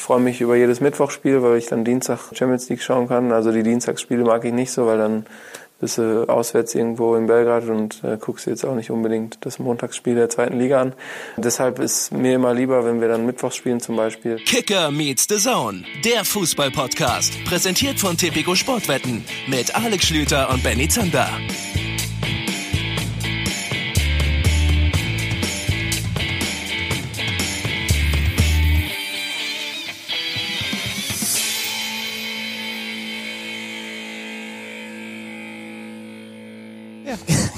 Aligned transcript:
Ich 0.00 0.04
freue 0.04 0.20
mich 0.20 0.40
über 0.40 0.56
jedes 0.56 0.80
Mittwochspiel, 0.80 1.42
weil 1.42 1.58
ich 1.58 1.66
dann 1.66 1.84
Dienstag 1.84 2.20
Champions 2.32 2.70
League 2.70 2.80
schauen 2.80 3.06
kann. 3.06 3.32
Also 3.32 3.52
die 3.52 3.62
Dienstagsspiele 3.62 4.24
mag 4.24 4.42
ich 4.46 4.52
nicht 4.54 4.72
so, 4.72 4.86
weil 4.86 4.96
dann 4.96 5.26
bist 5.78 5.98
du 5.98 6.24
auswärts 6.26 6.74
irgendwo 6.74 7.16
in 7.16 7.26
Belgrad 7.26 7.64
und 7.68 8.02
äh, 8.02 8.16
guckst 8.18 8.46
jetzt 8.46 8.64
auch 8.64 8.74
nicht 8.74 8.90
unbedingt 8.90 9.36
das 9.42 9.58
Montagsspiel 9.58 10.14
der 10.14 10.30
zweiten 10.30 10.58
Liga 10.58 10.80
an. 10.80 10.94
Deshalb 11.36 11.80
ist 11.80 12.12
mir 12.12 12.36
immer 12.36 12.54
lieber, 12.54 12.86
wenn 12.86 13.02
wir 13.02 13.08
dann 13.08 13.26
Mittwochs 13.26 13.56
spielen 13.56 13.80
zum 13.80 13.96
Beispiel. 13.96 14.36
Kicker 14.36 14.90
meets 14.90 15.26
the 15.28 15.36
Zone, 15.36 15.84
der 16.02 16.24
Fußball-Podcast. 16.24 17.34
Präsentiert 17.44 18.00
von 18.00 18.16
Tipico 18.16 18.54
Sportwetten 18.54 19.22
mit 19.48 19.76
Alex 19.76 20.06
Schlüter 20.06 20.48
und 20.48 20.62
Benny 20.62 20.88
Zander. 20.88 21.28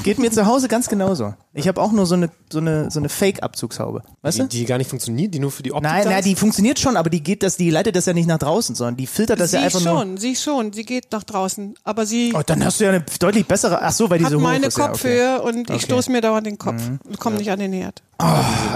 Geht 0.02 0.18
mir 0.18 0.30
zu 0.32 0.46
Hause 0.46 0.68
ganz 0.68 0.88
genauso. 0.88 1.34
Ich 1.54 1.68
habe 1.68 1.80
auch 1.80 1.92
nur 1.92 2.06
so 2.06 2.14
eine, 2.14 2.30
so 2.50 2.58
eine, 2.58 2.90
so 2.90 2.98
eine 2.98 3.08
Fake-Abzugshaube. 3.08 4.02
Weißt 4.22 4.38
Die, 4.38 4.42
du? 4.42 4.48
die 4.48 4.64
gar 4.64 4.78
nicht 4.78 4.90
funktioniert, 4.90 5.32
die 5.34 5.38
nur 5.38 5.50
für 5.52 5.62
die 5.62 5.72
Optik 5.72 5.90
Nein, 5.90 6.04
da 6.04 6.10
nein, 6.10 6.24
die 6.24 6.34
funktioniert 6.34 6.78
schon, 6.78 6.96
aber 6.96 7.08
die 7.10 7.22
geht 7.22 7.42
das, 7.42 7.56
die 7.56 7.70
leitet 7.70 7.94
das 7.94 8.06
ja 8.06 8.12
nicht 8.12 8.26
nach 8.26 8.38
draußen, 8.38 8.74
sondern 8.74 8.96
die 8.96 9.06
filtert 9.06 9.38
das 9.38 9.50
sie 9.50 9.58
ja 9.58 9.62
einfach 9.64 9.80
nur. 9.80 9.98
schon, 9.98 10.16
sie 10.16 10.34
schon, 10.34 10.72
sie 10.72 10.84
geht 10.84 11.12
nach 11.12 11.22
draußen, 11.22 11.74
aber 11.84 12.06
sie 12.06 12.32
Oh, 12.34 12.40
dann 12.44 12.64
hast 12.64 12.80
du 12.80 12.84
ja 12.84 12.90
eine 12.90 13.04
deutlich 13.20 13.46
bessere. 13.46 13.80
Ach 13.82 13.92
so, 13.92 14.10
weil 14.10 14.18
die 14.18 14.24
so 14.24 14.38
hoch 14.38 14.42
meine 14.42 14.66
ist. 14.66 14.76
Ja, 14.78 14.84
okay. 14.84 14.92
Kopfhöhe 14.92 15.42
und 15.42 15.70
ich 15.70 15.76
Okay. 15.76 15.84
stoße 15.84 16.10
mir 16.10 16.20
dauernd 16.20 16.46
den 16.46 16.58
Kopf 16.58 16.82
und 17.04 17.18
komme 17.20 17.36
nicht 17.36 17.50
an 17.50 17.58
den 17.60 17.72
Herd. 17.72 18.02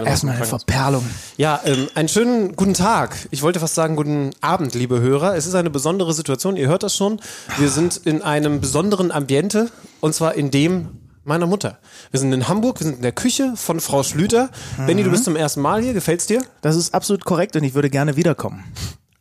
Erstmal 0.04 0.36
eine 0.36 0.44
Verperlung. 0.44 1.04
Ja, 1.36 1.60
ähm, 1.64 1.88
einen 1.94 2.08
schönen 2.08 2.56
guten 2.56 2.74
Tag. 2.74 3.16
Ich 3.30 3.42
wollte 3.42 3.60
fast 3.60 3.74
sagen 3.74 3.96
guten 3.96 4.30
Abend, 4.40 4.74
liebe 4.74 5.00
Hörer. 5.00 5.36
Es 5.36 5.46
ist 5.46 5.54
eine 5.54 5.70
besondere 5.70 6.12
Situation, 6.14 6.56
ihr 6.56 6.68
hört 6.68 6.82
das 6.82 6.94
schon. 6.96 7.20
Wir 7.58 7.68
sind 7.68 7.96
in 8.04 8.22
einem 8.22 8.60
besonderen 8.60 9.10
Ambiente 9.12 9.70
und 10.00 10.14
zwar 10.14 10.34
in 10.34 10.50
dem 10.50 10.88
meiner 11.26 11.46
Mutter. 11.46 11.78
Wir 12.10 12.20
sind 12.20 12.32
in 12.32 12.48
Hamburg, 12.48 12.80
wir 12.80 12.86
sind 12.86 12.96
in 12.96 13.02
der 13.02 13.12
Küche 13.12 13.54
von 13.56 13.80
Frau 13.80 14.02
Schlüter. 14.02 14.50
Benny, 14.86 15.02
du 15.02 15.10
bist 15.10 15.24
zum 15.24 15.36
ersten 15.36 15.60
Mal 15.60 15.82
hier, 15.82 15.92
gefällt's 15.92 16.26
dir? 16.26 16.42
Das 16.62 16.76
ist 16.76 16.94
absolut 16.94 17.24
korrekt 17.24 17.56
und 17.56 17.64
ich 17.64 17.74
würde 17.74 17.90
gerne 17.90 18.16
wiederkommen. 18.16 18.64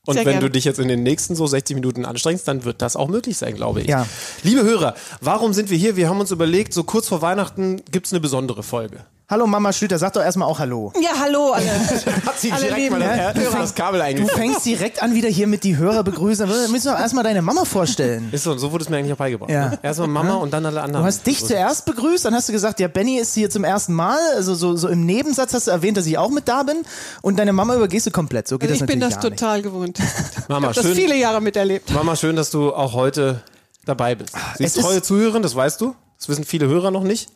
Und 0.06 0.14
Sehr 0.14 0.26
wenn 0.26 0.34
gerne. 0.34 0.46
du 0.46 0.52
dich 0.52 0.66
jetzt 0.66 0.80
in 0.80 0.88
den 0.88 1.02
nächsten 1.02 1.36
so 1.36 1.48
60 1.48 1.76
Minuten 1.76 2.06
anstrengst, 2.06 2.48
dann 2.48 2.64
wird 2.64 2.82
das 2.84 2.96
auch 2.96 3.08
möglich 3.08 3.38
sein, 3.38 3.56
glaube 3.56 3.82
ich. 3.82 3.88
Ja. 3.88 4.06
Liebe 4.44 4.64
Hörer, 4.64 4.94
warum 5.20 5.52
sind 5.52 5.72
wir 5.72 5.78
hier? 5.78 5.96
Wir 5.96 6.08
haben 6.08 6.20
uns 6.20 6.30
überlegt, 6.30 6.74
so 6.74 6.84
kurz 6.84 7.08
vor 7.08 7.24
Weihnachten 7.24 7.82
gibt's 7.92 8.14
eine 8.14 8.20
besondere 8.20 8.62
Folge. 8.62 9.00
Hallo 9.28 9.48
Mama 9.48 9.74
Schlüter, 9.74 9.98
sag 9.98 10.14
doch 10.14 10.22
erstmal 10.22 10.48
auch 10.48 10.60
Hallo. 10.60 10.94
Ja, 11.02 11.10
hallo 11.20 11.50
alle. 11.52 11.66
Hat 12.28 12.38
sie 12.40 12.52
Alle 12.52 12.62
direkt 12.66 12.78
lieben 12.80 13.00
mal 13.00 13.34
das, 13.34 13.44
Hörer. 13.44 13.58
das 13.58 13.74
Kabel 13.74 14.00
Du 14.00 14.06
eingeführt. 14.06 14.32
fängst 14.38 14.66
direkt 14.68 15.02
an, 15.02 15.16
wieder 15.16 15.30
hier 15.30 15.48
mit 15.48 15.64
die 15.64 15.78
Hörer 15.78 16.04
begrüßen. 16.04 16.48
Wir 16.48 16.68
müssen 16.70 16.90
doch 16.92 17.00
erstmal 17.00 17.24
deine 17.24 17.42
Mama 17.42 17.66
vorstellen. 17.66 18.30
Ist 18.32 18.44
so, 18.44 18.52
und 18.52 18.60
so 18.60 18.72
wurde 18.72 18.84
es 18.84 18.90
mir 18.90 18.98
eigentlich 18.98 19.14
auch 19.14 19.18
beigebracht. 19.18 19.50
Ja. 19.50 19.70
Ne? 19.70 19.80
Erstmal 19.82 20.10
Mama 20.10 20.36
und 20.36 20.52
dann 20.54 20.64
alle 20.68 20.80
anderen. 20.80 21.02
Du 21.04 21.08
hast 21.08 21.26
dich 21.26 21.44
zuerst 21.44 21.86
begrüßt, 21.86 22.24
dann 22.24 22.36
hast 22.36 22.50
du 22.50 22.54
gesagt, 22.54 22.80
ja, 22.80 22.88
Benny 22.88 23.18
ist 23.18 23.34
hier 23.34 23.50
zum 23.50 23.64
ersten 23.64 23.94
Mal. 23.94 24.20
Also 24.36 24.54
so, 24.54 24.76
so 24.76 24.90
im 24.90 25.08
Nebensatz 25.08 25.56
hast 25.56 25.66
du 25.66 25.72
erwähnt, 25.72 25.98
dass 25.98 26.06
ich 26.06 26.20
auch 26.20 26.30
mit 26.30 26.48
da 26.48 26.62
bin. 26.62 26.84
Und 27.24 27.40
deine 27.40 27.52
Mama 27.52 27.74
übergehst 27.76 28.06
du 28.06 28.12
komplett. 28.12 28.48
So 28.48 28.60
geht 28.60 28.70
Also 28.70 28.82
das 28.82 28.88
ich 28.88 28.94
bin 28.94 29.00
das 29.00 29.16
natürlich 29.16 29.40
total 29.40 29.62
gewohnt. 29.64 29.98
Mama, 30.48 30.70
Ich 30.70 30.78
habe 30.78 30.88
das 30.88 30.96
schön, 30.96 30.96
viele 31.04 31.18
Jahre 31.18 31.42
miterlebt. 31.42 31.90
Mama, 31.92 32.16
schön, 32.16 32.36
dass 32.36 32.52
du 32.52 32.76
auch 32.76 32.94
heute 32.94 33.42
dabei 33.86 34.14
bist. 34.14 34.34
Sie 34.60 34.66
ist- 34.66 34.80
treue 34.80 35.02
Zuhörerin, 35.02 35.42
das 35.42 35.56
weißt 35.56 35.82
du. 35.82 35.96
Das 36.20 36.30
wissen 36.30 36.44
viele 36.44 36.68
Hörer 36.68 36.92
noch 36.92 37.04
nicht. 37.04 37.30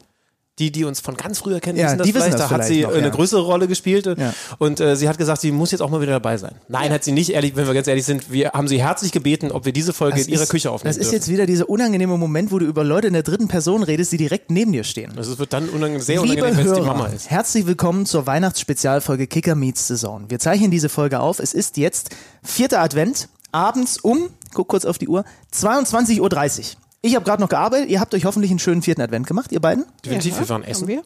Die, 0.60 0.72
die 0.72 0.84
uns 0.84 1.00
von 1.00 1.16
ganz 1.16 1.40
früher 1.40 1.60
kennen, 1.62 1.78
Ja, 1.80 1.86
wissen 1.88 1.98
das 2.00 2.08
die 2.08 2.14
wissen 2.14 2.24
vielleicht. 2.26 2.40
das 2.40 2.50
da 2.50 2.56
hat 2.56 2.64
vielleicht 2.66 2.80
sie 2.80 2.82
noch, 2.84 2.94
eine 2.94 3.08
ja. 3.08 3.10
größere 3.10 3.42
Rolle 3.42 3.68
gespielt. 3.68 4.06
Ja. 4.06 4.34
Und 4.58 4.80
äh, 4.82 4.96
sie 4.98 5.08
hat 5.08 5.18
gesagt, 5.18 5.40
sie 5.42 5.52
muss 5.52 5.72
jetzt 5.72 5.80
auch 5.82 5.90
mal 5.90 6.02
wieder 6.02 6.12
dabei 6.12 6.38
sein. 6.38 6.56
Nein, 6.68 6.92
hat 6.92 7.04
sie 7.04 7.14
nicht. 7.14 7.30
Ehrlich, 7.30 7.56
wenn 7.56 7.66
wir 7.66 7.74
ganz 7.74 7.88
ehrlich 7.88 8.06
sind, 8.06 8.32
wir 8.32 8.52
haben 8.52 8.68
sie 8.68 8.82
herzlich 8.82 9.12
gebeten, 9.14 9.52
ob 9.52 9.66
wir 9.66 9.72
diese 9.72 9.94
Folge 9.94 10.18
Das 10.18 10.28
in 10.28 10.34
ihrer 10.34 10.44
ist- 10.44 10.50
Küche 10.50 10.70
aufnehmen 10.70 10.90
Das 10.90 10.98
ist 10.98 11.12
dürfen. 11.12 11.16
jetzt 11.16 11.28
wieder 11.30 11.46
dieser 11.46 11.70
unangenehme 11.70 12.18
Moment, 12.18 12.52
wo 12.52 12.60
du 12.60 12.66
über 12.66 12.84
Leute 12.84 13.08
in 13.08 13.14
der 13.14 13.24
dritten 13.24 13.48
Person 13.48 13.84
redest, 13.84 14.12
die 14.12 14.18
direkt 14.18 14.52
neben 14.52 14.72
dir 14.74 14.84
stehen. 14.84 15.14
Das 15.16 15.38
wird 15.40 15.54
dann 15.54 15.70
unangenehm, 15.70 16.02
sehr 16.02 16.22
Liebe 16.24 16.44
unangenehm, 16.44 16.58
wenn 16.58 16.68
es 16.74 16.80
die 16.80 16.86
Mama 16.86 17.06
ist. 17.08 17.30
herzlich 17.30 17.66
willkommen 17.66 18.06
zur 18.06 18.26
Weihnachtsspezialfolge 18.28 19.28
Kicker 19.28 19.56
Meets 19.56 19.88
Saison. 19.88 20.26
Wir 20.30 20.40
zeichnen 20.40 20.72
diese 20.72 20.90
Folge 20.90 21.22
auf. 21.22 21.40
Es 21.40 21.54
ist 21.54 21.78
jetzt 21.78 22.10
vierter 22.44 22.82
Advent, 22.82 23.30
abends 23.54 23.98
um, 23.98 24.30
guck 24.54 24.68
kurz 24.68 24.84
auf 24.86 24.98
die 24.98 25.08
Uhr, 25.08 25.24
22.30 25.56 26.20
Uhr. 26.20 26.66
Ich 27.02 27.16
habe 27.16 27.26
gerade 27.26 27.42
noch 27.42 27.50
gearbeitet. 27.50 27.90
Ihr 27.90 28.00
habt 28.00 28.14
euch 28.14 28.26
hoffentlich 28.26 28.52
einen 28.52 28.60
schönen 28.60 28.82
vierten 28.82 29.02
Advent 29.02 29.28
gemacht, 29.28 29.52
ihr 29.52 29.60
beiden. 29.62 29.86
Definitiv, 30.04 30.40
wir 30.40 30.50
waren 30.50 30.64
essen. 30.64 30.88
wir? 30.88 31.04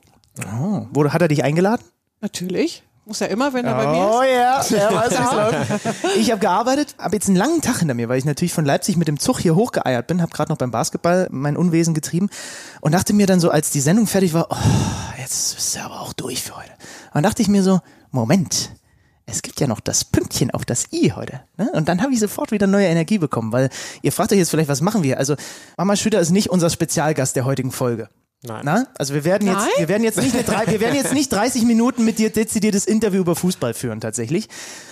Wo, 0.91 1.07
hat 1.11 1.21
er 1.21 1.27
dich 1.27 1.43
eingeladen? 1.43 1.83
Natürlich. 2.21 2.83
Muss 3.05 3.19
ja 3.19 3.27
immer, 3.27 3.51
wenn 3.53 3.65
er 3.65 3.75
bei 3.75 3.85
mir 3.85 3.97
Oh 3.97 4.21
ist. 4.21 4.71
ja, 4.71 4.77
er 4.89 4.95
weiß, 4.95 5.81
es. 6.03 6.15
Ich 6.15 6.31
habe 6.31 6.39
gearbeitet, 6.39 6.95
habe 6.97 7.15
jetzt 7.15 7.27
einen 7.27 7.35
langen 7.35 7.61
Tag 7.61 7.79
hinter 7.79 7.93
mir, 7.95 8.07
weil 8.07 8.17
ich 8.17 8.23
natürlich 8.23 8.53
von 8.53 8.63
Leipzig 8.63 8.95
mit 8.95 9.09
dem 9.09 9.19
Zug 9.19 9.39
hier 9.39 9.55
hochgeeiert 9.55 10.07
bin, 10.07 10.21
habe 10.21 10.31
gerade 10.31 10.49
noch 10.49 10.57
beim 10.57 10.71
Basketball 10.71 11.27
mein 11.29 11.57
Unwesen 11.57 11.93
getrieben 11.93 12.29
und 12.79 12.93
dachte 12.93 13.11
mir 13.13 13.27
dann 13.27 13.41
so, 13.41 13.49
als 13.51 13.71
die 13.71 13.81
Sendung 13.81 14.07
fertig 14.07 14.33
war, 14.33 14.47
oh, 14.49 15.19
jetzt 15.19 15.57
ist 15.57 15.75
er 15.75 15.85
aber 15.85 15.99
auch 15.99 16.13
durch 16.13 16.41
für 16.43 16.55
heute. 16.55 16.71
Und 16.71 17.15
dann 17.15 17.23
dachte 17.23 17.41
ich 17.41 17.49
mir 17.49 17.61
so, 17.61 17.81
Moment, 18.11 18.71
es 19.25 19.41
gibt 19.41 19.59
ja 19.59 19.67
noch 19.67 19.79
das 19.79 20.03
Pünktchen 20.03 20.51
auf 20.51 20.66
das 20.66 20.91
I 20.91 21.13
heute. 21.13 21.41
Ne? 21.57 21.69
Und 21.73 21.88
dann 21.88 22.01
habe 22.01 22.13
ich 22.13 22.19
sofort 22.19 22.51
wieder 22.51 22.67
neue 22.67 22.88
Energie 22.88 23.17
bekommen, 23.17 23.51
weil 23.51 23.69
ihr 24.01 24.11
fragt 24.11 24.31
euch 24.31 24.38
jetzt 24.38 24.50
vielleicht, 24.50 24.69
was 24.69 24.81
machen 24.81 25.03
wir? 25.03 25.17
Also 25.17 25.35
Mama 25.78 25.95
Schüter 25.95 26.19
ist 26.19 26.31
nicht 26.31 26.50
unser 26.50 26.69
Spezialgast 26.69 27.35
der 27.35 27.45
heutigen 27.45 27.72
Folge. 27.72 28.09
Nein. 28.45 28.62
Na? 28.66 28.88
Also 28.97 29.13
wir 29.13 29.23
werden 29.23 29.47
jetzt, 29.47 29.57
Nein? 29.57 29.69
wir 29.78 29.88
werden 29.88 30.03
jetzt 30.03 30.22
nicht 30.22 30.33
eine 30.35 30.44
drei, 30.44 30.67
wir 30.67 30.81
werden 30.81 30.95
jetzt 30.95 31.13
nicht 31.13 31.31
30 31.31 31.63
Minuten 31.63 32.03
mit 32.03 32.19
dir 32.19 32.29
dezidiertes 32.29 32.85
Interview 32.85 33.22
über 33.22 33.38
Fußball 33.38 33.73
führen 33.73 34.01
tatsächlich, 34.01 34.50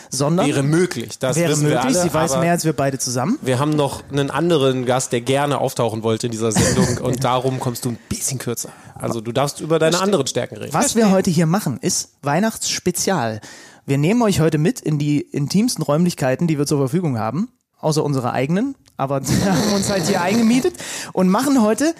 sondern 0.10 0.48
Wäre 0.48 0.64
möglich. 0.64 1.20
Das 1.20 1.36
wäre 1.36 1.58
möglich. 1.58 1.72
wir 1.72 1.82
alle, 1.84 2.02
Sie 2.02 2.14
weiß 2.14 2.38
mehr 2.38 2.54
als 2.54 2.64
wir 2.64 2.72
beide 2.72 2.98
zusammen. 2.98 3.38
Wir 3.42 3.60
haben 3.60 3.72
noch 3.72 4.10
einen 4.10 4.32
anderen 4.32 4.86
Gast, 4.86 5.12
der 5.12 5.20
gerne 5.20 5.58
auftauchen 5.58 6.02
wollte 6.02 6.28
in 6.28 6.32
dieser 6.32 6.54
Sendung 6.54 7.00
und 7.00 7.24
darum 7.26 7.60
kommst 7.60 7.84
du 7.84 7.90
ein 7.90 7.98
bisschen 8.08 8.40
kürzer. 8.40 8.70
Also 8.96 9.20
du 9.20 9.34
darfst 9.34 9.60
über 9.60 9.80
deine 9.80 10.00
anderen 10.00 10.28
Stärken 10.28 10.56
reden. 10.56 10.74
Was 10.74 10.96
wir 10.96 11.12
heute 11.12 11.30
hier 11.30 11.46
machen, 11.46 11.78
ist 11.82 12.12
Weihnachtsspezial. 12.22 13.42
Wir 13.86 13.98
nehmen 13.98 14.22
euch 14.22 14.40
heute 14.40 14.58
mit 14.58 14.80
in 14.80 15.00
die 15.00 15.22
intimsten 15.22 15.84
Räumlichkeiten, 15.84 16.48
die 16.48 16.58
wir 16.58 16.66
zur 16.66 16.78
Verfügung 16.78 17.18
haben, 17.18 17.50
außer 17.80 18.04
unsere 18.04 18.32
eigenen, 18.32 18.76
aber 18.98 19.22
wir 19.28 19.54
haben 19.54 19.74
uns 19.74 19.90
halt 19.90 20.08
hier 20.08 20.22
eingemietet 20.22 20.76
und 21.14 21.30
machen 21.30 21.62
heute 21.62 21.96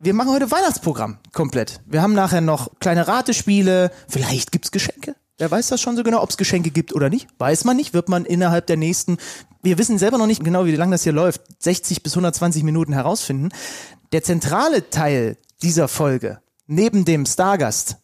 wir 0.00 0.14
machen 0.14 0.30
heute 0.30 0.48
Weihnachtsprogramm 0.52 1.18
komplett. 1.32 1.80
Wir 1.84 2.02
haben 2.02 2.12
nachher 2.12 2.40
noch 2.40 2.78
kleine 2.78 3.08
Ratespiele, 3.08 3.90
vielleicht 4.06 4.52
gibt's 4.52 4.70
Geschenke. 4.70 5.16
Wer 5.38 5.50
weiß 5.50 5.68
das 5.68 5.80
schon 5.80 5.96
so 5.96 6.04
genau, 6.04 6.22
ob 6.22 6.30
es 6.30 6.36
Geschenke 6.36 6.70
gibt 6.70 6.94
oder 6.94 7.10
nicht? 7.10 7.28
Weiß 7.38 7.64
man 7.64 7.76
nicht, 7.76 7.94
wird 7.94 8.08
man 8.08 8.24
innerhalb 8.24 8.68
der 8.68 8.76
nächsten, 8.76 9.18
wir 9.60 9.76
wissen 9.76 9.98
selber 9.98 10.18
noch 10.18 10.26
nicht 10.28 10.44
genau, 10.44 10.66
wie 10.66 10.76
lange 10.76 10.92
das 10.92 11.02
hier 11.02 11.12
läuft, 11.12 11.42
60 11.60 12.04
bis 12.04 12.12
120 12.12 12.62
Minuten 12.62 12.92
herausfinden. 12.92 13.48
Der 14.12 14.22
zentrale 14.22 14.88
Teil 14.90 15.36
dieser 15.62 15.88
Folge, 15.88 16.40
neben 16.68 17.04
dem 17.04 17.26
Stargast, 17.26 17.96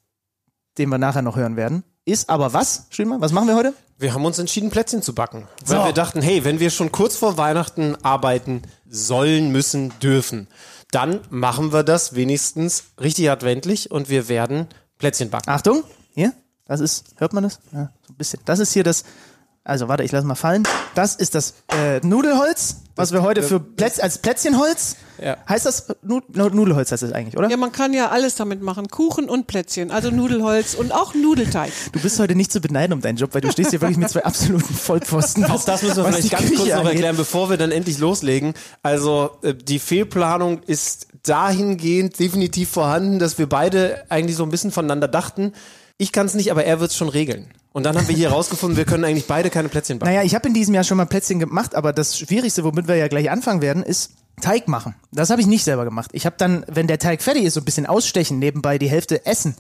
den 0.79 0.89
wir 0.89 0.99
nachher 0.99 1.23
noch 1.23 1.37
hören 1.37 1.57
werden, 1.57 1.85
ist 2.05 2.29
aber 2.31 2.53
was, 2.53 2.87
Schönmann? 2.91 3.21
Was 3.21 3.33
machen 3.33 3.49
wir 3.49 3.57
heute? 3.57 3.75
Wir 3.99 4.13
haben 4.13 4.25
uns 4.25 4.39
entschieden, 4.39 4.71
Plätzchen 4.71 5.03
zu 5.03 5.15
backen. 5.15 5.47
Weil 5.65 5.79
So. 5.79 5.85
wir 5.85 5.93
dachten, 5.93 6.21
hey, 6.21 6.45
wenn 6.45 6.61
wir 6.61 6.71
schon 6.71 6.91
kurz 6.93 7.17
vor 7.17 7.37
Weihnachten 7.37 7.97
arbeiten 8.03 8.63
sollen, 8.89 9.51
müssen, 9.53 9.93
dürfen, 10.01 10.49
dann 10.91 11.21
machen 11.31 11.73
wir 11.73 11.83
das 11.83 12.15
wenigstens 12.15 12.85
richtig 13.01 13.31
adventlich 13.31 13.91
und 13.91 14.09
wir 14.09 14.29
werden 14.29 14.67
Plätzchen 14.99 15.31
backen. 15.31 15.51
Achtung, 15.51 15.85
hier, 16.15 16.33
das 16.67 16.81
ist, 16.81 17.15
hört 17.17 17.33
man 17.33 17.45
das? 17.45 17.61
Ja, 17.73 17.91
so 18.07 18.13
ein 18.13 18.17
bisschen. 18.17 18.41
Das 18.45 18.59
ist 18.59 18.73
hier 18.73 18.85
das, 18.85 19.05
also 19.65 19.89
warte, 19.89 20.05
ich 20.05 20.13
lasse 20.13 20.27
mal 20.27 20.35
fallen. 20.35 20.63
Das 20.95 21.17
ist 21.17 21.35
das 21.35 21.55
äh, 21.73 22.01
Nudelholz, 22.07 22.77
was 22.97 23.13
wir 23.13 23.23
heute 23.23 23.43
für 23.43 23.59
Plätz, 23.61 23.99
als 23.99 24.19
Plätzchenholz, 24.19 24.97
Ja. 25.21 25.37
heißt 25.49 25.67
das, 25.67 25.87
Nu 26.03 26.21
Nu- 26.33 26.49
Nudelholz 26.51 26.93
heißt 26.93 27.03
das 27.03 27.13
eigentlich, 27.13 27.37
oder? 27.37 27.49
Ja, 27.51 27.57
man 27.57 27.73
kann 27.73 27.93
ja 27.93 28.11
alles 28.11 28.37
damit 28.37 28.63
machen. 28.63 28.89
Kuchen 28.89 29.29
und 29.29 29.47
Plätzchen, 29.47 29.91
also 29.91 30.11
Nudelholz 30.11 30.75
und 30.75 30.93
auch 30.93 31.15
Nudelteig. 31.15 31.73
Du 31.93 32.01
bist 32.01 32.21
heute 32.21 32.35
nicht 32.37 32.53
zu 32.53 32.61
beneiden 32.61 32.93
um 32.93 33.01
deinen 33.01 33.17
Job, 33.17 33.35
weil 33.35 33.41
du 33.41 33.51
stehst 33.51 33.71
hier 33.71 33.81
wirklich 33.81 33.97
mit 33.99 34.11
zwei 34.11 34.25
absoluten 34.25 34.73
Vollpfosten. 34.75 35.45
Auch 35.47 35.65
das 35.65 35.83
müssen 35.83 35.97
wir 35.97 36.05
vielleicht 36.13 36.31
ganz 36.31 36.47
kurz 36.49 36.61
Küche 36.61 36.71
noch 36.71 36.77
angeht. 36.81 36.93
erklären, 36.93 37.17
bevor 37.17 37.51
wir 37.51 37.57
dann 37.57 37.73
endlich 37.73 37.99
loslegen. 37.99 38.55
Also 38.83 39.31
äh, 39.43 39.55
die 39.55 39.79
Fehlplanung 39.79 40.63
ist 40.67 41.09
dahingehend 41.25 42.19
definitiv 42.19 42.69
vorhanden, 42.71 43.19
dass 43.19 43.39
wir 43.39 43.49
beide 43.49 44.05
eigentlich 44.11 44.37
so 44.37 44.43
ein 44.45 44.51
bisschen 44.51 44.71
voneinander 44.71 45.09
dachten. 45.09 45.53
Ich 45.97 46.13
kann 46.13 46.27
es 46.27 46.35
nicht, 46.35 46.51
aber 46.51 46.65
er 46.65 46.81
wird 46.81 46.91
es 46.91 46.97
schon 46.97 47.09
regeln. 47.09 47.47
Und 47.75 47.83
dann 47.83 47.97
haben 47.97 48.07
wir 48.07 48.15
hier 48.15 48.31
rausgefunden, 48.31 48.77
wir 48.77 48.85
können 48.85 49.05
eigentlich 49.05 49.27
beide 49.27 49.51
keine 49.51 49.69
Plätzchen 49.69 49.99
backen. 49.99 50.13
Naja, 50.13 50.25
ich 50.25 50.37
habe 50.37 50.47
in 50.47 50.55
diesem 50.55 50.75
Jahr 50.75 50.85
schon 50.85 50.97
mal 50.97 51.07
Plätzchen 51.07 51.41
gemacht, 51.41 51.75
aber 51.75 51.93
das 51.93 52.17
Schwierigste, 52.17 52.63
womit 52.63 52.87
wir 52.87 52.95
ja 52.95 53.09
gleich 53.09 53.33
anfangen 53.33 53.63
werden, 53.63 53.83
ist 53.83 54.13
Teig 54.41 54.69
machen. 54.69 54.95
Das 55.11 55.31
habe 55.31 55.41
ich 55.41 55.49
nicht 55.49 55.65
selber 55.65 55.85
gemacht. 55.85 56.11
Ich 56.13 56.25
habe 56.25 56.37
dann, 56.39 56.65
wenn 56.69 56.87
der 56.87 57.01
Teig 57.01 57.21
fertig 57.21 57.43
ist, 57.43 57.55
so 57.55 57.61
ein 57.61 57.65
bisschen 57.65 57.87
ausstechen, 57.87 58.39
nebenbei 58.39 58.79
die 58.79 58.89
Hälfte 58.89 59.27
essen 59.27 59.57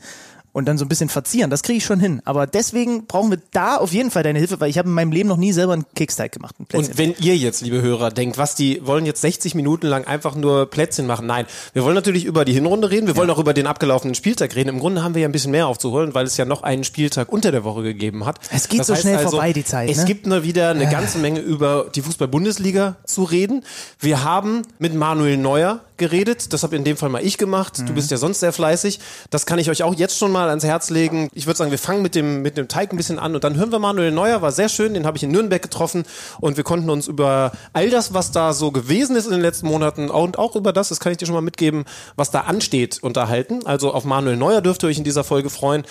und 0.54 0.66
dann 0.66 0.78
so 0.78 0.84
ein 0.84 0.88
bisschen 0.88 1.08
verzieren. 1.08 1.50
Das 1.50 1.62
kriege 1.62 1.78
ich 1.78 1.84
schon 1.84 1.98
hin. 1.98 2.22
Aber 2.24 2.46
deswegen 2.46 3.06
brauchen 3.06 3.30
wir 3.30 3.38
da 3.50 3.76
auf 3.76 3.92
jeden 3.92 4.12
Fall 4.12 4.22
deine 4.22 4.38
Hilfe, 4.38 4.60
weil 4.60 4.70
ich 4.70 4.78
habe 4.78 4.88
in 4.88 4.94
meinem 4.94 5.10
Leben 5.10 5.28
noch 5.28 5.36
nie 5.36 5.52
selber 5.52 5.72
einen 5.72 5.84
Keksteig 5.96 6.30
gemacht. 6.30 6.54
Ein 6.60 6.66
Plätzchen. 6.66 6.92
Und 6.92 6.98
wenn 6.98 7.14
ihr 7.18 7.36
jetzt, 7.36 7.60
liebe 7.60 7.82
Hörer, 7.82 8.10
denkt, 8.10 8.38
was 8.38 8.54
die 8.54 8.80
wollen 8.86 9.04
jetzt 9.04 9.20
60 9.20 9.56
Minuten 9.56 9.88
lang 9.88 10.04
einfach 10.04 10.36
nur 10.36 10.70
Plätzchen 10.70 11.08
machen. 11.08 11.26
Nein, 11.26 11.46
wir 11.72 11.82
wollen 11.82 11.96
natürlich 11.96 12.24
über 12.24 12.44
die 12.44 12.52
Hinrunde 12.52 12.88
reden. 12.88 13.08
Wir 13.08 13.16
wollen 13.16 13.30
auch 13.30 13.40
über 13.40 13.52
den 13.52 13.66
abgelaufenen 13.66 14.14
Spieltag 14.14 14.54
reden. 14.54 14.68
Im 14.68 14.78
Grunde 14.78 15.02
haben 15.02 15.16
wir 15.16 15.22
ja 15.22 15.28
ein 15.28 15.32
bisschen 15.32 15.50
mehr 15.50 15.66
aufzuholen, 15.66 16.14
weil 16.14 16.24
es 16.24 16.36
ja 16.36 16.44
noch 16.44 16.62
einen 16.62 16.84
Spieltag 16.84 17.32
unter 17.32 17.50
der 17.50 17.64
Woche 17.64 17.82
gegeben 17.82 18.24
hat. 18.24 18.38
Es 18.52 18.68
geht 18.68 18.84
so 18.84 18.94
schnell 18.94 19.18
vorbei, 19.18 19.52
die 19.52 19.64
Zeit, 19.64 19.90
Es 19.90 19.98
ne? 19.98 20.04
gibt 20.04 20.28
nur 20.28 20.44
wieder 20.44 20.70
eine 20.70 20.88
ganze 20.88 21.18
Menge 21.18 21.40
über 21.40 21.86
die 21.92 22.02
Fußball-Bundesliga 22.02 22.94
zu 23.04 23.24
reden. 23.24 23.64
Wir 23.98 24.22
haben 24.22 24.62
mit 24.78 24.94
Manuel 24.94 25.36
Neuer 25.36 25.80
geredet. 25.96 26.52
Das 26.52 26.62
habe 26.62 26.76
in 26.76 26.84
dem 26.84 26.96
Fall 26.96 27.08
mal 27.08 27.24
ich 27.24 27.38
gemacht. 27.38 27.82
Du 27.86 27.94
bist 27.94 28.10
ja 28.10 28.16
sonst 28.16 28.40
sehr 28.40 28.52
fleißig. 28.52 29.00
Das 29.30 29.46
kann 29.46 29.58
ich 29.58 29.70
euch 29.70 29.82
auch 29.82 29.94
jetzt 29.94 30.18
schon 30.18 30.32
mal 30.32 30.48
ans 30.48 30.64
Herz 30.64 30.90
legen. 30.90 31.28
Ich 31.32 31.46
würde 31.46 31.56
sagen, 31.56 31.70
wir 31.70 31.78
fangen 31.78 32.02
mit 32.02 32.14
dem, 32.14 32.42
mit 32.42 32.56
dem 32.56 32.68
Teig 32.68 32.92
ein 32.92 32.96
bisschen 32.96 33.18
an 33.18 33.34
und 33.34 33.44
dann 33.44 33.56
hören 33.56 33.70
wir 33.72 33.78
Manuel 33.78 34.10
Neuer. 34.10 34.42
War 34.42 34.52
sehr 34.52 34.68
schön. 34.68 34.94
Den 34.94 35.06
habe 35.06 35.16
ich 35.16 35.22
in 35.22 35.30
Nürnberg 35.30 35.62
getroffen 35.62 36.04
und 36.40 36.56
wir 36.56 36.64
konnten 36.64 36.90
uns 36.90 37.06
über 37.06 37.52
all 37.72 37.90
das, 37.90 38.14
was 38.14 38.32
da 38.32 38.52
so 38.52 38.70
gewesen 38.70 39.16
ist 39.16 39.26
in 39.26 39.32
den 39.32 39.40
letzten 39.40 39.66
Monaten 39.66 40.10
und 40.10 40.38
auch 40.38 40.56
über 40.56 40.72
das, 40.72 40.88
das 40.88 41.00
kann 41.00 41.12
ich 41.12 41.18
dir 41.18 41.26
schon 41.26 41.34
mal 41.34 41.40
mitgeben, 41.40 41.84
was 42.16 42.30
da 42.30 42.40
ansteht, 42.40 43.02
unterhalten. 43.02 43.66
Also 43.66 43.92
auf 43.92 44.04
Manuel 44.04 44.36
Neuer 44.36 44.60
dürft 44.60 44.82
ihr 44.82 44.88
euch 44.88 44.98
in 44.98 45.04
dieser 45.04 45.24
Folge 45.24 45.50
freuen. 45.50 45.84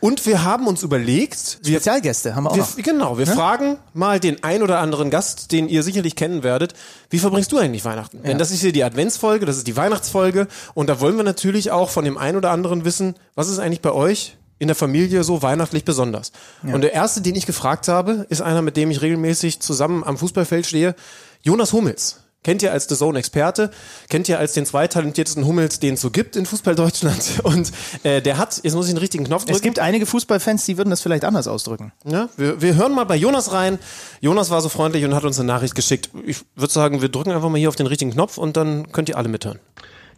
Und 0.00 0.24
wir 0.26 0.44
haben 0.44 0.66
uns 0.66 0.82
überlegt, 0.82 1.58
wir 1.62 1.76
Spezialgäste 1.76 2.34
haben 2.34 2.44
wir 2.44 2.50
auch 2.50 2.56
wir, 2.56 2.62
noch. 2.62 2.76
genau, 2.76 3.18
wir 3.18 3.26
fragen 3.26 3.78
mal 3.94 4.20
den 4.20 4.42
ein 4.44 4.62
oder 4.62 4.78
anderen 4.78 5.10
Gast, 5.10 5.50
den 5.50 5.68
ihr 5.68 5.82
sicherlich 5.82 6.14
kennen 6.14 6.42
werdet, 6.42 6.74
wie 7.10 7.18
verbringst 7.18 7.50
du 7.50 7.58
eigentlich 7.58 7.84
Weihnachten? 7.84 8.22
Denn 8.22 8.38
das 8.38 8.50
ist 8.50 8.60
hier 8.60 8.72
die 8.72 8.84
Adventsfolge, 8.84 9.44
das 9.44 9.56
ist 9.56 9.66
die 9.66 9.76
Weihnachtsfolge 9.76 10.46
und 10.74 10.88
da 10.88 11.00
wollen 11.00 11.16
wir 11.16 11.24
natürlich 11.24 11.70
auch 11.72 11.90
von 11.90 12.04
dem 12.04 12.16
ein 12.16 12.36
oder 12.36 12.50
anderen 12.50 12.84
wissen, 12.84 13.14
was 13.34 13.48
ist 13.48 13.58
eigentlich 13.58 13.82
bei 13.82 13.92
euch 13.92 14.36
in 14.60 14.68
der 14.68 14.76
Familie 14.76 15.24
so 15.24 15.42
weihnachtlich 15.42 15.84
besonders? 15.84 16.32
Und 16.62 16.80
der 16.82 16.92
erste, 16.92 17.20
den 17.20 17.34
ich 17.34 17.46
gefragt 17.46 17.88
habe, 17.88 18.26
ist 18.28 18.42
einer, 18.42 18.62
mit 18.62 18.76
dem 18.76 18.90
ich 18.90 19.02
regelmäßig 19.02 19.60
zusammen 19.60 20.04
am 20.04 20.18
Fußballfeld 20.18 20.66
stehe, 20.66 20.94
Jonas 21.42 21.72
Hummels. 21.72 22.20
Kennt 22.48 22.62
ihr 22.62 22.72
als 22.72 22.88
The 22.88 22.96
Zone-Experte, 22.96 23.70
kennt 24.08 24.26
ihr 24.30 24.38
als 24.38 24.54
den 24.54 24.64
zweitalentiertesten 24.64 25.44
Hummels, 25.44 25.80
den 25.80 25.92
es 25.92 26.00
so 26.00 26.10
gibt 26.10 26.34
in 26.34 26.46
Fußball-Deutschland. 26.46 27.40
Und 27.42 27.70
äh, 28.04 28.22
der 28.22 28.38
hat, 28.38 28.60
jetzt 28.62 28.72
muss 28.72 28.86
ich 28.86 28.94
den 28.94 28.98
richtigen 28.98 29.24
Knopf 29.24 29.42
drücken. 29.42 29.54
Es 29.54 29.60
gibt 29.60 29.78
einige 29.78 30.06
Fußballfans, 30.06 30.64
die 30.64 30.78
würden 30.78 30.88
das 30.88 31.02
vielleicht 31.02 31.26
anders 31.26 31.46
ausdrücken. 31.46 31.92
Ja, 32.06 32.30
wir, 32.38 32.62
wir 32.62 32.74
hören 32.74 32.94
mal 32.94 33.04
bei 33.04 33.16
Jonas 33.16 33.52
rein. 33.52 33.78
Jonas 34.22 34.48
war 34.48 34.62
so 34.62 34.70
freundlich 34.70 35.04
und 35.04 35.14
hat 35.14 35.24
uns 35.24 35.38
eine 35.38 35.46
Nachricht 35.46 35.74
geschickt. 35.74 36.08
Ich 36.24 36.38
würde 36.56 36.72
sagen, 36.72 37.02
wir 37.02 37.10
drücken 37.10 37.32
einfach 37.32 37.50
mal 37.50 37.58
hier 37.58 37.68
auf 37.68 37.76
den 37.76 37.86
richtigen 37.86 38.12
Knopf 38.12 38.38
und 38.38 38.56
dann 38.56 38.92
könnt 38.92 39.10
ihr 39.10 39.18
alle 39.18 39.28
mithören. 39.28 39.58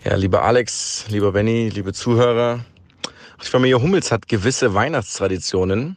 Ja, 0.05 0.15
lieber 0.15 0.45
Alex, 0.45 1.07
lieber 1.09 1.33
Benny, 1.33 1.69
liebe 1.69 1.93
Zuhörer. 1.93 2.65
Die 3.43 3.49
Familie 3.49 3.83
Hummels 3.83 4.13
hat 4.13 4.29
gewisse 4.29 4.73
Weihnachtstraditionen. 4.73 5.97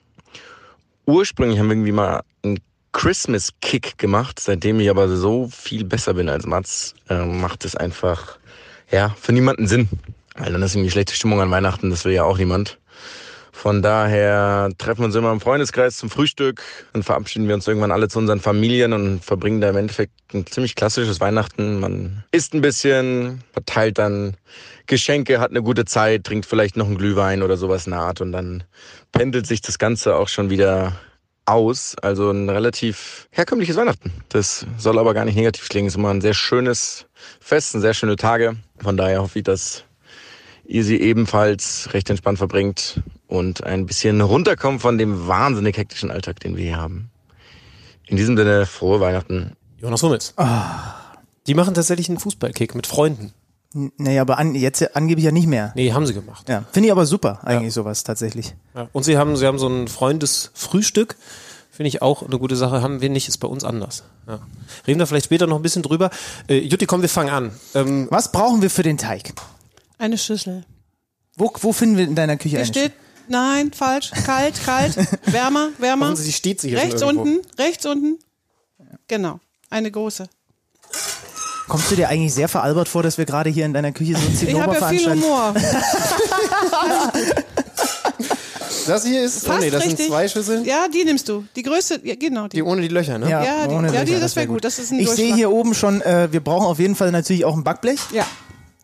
Ursprünglich 1.06 1.60
haben 1.60 1.68
wir 1.68 1.74
irgendwie 1.74 1.92
mal 1.92 2.24
einen 2.94 3.02
Christmas-Kick 3.02 3.98
gemacht. 3.98 4.40
Seitdem 4.40 4.80
ich 4.80 4.90
aber 4.90 5.10
so 5.10 5.50
viel 5.50 5.84
besser 5.84 6.14
bin 6.14 6.30
als 6.30 6.46
Mats, 6.46 6.96
äh, 7.10 7.26
macht 7.26 7.66
es 7.66 7.76
einfach, 7.76 8.38
ja, 8.92 9.16
für 9.20 9.34
niemanden 9.34 9.68
Sinn. 9.68 9.90
Weil 10.36 10.52
dann 10.52 10.62
ist 10.62 10.76
irgendwie 10.76 10.92
schlechte 10.92 11.14
Stimmung 11.14 11.42
an 11.42 11.52
Weihnachten, 11.52 11.90
das 11.90 12.06
will 12.06 12.14
ja 12.14 12.24
auch 12.24 12.38
niemand. 12.38 12.80
Von 13.52 13.84
daher 13.84 14.72
treffen 14.80 15.02
wir 15.02 15.06
uns 15.06 15.16
immer 15.16 15.32
im 15.32 15.40
Freundeskreis 15.40 15.98
zum 15.98 16.10
Frühstück, 16.10 16.64
dann 16.92 17.04
verabschieden 17.04 17.48
wir 17.48 17.54
uns 17.54 17.68
irgendwann 17.68 17.92
alle 17.92 18.10
zu 18.10 18.18
unseren 18.18 18.40
Familien 18.40 18.94
und 18.94 19.24
verbringen 19.24 19.62
da 19.62 19.70
im 19.70 19.78
Endeffekt 19.78 20.12
ein 20.34 20.48
ziemlich 20.48 20.76
klassisches 20.76 21.22
Weihnachten. 21.22 21.80
Man 21.80 22.24
isst 22.32 22.56
ein 22.56 22.62
bisschen, 22.62 23.44
verteilt 23.54 24.00
dann 24.00 24.36
Geschenke, 24.88 25.40
hat 25.40 25.52
eine 25.52 25.62
gute 25.62 25.86
Zeit, 25.86 26.24
trinkt 26.24 26.48
vielleicht 26.48 26.76
noch 26.76 26.88
einen 26.88 26.98
Glühwein 26.98 27.44
oder 27.44 27.56
sowas 27.56 27.86
in 27.86 27.92
der 27.92 28.02
Art 28.02 28.22
und 28.22 28.32
dann 28.32 28.64
pendelt 29.12 29.46
sich 29.46 29.62
das 29.62 29.78
Ganze 29.78 30.16
auch 30.16 30.28
schon 30.28 30.50
wieder 30.50 31.00
aus. 31.46 31.96
Also 32.02 32.32
ein 32.32 32.50
relativ 32.50 33.28
herkömmliches 33.32 33.76
Weihnachten. 33.76 34.12
Das 34.30 34.66
soll 34.78 35.00
aber 35.00 35.14
gar 35.14 35.26
nicht 35.26 35.36
negativ 35.36 35.70
klingen. 35.70 35.88
Es 35.88 35.94
ist 35.94 35.98
immer 35.98 36.10
ein 36.10 36.22
sehr 36.22 36.34
schönes 36.34 37.06
Fest, 37.40 37.72
sind 37.72 37.82
sehr 37.82 37.94
schöne 37.94 38.16
Tage. 38.16 38.56
Von 38.80 38.98
daher 38.98 39.22
hoffe 39.22 39.40
ich, 39.40 39.44
dass 39.44 39.84
ihr 40.66 40.84
sie 40.84 41.00
ebenfalls 41.00 41.90
recht 41.94 42.10
entspannt 42.10 42.38
verbringt 42.38 43.02
und 43.28 43.64
ein 43.64 43.86
bisschen 43.86 44.22
runterkommt 44.22 44.82
von 44.82 44.98
dem 44.98 45.28
wahnsinnig 45.28 45.78
hektischen 45.78 46.12
Alltag, 46.12 46.40
den 46.40 46.56
wir 46.56 46.64
hier 46.64 46.78
haben. 46.78 47.10
In 48.08 48.18
diesem 48.18 48.38
Sinne, 48.38 48.66
frohe 48.66 49.00
Weihnachten. 49.00 49.56
Jonas 49.78 50.04
Hummels. 50.04 50.34
Die 51.48 51.54
machen 51.56 51.74
tatsächlich 51.74 52.10
einen 52.10 52.20
Fußballkick 52.20 52.76
mit 52.76 52.88
Freunden. 52.88 53.34
Naja, 53.74 54.22
aber 54.22 54.38
an, 54.38 54.54
jetzt 54.56 54.96
angeblich 54.96 55.26
ja 55.26 55.32
nicht 55.32 55.48
mehr. 55.48 55.72
Nee, 55.76 55.94
haben 55.94 56.06
sie 56.06 56.14
gemacht. 56.14 56.48
Ja, 56.48 56.64
finde 56.72 56.88
ich 56.88 56.92
aber 56.92 57.06
super, 57.06 57.40
eigentlich 57.44 57.74
sowas 57.74 58.04
tatsächlich. 58.04 58.54
Ja. 58.76 58.88
Und 58.94 59.04
sie 59.04 59.18
haben, 59.18 59.36
sie 59.36 59.48
haben 59.48 59.58
so 59.58 59.68
ein 59.68 59.88
Freundesfrühstück. 59.88 61.16
Finde 61.72 61.88
ich 61.88 62.04
auch 62.04 62.22
eine 62.22 62.38
gute 62.38 62.56
Sache. 62.56 62.84
Haben 62.84 63.02
wir 63.02 63.10
nicht, 63.10 63.28
ist 63.28 63.40
bei 63.40 63.48
uns 63.48 63.64
anders. 63.64 64.04
Ja. 64.28 64.40
Reden 64.86 65.00
wir 65.00 65.08
vielleicht 65.08 65.26
später 65.26 65.48
noch 65.48 65.56
ein 65.56 65.64
bisschen 65.64 65.82
drüber. 65.82 66.12
Äh, 66.48 66.60
Jutti, 66.60 66.86
komm, 66.86 67.02
wir 67.02 67.10
fangen 67.10 67.32
an. 67.32 67.52
Ähm, 67.74 68.08
Was 68.12 68.32
brauchen 68.32 68.62
wir 68.62 68.70
für 68.70 68.84
den 68.84 69.00
Teig? 69.00 69.34
Eine 69.98 70.20
Schüssel. 70.20 70.66
Wo, 71.36 71.52
wo 71.62 71.74
finden 71.74 71.98
wir 71.98 72.04
in 72.04 72.14
deiner 72.14 72.38
Küche 72.38 72.50
Hier 72.50 72.60
eine 72.60 72.68
steht, 72.68 72.92
nein, 73.28 73.72
falsch, 73.74 74.12
kalt, 74.12 74.64
kalt, 74.64 74.96
wärmer, 75.26 75.70
wärmer. 75.80 76.06
offensichtlich 76.06 76.36
steht 76.36 76.62
sie 76.62 76.70
hier 76.70 76.78
Rechts 76.78 77.02
unten, 77.02 77.40
rechts 77.58 77.88
unten. 77.88 78.20
Genau, 79.08 79.40
eine 79.72 79.90
große. 79.90 80.28
Kommst 81.68 81.90
du 81.92 81.96
dir 81.96 82.10
eigentlich 82.10 82.34
sehr 82.34 82.48
veralbert 82.50 82.90
vor, 82.90 83.04
dass 83.04 83.18
wir 83.18 83.26
gerade 83.26 83.50
hier 83.50 83.66
in 83.66 83.74
deiner 83.74 83.92
Küche 83.92 84.14
so 84.16 84.20
ein 84.20 84.34
Ich 84.34 84.54
habe 84.60 84.74
Zinnober 84.74 84.80
ja 84.80 84.88
viel 84.90 85.00
veranstalten? 85.00 85.24
Humor. 85.24 85.54
Das 88.86 89.06
hier 89.06 89.24
ist, 89.24 89.44
oh 89.46 89.48
Fast 89.48 89.62
nee, 89.62 89.70
das 89.70 89.82
richtig. 89.84 89.98
sind 89.98 90.08
zwei 90.10 90.28
Schüsseln. 90.28 90.66
Ja, 90.66 90.88
die 90.94 91.06
nimmst 91.06 91.30
du. 91.30 91.46
Die 91.56 91.64
größte, 91.64 92.02
ja, 92.04 92.16
genau. 92.16 92.48
Die. 92.50 92.58
Die 92.58 92.64
ohne 92.64 92.82
die 92.82 92.90
Löcher, 92.90 93.18
ne? 93.18 93.30
Ja, 93.30 93.66
die- 93.68 93.74
ohne 93.74 93.94
ja, 93.94 94.04
die- 94.04 94.12
Löcher, 94.12 94.22
das 94.22 94.36
wär 94.36 94.42
wär 94.44 94.48
gut. 94.48 94.66
Das 94.66 94.78
ist 94.78 94.92
ein 94.92 95.00
ich 95.00 95.10
sehe 95.10 95.34
hier 95.34 95.52
oben 95.52 95.74
schon, 95.74 96.02
äh, 96.02 96.28
wir 96.32 96.42
brauchen 96.42 96.66
auf 96.66 96.80
jeden 96.80 96.96
Fall 96.96 97.12
natürlich 97.12 97.46
auch 97.46 97.56
ein 97.56 97.64
Backblech. 97.64 98.00
Ja. 98.12 98.26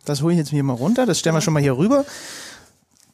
Das 0.05 0.21
hole 0.21 0.33
ich 0.33 0.39
jetzt 0.39 0.51
hier 0.51 0.63
mal 0.63 0.73
runter. 0.73 1.05
Das 1.05 1.19
stellen 1.19 1.35
wir 1.35 1.41
schon 1.41 1.53
mal 1.53 1.61
hier 1.61 1.77
rüber. 1.77 2.05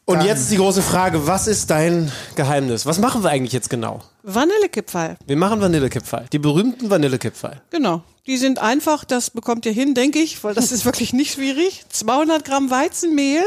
Und 0.05 0.23
jetzt 0.23 0.41
ist 0.41 0.51
die 0.51 0.57
große 0.57 0.83
Frage, 0.83 1.25
was 1.25 1.47
ist 1.47 1.71
dein 1.71 2.11
Geheimnis? 2.35 2.85
Was 2.85 2.99
machen 2.99 3.23
wir 3.23 3.31
eigentlich 3.31 3.53
jetzt 3.53 3.71
genau? 3.71 4.01
Vanillekipferl. 4.21 5.17
Wir 5.25 5.35
machen 5.35 5.59
Vanillekipferl. 5.59 6.25
Die 6.31 6.37
berühmten 6.37 6.89
Vanillekipferl. 6.91 7.61
Genau. 7.71 8.03
Die 8.27 8.37
sind 8.37 8.59
einfach, 8.59 9.03
das 9.03 9.31
bekommt 9.31 9.65
ihr 9.65 9.71
hin, 9.71 9.95
denke 9.95 10.19
ich, 10.19 10.43
weil 10.43 10.53
das 10.53 10.71
ist 10.71 10.85
wirklich 10.85 11.11
nicht 11.13 11.33
schwierig. 11.33 11.85
200 11.89 12.45
Gramm 12.45 12.69
Weizenmehl. 12.69 13.43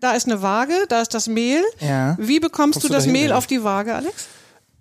Da 0.00 0.12
ist 0.12 0.26
eine 0.26 0.42
Waage, 0.42 0.74
da 0.90 1.00
ist 1.00 1.14
das 1.14 1.26
Mehl. 1.26 1.62
Ja. 1.80 2.16
Wie 2.20 2.40
bekommst 2.40 2.74
Kommst 2.74 2.88
du 2.88 2.92
das 2.92 3.06
Mehl 3.06 3.30
ja? 3.30 3.36
auf 3.36 3.46
die 3.46 3.64
Waage, 3.64 3.94
Alex? 3.94 4.26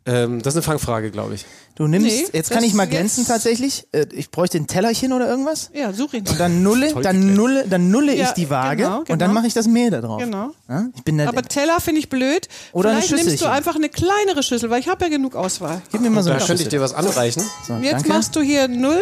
Ähm, 0.08 0.40
das 0.44 0.54
ist 0.54 0.58
eine 0.58 0.62
Fangfrage, 0.64 1.10
glaube 1.10 1.34
ich. 1.34 1.46
Du 1.74 1.88
nimmst, 1.88 2.08
Nee, 2.08 2.28
jetzt 2.32 2.52
kann 2.52 2.64
ich 2.64 2.76
mal 2.76 2.84
jetzt- 2.84 2.92
glänzen 2.92 3.26
tatsächlich. 3.26 3.88
Äh, 3.92 4.06
ich 4.12 4.30
bräuchte 4.30 4.58
ein 4.60 4.68
Tellerchen 4.68 5.12
oder 5.14 5.28
irgendwas. 5.28 5.72
Ja, 5.74 5.92
such 5.94 6.14
ihn. 6.14 6.28
Und 6.28 6.40
dann 6.40 6.62
nulle, 6.62 6.94
dann 6.94 7.34
nulle, 7.34 7.68
dann 7.68 7.90
nulle 7.90 8.14
ich 8.14 8.20
Ja, 8.20 8.32
die 8.34 8.50
Waage 8.52 8.84
genau, 8.84 9.00
und 9.00 9.10
dann 9.10 9.18
genau. 9.20 9.34
mache 9.34 9.48
ich 9.48 9.54
das 9.56 9.68
Mehl 9.68 9.90
da 9.90 10.02
drauf. 10.02 10.22
Genau. 10.22 10.52
Ja? 10.70 10.86
Ich 10.96 11.04
bin 11.04 11.20
Aber 11.22 11.42
Teller 11.42 11.82
finde 11.82 12.00
ich 12.00 12.10
blöd. 12.10 12.48
Oder 12.72 12.92
eine 12.92 13.02
Vielleicht 13.02 13.26
nimmst 13.26 13.42
du 13.44 13.48
einfach 13.50 13.76
eine 13.76 13.90
kleinere 13.90 14.44
Schüssel, 14.44 14.70
weil 14.70 14.80
ich 14.80 14.88
habe 14.88 15.06
ja 15.06 15.10
genug 15.10 15.36
Auswahl. 15.36 15.82
gib 15.92 16.02
mir 16.02 16.12
mal 16.12 16.22
so 16.22 16.30
Da 16.30 16.36
eine 16.38 16.46
könnte 16.46 16.62
ich 16.62 16.70
dir 16.70 16.82
was 16.82 16.94
anreichen. 16.94 17.42
So, 17.68 17.74
Jetzt 17.78 17.94
danke. 17.94 18.10
machst 18.10 18.36
du 18.36 18.42
hier 18.42 18.68
null. 18.68 19.02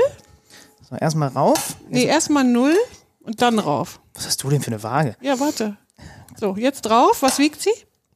So, 0.89 0.95
erstmal 0.95 1.29
rauf. 1.29 1.75
Nee, 1.89 2.05
erstmal 2.05 2.45
null 2.45 2.75
und 3.23 3.41
dann 3.41 3.59
rauf. 3.59 3.99
Was 4.13 4.25
hast 4.25 4.41
du 4.41 4.49
denn 4.49 4.61
für 4.61 4.67
eine 4.71 4.81
Waage? 4.83 5.17
Ja, 5.21 5.37
warte. 5.39 5.75
So, 6.39 6.55
jetzt 6.57 6.83
drauf. 6.83 7.17
Was 7.21 7.39
wiegt 7.39 7.61
sie? 7.61 7.71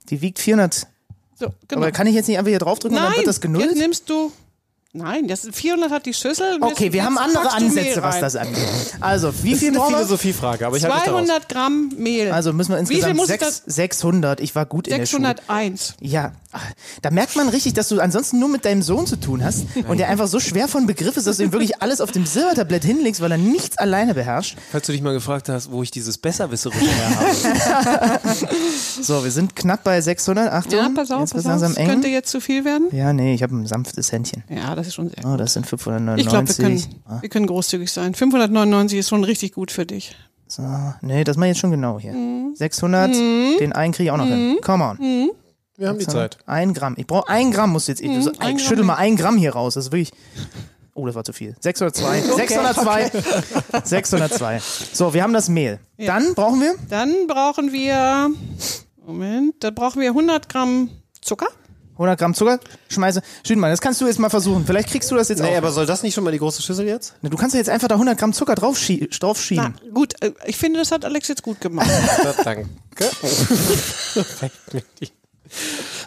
Die 0.10 0.22
wiegt 0.22 0.40
400. 0.40 0.88
So, 1.40 1.54
genau. 1.68 1.82
Aber 1.82 1.92
kann 1.92 2.08
ich 2.08 2.16
jetzt 2.16 2.28
nicht 2.28 2.38
einfach 2.38 2.50
hier 2.50 2.60
draufdrücken 2.60 2.98
und 2.98 3.04
dann 3.04 3.16
wird 3.16 3.28
das 3.28 3.42
genullt? 3.42 3.66
jetzt 3.66 3.78
nimmst 3.78 4.10
du. 4.10 4.32
Nein, 4.98 5.28
das 5.28 5.48
400 5.52 5.92
hat 5.92 6.06
die 6.06 6.14
Schüssel. 6.14 6.58
Okay, 6.62 6.92
wir 6.94 7.04
haben 7.04 7.18
andere 7.18 7.52
Ansätze, 7.54 8.02
was 8.04 8.20
das 8.20 8.36
angeht. 8.36 8.58
Also, 9.00 9.32
wie 9.44 9.52
Das 9.52 9.54
ist 9.54 9.60
viel 9.60 9.68
eine 9.70 9.78
brauchen 9.80 9.92
wir? 9.94 9.98
Philosophiefrage, 9.98 10.66
aber 10.68 10.78
ich 10.78 10.84
halte 10.84 10.96
mich 10.98 11.06
daraus. 11.06 11.26
200 11.28 11.50
Gramm 11.50 11.92
Mehl. 11.98 12.32
Also 12.32 12.54
müssen 12.54 12.72
wir 12.74 12.82
Wie 12.82 12.86
viel 12.86 12.96
insgesamt 12.98 13.18
muss 13.18 13.28
sechs, 13.28 13.64
das? 13.66 13.76
600. 13.76 14.40
Ich 14.42 14.56
war 14.56 14.66
gut 14.66 14.88
in 14.88 14.98
der 14.98 15.06
Schule. 15.06 15.28
601. 15.28 15.96
Ja, 16.02 16.32
da 17.02 17.12
merkt 17.12 17.36
man 17.36 17.50
richtig, 17.50 17.74
dass 17.74 17.90
du 17.90 18.00
ansonsten 18.00 18.40
nur 18.40 18.50
mit 18.50 18.66
deinem 18.66 18.82
Sohn 18.82 19.06
zu 19.08 19.16
tun 19.18 19.44
hast 19.44 19.66
und 19.88 19.98
der 19.98 20.10
einfach 20.10 20.28
so 20.28 20.40
schwer 20.40 20.68
von 20.68 20.88
Begriff 20.88 21.18
ist, 21.18 21.28
dass 21.28 21.38
du 21.38 21.44
ihm 21.44 21.52
wirklich 21.52 21.82
alles 21.82 22.02
auf 22.02 22.12
dem 22.12 22.26
Silbertablett 22.26 22.84
hinlegst, 22.84 23.22
weil 23.22 23.32
er 23.32 23.38
nichts 23.38 23.78
alleine 23.78 24.14
beherrscht. 24.14 24.58
Falls 24.72 24.86
du 24.88 24.92
dich 24.92 25.02
mal 25.02 25.14
gefragt 25.14 25.50
hast, 25.50 25.72
wo 25.72 25.84
ich 25.84 25.92
dieses 25.92 26.18
Besserwisserische 26.18 26.80
her 26.86 27.20
habe. 27.20 28.38
So, 29.02 29.24
wir 29.24 29.32
sind 29.32 29.56
knapp 29.56 29.84
bei 29.84 30.00
600. 30.02 30.52
Achtung, 30.52 30.80
Ja, 30.80 30.90
pass 30.94 31.12
auf, 31.12 31.22
jetzt 31.22 31.34
pass 31.34 31.46
auf. 31.46 31.52
langsam 31.52 31.70
Das 31.72 31.78
eng. 31.78 31.88
könnte 31.88 32.08
jetzt 32.08 32.30
zu 32.32 32.40
viel 32.42 32.66
werden. 32.66 32.88
Ja, 32.92 33.14
nee, 33.14 33.34
ich 33.34 33.44
habe 33.44 33.56
ein 33.56 33.68
sanftes 33.68 34.12
Händchen. 34.12 34.44
Ja, 34.50 34.76
das 34.76 34.87
ist 34.88 34.96
schon 34.96 35.10
sehr 35.10 35.24
gut. 35.24 35.34
Oh, 35.34 35.38
das 35.38 35.54
sind 35.54 35.66
Ich 35.66 35.72
glaube, 35.80 35.98
wir 35.98 36.18
599. 36.18 36.58
können, 36.58 37.22
wir 37.22 37.30
können 37.30 37.48
großzügig 37.48 37.92
sein. 37.92 38.14
599 38.16 39.00
ist 39.00 39.10
schon 39.10 39.24
richtig 39.24 39.54
gut 39.54 39.72
für 39.72 39.86
dich. 39.86 40.16
So, 40.48 40.64
nee, 41.02 41.24
das 41.24 41.36
mache 41.38 41.48
ich 41.48 41.56
jetzt 41.56 41.60
schon 41.62 41.72
genau 41.72 42.00
hier. 42.00 42.14
Mhm. 42.14 42.56
600, 42.56 43.14
den 43.14 43.74
einen 43.74 43.94
kriege 43.94 44.06
ich 44.06 44.12
auch 44.12 44.18
noch 44.18 44.26
hin. 44.26 44.58
Come 44.62 44.84
on. 44.84 45.32
Wir 45.78 45.90
haben 45.90 46.00
die 46.00 46.08
Zeit. 46.08 46.38
Ein 46.46 46.74
Gramm. 46.74 46.96
Ich 46.98 47.06
brauche 47.06 47.30
ein 47.30 47.52
Gramm, 47.52 47.72
muss 47.72 47.88
jetzt. 47.88 48.02
Ich, 48.02 48.24
so, 48.24 48.32
Mhm, 48.32 48.36
ein 48.40 48.56
ich 48.56 48.64
schüttel 48.64 48.84
mal 48.84 48.96
ein 48.96 49.16
Gramm 49.16 49.38
hier 49.38 49.54
raus. 49.54 49.76
Das 49.76 49.86
ist 49.86 49.92
wirklich. 49.92 50.12
Oh, 50.96 51.06
das 51.06 51.14
war 51.14 51.24
zu 51.24 51.34
viel. 51.34 51.56
602. 51.60 52.22
602. 52.22 53.12
602. 53.84 54.60
So, 54.94 55.14
wir 55.14 55.22
haben 55.22 55.34
das 55.34 55.50
Mehl. 55.50 55.80
Dann 55.98 56.34
brauchen 56.34 56.60
wir. 56.62 56.74
Dann 56.90 57.28
brauchen 57.28 57.72
wir 57.72 58.32
Moment, 59.08 59.64
da 59.64 59.72
brauchen 59.72 60.02
wir 60.02 60.10
100 60.10 60.50
Gramm 60.50 60.90
Zucker. 61.22 61.48
100 61.98 62.20
Gramm 62.20 62.34
Zucker, 62.34 62.60
schmeiße. 62.90 63.22
Schüdenmann, 63.46 63.72
das 63.72 63.82
kannst 63.82 64.00
du 64.02 64.06
jetzt 64.08 64.20
mal 64.20 64.30
versuchen. 64.30 64.66
Vielleicht 64.66 64.90
kriegst 64.90 65.10
du 65.12 65.16
das 65.16 65.30
jetzt 65.30 65.42
Nee, 65.42 65.54
auch. 65.54 65.58
aber 65.58 65.72
soll 65.72 65.86
das 65.86 66.04
nicht 66.04 66.14
schon 66.14 66.24
mal 66.24 66.32
die 66.32 66.38
große 66.40 66.62
Schüssel 66.62 66.86
jetzt? 66.88 67.16
Du 67.22 67.36
kannst 67.38 67.54
ja 67.56 67.60
jetzt 67.60 67.70
einfach 67.70 67.88
da 67.88 67.96
100 67.96 68.18
Gramm 68.18 68.34
Zucker 68.34 68.56
draufschie 68.56 69.08
draufschieben. 69.20 69.74
Na, 69.84 69.92
gut, 69.94 70.14
äh, 70.22 70.32
ich 70.46 70.58
finde, 70.58 70.80
das 70.80 70.92
hat 70.92 71.06
Alex 71.06 71.28
jetzt 71.28 71.44
gut 71.44 71.60
gemacht. 71.62 71.90
Danke. 72.44 72.68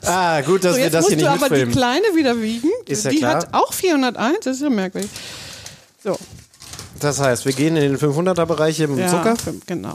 ah, 0.05 0.41
gut, 0.43 0.65
dass 0.65 0.73
So, 0.73 0.77
wir 0.79 0.85
jetzt 0.85 0.95
das 0.95 1.03
musst 1.05 1.15
hier 1.17 1.25
du 1.25 1.31
nicht 1.33 1.43
aber 1.43 1.55
die 1.55 1.65
mitfilmen. 1.67 1.75
kleine 1.75 2.05
wieder 2.17 2.41
wiegen. 2.41 2.69
Ist 2.87 3.05
ja 3.05 3.11
die 3.11 3.19
klar. 3.19 3.35
hat 3.37 3.55
auch 3.55 3.73
401, 3.73 4.39
das 4.45 4.57
ist 4.57 4.63
ja 4.63 4.71
merkwürdig. 4.71 5.11
So, 6.03 6.17
Das 7.01 7.21
heißt, 7.21 7.45
wir 7.47 7.53
gehen 7.53 7.77
in 7.77 7.97
den 7.97 7.99
500er-Bereich 7.99 8.77
hier 8.77 8.89
mit 8.89 8.99
dem 8.99 9.05
ja, 9.05 9.11
Zucker. 9.11 9.35
genau. 9.67 9.95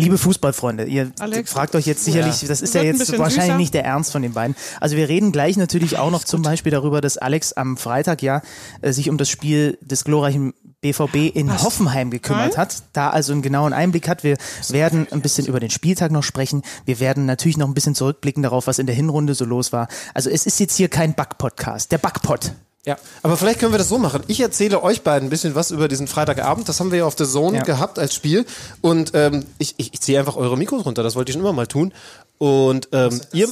Liebe 0.00 0.18
Fußballfreunde, 0.18 0.84
ihr 0.84 1.12
Alex, 1.18 1.52
fragt 1.52 1.74
euch 1.74 1.86
jetzt 1.86 2.04
sicherlich, 2.04 2.42
ja. 2.42 2.48
das 2.48 2.62
ist 2.62 2.74
ja 2.74 2.82
jetzt 2.82 3.00
wahrscheinlich 3.18 3.44
süßer. 3.44 3.56
nicht 3.56 3.74
der 3.74 3.84
Ernst 3.84 4.12
von 4.12 4.22
den 4.22 4.32
beiden. 4.32 4.56
Also 4.80 4.96
wir 4.96 5.08
reden 5.08 5.32
gleich 5.32 5.56
natürlich 5.56 5.98
auch 5.98 6.10
noch 6.10 6.24
zum 6.24 6.42
Beispiel 6.42 6.72
darüber, 6.72 7.00
dass 7.00 7.18
Alex 7.18 7.52
am 7.52 7.76
Freitag 7.76 8.22
ja 8.22 8.42
äh, 8.80 8.92
sich 8.92 9.10
um 9.10 9.18
das 9.18 9.28
Spiel 9.28 9.78
des 9.82 10.04
glorreichen 10.04 10.54
BVB 10.80 11.34
in 11.34 11.62
Hoffenheim 11.62 12.10
gekümmert 12.10 12.52
Nein? 12.52 12.56
hat, 12.56 12.82
da 12.92 13.10
also 13.10 13.32
einen 13.32 13.42
genauen 13.42 13.72
Einblick 13.72 14.08
hat. 14.08 14.24
Wir 14.24 14.36
werden 14.70 15.06
ein 15.10 15.20
bisschen 15.20 15.46
über 15.46 15.60
den 15.60 15.70
Spieltag 15.70 16.10
noch 16.10 16.22
sprechen. 16.22 16.62
Wir 16.86 17.00
werden 17.00 17.26
natürlich 17.26 17.58
noch 17.58 17.68
ein 17.68 17.74
bisschen 17.74 17.94
zurückblicken 17.94 18.42
darauf, 18.42 18.66
was 18.66 18.78
in 18.78 18.86
der 18.86 18.94
Hinrunde 18.94 19.34
so 19.34 19.44
los 19.44 19.72
war. 19.72 19.88
Also 20.14 20.30
es 20.30 20.46
ist 20.46 20.58
jetzt 20.58 20.76
hier 20.76 20.88
kein 20.88 21.14
Back-Podcast, 21.14 21.92
der 21.92 21.98
Backpot. 21.98 22.52
Ja, 22.86 22.96
aber 23.22 23.36
vielleicht 23.36 23.60
können 23.60 23.72
wir 23.72 23.78
das 23.78 23.88
so 23.90 23.98
machen. 23.98 24.22
Ich 24.26 24.40
erzähle 24.40 24.82
euch 24.82 25.02
beiden 25.02 25.26
ein 25.26 25.30
bisschen 25.30 25.54
was 25.54 25.70
über 25.70 25.86
diesen 25.86 26.08
Freitagabend. 26.08 26.66
Das 26.68 26.80
haben 26.80 26.90
wir 26.90 26.98
ja 27.00 27.04
auf 27.04 27.14
der 27.14 27.26
Zone 27.26 27.58
Ja. 27.58 27.62
gehabt 27.64 27.98
als 27.98 28.14
Spiel. 28.14 28.46
Und 28.80 29.10
ähm, 29.14 29.44
ich, 29.58 29.74
ich, 29.76 29.92
ich 29.92 30.00
ziehe 30.00 30.18
einfach 30.18 30.36
eure 30.36 30.56
Mikros 30.56 30.86
runter. 30.86 31.02
Das 31.02 31.14
wollte 31.14 31.30
ich 31.30 31.34
schon 31.34 31.42
immer 31.42 31.52
mal 31.52 31.66
tun. 31.66 31.92
Und 32.38 32.88
ähm, 32.92 33.20
ihr, 33.34 33.48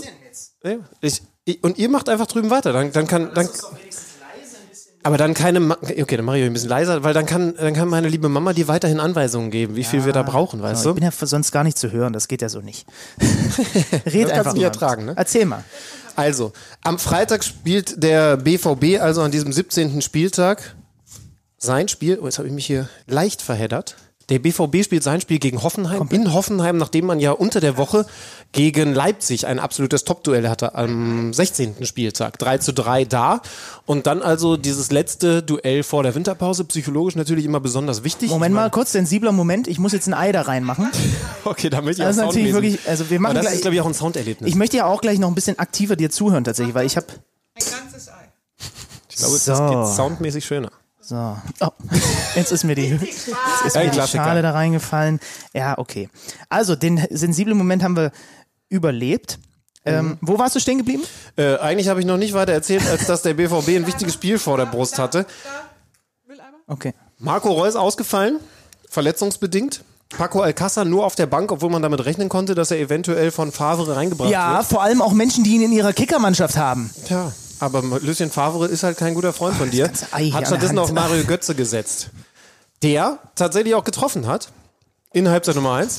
ja, 0.64 0.76
ich, 1.02 1.20
ich, 1.44 1.62
und 1.62 1.76
ihr 1.76 1.90
macht 1.90 2.08
einfach 2.08 2.26
drüben 2.26 2.48
weiter. 2.48 2.72
Dann, 2.72 2.90
dann 2.92 3.06
kann, 3.06 3.30
dann, 3.34 3.48
aber 5.02 5.16
dann 5.18 5.34
keine, 5.34 5.60
Ma 5.60 5.76
okay, 5.80 6.16
dann 6.16 6.24
mache 6.24 6.38
ich 6.38 6.42
euch 6.44 6.48
ein 6.50 6.52
bisschen 6.54 6.68
leiser, 6.70 7.04
weil 7.04 7.14
dann 7.14 7.24
kann, 7.26 7.54
dann 7.54 7.72
kann 7.74 7.88
meine 7.88 8.08
liebe 8.08 8.28
Mama 8.28 8.52
dir 8.52 8.66
weiterhin 8.68 8.98
Anweisungen 8.98 9.50
geben, 9.50 9.76
wie 9.76 9.84
viel 9.84 10.04
wir 10.04 10.12
da 10.12 10.22
brauchen, 10.22 10.60
weißt 10.60 10.82
Genau, 10.82 10.90
Ich 10.92 10.94
du? 10.96 11.00
bin 11.00 11.04
ja 11.04 11.26
sonst 11.26 11.52
gar 11.52 11.64
nicht 11.64 11.78
zu 11.78 11.92
hören, 11.92 12.12
das 12.12 12.28
geht 12.28 12.42
ja 12.42 12.48
so 12.48 12.60
nicht. 12.60 12.86
Red 14.06 14.30
einfach 14.30 14.52
du 14.52 14.58
nicht 14.58 14.62
mal. 14.62 14.64
ertragen, 14.64 15.04
ne? 15.06 15.12
Erzähl 15.16 15.44
mal. 15.46 15.64
Also, 16.18 16.52
am 16.82 16.98
Freitag 16.98 17.44
spielt 17.44 18.02
der 18.02 18.38
BVB, 18.38 19.00
also 19.00 19.22
an 19.22 19.30
diesem 19.30 19.52
17. 19.52 20.02
Spieltag, 20.02 20.74
sein 21.58 21.86
Spiel. 21.86 22.18
Oh, 22.20 22.24
jetzt 22.24 22.38
habe 22.38 22.48
ich 22.48 22.54
mich 22.54 22.66
hier 22.66 22.88
leicht 23.06 23.40
verheddert. 23.40 23.94
Der 24.28 24.38
BVB 24.40 24.84
spielt 24.84 25.02
sein 25.02 25.22
Spiel 25.22 25.38
gegen 25.38 25.62
Hoffenheim. 25.62 26.06
In 26.10 26.34
Hoffenheim, 26.34 26.76
nachdem 26.76 27.06
man 27.06 27.18
ja 27.18 27.32
unter 27.32 27.60
der 27.60 27.78
Woche 27.78 28.04
gegen 28.52 28.92
Leipzig 28.92 29.46
ein 29.46 29.58
absolutes 29.58 30.04
Top-Duell 30.04 30.48
hatte 30.50 30.74
am 30.74 31.32
16. 31.32 31.86
Spieltag. 31.86 32.38
3 32.38 32.58
zu 32.58 32.72
3 32.74 33.06
da. 33.06 33.40
Und 33.86 34.06
dann 34.06 34.20
also 34.20 34.58
dieses 34.58 34.90
letzte 34.90 35.42
Duell 35.42 35.82
vor 35.82 36.02
der 36.02 36.14
Winterpause. 36.14 36.64
Psychologisch 36.64 37.16
natürlich 37.16 37.46
immer 37.46 37.60
besonders 37.60 38.04
wichtig. 38.04 38.28
Moment 38.28 38.54
mal, 38.54 38.68
kurz, 38.70 38.92
sensibler 38.92 39.32
Moment. 39.32 39.66
Ich 39.66 39.78
muss 39.78 39.92
jetzt 39.92 40.06
ein 40.08 40.14
Ei 40.14 40.30
da 40.32 40.42
reinmachen. 40.42 40.90
Okay, 41.44 41.70
damit 41.70 41.92
ich 41.92 42.04
Das 42.04 42.16
ist 42.16 42.22
auch 42.22 42.26
natürlich 42.26 42.52
wirklich, 42.52 42.78
also 42.86 43.08
wir 43.08 43.18
machen 43.20 43.30
Aber 43.30 43.34
das 43.36 43.44
gleich, 43.46 43.54
ist, 43.54 43.60
glaube 43.62 43.74
ich, 43.76 43.80
auch 43.80 43.86
ein 43.86 43.94
Sounderlebnis. 43.94 44.50
ich 44.50 44.54
möchte 44.56 44.76
ja 44.76 44.84
auch 44.84 45.00
gleich 45.00 45.18
noch 45.18 45.28
ein 45.28 45.34
bisschen 45.34 45.58
aktiver 45.58 45.96
dir 45.96 46.10
zuhören 46.10 46.44
tatsächlich, 46.44 46.74
weil 46.74 46.84
ich 46.84 46.96
habe 46.98 47.06
Ein 47.54 47.62
ganzes 47.80 48.08
Ei. 48.10 48.12
Ich 49.08 49.16
glaube, 49.16 49.38
So. 49.38 49.52
das 49.52 49.70
geht 49.70 49.96
soundmäßig 49.96 50.44
schöner. 50.44 50.70
So, 51.08 51.36
oh, 51.60 51.68
jetzt 52.34 52.52
ist 52.52 52.64
mir 52.64 52.74
die, 52.74 52.88
jetzt 52.88 53.28
ist 53.66 53.76
mir 53.76 53.90
die. 53.90 54.00
Schale 54.06 54.42
da 54.42 54.50
reingefallen. 54.50 55.20
Ja, 55.54 55.78
okay. 55.78 56.10
Also 56.50 56.76
den 56.76 57.02
sensiblen 57.10 57.56
Moment 57.56 57.82
haben 57.82 57.96
wir 57.96 58.12
überlebt. 58.68 59.38
Ähm, 59.86 60.18
wo 60.20 60.38
warst 60.38 60.54
du 60.54 60.60
stehen 60.60 60.76
geblieben? 60.76 61.02
Äh, 61.36 61.56
eigentlich 61.58 61.88
habe 61.88 62.00
ich 62.00 62.04
noch 62.04 62.18
nicht 62.18 62.34
weiter 62.34 62.52
erzählt, 62.52 62.86
als 62.86 63.06
dass 63.06 63.22
der 63.22 63.32
BVB 63.34 63.68
ein 63.68 63.86
wichtiges 63.86 64.12
Spiel 64.12 64.38
vor 64.38 64.58
der 64.58 64.66
Brust 64.66 64.98
hatte. 64.98 65.24
Okay. 66.66 66.92
Marco 67.18 67.50
Reus 67.52 67.74
ausgefallen, 67.74 68.38
verletzungsbedingt. 68.90 69.82
Paco 70.10 70.40
Alcázar 70.42 70.84
nur 70.84 71.06
auf 71.06 71.14
der 71.14 71.26
Bank, 71.26 71.52
obwohl 71.52 71.70
man 71.70 71.80
damit 71.82 72.04
rechnen 72.04 72.28
konnte, 72.28 72.54
dass 72.54 72.70
er 72.70 72.78
eventuell 72.78 73.30
von 73.30 73.50
Favre 73.52 73.96
reingebracht 73.96 74.30
Ja, 74.30 74.58
wird. 74.58 74.66
vor 74.66 74.82
allem 74.82 75.00
auch 75.00 75.12
Menschen, 75.12 75.44
die 75.44 75.54
ihn 75.54 75.62
in 75.62 75.72
ihrer 75.72 75.92
Kickermannschaft 75.94 76.56
haben. 76.56 76.90
Tja, 77.06 77.32
aber 77.60 77.82
Lucien 78.00 78.30
Favre 78.30 78.66
ist 78.66 78.82
halt 78.82 78.98
kein 78.98 79.14
guter 79.14 79.32
Freund 79.32 79.56
von 79.56 79.70
dir. 79.70 79.90
Ei 80.12 80.30
Hat 80.30 80.46
stattdessen 80.46 80.78
auf 80.78 80.92
Mario 80.92 81.24
Götze 81.24 81.54
gesetzt. 81.54 82.10
Der 82.82 83.18
tatsächlich 83.34 83.74
auch 83.74 83.84
getroffen 83.84 84.26
hat. 84.26 84.50
In 85.12 85.28
Halbzeit 85.28 85.54
Nummer 85.54 85.74
1. 85.74 85.98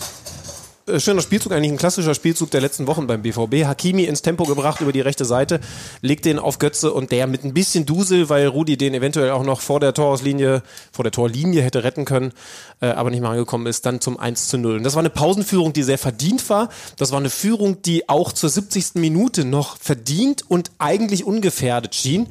Schöner 0.98 1.22
Spielzug, 1.22 1.52
eigentlich 1.52 1.72
ein 1.72 1.78
klassischer 1.78 2.16
Spielzug 2.16 2.50
der 2.52 2.62
letzten 2.62 2.88
Wochen 2.88 3.06
beim 3.06 3.22
BVB. 3.22 3.66
Hakimi 3.66 4.06
ins 4.06 4.22
Tempo 4.22 4.46
gebracht 4.46 4.82
über 4.82 4.92
die 4.92 5.02
rechte 5.02 5.26
Seite, 5.26 5.60
legt 6.02 6.26
den 6.26 6.40
auf 6.40 6.58
Götze 6.58 6.92
und 6.92 7.12
der 7.12 7.28
mit 7.28 7.44
ein 7.44 7.54
bisschen 7.54 7.86
Dusel, 7.86 8.30
weil 8.30 8.48
Rudi 8.48 8.78
den 8.78 8.94
eventuell 8.94 9.32
auch 9.32 9.44
noch 9.44 9.62
vor 9.62 9.80
der 9.80 9.94
Torauslinie, 9.94 10.64
vor 10.92 11.04
der 11.04 11.12
Torlinie 11.12 11.62
hätte 11.62 11.84
retten 11.84 12.06
können, 12.06 12.34
äh, 12.82 12.88
aber 12.88 13.12
nicht 13.12 13.22
mal 13.22 13.32
angekommen 13.32 13.68
ist, 13.68 13.86
dann 13.86 14.02
zum 14.02 14.20
1 14.20 14.48
zu 14.48 14.58
0. 14.58 14.78
Und 14.78 14.84
das 14.84 14.96
war 14.96 15.02
eine 15.02 15.10
Pausenführung, 15.10 15.74
die 15.74 15.84
sehr 15.84 15.98
verdient 15.98 16.50
war. 16.50 16.70
Das 16.98 17.12
war 17.12 17.20
eine 17.20 17.30
Führung, 17.30 17.82
die 17.84 18.10
auch 18.10 18.32
zur 18.32 18.50
70. 18.50 18.96
Minute 18.96 19.46
noch 19.46 19.78
verdient 19.78 20.50
und 20.50 20.72
eigentlich 20.80 21.24
ungefährdet 21.26 21.94
schien. 21.94 22.28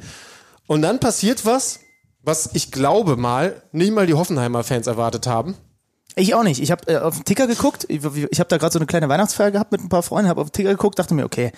Und 0.67 0.81
dann 0.81 0.99
passiert 0.99 1.45
was, 1.45 1.79
was 2.23 2.49
ich 2.53 2.71
glaube 2.71 3.15
mal 3.15 3.61
nicht 3.71 3.93
mal 3.93 4.05
die 4.05 4.13
Hoffenheimer 4.13 4.63
Fans 4.63 4.87
erwartet 4.87 5.27
haben. 5.27 5.55
Ich 6.15 6.33
auch 6.33 6.43
nicht. 6.43 6.61
Ich 6.61 6.71
habe 6.71 6.91
äh, 6.91 6.97
auf 6.97 7.15
den 7.15 7.25
Ticker 7.25 7.47
geguckt. 7.47 7.85
Ich, 7.87 8.03
ich 8.03 8.39
habe 8.39 8.49
da 8.49 8.57
gerade 8.57 8.73
so 8.73 8.79
eine 8.79 8.85
kleine 8.85 9.09
Weihnachtsfeier 9.09 9.51
gehabt 9.51 9.71
mit 9.71 9.81
ein 9.81 9.89
paar 9.89 10.03
Freunden, 10.03 10.29
habe 10.29 10.41
auf 10.41 10.49
den 10.49 10.53
Ticker 10.53 10.71
geguckt, 10.71 10.99
dachte 10.99 11.13
mir, 11.13 11.25
okay, 11.25 11.51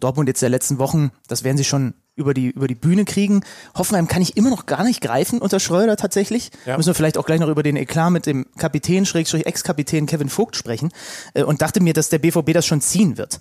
Dortmund 0.00 0.28
jetzt 0.28 0.42
der 0.42 0.48
letzten 0.48 0.78
Wochen, 0.78 1.10
das 1.28 1.44
werden 1.44 1.56
sie 1.56 1.64
schon 1.64 1.94
über 2.16 2.34
die 2.34 2.48
über 2.48 2.68
die 2.68 2.74
Bühne 2.74 3.04
kriegen. 3.04 3.42
Hoffenheim 3.74 4.06
kann 4.06 4.22
ich 4.22 4.36
immer 4.36 4.50
noch 4.50 4.66
gar 4.66 4.84
nicht 4.84 5.00
greifen 5.00 5.40
unter 5.40 5.60
Schröder 5.60 5.96
tatsächlich. 5.96 6.50
Ja. 6.66 6.76
Müssen 6.76 6.88
wir 6.88 6.94
vielleicht 6.94 7.18
auch 7.18 7.26
gleich 7.26 7.40
noch 7.40 7.48
über 7.48 7.62
den 7.62 7.76
Eklat 7.76 8.10
mit 8.10 8.26
dem 8.26 8.46
Kapitän 8.58 9.06
Schrägstrich 9.06 9.46
Ex-Kapitän 9.46 10.06
Kevin 10.06 10.28
Vogt 10.28 10.56
sprechen 10.56 10.92
äh, 11.34 11.42
und 11.42 11.62
dachte 11.62 11.80
mir, 11.80 11.92
dass 11.94 12.08
der 12.08 12.18
BVB 12.18 12.52
das 12.52 12.66
schon 12.66 12.80
ziehen 12.80 13.16
wird. 13.18 13.40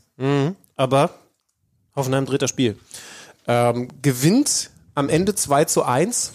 aber 0.76 1.12
Hoffenheim 1.96 2.26
dreht 2.26 2.42
das 2.42 2.50
Spiel. 2.50 2.78
Ähm, 3.48 3.90
gewinnt 4.02 4.72
am 4.96 5.10
Ende 5.10 5.36
2 5.36 5.66
zu 5.66 5.84
1. 5.84 6.34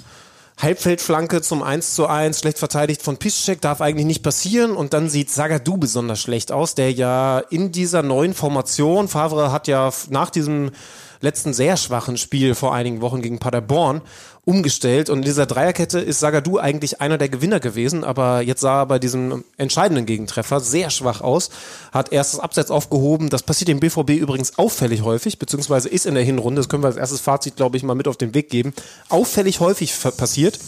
Halbfeldflanke 0.58 1.40
zum 1.40 1.62
1 1.62 1.94
zu 1.94 2.08
1, 2.08 2.40
schlecht 2.40 2.58
verteidigt 2.58 3.02
von 3.02 3.16
Piszczek, 3.16 3.60
darf 3.60 3.80
eigentlich 3.80 4.06
nicht 4.06 4.24
passieren. 4.24 4.72
Und 4.72 4.92
dann 4.92 5.08
sieht 5.08 5.30
Zagadou 5.30 5.76
besonders 5.76 6.20
schlecht 6.20 6.50
aus, 6.50 6.74
der 6.74 6.92
ja 6.92 7.38
in 7.50 7.70
dieser 7.70 8.02
neuen 8.02 8.34
Formation, 8.34 9.06
Favre 9.06 9.52
hat 9.52 9.68
ja 9.68 9.90
nach 10.10 10.30
diesem 10.30 10.72
letzten 11.20 11.52
sehr 11.52 11.76
schwachen 11.76 12.16
Spiel 12.16 12.54
vor 12.54 12.74
einigen 12.74 13.00
Wochen 13.00 13.22
gegen 13.22 13.38
Paderborn 13.38 14.02
umgestellt. 14.48 15.10
Und 15.10 15.18
in 15.18 15.24
dieser 15.24 15.44
Dreierkette 15.44 16.00
ist 16.00 16.20
Zagadou 16.20 16.56
eigentlich 16.56 17.02
einer 17.02 17.18
der 17.18 17.28
Gewinner 17.28 17.60
gewesen, 17.60 18.02
aber 18.02 18.40
jetzt 18.40 18.62
sah 18.62 18.80
er 18.80 18.86
bei 18.86 18.98
diesem 18.98 19.44
entscheidenden 19.58 20.06
Gegentreffer 20.06 20.60
sehr 20.60 20.88
schwach 20.88 21.20
aus, 21.20 21.50
hat 21.92 22.12
erst 22.12 22.32
das 22.32 22.40
Abseits 22.40 22.70
aufgehoben. 22.70 23.28
Das 23.28 23.42
passiert 23.42 23.68
dem 23.68 23.78
BVB 23.78 24.12
übrigens 24.12 24.56
auffällig 24.56 25.02
häufig, 25.02 25.38
beziehungsweise 25.38 25.90
ist 25.90 26.06
in 26.06 26.14
der 26.14 26.24
Hinrunde, 26.24 26.60
das 26.60 26.70
können 26.70 26.82
wir 26.82 26.86
als 26.86 26.96
erstes 26.96 27.20
Fazit, 27.20 27.56
glaube 27.56 27.76
ich, 27.76 27.82
mal 27.82 27.94
mit 27.94 28.08
auf 28.08 28.16
den 28.16 28.32
Weg 28.32 28.48
geben, 28.48 28.72
auffällig 29.10 29.60
häufig 29.60 29.92
passiert, 30.16 30.58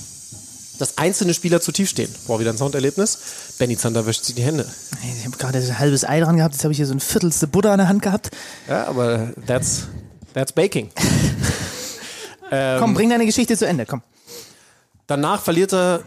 dass 0.78 0.98
einzelne 0.98 1.32
Spieler 1.32 1.62
zu 1.62 1.72
tief 1.72 1.88
stehen. 1.88 2.14
Boah, 2.26 2.38
wieder 2.38 2.50
ein 2.50 2.58
Sounderlebnis. 2.58 3.18
Benny 3.58 3.78
Zander 3.78 4.04
wäscht 4.04 4.24
sich 4.24 4.34
die 4.34 4.42
Hände. 4.42 4.66
Ich 5.18 5.24
habe 5.24 5.38
gerade 5.38 5.56
ein 5.56 5.78
halbes 5.78 6.04
Ei 6.04 6.20
dran 6.20 6.36
gehabt, 6.36 6.54
jetzt 6.54 6.64
habe 6.64 6.72
ich 6.72 6.76
hier 6.76 6.86
so 6.86 6.92
ein 6.92 7.00
Viertelste 7.00 7.46
Butter 7.46 7.72
an 7.72 7.78
der 7.78 7.88
Hand 7.88 8.02
gehabt. 8.02 8.30
Ja, 8.68 8.86
aber 8.88 9.30
that's, 9.46 9.86
that's 10.34 10.52
baking. 10.52 10.90
komm, 12.50 12.94
bring 12.94 13.10
deine 13.10 13.26
Geschichte 13.26 13.56
zu 13.56 13.66
Ende, 13.66 13.86
komm. 13.86 14.02
Danach 15.06 15.40
verliert 15.42 15.72
er 15.72 16.04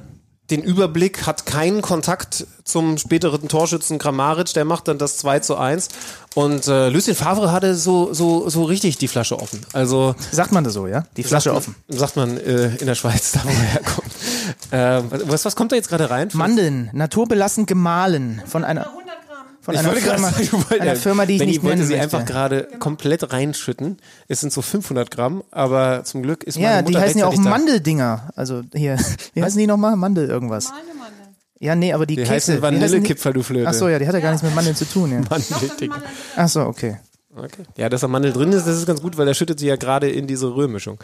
den 0.50 0.62
Überblick, 0.62 1.26
hat 1.26 1.46
keinen 1.46 1.82
Kontakt 1.82 2.46
zum 2.66 2.98
späteren 2.98 3.48
Torschützen 3.48 3.98
Kramaric, 3.98 4.54
der 4.54 4.66
macht 4.66 4.88
dann 4.88 4.98
das 4.98 5.18
2 5.18 5.40
zu 5.40 5.56
1. 5.58 5.88
Und 6.36 6.68
äh, 6.68 6.90
Lucien 6.90 7.16
Favre 7.16 7.52
hatte 7.52 7.76
so, 7.76 8.14
so, 8.14 8.50
so 8.50 8.64
richtig 8.64 8.98
die 8.98 9.08
Flasche 9.08 9.40
offen. 9.40 9.62
Also 9.72 10.16
Sagt 10.32 10.52
man 10.52 10.64
das 10.64 10.74
so, 10.74 10.88
ja? 10.88 11.06
Die 11.16 11.24
Flasche 11.24 11.50
sagt 11.50 11.58
offen. 11.58 11.76
Sagt 11.88 12.16
man 12.18 12.38
äh, 12.38 12.76
in 12.76 12.88
der 12.88 12.96
Schweiz, 12.96 13.32
da 13.34 13.44
wo 13.44 13.50
er 13.50 13.54
herkommt. 13.56 14.12
äh, 14.72 15.02
was, 15.30 15.46
was 15.46 15.56
kommt 15.56 15.72
da 15.72 15.76
jetzt 15.76 15.90
gerade 15.90 16.10
rein? 16.10 16.30
Mandeln, 16.34 16.90
naturbelassen 16.94 17.66
gemahlen 17.66 18.42
von 18.46 18.64
einer 18.64 18.88
von 19.64 19.76
einer 19.76 19.92
Firma, 19.94 20.30
sagen, 20.30 20.48
du 20.52 20.58
wolltest- 20.58 20.82
einer 20.82 20.96
Firma, 20.96 21.26
die 21.26 21.36
ich 21.38 21.46
nicht 21.46 21.64
wollte 21.64 21.78
nennen 21.78 21.88
sie 21.88 21.94
möchte. 21.98 22.18
einfach 22.18 22.26
gerade 22.26 22.68
komplett 22.80 23.32
reinschütten. 23.34 23.98
Es 24.28 24.42
sind 24.42 24.54
so 24.54 24.62
500 24.62 25.10
Gramm, 25.10 25.44
aber 25.52 26.04
zum 26.04 26.22
Glück 26.22 26.44
ist 26.44 26.58
meine 26.60 26.68
Ja, 26.68 26.82
Mutter 26.82 26.92
die 26.92 26.98
heißen 26.98 27.20
ja 27.20 27.28
auch. 27.28 27.36
Mandeldinger. 27.38 28.30
Also 28.36 28.62
hier, 28.76 28.98
wie 29.34 29.42
heißen 29.44 29.58
die 29.60 29.68
nochmal? 29.68 29.96
Mandel 29.96 30.30
irgendwas. 30.30 30.72
Ja, 31.60 31.76
nee, 31.76 31.94
aber 31.94 32.06
die, 32.06 32.18
Die 32.18 32.24
Kekse. 32.24 32.62
Vanillekipferl, 32.62 33.32
du 33.34 33.42
Flöte. 33.42 33.70
Ach 33.70 33.74
so, 33.74 33.88
ja, 33.88 33.98
die 33.98 34.06
hat 34.06 34.14
ja 34.14 34.20
gar 34.20 34.32
nichts 34.32 34.44
mit 34.44 34.54
Mandeln 34.54 34.76
zu 34.76 34.84
tun. 34.86 35.12
Ja. 35.14 35.22
Mandeldinger. 35.30 36.02
Ach 36.36 36.50
so, 36.50 36.62
okay. 36.62 36.98
Okay. 37.36 37.64
Ja, 37.78 37.90
dass 37.90 38.02
da 38.02 38.08
Mandel 38.08 38.32
drin 38.32 38.52
ist, 38.52 38.68
das 38.68 38.78
ist 38.78 38.86
ganz 38.86 39.02
gut, 39.02 39.18
weil 39.18 39.28
er 39.28 39.34
schüttet 39.34 39.60
sie 39.60 39.66
ja 39.68 39.76
gerade 39.76 40.08
in 40.10 40.28
diese 40.28 40.54
Rührmischung. 40.54 41.00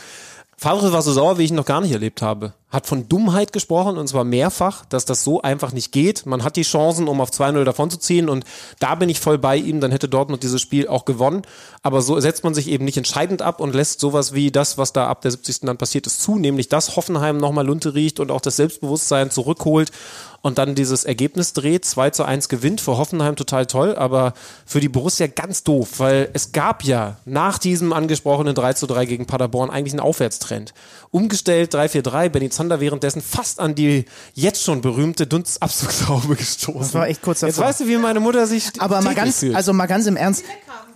Favre 0.60 0.92
war 0.92 1.02
so 1.02 1.14
sauer, 1.14 1.38
wie 1.38 1.46
ich 1.46 1.52
ihn 1.52 1.56
noch 1.56 1.64
gar 1.64 1.80
nicht 1.80 1.94
erlebt 1.94 2.22
habe. 2.22 2.52
Hat 2.70 2.86
von 2.86 3.08
Dummheit 3.08 3.54
gesprochen 3.54 3.98
und 3.98 4.10
zwar 4.10 4.26
mehrfach, 4.26 4.84
dass 4.84 5.06
das 5.06 5.24
so 5.24 5.42
einfach 5.42 5.72
nicht 5.72 5.94
geht. 5.94 6.26
Man 6.26 6.44
hat 6.44 6.58
die 6.58 6.64
Chancen, 6.64 7.08
um 7.08 7.22
auf 7.22 7.30
2-0 7.30 7.64
davon 7.64 7.90
zu 7.90 7.98
ziehen 7.98 8.28
und 8.28 8.44
da 8.78 8.96
bin 8.96 9.08
ich 9.08 9.22
voll 9.22 9.38
bei 9.38 9.56
ihm. 9.56 9.80
Dann 9.80 9.92
hätte 9.92 10.10
Dortmund 10.10 10.44
dieses 10.44 10.60
Spiel 10.60 10.90
auch 10.90 11.06
gewonnen. 11.06 11.44
Aber 11.82 12.02
so 12.02 12.20
setzt 12.20 12.44
man 12.44 12.54
sich 12.54 12.68
eben 12.68 12.84
nicht 12.84 12.98
entscheidend 12.98 13.42
ab 13.42 13.62
und 13.62 13.74
lässt 13.74 14.02
sowas 14.02 14.34
wie 14.34 14.52
das, 14.52 14.78
was 14.78 14.92
da 14.92 15.08
ab 15.08 15.22
der 15.22 15.32
70. 15.32 15.62
dann 15.62 15.78
passiert 15.78 16.06
ist, 16.08 16.22
zu. 16.22 16.38
Nämlich, 16.38 16.68
dass 16.68 16.98
Hoffenheim 16.98 17.38
nochmal 17.38 17.66
Lunte 17.66 17.96
riecht 17.96 18.20
und 18.20 18.30
auch 18.30 18.42
das 18.42 18.58
Selbstbewusstsein 18.58 19.32
zurückholt 19.32 19.94
und 20.42 20.58
dann 20.58 20.76
dieses 20.76 21.04
Ergebnis 21.04 21.54
dreht. 21.54 21.86
2 21.86 22.10
zu 22.12 22.24
1 22.24 22.50
gewinnt 22.50 22.82
für 22.82 22.98
Hoffenheim 22.98 23.36
total 23.36 23.66
toll, 23.66 23.96
aber 23.96 24.34
für 24.66 24.80
die 24.80 24.90
Borussia 24.90 25.28
ganz 25.28 25.64
doof, 25.64 26.00
weil 26.00 26.30
es 26.34 26.52
gab 26.52 26.84
ja 26.84 27.18
nach 27.26 27.58
diesem 27.58 27.94
angesprochenen 27.94 28.56
3 28.56 28.74
zu 28.74 28.88
3 28.88 29.06
gegen 29.06 29.26
Paderborn 29.26 29.70
eigentlich 29.70 29.94
einen 29.94 30.00
Aufwärtstrend. 30.02 30.74
Umgestellt 31.12 31.74
3-4-3, 31.74 32.30
Benny 32.30 32.50
Zander 32.50 32.80
währenddessen 32.80 33.22
fast 33.22 33.60
an 33.60 33.74
die 33.76 34.06
jetzt 34.34 34.64
schon 34.64 34.82
berühmte 34.82 35.26
Dunstabzugshaube 35.26 36.36
gestoßen. 36.38 36.80
Das 36.80 36.94
war 36.94 37.08
echt 37.08 37.22
kurz 37.22 37.42
Jetzt 37.42 37.58
davor. 37.58 37.70
weißt 37.70 37.82
du, 37.82 37.88
wie 37.88 37.98
meine 37.98 38.20
Mutter 38.20 38.46
sich 38.48 38.70
Aber 38.80 39.02
mal 39.02 39.16
ganz, 39.16 39.40
fühlt. 39.40 39.56
also 39.56 39.74
mal 39.74 39.88
ganz 39.88 40.06
im 40.06 40.16
Ernst, 40.18 40.44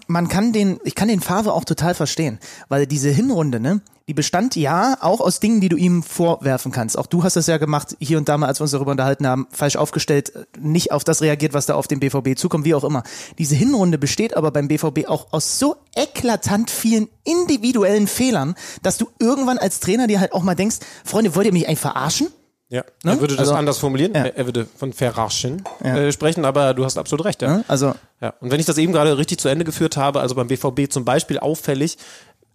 man 0.07 0.27
kann 0.27 0.53
den, 0.53 0.79
ich 0.83 0.95
kann 0.95 1.07
den 1.07 1.22
Favre 1.22 1.53
auch 1.53 1.65
total 1.65 1.93
verstehen, 1.93 2.39
weil 2.69 2.88
diese 2.88 3.10
Hinrunde, 3.10 3.60
ne, 3.60 3.81
die 4.07 4.13
bestand 4.13 4.55
ja 4.55 4.98
auch 5.00 5.22
aus 5.22 5.39
Dingen, 5.39 5.62
die 5.62 5.69
du 5.69 5.77
ihm 5.77 6.03
vorwerfen 6.03 6.72
kannst. 6.72 6.98
Auch 6.98 7.05
du 7.05 7.24
hast 7.24 7.36
das 7.36 7.48
ja 7.48 7.57
gemacht, 7.57 7.95
hier 8.00 8.17
und 8.17 8.27
da 8.27 8.38
mal, 8.38 8.48
als 8.48 8.60
wir 8.60 8.63
uns 8.63 8.72
darüber 8.72 8.91
unterhalten 8.91 9.25
haben, 9.25 9.48
falsch 9.50 9.77
aufgestellt, 9.77 10.33
nicht 10.60 10.91
auf 10.91 11.03
das 11.03 11.22
reagiert, 11.22 11.53
was 11.53 11.67
da 11.67 11.75
auf 11.75 11.88
den 11.88 12.00
BVB 12.00 12.38
zukommt, 12.38 12.65
wie 12.65 12.75
auch 12.75 12.83
immer. 12.83 13.03
Diese 13.38 13.55
Hinrunde 13.55 13.98
besteht 13.98 14.36
aber 14.36 14.51
beim 14.51 14.67
BVB 14.67 15.07
auch 15.07 15.31
aus 15.31 15.57
so 15.57 15.77
eklatant 15.95 16.69
vielen 16.69 17.07
individuellen 17.24 18.07
Fehlern, 18.07 18.55
dass 18.81 18.98
du 18.98 19.07
irgendwann 19.19 19.57
als 19.57 19.79
Trainer 19.79 20.07
dir 20.07 20.19
halt 20.19 20.33
auch 20.33 20.43
mal 20.43 20.55
denkst, 20.55 20.77
Freunde, 21.05 21.36
wollt 21.36 21.48
ihr 21.48 21.53
mich 21.53 21.67
eigentlich 21.67 21.79
verarschen? 21.79 22.27
Ja, 22.73 22.83
Ne? 23.03 23.11
er 23.11 23.19
würde 23.19 23.35
das 23.35 23.41
Also- 23.49 23.53
anders 23.53 23.77
formulieren. 23.77 24.13
Ja. 24.15 24.23
Er- 24.25 24.45
würde 24.47 24.65
von 24.77 24.93
Verraschen 24.93 25.63
Ja. 25.83 25.95
äh, 25.95 26.11
sprechen, 26.11 26.43
aber 26.43 26.73
du 26.73 26.83
hast 26.83 26.97
absolut 26.97 27.23
recht. 27.25 27.41
Ja. 27.43 27.57
Ne? 27.57 27.65
Also, 27.67 27.93
Ja, 28.19 28.33
und 28.39 28.51
wenn 28.51 28.59
ich 28.59 28.65
das 28.65 28.77
eben 28.77 28.93
gerade 28.93 29.17
richtig 29.17 29.39
zu 29.39 29.49
Ende 29.49 29.63
geführt 29.65 29.95
habe, 29.97 30.21
also 30.21 30.33
beim 30.33 30.47
BVB 30.47 30.87
zum 30.89 31.03
Beispiel 31.05 31.37
auffällig, 31.39 31.97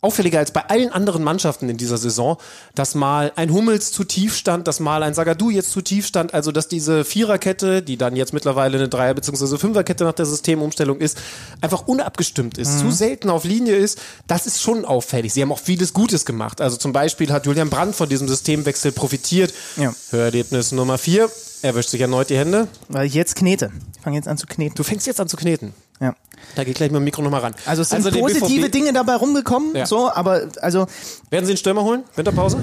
auffälliger 0.01 0.39
als 0.39 0.53
bei 0.53 0.65
allen 0.69 0.93
anderen 0.93 1.25
Mannschaften 1.25 1.69
in 1.69 1.77
dieser 1.77 1.99
Saison, 1.99 2.37
dass 2.75 2.95
mal 2.95 3.33
ein 3.35 3.53
Hummels 3.53 3.91
zu 3.91 4.05
tief 4.05 4.37
stand, 4.37 4.69
dass 4.69 4.79
mal 4.79 5.03
ein 5.03 5.13
Sagadu 5.15 5.51
jetzt 5.51 5.73
zu 5.73 5.81
tief 5.83 6.07
stand, 6.07 6.35
also 6.35 6.53
dass 6.53 6.69
diese 6.69 7.05
Viererkette, 7.05 7.83
die 7.83 7.97
dann 7.97 8.15
jetzt 8.15 8.33
mittlerweile 8.33 8.79
eine 8.79 8.89
Dreier- 8.89 9.15
bzw. 9.15 9.59
Fünferkette 9.59 10.05
nach 10.05 10.13
der 10.13 10.27
Systemumstellung 10.27 10.99
ist, 10.99 11.19
einfach 11.61 11.87
unabgestimmt 11.89 12.59
ist, 12.59 12.79
zu 12.79 12.91
selten 12.93 13.29
auf 13.29 13.45
Linie 13.45 13.75
ist, 13.77 13.99
das 14.29 14.47
ist 14.47 14.63
schon 14.63 14.85
auffällig. 14.85 15.33
Sie 15.33 15.43
haben 15.43 15.51
auch 15.53 15.59
vieles 15.59 15.93
Gutes 15.93 16.25
gemacht. 16.25 16.61
Also 16.61 16.77
zum 16.77 16.93
Beispiel 16.93 17.33
hat 17.33 17.47
Julian 17.47 17.71
Brandt 17.71 17.97
von 17.97 18.09
diesem 18.09 18.29
Systemwechsel 18.29 18.93
profitiert. 18.93 19.53
Ja. 19.77 19.93
Hörerlebnis 20.11 20.71
Nummer 20.73 20.99
vier. 20.99 21.29
Er 21.63 21.75
wischt 21.75 21.89
sich 21.91 22.01
erneut 22.01 22.31
die 22.31 22.39
Hände. 22.39 22.69
weil 22.89 23.07
ich 23.09 23.15
jetzt 23.15 23.35
knete. 23.35 23.73
Ich 23.97 24.03
fange 24.03 24.15
jetzt 24.17 24.29
an 24.29 24.39
zu 24.39 24.47
kneten. 24.47 24.77
Du 24.77 24.85
fängst 24.85 25.09
jetzt 25.09 25.21
an 25.21 25.27
zu 25.29 25.37
kneten. 25.37 25.75
Ja. 26.01 26.15
Da 26.55 26.65
geht 26.65 26.77
gleich 26.77 26.91
mit 26.91 26.97
dem 27.01 27.05
Mikro 27.05 27.23
nochmal 27.23 27.41
ran. 27.41 27.55
Also 27.67 27.83
es 27.83 27.89
sind 27.91 28.05
der 28.05 28.13
positive 28.13 28.69
Dinge 28.71 28.93
dabei 28.93 29.17
rumgekommen, 29.17 29.75
Ja. 29.75 29.87
so, 29.87 30.11
aber 30.11 30.49
also, 30.61 30.87
Werden 31.31 31.45
Sie 31.47 31.53
einen 31.53 31.57
Stürmer 31.59 31.83
holen? 31.85 32.05
Winterpause? 32.15 32.59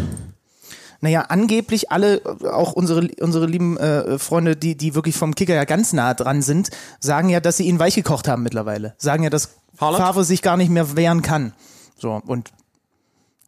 naja, 1.01 1.21
angeblich 1.27 1.91
alle, 1.91 2.21
auch 2.51 2.71
unsere, 2.73 3.07
unsere 3.19 3.45
lieben 3.45 3.77
äh, 3.77 4.17
Freunde, 4.17 4.55
die, 4.55 4.75
die 4.75 4.95
wirklich 4.95 5.15
vom 5.15 5.35
Kicker 5.35 5.53
ja 5.53 5.65
ganz 5.65 5.93
nah 5.93 6.13
dran 6.15 6.41
sind, 6.41 6.69
sagen 6.99 7.29
ja, 7.29 7.39
dass 7.41 7.57
sie 7.57 7.65
ihn 7.67 7.77
weich 7.77 7.93
gekocht 7.95 8.27
haben 8.27 8.41
mittlerweile. 8.41 8.95
Sagen 8.97 9.21
ja, 9.23 9.29
dass 9.29 9.49
Haaland? 9.79 10.03
Favre 10.03 10.23
sich 10.23 10.41
gar 10.41 10.57
nicht 10.57 10.69
mehr 10.71 10.95
wehren 10.95 11.21
kann. 11.21 11.53
So, 11.97 12.19
und 12.25 12.49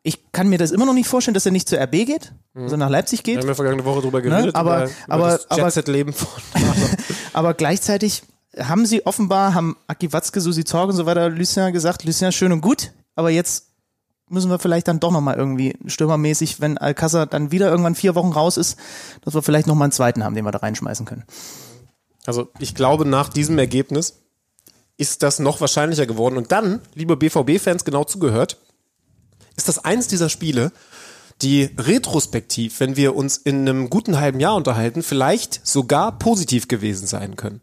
ich 0.04 0.32
kann 0.34 0.50
mir 0.50 0.58
das 0.60 0.72
immer 0.72 0.86
noch 0.86 0.94
nicht 0.94 1.08
vorstellen, 1.08 1.34
dass 1.34 1.46
er 1.46 1.52
nicht 1.52 1.68
zur 1.68 1.80
RB 1.82 1.92
geht, 2.06 2.32
also 2.54 2.78
nach 2.78 2.90
Leipzig 2.90 3.20
Wir 3.26 3.34
geht. 3.36 3.42
haben 3.42 3.48
ja 3.50 3.56
vergangene 3.56 3.86
Woche 3.86 4.02
drüber 4.02 4.22
geredet. 4.22 4.54
aber- 4.54 4.84
über, 4.84 4.92
aber- 5.08 5.24
über 5.24 5.32
das 5.32 5.50
aber- 5.52 5.62
Jet-Set-Leben 5.64 6.14
von 6.14 6.28
Aber 7.34 7.54
gleichzeitig 7.56 8.24
haben 8.60 8.86
sie 8.86 9.06
offenbar, 9.06 9.54
haben 9.54 9.78
Aki 9.88 10.14
Watzke, 10.14 10.42
Susi 10.42 10.64
Zorg 10.64 10.90
und 10.90 10.96
so 10.96 11.06
weiter, 11.06 11.30
Lucien 11.30 11.74
gesagt, 11.74 12.04
Lucien 12.04 12.32
schön 12.32 12.52
und 12.52 12.62
gut, 12.62 12.92
aber 13.16 13.30
jetzt 13.30 13.68
müssen 14.30 14.50
wir 14.50 14.60
vielleicht 14.60 14.88
dann 14.88 15.00
doch 15.00 15.12
nochmal 15.12 15.36
irgendwie 15.36 15.78
stürmermäßig, 15.86 16.60
wenn 16.60 16.78
Alcázar 16.78 17.28
dann 17.28 17.52
wieder 17.52 17.70
irgendwann 17.70 17.96
vier 17.96 18.16
Wochen 18.16 18.32
raus 18.32 18.58
ist, 18.58 18.78
dass 19.22 19.34
wir 19.34 19.42
vielleicht 19.42 19.68
nochmal 19.68 19.86
einen 19.86 19.92
zweiten 19.94 20.24
haben, 20.24 20.36
den 20.36 20.46
wir 20.46 20.52
da 20.52 20.60
reinschmeißen 20.60 21.06
können. 21.06 21.24
Also 22.26 22.50
ich 22.60 22.76
glaube, 22.76 23.06
nach 23.06 23.30
diesem 23.30 23.58
Ergebnis 23.58 24.22
ist 24.98 25.24
das 25.24 25.40
noch 25.40 25.62
wahrscheinlicher 25.62 26.06
geworden. 26.06 26.38
Und 26.38 26.52
dann, 26.52 26.82
liebe 26.94 27.16
BVB-Fans, 27.16 27.86
genau 27.86 28.04
zugehört, 28.04 28.58
ist 29.56 29.70
das 29.70 29.84
eins 29.86 30.08
dieser 30.08 30.30
Spiele, 30.30 30.72
die 31.42 31.70
retrospektiv, 31.78 32.80
wenn 32.80 32.96
wir 32.96 33.16
uns 33.16 33.38
in 33.38 33.62
einem 33.62 33.90
guten 33.90 34.20
halben 34.20 34.40
Jahr 34.40 34.56
unterhalten, 34.56 35.04
vielleicht 35.04 35.66
sogar 35.66 36.18
positiv 36.18 36.68
gewesen 36.68 37.08
sein 37.08 37.36
können. 37.36 37.62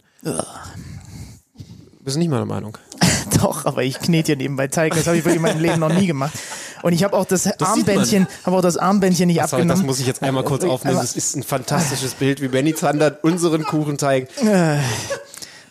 Bist 2.00 2.16
du 2.16 2.18
nicht 2.18 2.28
meiner 2.30 2.44
Meinung? 2.46 2.76
Doch, 3.40 3.64
aber 3.66 3.82
ich 3.82 3.98
knete 3.98 4.28
hier 4.32 4.36
nebenbei 4.36 4.68
Teig, 4.68 4.94
das 4.94 5.06
habe 5.06 5.16
ich 5.16 5.24
wirklich 5.24 5.36
in 5.36 5.42
meinem 5.42 5.60
Leben 5.60 5.78
noch 5.80 5.92
nie 5.92 6.06
gemacht. 6.06 6.34
Und 6.82 6.92
ich 6.92 7.02
habe 7.02 7.16
auch 7.16 7.24
das, 7.24 7.46
man. 7.46 7.54
Armbändchen, 7.60 8.26
habe 8.44 8.56
auch 8.56 8.60
das 8.62 8.76
Armbändchen 8.76 9.26
nicht 9.28 9.36
Sorry, 9.36 9.44
abgenommen. 9.62 9.70
das 9.82 9.86
muss 9.86 10.00
ich 10.00 10.06
jetzt 10.06 10.22
einmal 10.22 10.44
kurz 10.44 10.64
aufnehmen. 10.64 10.96
Aber- 10.96 11.02
Das 11.06 11.16
ist 11.16 11.34
ein 11.36 11.42
fantastisches 11.42 12.12
Bild, 12.14 12.42
wie 12.42 12.48
Benny 12.48 12.74
Zander 12.74 13.18
unseren 13.22 13.64
Kuchenteig. 13.64 14.28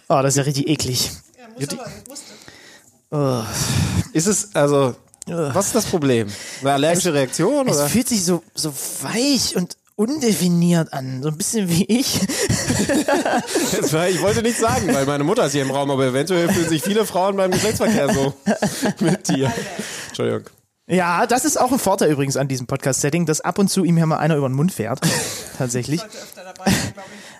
Oh, 0.10 0.22
das 0.22 0.34
ist 0.34 0.38
ja 0.38 0.44
richtig 0.44 0.68
eklig. 0.68 1.12
Ist 4.14 4.28
es, 4.28 4.56
also, 4.56 4.96
was 5.28 5.68
ist 5.68 5.76
das 5.76 5.86
Problem? 5.86 6.28
Eine 6.62 6.74
allergische 6.74 7.14
Reaktion? 7.14 7.68
Es 7.68 7.78
Oder? 7.78 7.88
fühlt 7.88 8.08
sich 8.08 8.26
so, 8.26 8.44
so 8.56 8.74
weich 9.02 9.56
und 9.56 9.78
undefiniert 9.96 10.92
an, 10.94 11.22
so 11.22 11.30
ein 11.30 11.38
bisschen 11.38 11.70
wie 11.70 11.86
ich. 11.86 12.20
Das 13.80 13.94
war, 13.94 14.10
ich 14.10 14.22
wollte 14.22 14.42
nicht 14.42 14.58
sagen, 14.58 14.94
weil 14.94 15.06
meine 15.06 15.24
Mutter 15.24 15.46
ist 15.46 15.52
hier 15.52 15.62
im 15.62 15.72
Raum, 15.72 15.92
aber 15.92 16.06
eventuell 16.06 16.52
fühlen 16.52 16.70
sich 16.70 16.82
viele 16.82 17.06
Frauen 17.06 17.36
beim 17.36 17.52
Geschlechtsverkehr 17.52 18.14
so 18.14 18.34
mit 19.00 19.28
dir. 19.30 19.52
Entschuldigung. 20.08 20.50
Ja, 20.88 21.26
das 21.28 21.46
ist 21.46 21.58
auch 21.58 21.72
ein 21.72 21.80
Vorteil 21.80 22.12
übrigens 22.12 22.36
an 22.36 22.48
diesem 22.48 22.68
Podcast-Setting, 22.68 23.26
dass 23.26 23.40
ab 23.40 23.58
und 23.58 23.70
zu 23.70 23.86
ihm 23.86 23.96
hier 23.96 24.06
mal 24.06 24.18
einer 24.18 24.36
über 24.36 24.50
den 24.50 24.56
Mund 24.56 24.74
fährt. 24.74 25.00
Tatsächlich. 25.58 26.02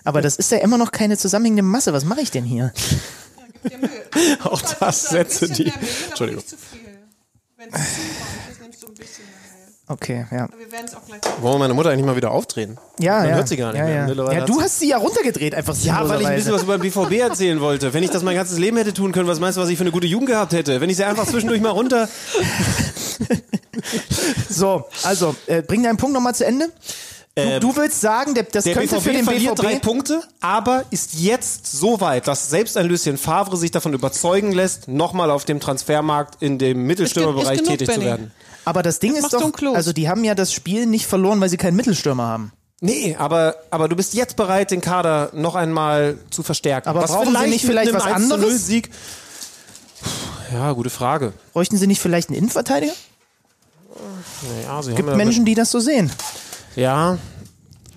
Aber 0.04 0.22
das 0.22 0.36
ist 0.36 0.50
ja 0.50 0.58
immer 0.58 0.78
noch 0.78 0.92
keine 0.92 1.18
zusammenhängende 1.18 1.62
Masse. 1.62 1.92
Was 1.92 2.04
mache 2.04 2.22
ich 2.22 2.30
denn 2.30 2.44
hier? 2.44 2.72
Auch 4.44 4.62
das 4.62 5.08
Sätze, 5.10 5.48
die. 5.48 5.72
Entschuldigung. 6.08 6.42
Nicht 6.42 6.50
zu 6.50 6.56
viel. 6.56 6.80
Wenn 7.56 7.68
es 7.68 7.80
zu 7.80 8.00
ist, 8.50 8.60
nimmst 8.60 8.82
du 8.82 8.86
ein 8.88 8.94
bisschen 8.94 9.24
mehr. 9.24 9.33
Okay, 9.86 10.24
ja. 10.30 10.48
Wir 10.56 10.72
werden 10.72 10.86
es 10.86 10.94
auch 10.94 11.04
gleich. 11.04 11.20
Wollen 11.40 11.54
wir 11.54 11.58
meine 11.58 11.74
Mutter 11.74 11.90
eigentlich 11.90 12.06
mal 12.06 12.16
wieder 12.16 12.30
aufdrehen? 12.30 12.78
Ja, 12.98 13.18
Man 13.18 13.28
ja. 13.28 13.34
hört 13.34 13.48
sie 13.48 13.56
gar 13.58 13.72
nicht 13.72 13.80
ja, 13.80 13.84
mehr. 13.84 14.08
Ja, 14.08 14.32
ja 14.32 14.44
du 14.46 14.60
hast 14.62 14.78
sie 14.78 14.88
ja 14.88 14.96
runtergedreht, 14.96 15.54
einfach 15.54 15.76
Ja, 15.82 16.08
weil 16.08 16.22
ich 16.22 16.26
ein 16.26 16.36
bisschen 16.36 16.54
was 16.54 16.62
über 16.62 16.78
den 16.78 16.82
BVB 16.82 17.12
erzählen 17.20 17.60
wollte. 17.60 17.92
Wenn 17.92 18.02
ich 18.02 18.10
das 18.10 18.22
mein 18.22 18.34
ganzes 18.34 18.58
Leben 18.58 18.78
hätte 18.78 18.94
tun 18.94 19.12
können, 19.12 19.28
was 19.28 19.40
meinst 19.40 19.58
du, 19.58 19.62
was 19.62 19.68
ich 19.68 19.76
für 19.76 19.84
eine 19.84 19.92
gute 19.92 20.06
Jugend 20.06 20.30
gehabt 20.30 20.54
hätte? 20.54 20.80
Wenn 20.80 20.88
ich 20.88 20.96
sie 20.96 21.04
einfach 21.04 21.26
zwischendurch 21.26 21.60
mal 21.60 21.70
runter. 21.70 22.08
So, 24.48 24.84
also, 25.02 25.34
äh, 25.46 25.62
bring 25.62 25.82
deinen 25.82 25.96
Punkt 25.96 26.14
nochmal 26.14 26.34
zu 26.34 26.46
Ende. 26.46 26.68
Du, 27.36 27.42
Ähm, 27.42 27.60
du 27.60 27.74
willst 27.76 28.00
sagen, 28.00 28.34
der, 28.34 28.44
das 28.44 28.62
Der 28.62 28.74
könnte 28.74 28.94
BVB 28.94 29.02
für 29.02 29.12
den 29.12 29.24
verliert 29.24 29.58
drei 29.58 29.74
BVB... 29.74 29.82
Punkte, 29.82 30.22
aber 30.40 30.84
ist 30.90 31.14
jetzt 31.14 31.66
so 31.66 32.00
weit, 32.00 32.28
dass 32.28 32.48
selbst 32.48 32.76
ein 32.76 32.86
Lucien 32.86 33.18
Favre 33.18 33.56
sich 33.56 33.72
davon 33.72 33.92
überzeugen 33.92 34.52
lässt, 34.52 34.86
nochmal 34.86 35.32
auf 35.32 35.44
dem 35.44 35.58
Transfermarkt 35.58 36.40
in 36.40 36.58
dem 36.58 36.86
Mittelstürmerbereich 36.86 37.56
Ist 37.60 37.64
genug, 37.64 37.78
tätig 37.78 37.88
zu 37.88 37.94
Benny. 37.94 38.04
werden. 38.06 38.30
Aber 38.64 38.82
das 38.84 39.00
Ding 39.00 39.14
ist 39.16 39.22
macht 39.22 39.32
so 39.32 39.40
doch, 39.40 39.52
Klos. 39.52 39.74
also 39.74 39.92
die 39.92 40.08
haben 40.08 40.22
ja 40.22 40.36
das 40.36 40.52
Spiel 40.52 40.86
nicht 40.86 41.06
verloren, 41.06 41.40
weil 41.40 41.48
sie 41.48 41.56
keinen 41.56 41.74
Mittelstürmer 41.76 42.24
haben. 42.24 42.52
Nee, 42.80 43.16
aber, 43.18 43.56
aber 43.70 43.88
du 43.88 43.96
bist 43.96 44.14
jetzt 44.14 44.36
bereit, 44.36 44.70
den 44.70 44.80
Kader 44.80 45.30
noch 45.32 45.56
einmal 45.56 46.18
zu 46.30 46.42
verstärken. 46.44 46.88
Aber 46.88 47.00
brauchen 47.02 47.36
Sie 47.36 47.48
nicht 47.48 47.64
vielleicht 47.64 47.92
was 47.92 48.04
1 48.04 48.28
zu 48.28 48.28
0 48.28 48.34
anderes? 48.44 48.66
Sieg. 48.66 48.90
Ja, 50.52 50.70
gute 50.72 50.90
Frage. 50.90 51.32
Bräuchten 51.52 51.78
sie 51.78 51.86
nicht 51.86 52.00
vielleicht 52.00 52.28
einen 52.28 52.38
Innenverteidiger? 52.38 52.92
Ja, 54.66 54.82
sie 54.82 54.90
Gibt 54.90 55.00
haben 55.08 55.08
ja 55.08 55.16
Menschen, 55.16 55.44
die 55.44 55.54
das 55.54 55.70
so 55.70 55.80
sehen. 55.80 56.12
Ja, 56.76 57.18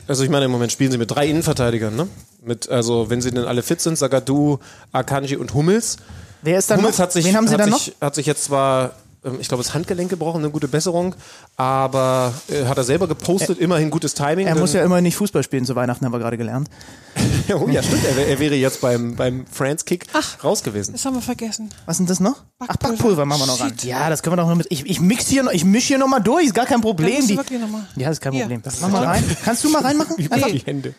also 0.08 0.24
ich 0.24 0.30
meine, 0.30 0.46
im 0.46 0.52
Moment 0.52 0.72
spielen 0.72 0.92
sie 0.92 0.98
mit 0.98 1.12
drei 1.12 1.28
Innenverteidigern, 1.28 1.96
ne? 1.96 2.08
Mit, 2.44 2.70
also 2.70 3.10
wenn 3.10 3.22
sie 3.22 3.32
denn 3.32 3.44
alle 3.44 3.62
fit 3.62 3.82
sind, 3.82 3.98
Sagadu, 3.98 4.60
Akanji 4.94 5.36
und 5.36 5.54
Hummels. 5.54 5.98
Wer 6.42 6.60
ist 6.60 6.72
dann 6.72 6.78
Hummels 6.80 6.98
noch? 6.98 7.04
hat 7.04 7.12
sich, 7.12 7.26
Wen 7.26 7.36
haben 7.36 7.48
sie 7.48 7.54
hat 7.54 7.60
dann 7.62 7.70
noch? 7.72 7.80
sich, 7.80 7.96
hat 8.00 8.16
sich 8.16 8.26
jetzt 8.26 8.46
zwar, 8.46 8.94
ich 9.40 9.48
glaube, 9.48 9.64
das 9.64 9.74
Handgelenk 9.74 10.10
gebrochen, 10.10 10.40
eine 10.44 10.52
gute 10.52 10.68
Besserung, 10.68 11.16
aber 11.56 12.34
äh, 12.50 12.66
hat 12.66 12.78
er 12.78 12.84
selber 12.84 13.08
gepostet, 13.08 13.60
immerhin 13.60 13.90
gutes 13.90 14.14
Timing. 14.14 14.48
Er 14.48 14.56
muss 14.56 14.74
ja 14.74 14.84
immer 14.84 15.02
nicht 15.02 15.16
Fußball 15.16 15.44
spielen 15.44 15.66
zu 15.66 15.76
Weihnachten, 15.76 16.06
haben 16.06 16.14
wir 16.14 16.20
gerade 16.20 16.38
gelernt. 16.38 16.70
oh, 17.54 17.68
ja, 17.68 17.82
stimmt, 17.84 18.04
er, 18.06 18.28
er 18.28 18.40
wäre 18.40 18.56
jetzt 18.56 18.82
beim, 18.82 19.16
beim 19.16 19.46
France 19.48 19.86
Kick 19.86 20.06
Ach. 20.14 20.44
raus 20.44 20.64
gewesen. 20.64 20.94
Das 20.94 21.06
haben 21.06 21.16
wir 21.16 21.22
vergessen. 21.22 21.70
Was 21.86 21.96
ist 21.96 22.00
denn 22.00 22.08
das 22.08 22.20
noch? 22.20 22.44
Ach, 22.60 22.68
Backpulver. 22.68 22.94
Backpulver 22.94 23.26
machen 23.26 23.42
wir 23.42 23.48
noch 23.48 23.60
ran. 23.60 23.74
Ja, 23.84 24.10
das 24.10 24.24
können 24.24 24.38
wir 24.38 24.42
doch 24.42 24.50
noch 24.50 24.56
mit. 24.56 24.68
Ich, 24.70 24.86
ich 24.86 25.00
mix 25.00 25.28
hier 25.28 25.44
noch, 25.44 25.52
ich 25.52 25.66
misch 25.66 25.86
hier 25.86 25.98
noch 25.98 26.08
mal 26.08 26.20
durch, 26.20 26.46
ist 26.46 26.54
gar 26.56 26.66
kein 26.66 26.82
Problem. 26.82 27.26
Die, 27.28 27.38
wirklich 27.38 27.60
noch 27.60 27.70
mal. 27.70 27.88
ja, 27.96 28.10
ist 28.10 28.22
kein 28.22 28.34
Hier. 28.34 28.44
Problem. 28.44 28.62
Mach 28.82 28.90
mal 28.90 29.04
rein. 29.04 29.24
Kannst 29.44 29.64
du 29.64 29.70
mal 29.70 29.82
reinmachen? 29.82 30.16
Einfach? 30.32 30.50
Die 30.50 30.60
Hände. 30.60 30.94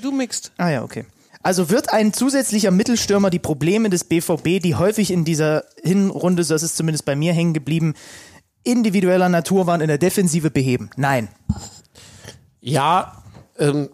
Du 0.00 0.12
mixt. 0.12 0.52
Ah 0.56 0.70
ja, 0.70 0.82
okay. 0.82 1.04
Also 1.42 1.70
wird 1.70 1.90
ein 1.90 2.12
zusätzlicher 2.12 2.70
Mittelstürmer 2.70 3.30
die 3.30 3.38
Probleme 3.38 3.88
des 3.88 4.04
BVB, 4.04 4.62
die 4.62 4.74
häufig 4.74 5.10
in 5.10 5.24
dieser 5.24 5.64
Hinrunde, 5.82 6.44
so 6.44 6.54
ist 6.54 6.62
es 6.62 6.74
zumindest 6.74 7.06
bei 7.06 7.16
mir 7.16 7.32
hängen 7.32 7.54
geblieben, 7.54 7.94
individueller 8.62 9.30
Natur 9.30 9.66
waren 9.66 9.80
in 9.80 9.88
der 9.88 9.96
Defensive 9.96 10.50
beheben. 10.50 10.90
Nein. 10.96 11.28
Ja, 12.60 13.22
ähm, 13.58 13.88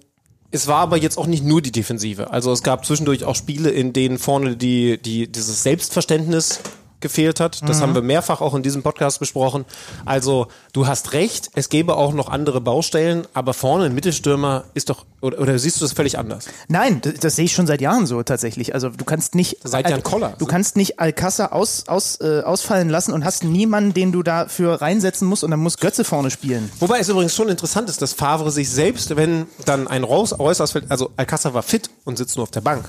es 0.51 0.67
war 0.67 0.79
aber 0.79 0.97
jetzt 0.97 1.19
auch 1.19 1.27
nicht 1.27 1.45
nur 1.45 1.63
die 1.63 1.71
Defensive. 1.71 2.31
Also 2.31 2.51
es 2.51 2.65
gab 2.65 2.85
zwischendurch 2.85 3.25
auch 3.25 3.37
Spiele, 3.37 3.71
in 3.71 3.93
denen 3.93 4.19
vorne 4.19 4.57
die, 4.57 5.01
die, 5.01 5.31
dieses 5.31 5.63
Selbstverständnis 5.63 6.61
gefehlt 7.07 7.41
hat. 7.41 7.69
Das 7.69 7.81
haben 7.81 7.95
wir 7.95 8.03
mehrfach 8.03 8.41
auch 8.41 8.55
in 8.55 8.63
diesem 8.63 8.83
Podcast 8.83 9.21
besprochen. 9.21 9.65
Also 10.05 10.49
du 10.73 10.87
hast 10.87 11.13
recht, 11.13 11.51
es 11.55 11.69
gäbe 11.69 11.97
auch 11.97 12.13
noch 12.13 12.29
andere 12.29 12.61
Baustellen, 12.61 13.27
aber 13.33 13.55
vorne 13.55 13.85
ein 13.85 13.95
Mittelstürmer 13.95 14.65
ist 14.75 14.91
doch, 14.91 15.05
oder, 15.21 15.39
oder 15.41 15.59
siehst 15.59 15.81
du 15.81 15.85
das 15.85 15.93
völlig 15.93 16.19
anders? 16.19 16.47
Nein, 16.69 17.01
das, 17.03 17.15
das 17.15 17.37
sehe 17.37 17.45
ich 17.45 17.53
schon 17.53 17.67
seit 17.67 17.81
Jahren 17.81 18.07
so 18.07 18.23
tatsächlich. 18.23 18.75
Also 18.75 18.89
du 18.91 19.05
kannst 19.05 19.35
nicht 19.35 19.59
Seit 19.63 19.89
Jan 19.89 20.03
Koller. 20.03 20.35
du 20.39 20.47
kannst 20.47 20.77
nicht 20.77 20.99
Alcázar 20.99 21.53
aus, 21.53 21.85
aus, 21.87 22.21
äh, 22.21 22.43
ausfallen 22.43 22.89
lassen 22.89 23.13
und 23.13 23.25
hast 23.25 23.45
niemanden, 23.45 23.95
den 23.95 24.13
du 24.13 24.23
dafür 24.23 24.81
reinsetzen 24.83 25.29
musst 25.29 25.45
und 25.45 25.51
dann 25.53 25.61
muss 25.61 25.79
Götze 25.79 26.05
vorne 26.05 26.31
spielen. 26.31 26.71
Wobei 26.81 26.99
es 26.99 27.09
übrigens 27.09 27.35
schon 27.35 27.49
interessant 27.49 27.89
ist, 27.89 28.03
dass 28.03 28.13
Favre 28.13 28.51
sich 28.51 28.69
selbst, 28.71 29.17
wenn 29.17 29.47
dann 29.65 29.87
ein 29.89 30.05
Reus, 30.05 30.39
Reus 30.39 30.61
ausfällt, 30.61 30.87
also 30.89 31.11
Alcázar 31.17 31.55
war 31.55 31.63
fit 31.63 31.91
und 32.05 32.19
sitzt 32.19 32.37
nur 32.37 32.43
auf 32.45 32.51
der 32.51 32.61
Bank. 32.63 32.85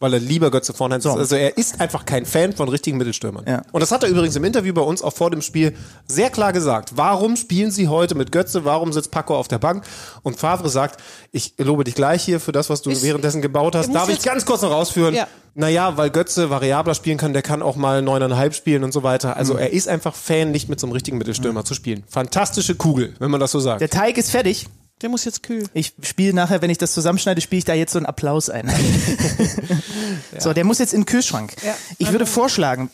Weil 0.00 0.14
er 0.14 0.18
lieber 0.20 0.50
Götze 0.50 0.72
vorne 0.72 0.94
hat. 0.96 1.02
So. 1.02 1.12
Also 1.12 1.36
er 1.36 1.56
ist 1.58 1.80
einfach 1.80 2.06
kein 2.06 2.24
Fan 2.26 2.54
von 2.54 2.68
richtigen 2.70 2.96
Mittelstürmern. 2.96 3.44
Ja. 3.46 3.62
Und 3.70 3.80
das 3.80 3.92
hat 3.92 4.02
er 4.02 4.08
übrigens 4.08 4.34
im 4.34 4.44
Interview 4.44 4.72
bei 4.72 4.80
uns 4.80 5.02
auch 5.02 5.12
vor 5.12 5.30
dem 5.30 5.42
Spiel 5.42 5.74
sehr 6.08 6.30
klar 6.30 6.52
gesagt. 6.54 6.92
Warum 6.96 7.36
spielen 7.36 7.70
sie 7.70 7.86
heute 7.88 8.14
mit 8.14 8.32
Götze? 8.32 8.64
Warum 8.64 8.92
sitzt 8.94 9.10
Paco 9.10 9.36
auf 9.36 9.46
der 9.46 9.58
Bank? 9.58 9.84
Und 10.22 10.38
Favre 10.38 10.70
sagt, 10.70 11.00
ich 11.32 11.52
lobe 11.58 11.84
dich 11.84 11.94
gleich 11.94 12.24
hier 12.24 12.40
für 12.40 12.52
das, 12.52 12.70
was 12.70 12.80
du 12.82 12.90
Ist- 12.90 13.02
währenddessen 13.02 13.42
gebaut 13.42 13.74
hast. 13.76 13.88
muss 13.88 13.94
Darf 13.94 14.08
ich 14.08 14.22
ganz 14.22 14.46
kurz 14.46 14.62
noch 14.62 14.72
ausführen? 14.72 15.14
Ja. 15.14 15.28
Naja, 15.54 15.96
weil 15.96 16.10
Götze 16.10 16.48
variabler 16.48 16.94
spielen 16.94 17.18
kann, 17.18 17.32
der 17.32 17.42
kann 17.42 17.60
auch 17.60 17.76
mal 17.76 18.00
neuneinhalb 18.02 18.54
spielen 18.54 18.84
und 18.84 18.92
so 18.92 19.02
weiter. 19.02 19.36
Also 19.36 19.54
er 19.56 19.72
ist 19.72 19.88
einfach 19.88 20.14
Fan, 20.14 20.50
nicht 20.52 20.68
mit 20.68 20.80
so 20.80 20.86
einem 20.86 20.92
richtigen 20.92 21.18
Mittelstürmer 21.18 21.64
zu 21.64 21.74
spielen. 21.74 22.04
Fantastische 22.08 22.74
Kugel, 22.76 23.14
wenn 23.18 23.30
man 23.30 23.40
das 23.40 23.50
so 23.50 23.60
sagt. 23.60 23.80
Der 23.80 23.90
Teig 23.90 24.16
ist 24.16 24.30
fertig. 24.30 24.66
Der 25.02 25.08
muss 25.08 25.24
jetzt 25.24 25.42
kühl. 25.42 25.64
Ich 25.72 25.94
spiele 26.02 26.34
nachher, 26.34 26.60
wenn 26.60 26.68
ich 26.70 26.76
das 26.78 26.92
zusammenschneide, 26.92 27.40
spiele 27.40 27.58
ich 27.58 27.64
da 27.64 27.72
jetzt 27.74 27.92
so 27.92 27.98
einen 27.98 28.06
Applaus 28.06 28.50
ein. 28.50 28.70
So, 30.38 30.52
der 30.52 30.64
muss 30.64 30.78
jetzt 30.78 30.92
in 30.94 31.00
den 31.00 31.06
Kühlschrank. 31.06 31.54
Ja. 31.64 31.74
Ich 31.98 32.12
würde 32.12 32.24
vorschlagen, 32.24 32.90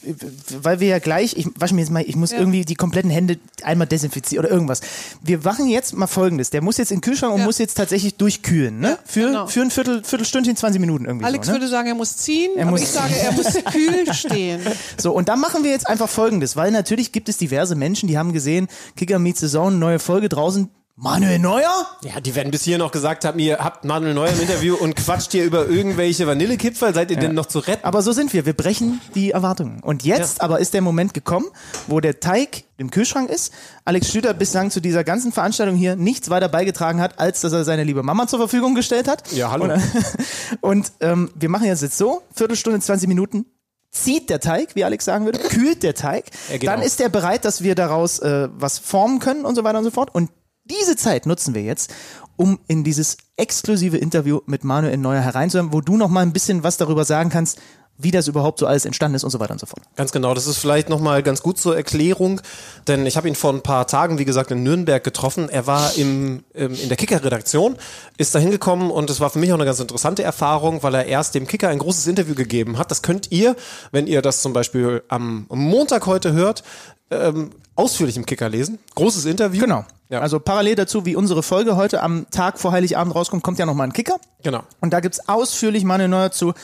weil 0.62 0.80
wir 0.80 0.88
ja 0.88 0.98
gleich, 0.98 1.36
ich 1.36 1.46
wasche 1.56 1.74
mir 1.74 1.82
jetzt 1.82 1.90
mal, 1.90 2.02
ich 2.06 2.16
muss 2.16 2.30
Ja. 2.32 2.38
irgendwie 2.38 2.64
die 2.64 2.74
kompletten 2.74 3.10
Hände 3.10 3.38
einmal 3.62 3.86
desinfizieren 3.86 4.44
oder 4.44 4.52
irgendwas. 4.52 4.80
Wir 5.22 5.38
machen 5.38 5.68
jetzt 5.68 5.94
mal 5.94 6.06
folgendes. 6.06 6.50
Der 6.50 6.62
muss 6.62 6.76
jetzt 6.78 6.90
in 6.92 6.98
den 6.98 7.02
Kühlschrank 7.02 7.32
und 7.34 7.40
Ja. 7.40 7.44
muss 7.44 7.58
jetzt 7.58 7.74
tatsächlich 7.74 8.14
durchkühlen, 8.16 8.78
ne? 8.80 8.88
Ja, 8.90 8.98
für, 9.04 9.26
genau. 9.26 9.46
für 9.46 9.60
ein 9.62 9.70
Viertel, 9.70 10.02
Viertelstündchen, 10.02 10.56
20 10.56 10.80
Minuten 10.80 11.04
irgendwie 11.04 11.26
Alex 11.26 11.46
so, 11.46 11.52
ne? 11.52 11.58
würde 11.58 11.68
sagen, 11.68 11.88
er 11.88 11.94
muss 11.94 12.16
ziehen, 12.16 12.50
Er 12.56 12.62
aber 12.62 12.72
muss- 12.72 12.82
ich 12.82 12.88
sage, 12.88 13.14
er 13.16 13.32
muss 13.32 13.46
kühl 13.72 14.12
stehen. 14.14 14.60
So, 14.96 15.12
und 15.12 15.28
dann 15.28 15.40
machen 15.40 15.62
wir 15.62 15.70
jetzt 15.70 15.86
einfach 15.86 16.08
folgendes, 16.08 16.56
weil 16.56 16.70
natürlich 16.72 17.12
gibt 17.12 17.28
es 17.28 17.36
diverse 17.36 17.74
Menschen, 17.74 18.08
die 18.08 18.18
haben 18.18 18.32
gesehen, 18.32 18.68
Kicker 18.96 19.18
Meets 19.18 19.40
the 19.40 19.48
Zone, 19.48 19.76
neue 19.76 19.98
Folge 19.98 20.28
draußen. 20.28 20.68
Manuel 20.98 21.38
Neuer? 21.38 21.86
Ja, 22.04 22.20
die 22.22 22.34
werden 22.34 22.50
bis 22.50 22.62
hier 22.62 22.78
noch 22.78 22.90
gesagt 22.90 23.26
haben, 23.26 23.38
ihr 23.38 23.58
habt 23.58 23.84
Manuel 23.84 24.14
Neuer 24.14 24.30
im 24.30 24.40
Interview 24.40 24.76
und 24.76 24.96
quatscht 24.96 25.30
hier 25.32 25.44
über 25.44 25.68
irgendwelche 25.68 26.26
Vanillekipferl. 26.26 26.94
Seid 26.94 27.10
ihr 27.10 27.18
denn 27.18 27.34
noch 27.34 27.44
zu 27.44 27.58
retten? 27.58 27.84
Aber 27.84 28.00
so 28.00 28.12
sind 28.12 28.32
wir. 28.32 28.46
Wir 28.46 28.54
brechen 28.54 29.02
die 29.14 29.32
Erwartungen. 29.32 29.82
Und 29.82 30.04
jetzt 30.04 30.40
aber 30.40 30.58
ist 30.58 30.72
der 30.72 30.80
Moment 30.80 31.12
gekommen, 31.12 31.44
wo 31.86 32.00
der 32.00 32.20
Teig 32.20 32.64
im 32.78 32.90
Kühlschrank 32.90 33.28
ist. 33.28 33.52
Alex 33.84 34.08
Schlüter 34.10 34.32
bislang 34.32 34.70
zu 34.70 34.80
dieser 34.80 35.04
ganzen 35.04 35.32
Veranstaltung 35.32 35.76
hier 35.76 35.96
nichts 35.96 36.30
weiter 36.30 36.48
beigetragen 36.48 37.02
hat, 37.02 37.18
als 37.18 37.42
dass 37.42 37.52
er 37.52 37.64
seine 37.64 37.84
liebe 37.84 38.02
Mama 38.02 38.26
zur 38.26 38.38
Verfügung 38.38 38.74
gestellt 38.74 39.06
hat. 39.06 39.30
Ja, 39.32 39.50
hallo. 39.50 39.64
Und, 39.64 39.82
und 40.62 40.92
ähm, 41.00 41.30
wir 41.34 41.50
machen 41.50 41.66
jetzt 41.66 41.82
jetzt 41.82 41.98
so, 41.98 42.22
Viertelstunde, 42.32 42.80
20 42.80 43.06
Minuten. 43.06 43.44
Zieht 43.90 44.30
der 44.30 44.40
Teig, 44.40 44.74
wie 44.76 44.84
Alex 44.84 45.04
sagen 45.04 45.26
würde, 45.26 45.40
kühlt 45.40 45.82
der 45.82 45.94
Teig, 45.94 46.24
Er 46.48 46.58
geht 46.58 46.68
dann 46.68 46.80
ist 46.80 47.02
er 47.02 47.10
bereit, 47.10 47.44
dass 47.44 47.62
wir 47.62 47.74
daraus 47.74 48.18
äh, 48.18 48.48
was 48.54 48.78
formen 48.78 49.18
können 49.18 49.44
und 49.44 49.56
so 49.56 49.62
weiter 49.62 49.76
und 49.76 49.84
so 49.84 49.90
fort. 49.90 50.14
Und 50.14 50.30
diese 50.70 50.96
Zeit 50.96 51.26
nutzen 51.26 51.54
wir 51.54 51.62
jetzt, 51.62 51.92
um 52.36 52.58
in 52.66 52.84
dieses 52.84 53.16
exklusive 53.36 53.96
Interview 53.96 54.40
mit 54.46 54.64
Manuel 54.64 54.96
Neuer 54.96 55.22
hereinzuhören, 55.22 55.72
wo 55.72 55.80
du 55.80 55.96
noch 55.96 56.08
mal 56.08 56.22
ein 56.22 56.32
bisschen 56.32 56.62
was 56.62 56.76
darüber 56.76 57.04
sagen 57.04 57.30
kannst, 57.30 57.60
wie 57.98 58.10
das 58.10 58.28
überhaupt 58.28 58.58
so 58.58 58.66
alles 58.66 58.84
entstanden 58.84 59.16
ist 59.16 59.24
und 59.24 59.30
so 59.30 59.40
weiter 59.40 59.52
und 59.52 59.58
so 59.58 59.66
fort. 59.66 59.82
Ganz 59.96 60.12
genau, 60.12 60.34
das 60.34 60.46
ist 60.46 60.58
vielleicht 60.58 60.88
nochmal 60.88 61.22
ganz 61.22 61.42
gut 61.42 61.58
zur 61.58 61.76
Erklärung, 61.76 62.40
denn 62.86 63.06
ich 63.06 63.16
habe 63.16 63.28
ihn 63.28 63.34
vor 63.34 63.52
ein 63.52 63.62
paar 63.62 63.86
Tagen, 63.86 64.18
wie 64.18 64.24
gesagt, 64.24 64.50
in 64.50 64.62
Nürnberg 64.62 65.02
getroffen. 65.02 65.48
Er 65.48 65.66
war 65.66 65.96
im, 65.96 66.44
im, 66.54 66.74
in 66.74 66.88
der 66.88 66.96
Kicker-Redaktion, 66.96 67.76
ist 68.18 68.34
da 68.34 68.38
hingekommen 68.38 68.90
und 68.90 69.08
es 69.10 69.20
war 69.20 69.30
für 69.30 69.38
mich 69.38 69.50
auch 69.52 69.56
eine 69.56 69.64
ganz 69.64 69.80
interessante 69.80 70.22
Erfahrung, 70.22 70.82
weil 70.82 70.94
er 70.94 71.06
erst 71.06 71.34
dem 71.34 71.46
Kicker 71.46 71.68
ein 71.68 71.78
großes 71.78 72.06
Interview 72.06 72.34
gegeben 72.34 72.78
hat. 72.78 72.90
Das 72.90 73.02
könnt 73.02 73.32
ihr, 73.32 73.56
wenn 73.92 74.06
ihr 74.06 74.22
das 74.22 74.42
zum 74.42 74.52
Beispiel 74.52 75.02
am 75.08 75.46
Montag 75.48 76.06
heute 76.06 76.32
hört, 76.32 76.62
ähm, 77.10 77.50
ausführlich 77.76 78.16
im 78.16 78.26
Kicker 78.26 78.48
lesen. 78.48 78.78
Großes 78.94 79.24
Interview. 79.26 79.60
Genau. 79.60 79.84
Ja. 80.08 80.20
Also 80.20 80.38
parallel 80.38 80.76
dazu, 80.76 81.04
wie 81.04 81.16
unsere 81.16 81.42
Folge 81.42 81.76
heute 81.76 82.02
am 82.02 82.26
Tag 82.30 82.58
vor 82.58 82.72
Heiligabend 82.72 83.14
rauskommt, 83.14 83.42
kommt 83.42 83.58
ja 83.58 83.66
noch 83.66 83.74
mal 83.74 83.84
ein 83.84 83.92
Kicker. 83.92 84.16
Genau. 84.42 84.62
Und 84.80 84.92
da 84.92 85.00
gibt's 85.00 85.28
ausführlich 85.28 85.84
Manuel 85.84 86.08
Neuer 86.08 86.30
zu 86.30 86.54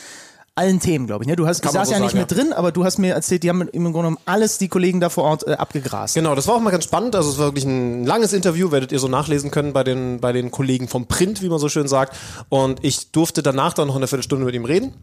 allen 0.55 0.79
Themen, 0.79 1.07
glaube 1.07 1.23
ich. 1.23 1.27
Ne? 1.27 1.35
Du 1.35 1.47
hast, 1.47 1.63
ich 1.63 1.71
saß 1.71 1.87
so 1.87 1.93
ja 1.93 1.99
nicht 1.99 2.11
sagen, 2.11 2.19
mit 2.19 2.31
drin, 2.31 2.53
aber 2.53 2.71
du 2.71 2.83
hast 2.85 2.99
mir 2.99 3.13
erzählt, 3.13 3.43
die 3.43 3.49
haben 3.49 3.61
im 3.61 3.83
Grunde 3.83 3.93
genommen 3.93 4.17
alles 4.25 4.57
die 4.59 4.67
Kollegen 4.67 4.99
da 4.99 5.09
vor 5.09 5.23
Ort 5.23 5.47
äh, 5.47 5.53
abgegrast. 5.53 6.13
Genau, 6.13 6.35
das 6.35 6.47
war 6.47 6.55
auch 6.55 6.59
mal 6.59 6.69
ganz 6.69 6.83
spannend. 6.83 7.15
Also 7.15 7.31
es 7.31 7.37
war 7.39 7.47
wirklich 7.47 7.65
ein 7.65 8.05
langes 8.05 8.33
Interview, 8.33 8.71
werdet 8.71 8.91
ihr 8.91 8.99
so 8.99 9.07
nachlesen 9.07 9.49
können 9.49 9.73
bei 9.73 9.83
den, 9.83 10.19
bei 10.19 10.31
den 10.31 10.51
Kollegen 10.51 10.87
vom 10.87 11.07
Print, 11.07 11.41
wie 11.41 11.49
man 11.49 11.59
so 11.59 11.69
schön 11.69 11.87
sagt. 11.87 12.15
Und 12.49 12.83
ich 12.83 13.11
durfte 13.11 13.41
danach 13.41 13.73
dann 13.73 13.87
noch 13.87 13.95
eine 13.95 14.07
Viertelstunde 14.07 14.45
mit 14.45 14.53
ihm 14.53 14.65
reden. 14.65 14.93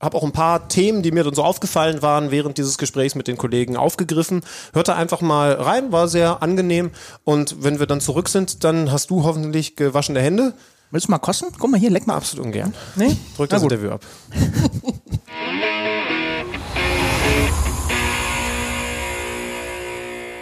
Habe 0.00 0.16
auch 0.16 0.24
ein 0.24 0.32
paar 0.32 0.68
Themen, 0.68 1.02
die 1.02 1.12
mir 1.12 1.24
dann 1.24 1.34
so 1.34 1.44
aufgefallen 1.44 2.00
waren, 2.00 2.30
während 2.30 2.56
dieses 2.56 2.78
Gesprächs 2.78 3.14
mit 3.14 3.28
den 3.28 3.36
Kollegen 3.36 3.76
aufgegriffen. 3.76 4.42
Hörte 4.72 4.94
einfach 4.94 5.20
mal 5.20 5.52
rein, 5.52 5.92
war 5.92 6.08
sehr 6.08 6.42
angenehm. 6.42 6.90
Und 7.24 7.62
wenn 7.62 7.78
wir 7.78 7.86
dann 7.86 8.00
zurück 8.00 8.28
sind, 8.28 8.64
dann 8.64 8.90
hast 8.92 9.10
du 9.10 9.24
hoffentlich 9.24 9.76
gewaschene 9.76 10.20
Hände. 10.20 10.54
Willst 10.92 11.06
du 11.06 11.12
mal 11.12 11.18
kosten? 11.18 11.46
Guck 11.56 11.70
mal 11.70 11.78
hier, 11.78 11.90
leck 11.90 12.08
mal 12.08 12.14
ab. 12.14 12.22
Absolut 12.22 12.46
ungern. 12.46 12.74
Nee? 12.96 13.16
Drück 13.36 13.48
das 13.48 13.62
gut. 13.62 13.70
Interview 13.70 13.92
ab. 13.92 14.00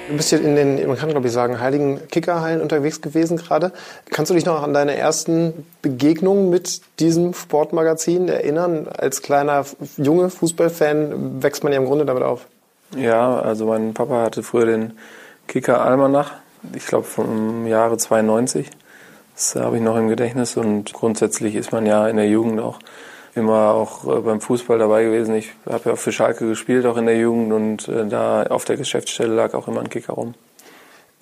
Du 0.08 0.16
bist 0.16 0.30
hier 0.30 0.40
in 0.40 0.56
den, 0.56 0.86
man 0.86 0.96
kann 0.96 1.10
glaube 1.10 1.26
ich 1.26 1.34
sagen, 1.34 1.60
heiligen 1.60 2.00
Kickerhallen 2.08 2.62
unterwegs 2.62 3.02
gewesen 3.02 3.36
gerade. 3.36 3.72
Kannst 4.10 4.30
du 4.30 4.34
dich 4.34 4.46
noch 4.46 4.62
an 4.62 4.72
deine 4.72 4.96
ersten 4.96 5.66
Begegnungen 5.82 6.48
mit 6.48 6.80
diesem 6.98 7.34
Sportmagazin 7.34 8.26
erinnern? 8.28 8.88
Als 8.88 9.20
kleiner 9.20 9.66
junge 9.98 10.30
Fußballfan 10.30 11.42
wächst 11.42 11.62
man 11.62 11.74
ja 11.74 11.78
im 11.78 11.84
Grunde 11.84 12.06
damit 12.06 12.22
auf. 12.22 12.46
Ja, 12.96 13.38
also 13.38 13.66
mein 13.66 13.92
Papa 13.92 14.22
hatte 14.22 14.42
früher 14.42 14.64
den 14.64 14.94
Kicker 15.46 15.82
Almanach, 15.82 16.32
ich 16.74 16.86
glaube 16.86 17.04
vom 17.04 17.66
Jahre 17.66 17.98
92. 17.98 18.70
Das 19.38 19.54
habe 19.54 19.76
ich 19.76 19.82
noch 19.82 19.96
im 19.96 20.08
Gedächtnis 20.08 20.56
und 20.56 20.92
grundsätzlich 20.92 21.54
ist 21.54 21.70
man 21.70 21.86
ja 21.86 22.08
in 22.08 22.16
der 22.16 22.28
Jugend 22.28 22.58
auch 22.58 22.80
immer 23.36 23.70
auch 23.70 24.04
äh, 24.04 24.20
beim 24.20 24.40
Fußball 24.40 24.80
dabei 24.80 25.04
gewesen. 25.04 25.36
Ich 25.36 25.52
habe 25.64 25.80
ja 25.84 25.92
auch 25.92 25.98
für 25.98 26.10
Schalke 26.10 26.48
gespielt, 26.48 26.84
auch 26.86 26.96
in 26.96 27.06
der 27.06 27.16
Jugend 27.16 27.52
und 27.52 27.86
äh, 27.86 28.08
da 28.08 28.42
auf 28.42 28.64
der 28.64 28.76
Geschäftsstelle 28.76 29.32
lag 29.32 29.54
auch 29.54 29.68
immer 29.68 29.80
ein 29.80 29.90
Kicker 29.90 30.14
rum. 30.14 30.34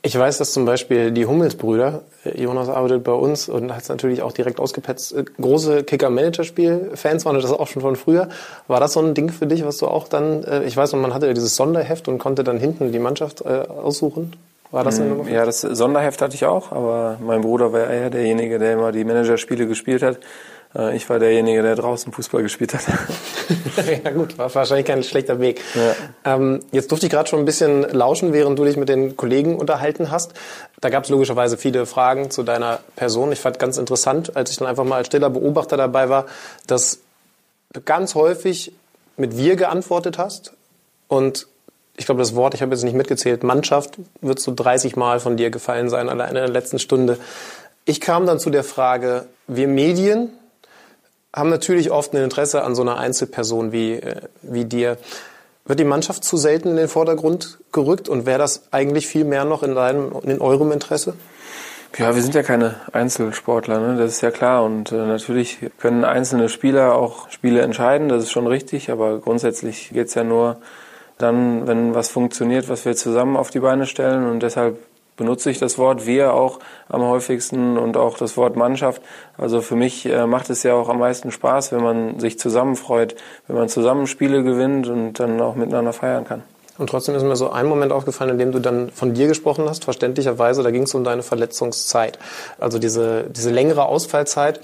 Ich 0.01 0.19
weiß, 0.19 0.39
dass 0.39 0.55
zum 0.55 0.65
Beispiel 0.65 1.11
die 1.11 1.27
Hummelsbrüder, 1.27 2.05
äh, 2.25 2.41
Jonas 2.41 2.71
arbeitet 2.71 3.05
bei 3.05 3.13
uns 3.13 3.51
und 3.51 3.71
hat 3.71 3.83
es 3.83 3.91
natürlich 3.91 4.23
auch 4.23 4.33
direkt 4.33 4.61
ausgepetzt, 4.61 5.15
große 5.39 5.85
Kicker-Manager-Spiel-Fans 5.85 7.27
waren 7.27 7.39
das 7.39 7.53
auch 7.53 7.69
schon 7.69 7.83
von 7.83 7.97
früher. 7.97 8.31
War 8.67 8.81
das 8.81 8.95
so 8.95 9.01
ein 9.01 9.13
Ding 9.13 9.29
für 9.29 9.47
dich, 9.47 9.63
was 9.67 9.77
du 9.77 9.89
auch 9.89 10.09
dann, 10.09 10.43
ich 10.65 10.75
weiß 10.75 10.93
noch, 10.93 11.01
man 11.01 11.13
hatte 11.13 11.27
ja 11.27 11.35
dieses 11.35 11.55
Sonderheft 11.55 12.09
und 12.09 12.17
konnte 12.17 12.45
dann 12.45 12.59
hinten 12.59 12.93
die 12.93 12.99
Mannschaft 12.99 13.45
aussuchen. 13.45 14.33
War 14.71 14.85
das 14.85 14.99
eine 15.01 15.11
Nummer? 15.11 15.25
für 15.25 15.31
Ja, 15.31 15.45
das 15.45 15.61
Sonderheft 15.61 16.21
hatte 16.23 16.35
ich 16.35 16.45
auch, 16.45 16.73
aber 16.73 17.19
mein 17.21 17.41
Bruder 17.41 17.73
war 17.73 17.89
eher 17.89 18.11
derjenige, 18.11 18.59
der 18.59 18.75
immer 18.75 18.93
die 18.93 19.05
Managerspiele 19.05 19.67
gespielt 19.67 20.03
hat. 20.03 20.19
Äh, 20.75 20.97
Ich 20.97 21.09
war 21.09 21.19
derjenige, 21.19 21.63
der 21.63 21.77
draußen 21.77 22.13
Fußball 22.13 22.43
gespielt 22.43 22.75
hat. 22.75 22.83
ja 24.05 24.11
gut, 24.11 24.39
war 24.39 24.53
wahrscheinlich 24.55 24.87
kein 24.87 25.03
schlechter 25.03 25.41
Weg. 25.41 25.61
Ja. 25.75 26.35
Ähm, 26.35 26.61
jetzt 26.73 26.91
durfte 26.91 27.07
ich 27.07 27.13
gerade 27.13 27.29
schon 27.29 27.39
ein 27.39 27.45
bisschen 27.45 27.83
lauschen, 27.83 28.33
während 28.33 28.59
du 28.59 28.65
dich 28.65 28.77
mit 28.77 28.89
den 28.89 29.17
Kollegen 29.17 29.57
unterhalten 29.57 30.11
hast. 30.11 30.35
Da 30.81 30.91
gab 30.91 31.05
es 31.05 31.11
logischerweise 31.11 31.57
viele 31.57 31.87
Fragen 31.87 32.31
zu 32.31 32.43
deiner 32.43 32.81
Person. 32.97 33.33
Ich 33.33 33.41
fand 33.41 33.59
ganz 33.59 33.79
interessant, 33.79 34.37
als 34.37 34.51
ich 34.51 34.57
dann 34.57 34.69
einfach 34.69 34.85
mal 34.85 34.97
als 34.97 35.07
stiller 35.07 35.31
Beobachter 35.31 35.77
dabei 35.77 36.09
war, 36.09 36.27
dass 36.67 36.99
du 37.73 37.81
ganz 37.81 38.15
häufig 38.15 38.73
mit 39.17 39.37
wir 39.37 39.57
geantwortet 39.57 40.19
hast 40.19 40.53
und 41.09 41.47
ich 41.97 42.07
glaube, 42.07 42.21
das 42.21 42.35
Wort, 42.35 42.55
ich 42.55 42.63
habe 42.63 42.73
jetzt 42.73 42.85
nicht 42.85 42.97
mitgezählt, 42.97 43.43
Mannschaft 43.43 43.99
wird 44.21 44.39
so 44.39 44.53
30 44.55 44.97
Mal 44.97 45.21
von 45.21 45.37
dir 45.37 45.51
gefallen 45.51 45.89
sein, 45.89 46.09
allein 46.09 46.31
in 46.31 46.35
der 46.35 46.49
letzten 46.49 46.79
Stunde. 46.79 47.19
Ich 47.85 48.01
kam 48.01 48.27
dann 48.27 48.39
zu 48.39 48.51
der 48.51 48.65
Frage, 48.65 49.27
wir 49.47 49.69
Medien 49.69 50.31
haben 51.35 51.51
natürlich 51.51 51.91
oft 51.91 52.15
ein 52.15 52.23
Interesse 52.23 52.63
an 52.63 52.75
so 52.75 52.83
einer 52.83 52.99
Einzelperson 52.99 53.73
wie, 53.73 53.95
äh, 53.95 54.23
wie 54.43 54.65
dir. 54.65 54.97
Wird 55.67 55.81
die 55.81 55.85
Mannschaft 55.85 56.25
zu 56.25 56.37
selten 56.37 56.71
in 56.71 56.77
den 56.77 56.89
Vordergrund 56.89 57.59
gerückt 57.73 58.09
und 58.09 58.25
wäre 58.25 58.39
das 58.39 58.73
eigentlich 58.73 59.07
viel 59.07 59.25
mehr 59.25 59.45
noch 59.45 59.63
in, 59.63 59.75
deinem, 59.75 60.13
in 60.23 60.41
eurem 60.41 60.73
Interesse? 60.73 61.15
Ja, 61.99 62.15
wir 62.15 62.23
sind 62.23 62.35
ja 62.35 62.43
keine 62.43 62.77
Einzelsportler, 62.93 63.81
ne? 63.81 63.97
das 63.97 64.13
ist 64.13 64.21
ja 64.21 64.31
klar. 64.31 64.65
Und 64.65 64.93
äh, 64.93 64.97
natürlich 64.97 65.59
können 65.79 66.05
einzelne 66.05 66.49
Spieler 66.49 66.95
auch 66.95 67.31
Spiele 67.31 67.63
entscheiden, 67.63 68.09
das 68.09 68.25
ist 68.25 68.31
schon 68.31 68.47
richtig. 68.47 68.91
Aber 68.91 69.19
grundsätzlich 69.19 69.91
geht's 69.93 70.15
ja 70.15 70.23
nur 70.23 70.59
dann, 71.19 71.67
wenn 71.67 71.95
was 71.95 72.11
funktioniert, 72.11 72.69
was 72.69 72.85
wir 72.85 72.95
zusammen 72.97 73.37
auf 73.37 73.51
die 73.51 73.61
Beine 73.61 73.87
stellen. 73.87 74.29
Und 74.29 74.41
deshalb 74.41 74.79
benutze 75.17 75.51
ich 75.51 75.59
das 75.59 75.79
Wort 75.79 76.07
wir 76.07 76.35
auch 76.35 76.59
am 76.89 77.03
häufigsten 77.03 77.79
und 77.79 77.97
auch 77.97 78.19
das 78.19 78.37
Wort 78.37 78.57
Mannschaft. 78.57 79.03
Also 79.39 79.61
für 79.63 79.77
mich 79.77 80.07
äh, 80.07 80.27
macht 80.27 80.51
es 80.51 80.63
ja 80.63 80.75
auch 80.75 80.89
am 80.89 80.99
meisten 80.99 81.31
Spaß, 81.31 81.73
wenn 81.73 81.83
man 81.83 82.21
sich 82.21 82.39
zusammen 82.39 82.77
freut, 82.77 83.17
wenn 83.47 83.57
man 83.57 83.69
zusammen 83.69 84.07
Spiele 84.07 84.43
gewinnt 84.43 84.89
und 84.89 85.15
dann 85.15 85.41
auch 85.41 85.55
miteinander 85.55 85.93
feiern 85.93 86.25
kann. 86.25 86.43
Und 86.79 86.91
trotzdem 86.91 87.15
ist 87.15 87.23
mir 87.23 87.37
so 87.37 87.51
ein 87.51 87.67
Moment 87.67 87.91
aufgefallen, 87.93 88.33
in 88.33 88.39
dem 88.39 88.53
du 88.53 88.59
dann 88.59 88.91
von 88.91 89.15
dir 89.15 89.29
gesprochen 89.29 89.67
hast, 89.67 89.85
verständlicherweise, 89.85 90.63
da 90.63 90.71
ging 90.71 90.83
es 90.83 90.95
um 90.95 91.05
deine 91.05 91.23
Verletzungszeit. 91.23 92.19
Also 92.59 92.79
diese, 92.79 93.25
diese 93.31 93.51
längere 93.51 93.87
Ausfallzeit. 93.87 94.61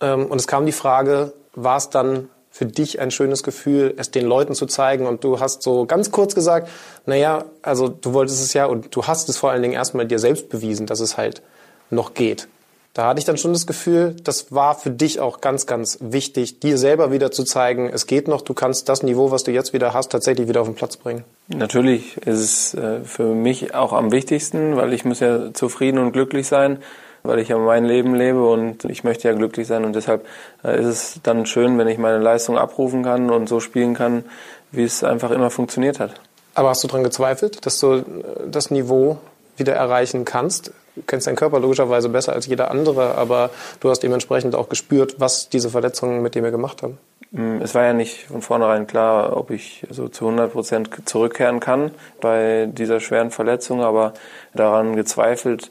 Ähm, 0.00 0.26
und 0.26 0.40
es 0.40 0.46
kam 0.46 0.64
die 0.64 0.72
Frage, 0.72 1.32
war 1.54 1.78
es 1.78 1.90
dann 1.90 2.28
für 2.56 2.64
dich 2.64 3.00
ein 3.00 3.10
schönes 3.10 3.42
Gefühl, 3.42 3.92
es 3.98 4.10
den 4.10 4.24
Leuten 4.24 4.54
zu 4.54 4.64
zeigen. 4.64 5.06
Und 5.06 5.22
du 5.22 5.40
hast 5.40 5.62
so 5.62 5.84
ganz 5.84 6.10
kurz 6.10 6.34
gesagt, 6.34 6.70
naja, 7.04 7.44
also 7.60 7.88
du 7.88 8.14
wolltest 8.14 8.42
es 8.42 8.54
ja 8.54 8.64
und 8.64 8.96
du 8.96 9.06
hast 9.06 9.28
es 9.28 9.36
vor 9.36 9.50
allen 9.50 9.60
Dingen 9.60 9.74
erstmal 9.74 10.06
dir 10.06 10.18
selbst 10.18 10.48
bewiesen, 10.48 10.86
dass 10.86 11.00
es 11.00 11.18
halt 11.18 11.42
noch 11.90 12.14
geht. 12.14 12.48
Da 12.94 13.08
hatte 13.08 13.18
ich 13.18 13.26
dann 13.26 13.36
schon 13.36 13.52
das 13.52 13.66
Gefühl, 13.66 14.16
das 14.24 14.54
war 14.54 14.74
für 14.74 14.88
dich 14.88 15.20
auch 15.20 15.42
ganz, 15.42 15.66
ganz 15.66 15.98
wichtig, 16.00 16.60
dir 16.60 16.78
selber 16.78 17.12
wieder 17.12 17.30
zu 17.30 17.44
zeigen, 17.44 17.90
es 17.92 18.06
geht 18.06 18.26
noch, 18.26 18.40
du 18.40 18.54
kannst 18.54 18.88
das 18.88 19.02
Niveau, 19.02 19.30
was 19.30 19.44
du 19.44 19.50
jetzt 19.50 19.74
wieder 19.74 19.92
hast, 19.92 20.10
tatsächlich 20.12 20.48
wieder 20.48 20.62
auf 20.62 20.66
den 20.66 20.76
Platz 20.76 20.96
bringen. 20.96 21.24
Natürlich 21.48 22.16
ist 22.24 22.38
es 22.38 22.74
äh, 22.74 23.04
für 23.04 23.34
mich 23.34 23.74
auch 23.74 23.92
am 23.92 24.12
wichtigsten, 24.12 24.76
weil 24.76 24.94
ich 24.94 25.04
muss 25.04 25.20
ja 25.20 25.52
zufrieden 25.52 25.98
und 25.98 26.12
glücklich 26.12 26.46
sein 26.46 26.78
weil 27.26 27.38
ich 27.38 27.48
ja 27.48 27.58
mein 27.58 27.84
Leben 27.84 28.14
lebe 28.14 28.48
und 28.48 28.84
ich 28.84 29.04
möchte 29.04 29.28
ja 29.28 29.34
glücklich 29.34 29.66
sein 29.66 29.84
und 29.84 29.94
deshalb 29.94 30.26
äh, 30.64 30.78
ist 30.80 30.86
es 30.86 31.20
dann 31.22 31.46
schön, 31.46 31.78
wenn 31.78 31.88
ich 31.88 31.98
meine 31.98 32.18
Leistung 32.18 32.58
abrufen 32.58 33.02
kann 33.02 33.30
und 33.30 33.48
so 33.48 33.60
spielen 33.60 33.94
kann, 33.94 34.24
wie 34.72 34.84
es 34.84 35.04
einfach 35.04 35.30
immer 35.30 35.50
funktioniert 35.50 36.00
hat. 36.00 36.14
Aber 36.54 36.70
hast 36.70 36.82
du 36.82 36.88
daran 36.88 37.04
gezweifelt, 37.04 37.66
dass 37.66 37.78
du 37.80 37.94
äh, 37.94 38.04
das 38.50 38.70
Niveau 38.70 39.18
wieder 39.56 39.74
erreichen 39.74 40.24
kannst? 40.24 40.72
Du 40.94 41.02
kennst 41.06 41.26
deinen 41.26 41.36
Körper 41.36 41.60
logischerweise 41.60 42.08
besser 42.08 42.32
als 42.32 42.46
jeder 42.46 42.70
andere, 42.70 43.16
aber 43.16 43.50
du 43.80 43.90
hast 43.90 44.02
dementsprechend 44.02 44.54
auch 44.54 44.70
gespürt, 44.70 45.16
was 45.18 45.50
diese 45.50 45.68
Verletzungen 45.68 46.22
mit 46.22 46.34
dir 46.34 46.50
gemacht 46.50 46.82
haben. 46.82 46.98
Mm, 47.32 47.60
es 47.60 47.74
war 47.74 47.84
ja 47.84 47.92
nicht 47.92 48.24
von 48.28 48.40
vornherein 48.40 48.86
klar, 48.86 49.36
ob 49.36 49.50
ich 49.50 49.86
so 49.90 50.08
zu 50.08 50.24
100 50.24 50.52
Prozent 50.52 50.90
zurückkehren 51.04 51.60
kann 51.60 51.90
bei 52.22 52.66
dieser 52.72 53.00
schweren 53.00 53.30
Verletzung, 53.30 53.82
aber 53.82 54.14
daran 54.54 54.96
gezweifelt, 54.96 55.70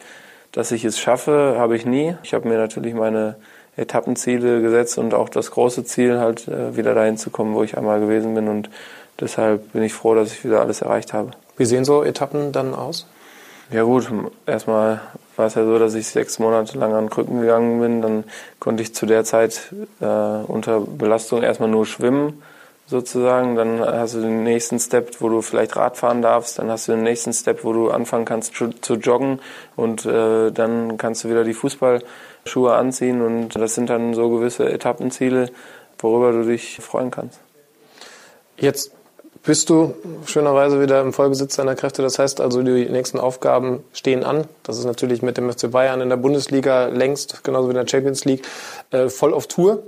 dass 0.55 0.71
ich 0.71 0.85
es 0.85 0.97
schaffe, 0.97 1.55
habe 1.57 1.75
ich 1.75 1.85
nie. 1.85 2.15
Ich 2.23 2.33
habe 2.33 2.47
mir 2.47 2.57
natürlich 2.57 2.93
meine 2.93 3.35
Etappenziele 3.75 4.61
gesetzt 4.61 4.97
und 4.97 5.13
auch 5.13 5.27
das 5.27 5.51
große 5.51 5.83
Ziel, 5.83 6.17
halt 6.17 6.47
äh, 6.47 6.77
wieder 6.77 6.95
dahin 6.95 7.17
zu 7.17 7.29
kommen, 7.29 7.53
wo 7.55 7.63
ich 7.63 7.77
einmal 7.77 7.99
gewesen 7.99 8.33
bin. 8.35 8.47
Und 8.47 8.69
deshalb 9.19 9.73
bin 9.73 9.83
ich 9.83 9.93
froh, 9.93 10.15
dass 10.15 10.31
ich 10.31 10.45
wieder 10.45 10.61
alles 10.61 10.81
erreicht 10.81 11.11
habe. 11.11 11.31
Wie 11.57 11.65
sehen 11.65 11.83
so 11.83 12.03
Etappen 12.03 12.53
dann 12.53 12.73
aus? 12.73 13.05
Ja 13.69 13.83
gut, 13.83 14.07
erstmal 14.45 15.01
war 15.35 15.47
es 15.47 15.55
ja 15.55 15.65
so, 15.65 15.77
dass 15.77 15.93
ich 15.93 16.07
sechs 16.07 16.39
Monate 16.39 16.77
lang 16.77 16.93
an 16.93 17.09
Krücken 17.09 17.41
gegangen 17.41 17.81
bin. 17.81 18.01
Dann 18.01 18.23
konnte 18.59 18.81
ich 18.81 18.95
zu 18.95 19.05
der 19.05 19.25
Zeit 19.25 19.73
äh, 19.99 20.05
unter 20.05 20.79
Belastung 20.79 21.43
erstmal 21.43 21.69
nur 21.69 21.85
schwimmen 21.85 22.41
sozusagen. 22.88 23.56
Dann 23.56 23.80
hast 23.80 24.15
du 24.15 24.21
den 24.21 24.43
nächsten 24.43 24.80
Step, 24.80 25.19
wo 25.19 25.30
du 25.30 25.41
vielleicht 25.41 25.76
Radfahren 25.76 26.21
darfst. 26.21 26.60
Dann 26.60 26.69
hast 26.69 26.88
du 26.88 26.93
den 26.93 27.04
nächsten 27.04 27.34
Step, 27.34 27.63
wo 27.63 27.74
du 27.74 27.89
anfangen 27.89 28.26
kannst 28.26 28.54
zu, 28.56 28.93
joggen. 28.95 29.39
Und 29.76 30.06
äh, 30.06 30.52
dann 30.52 30.98
kannst 30.98 31.24
du 31.24 31.30
wieder 31.30 31.43
die 31.43 31.54
Fußballschuhe 31.54 32.74
anziehen. 32.74 33.21
Und 33.21 33.56
das 33.56 33.76
sind 33.76 33.89
dann 33.89 34.13
so 34.13 34.30
gewisse 34.30 34.71
Etappenziele, 34.71 35.50
worüber 36.00 36.32
du 36.32 36.43
dich 36.43 36.78
freuen 36.82 37.12
kannst. 37.12 37.39
Jetzt 38.58 38.91
bist 39.43 39.69
du 39.69 39.93
schönerweise 40.26 40.82
wieder 40.82 41.02
im 41.02 41.13
Vollbesitz 41.13 41.56
deiner 41.56 41.76
Kräfte. 41.76 42.02
Das 42.02 42.17
heißt 42.17 42.41
also, 42.41 42.63
die 42.63 42.89
nächsten 42.89 43.19
Aufgaben 43.19 43.84
stehen 43.93 44.24
an. 44.24 44.45
Das 44.63 44.78
ist 44.78 44.86
natürlich 44.86 45.21
mit 45.21 45.38
dem 45.38 45.52
FC 45.52 45.69
Bayern 45.69 46.02
in 46.02 46.10
der 46.10 46.17
Bundesliga 46.17 46.88
längst, 46.88 47.43
genauso 47.43 47.67
wie 47.67 47.71
in 47.71 47.78
der 47.78 47.88
Champions 47.88 48.26
League, 48.26 48.43
äh, 48.91 49.10
voll 49.10 49.34
auf 49.34 49.48
Tour. 49.48 49.84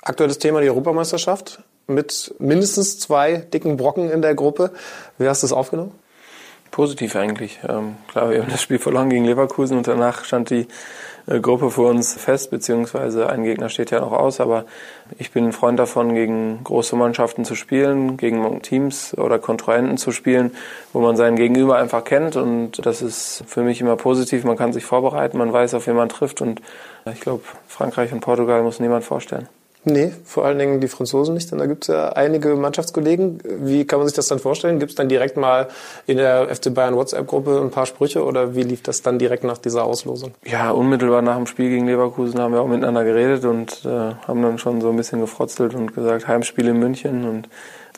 Aktuelles 0.00 0.38
Thema 0.38 0.60
die 0.60 0.70
Europameisterschaft 0.70 1.62
mit 1.86 2.34
mindestens 2.38 2.98
zwei 2.98 3.36
dicken 3.36 3.76
Brocken 3.76 4.10
in 4.10 4.22
der 4.22 4.34
Gruppe. 4.34 4.70
Wie 5.18 5.28
hast 5.28 5.42
du 5.42 5.46
es 5.46 5.52
aufgenommen? 5.52 5.92
Positiv 6.70 7.16
eigentlich. 7.16 7.60
Ähm, 7.68 7.96
klar, 8.08 8.30
wir 8.30 8.40
haben 8.40 8.50
das 8.50 8.62
Spiel 8.62 8.78
verloren 8.78 9.10
gegen 9.10 9.26
Leverkusen 9.26 9.76
und 9.76 9.86
danach 9.86 10.24
stand 10.24 10.48
die 10.48 10.66
äh, 11.26 11.38
Gruppe 11.38 11.70
für 11.70 11.82
uns 11.82 12.14
fest, 12.14 12.50
beziehungsweise 12.50 13.28
ein 13.28 13.44
Gegner 13.44 13.68
steht 13.68 13.90
ja 13.90 14.00
noch 14.00 14.12
aus, 14.12 14.40
aber 14.40 14.64
ich 15.18 15.30
bin 15.32 15.44
ein 15.44 15.52
Freund 15.52 15.78
davon, 15.78 16.14
gegen 16.14 16.64
große 16.64 16.96
Mannschaften 16.96 17.44
zu 17.44 17.54
spielen, 17.54 18.16
gegen 18.16 18.62
Teams 18.62 19.16
oder 19.18 19.38
Kontrahenten 19.38 19.98
zu 19.98 20.12
spielen, 20.12 20.52
wo 20.94 21.00
man 21.00 21.16
seinen 21.16 21.36
Gegenüber 21.36 21.76
einfach 21.76 22.04
kennt 22.04 22.36
und 22.36 22.84
das 22.86 23.02
ist 23.02 23.44
für 23.46 23.62
mich 23.62 23.82
immer 23.82 23.96
positiv. 23.96 24.44
Man 24.44 24.56
kann 24.56 24.72
sich 24.72 24.84
vorbereiten, 24.84 25.36
man 25.36 25.52
weiß, 25.52 25.74
auf 25.74 25.86
wen 25.86 25.96
man 25.96 26.08
trifft 26.08 26.40
und 26.40 26.62
ich 27.12 27.20
glaube, 27.20 27.42
Frankreich 27.68 28.12
und 28.12 28.20
Portugal 28.20 28.62
muss 28.62 28.80
niemand 28.80 29.04
vorstellen. 29.04 29.46
Nee, 29.84 30.12
vor 30.24 30.44
allen 30.44 30.58
Dingen 30.58 30.80
die 30.80 30.86
Franzosen 30.86 31.34
nicht, 31.34 31.50
denn 31.50 31.58
da 31.58 31.66
gibt 31.66 31.84
es 31.84 31.88
ja 31.88 32.10
einige 32.10 32.54
Mannschaftskollegen. 32.54 33.40
Wie 33.44 33.84
kann 33.84 33.98
man 33.98 34.06
sich 34.06 34.14
das 34.14 34.28
dann 34.28 34.38
vorstellen? 34.38 34.78
Gibt 34.78 34.92
es 34.92 34.96
dann 34.96 35.08
direkt 35.08 35.36
mal 35.36 35.68
in 36.06 36.18
der 36.18 36.54
FC 36.54 36.72
Bayern 36.72 36.94
WhatsApp-Gruppe 36.94 37.60
ein 37.60 37.70
paar 37.70 37.86
Sprüche 37.86 38.24
oder 38.24 38.54
wie 38.54 38.62
lief 38.62 38.82
das 38.84 39.02
dann 39.02 39.18
direkt 39.18 39.42
nach 39.42 39.58
dieser 39.58 39.84
Auslosung? 39.84 40.34
Ja, 40.44 40.70
unmittelbar 40.70 41.20
nach 41.22 41.36
dem 41.36 41.46
Spiel 41.46 41.68
gegen 41.68 41.86
Leverkusen 41.86 42.38
haben 42.38 42.54
wir 42.54 42.60
auch 42.60 42.68
miteinander 42.68 43.02
geredet 43.02 43.44
und 43.44 43.84
äh, 43.84 43.88
haben 43.88 44.42
dann 44.42 44.58
schon 44.58 44.80
so 44.80 44.90
ein 44.90 44.96
bisschen 44.96 45.20
gefrotzelt 45.20 45.74
und 45.74 45.94
gesagt, 45.94 46.28
Heimspiel 46.28 46.68
in 46.68 46.78
München 46.78 47.28
und 47.28 47.48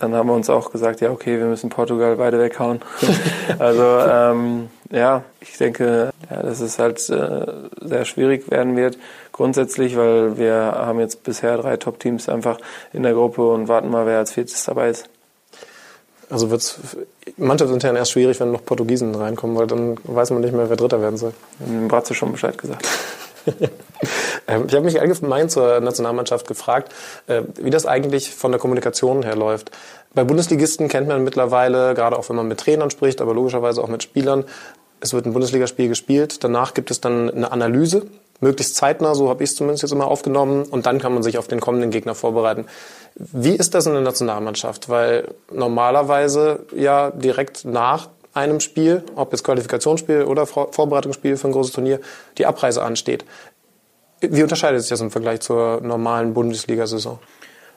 dann 0.00 0.14
haben 0.14 0.28
wir 0.28 0.34
uns 0.34 0.50
auch 0.50 0.72
gesagt, 0.72 1.02
ja 1.02 1.10
okay, 1.10 1.38
wir 1.38 1.46
müssen 1.46 1.68
Portugal 1.68 2.16
beide 2.16 2.38
weghauen. 2.38 2.80
also 3.58 3.82
ähm, 3.82 4.68
ja, 4.90 5.22
ich 5.40 5.58
denke, 5.58 6.10
ja, 6.30 6.42
dass 6.42 6.60
es 6.60 6.78
halt 6.78 6.98
äh, 7.10 7.46
sehr 7.82 8.04
schwierig 8.06 8.50
werden 8.50 8.74
wird 8.74 8.96
grundsätzlich, 9.34 9.96
weil 9.96 10.38
wir 10.38 10.54
haben 10.54 11.00
jetzt 11.00 11.24
bisher 11.24 11.58
drei 11.58 11.76
Top-Teams 11.76 12.28
einfach 12.28 12.58
in 12.92 13.02
der 13.02 13.12
Gruppe 13.12 13.46
und 13.50 13.68
warten 13.68 13.90
mal, 13.90 14.06
wer 14.06 14.18
als 14.18 14.32
viertes 14.32 14.64
dabei 14.64 14.90
ist. 14.90 15.08
Also 16.30 16.50
wird 16.50 16.62
es 16.62 16.78
mannschaftsintern 17.36 17.96
erst 17.96 18.12
schwierig, 18.12 18.38
wenn 18.40 18.52
noch 18.52 18.64
Portugiesen 18.64 19.14
reinkommen, 19.14 19.56
weil 19.56 19.66
dann 19.66 19.98
weiß 20.04 20.30
man 20.30 20.40
nicht 20.40 20.54
mehr, 20.54 20.70
wer 20.70 20.76
Dritter 20.76 21.02
werden 21.02 21.16
soll. 21.16 21.34
Dem 21.58 21.88
Bratze 21.88 22.14
schon 22.14 22.32
Bescheid 22.32 22.56
gesagt. 22.56 22.88
Ähm, 24.46 24.64
ich 24.68 24.74
habe 24.74 24.84
mich 24.84 25.00
allgemein 25.00 25.48
zur 25.48 25.80
Nationalmannschaft 25.80 26.46
gefragt, 26.46 26.92
äh, 27.28 27.42
wie 27.56 27.70
das 27.70 27.86
eigentlich 27.86 28.30
von 28.30 28.52
der 28.52 28.60
Kommunikation 28.60 29.22
her 29.22 29.36
läuft. 29.36 29.70
Bei 30.12 30.22
Bundesligisten 30.22 30.88
kennt 30.88 31.08
man 31.08 31.24
mittlerweile, 31.24 31.94
gerade 31.94 32.18
auch 32.18 32.28
wenn 32.28 32.36
man 32.36 32.48
mit 32.48 32.60
Trainern 32.60 32.90
spricht, 32.90 33.22
aber 33.22 33.32
logischerweise 33.32 33.82
auch 33.82 33.88
mit 33.88 34.02
Spielern, 34.02 34.44
es 35.00 35.14
wird 35.14 35.24
ein 35.24 35.32
Bundesligaspiel 35.32 35.88
gespielt, 35.88 36.44
danach 36.44 36.74
gibt 36.74 36.90
es 36.90 37.00
dann 37.00 37.30
eine 37.30 37.52
Analyse 37.52 38.06
möglichst 38.44 38.76
zeitnah, 38.76 39.14
so 39.14 39.28
habe 39.28 39.42
ich 39.42 39.50
es 39.50 39.56
zumindest 39.56 39.82
jetzt 39.82 39.92
immer 39.92 40.06
aufgenommen, 40.06 40.64
und 40.64 40.86
dann 40.86 41.00
kann 41.00 41.12
man 41.14 41.22
sich 41.22 41.38
auf 41.38 41.48
den 41.48 41.60
kommenden 41.60 41.90
Gegner 41.90 42.14
vorbereiten. 42.14 42.66
Wie 43.16 43.56
ist 43.56 43.74
das 43.74 43.86
in 43.86 43.92
der 43.94 44.02
Nationalmannschaft? 44.02 44.88
Weil 44.88 45.34
normalerweise 45.52 46.60
ja 46.76 47.10
direkt 47.10 47.64
nach 47.64 48.08
einem 48.34 48.60
Spiel, 48.60 49.02
ob 49.16 49.32
jetzt 49.32 49.44
Qualifikationsspiel 49.44 50.24
oder 50.24 50.46
Vorbereitungsspiel 50.46 51.36
für 51.36 51.48
ein 51.48 51.52
großes 51.52 51.72
Turnier, 51.72 52.00
die 52.38 52.46
Abreise 52.46 52.82
ansteht. 52.82 53.24
Wie 54.20 54.42
unterscheidet 54.42 54.80
sich 54.80 54.90
das 54.90 55.00
im 55.00 55.10
Vergleich 55.10 55.40
zur 55.40 55.80
normalen 55.80 56.34
Bundesliga-Saison? 56.34 57.18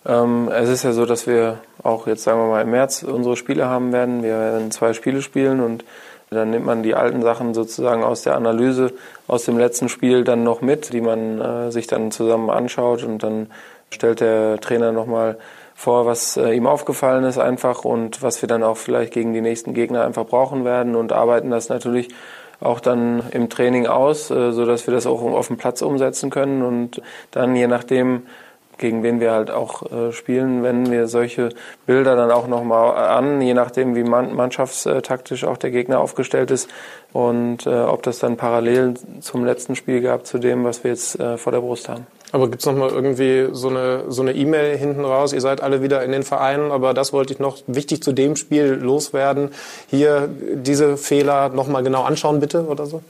Ähm, 0.05 0.49
es 0.49 0.69
ist 0.69 0.83
ja 0.83 0.93
so, 0.93 1.05
dass 1.05 1.27
wir 1.27 1.59
auch 1.83 2.07
jetzt, 2.07 2.23
sagen 2.23 2.39
wir 2.39 2.47
mal, 2.47 2.61
im 2.61 2.71
März 2.71 3.03
unsere 3.03 3.35
Spiele 3.35 3.67
haben 3.67 3.91
werden. 3.91 4.23
Wir 4.23 4.39
werden 4.39 4.71
zwei 4.71 4.93
Spiele 4.93 5.21
spielen 5.21 5.59
und 5.59 5.83
dann 6.29 6.49
nimmt 6.49 6.65
man 6.65 6.83
die 6.83 6.95
alten 6.95 7.21
Sachen 7.21 7.53
sozusagen 7.53 8.03
aus 8.03 8.23
der 8.23 8.35
Analyse 8.35 8.93
aus 9.27 9.45
dem 9.45 9.57
letzten 9.57 9.89
Spiel 9.89 10.23
dann 10.23 10.43
noch 10.43 10.61
mit, 10.61 10.91
die 10.93 11.01
man 11.01 11.39
äh, 11.39 11.71
sich 11.71 11.87
dann 11.87 12.11
zusammen 12.11 12.49
anschaut 12.49 13.03
und 13.03 13.23
dann 13.23 13.47
stellt 13.91 14.19
der 14.19 14.59
Trainer 14.59 14.91
nochmal 14.91 15.37
vor, 15.73 16.05
was 16.05 16.37
äh, 16.37 16.51
ihm 16.53 16.67
aufgefallen 16.67 17.23
ist 17.23 17.37
einfach 17.37 17.85
und 17.85 18.21
was 18.21 18.41
wir 18.41 18.49
dann 18.49 18.63
auch 18.63 18.77
vielleicht 18.77 19.13
gegen 19.13 19.33
die 19.33 19.41
nächsten 19.41 19.73
Gegner 19.73 20.03
einfach 20.03 20.25
brauchen 20.25 20.65
werden 20.65 20.95
und 20.95 21.13
arbeiten 21.13 21.51
das 21.51 21.69
natürlich 21.69 22.09
auch 22.59 22.79
dann 22.79 23.23
im 23.31 23.49
Training 23.49 23.87
aus, 23.87 24.31
äh, 24.31 24.51
so 24.51 24.65
dass 24.65 24.87
wir 24.87 24.93
das 24.93 25.05
auch 25.05 25.21
auf 25.21 25.47
dem 25.47 25.57
Platz 25.57 25.81
umsetzen 25.81 26.29
können 26.29 26.63
und 26.63 27.01
dann 27.31 27.55
je 27.55 27.67
nachdem 27.67 28.23
gegen 28.77 29.03
wen 29.03 29.19
wir 29.19 29.31
halt 29.31 29.51
auch 29.51 29.91
äh, 29.91 30.11
spielen, 30.11 30.63
wenden 30.63 30.91
wir 30.91 31.07
solche 31.07 31.49
Bilder 31.85 32.15
dann 32.15 32.31
auch 32.31 32.47
nochmal 32.47 32.95
an, 32.95 33.41
je 33.41 33.53
nachdem, 33.53 33.95
wie 33.95 34.03
man, 34.03 34.35
mannschaftstaktisch 34.35 35.43
auch 35.43 35.57
der 35.57 35.71
Gegner 35.71 35.99
aufgestellt 35.99 36.51
ist 36.51 36.69
und 37.13 37.65
äh, 37.65 37.69
ob 37.69 38.03
das 38.03 38.19
dann 38.19 38.37
parallel 38.37 38.95
zum 39.21 39.45
letzten 39.45 39.75
Spiel 39.75 40.01
gab, 40.01 40.25
zu 40.25 40.37
dem, 40.37 40.63
was 40.63 40.83
wir 40.83 40.91
jetzt 40.91 41.19
äh, 41.19 41.37
vor 41.37 41.51
der 41.51 41.61
Brust 41.61 41.89
haben. 41.89 42.07
Aber 42.33 42.49
gibt's 42.49 42.65
noch 42.65 42.75
mal 42.75 42.89
irgendwie 42.89 43.47
so 43.53 43.69
eine 43.69 44.03
so 44.09 44.21
eine 44.21 44.33
E-Mail 44.33 44.77
hinten 44.77 45.05
raus? 45.05 45.31
Ihr 45.31 45.39
seid 45.39 45.61
alle 45.61 45.81
wieder 45.81 46.03
in 46.03 46.11
den 46.11 46.23
Vereinen, 46.23 46.71
aber 46.71 46.93
das 46.93 47.13
wollte 47.13 47.33
ich 47.33 47.39
noch 47.39 47.57
wichtig 47.67 48.03
zu 48.03 48.11
dem 48.11 48.35
Spiel 48.35 48.73
loswerden. 48.73 49.51
Hier 49.89 50.27
diese 50.53 50.97
Fehler 50.97 51.49
noch 51.49 51.67
mal 51.67 51.83
genau 51.83 52.03
anschauen 52.03 52.41
bitte 52.41 52.65
oder 52.65 52.85
so? 52.85 53.01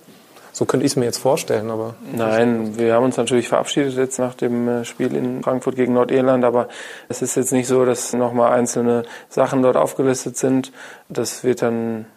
So 0.57 0.65
könnte 0.65 0.87
ich 0.87 0.93
es 0.93 0.95
mir 0.95 1.05
jetzt 1.05 1.19
vorstellen, 1.19 1.69
aber. 1.69 1.93
Nein, 2.11 2.79
wir 2.79 2.95
haben 2.95 3.03
uns 3.03 3.15
natürlich 3.15 3.47
verabschiedet 3.47 3.95
jetzt 3.95 4.17
nach 4.17 4.33
dem 4.33 4.67
äh, 4.67 4.85
Spiel 4.85 5.15
in 5.15 5.43
Frankfurt 5.43 5.75
gegen 5.75 5.93
Nordirland, 5.93 6.43
aber 6.43 6.67
es 7.09 7.21
ist 7.21 7.35
jetzt 7.35 7.51
nicht 7.51 7.67
so, 7.67 7.85
dass 7.85 8.11
nochmal 8.13 8.53
einzelne 8.53 9.03
Sachen 9.29 9.61
dort 9.61 9.77
aufgelistet 9.77 10.35
sind. 10.35 10.71
Das 11.09 11.43
wird 11.43 11.61
dann 11.61 12.07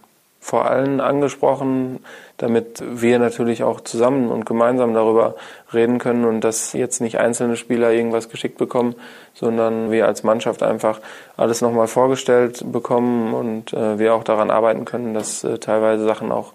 vor 0.40 0.70
allem 0.70 1.00
angesprochen, 1.00 2.02
damit 2.38 2.82
wir 2.82 3.18
natürlich 3.18 3.62
auch 3.62 3.82
zusammen 3.82 4.30
und 4.30 4.46
gemeinsam 4.46 4.94
darüber 4.94 5.34
reden 5.74 5.98
können 5.98 6.24
und 6.24 6.40
dass 6.40 6.72
jetzt 6.72 7.02
nicht 7.02 7.18
einzelne 7.18 7.56
Spieler 7.56 7.92
irgendwas 7.92 8.30
geschickt 8.30 8.56
bekommen, 8.56 8.94
sondern 9.34 9.90
wir 9.90 10.06
als 10.06 10.22
Mannschaft 10.22 10.62
einfach 10.62 11.00
alles 11.36 11.60
nochmal 11.60 11.88
vorgestellt 11.88 12.64
bekommen 12.72 13.34
und 13.34 13.74
äh, 13.74 13.98
wir 13.98 14.14
auch 14.14 14.24
daran 14.24 14.50
arbeiten 14.50 14.86
können, 14.86 15.12
dass 15.12 15.44
äh, 15.44 15.58
teilweise 15.58 16.06
Sachen 16.06 16.32
auch 16.32 16.54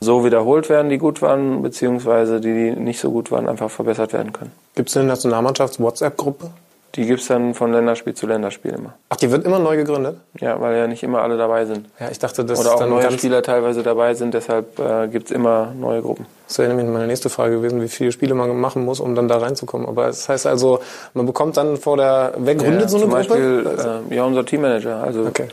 so 0.00 0.24
wiederholt 0.24 0.68
werden, 0.70 0.88
die 0.88 0.98
gut 0.98 1.20
waren, 1.22 1.62
beziehungsweise 1.62 2.40
die, 2.40 2.52
die 2.52 2.70
nicht 2.72 3.00
so 3.00 3.10
gut 3.10 3.30
waren, 3.30 3.48
einfach 3.48 3.70
verbessert 3.70 4.12
werden 4.12 4.32
können. 4.32 4.52
Gibt 4.74 4.88
es 4.88 4.96
eine 4.96 5.06
Nationalmannschafts-WhatsApp-Gruppe? 5.08 6.50
Die 6.96 7.06
gibt's 7.06 7.28
dann 7.28 7.54
von 7.54 7.70
Länderspiel 7.72 8.14
zu 8.14 8.26
Länderspiel 8.26 8.72
immer. 8.72 8.94
Ach, 9.10 9.16
die 9.16 9.30
wird 9.30 9.44
immer 9.44 9.60
neu 9.60 9.76
gegründet? 9.76 10.16
Ja, 10.40 10.60
weil 10.60 10.76
ja 10.76 10.88
nicht 10.88 11.04
immer 11.04 11.22
alle 11.22 11.36
dabei 11.36 11.64
sind. 11.64 11.86
Ja, 12.00 12.08
ich 12.10 12.18
dachte, 12.18 12.44
das 12.44 12.58
Oder 12.58 12.74
auch 12.74 12.80
dann 12.80 12.90
neue 12.90 13.12
Spieler 13.12 13.44
teilweise 13.44 13.84
dabei 13.84 14.14
sind, 14.14 14.34
deshalb 14.34 14.76
äh, 14.80 15.06
gibt's 15.06 15.30
immer 15.30 15.72
neue 15.78 16.02
Gruppen. 16.02 16.26
Das 16.48 16.58
wäre 16.58 16.68
nämlich 16.68 16.88
meine 16.88 17.06
nächste 17.06 17.28
Frage 17.28 17.56
gewesen, 17.56 17.80
wie 17.80 17.86
viele 17.88 18.10
Spiele 18.10 18.34
man 18.34 18.58
machen 18.58 18.84
muss, 18.84 18.98
um 18.98 19.14
dann 19.14 19.28
da 19.28 19.38
reinzukommen. 19.38 19.86
Aber 19.86 20.06
das 20.06 20.28
heißt 20.28 20.48
also, 20.48 20.80
man 21.14 21.26
bekommt 21.26 21.56
dann 21.56 21.76
vor 21.76 21.96
der, 21.96 22.32
wer 22.38 22.56
gründet 22.56 22.82
Ja, 22.82 22.88
so 22.88 22.96
eine 22.96 23.04
zum 23.04 23.12
Gruppe? 23.12 23.28
Beispiel, 23.28 24.10
äh, 24.10 24.16
ja, 24.16 24.24
unser 24.24 24.44
Teammanager, 24.44 24.96
also 24.96 25.26
Okay. 25.26 25.46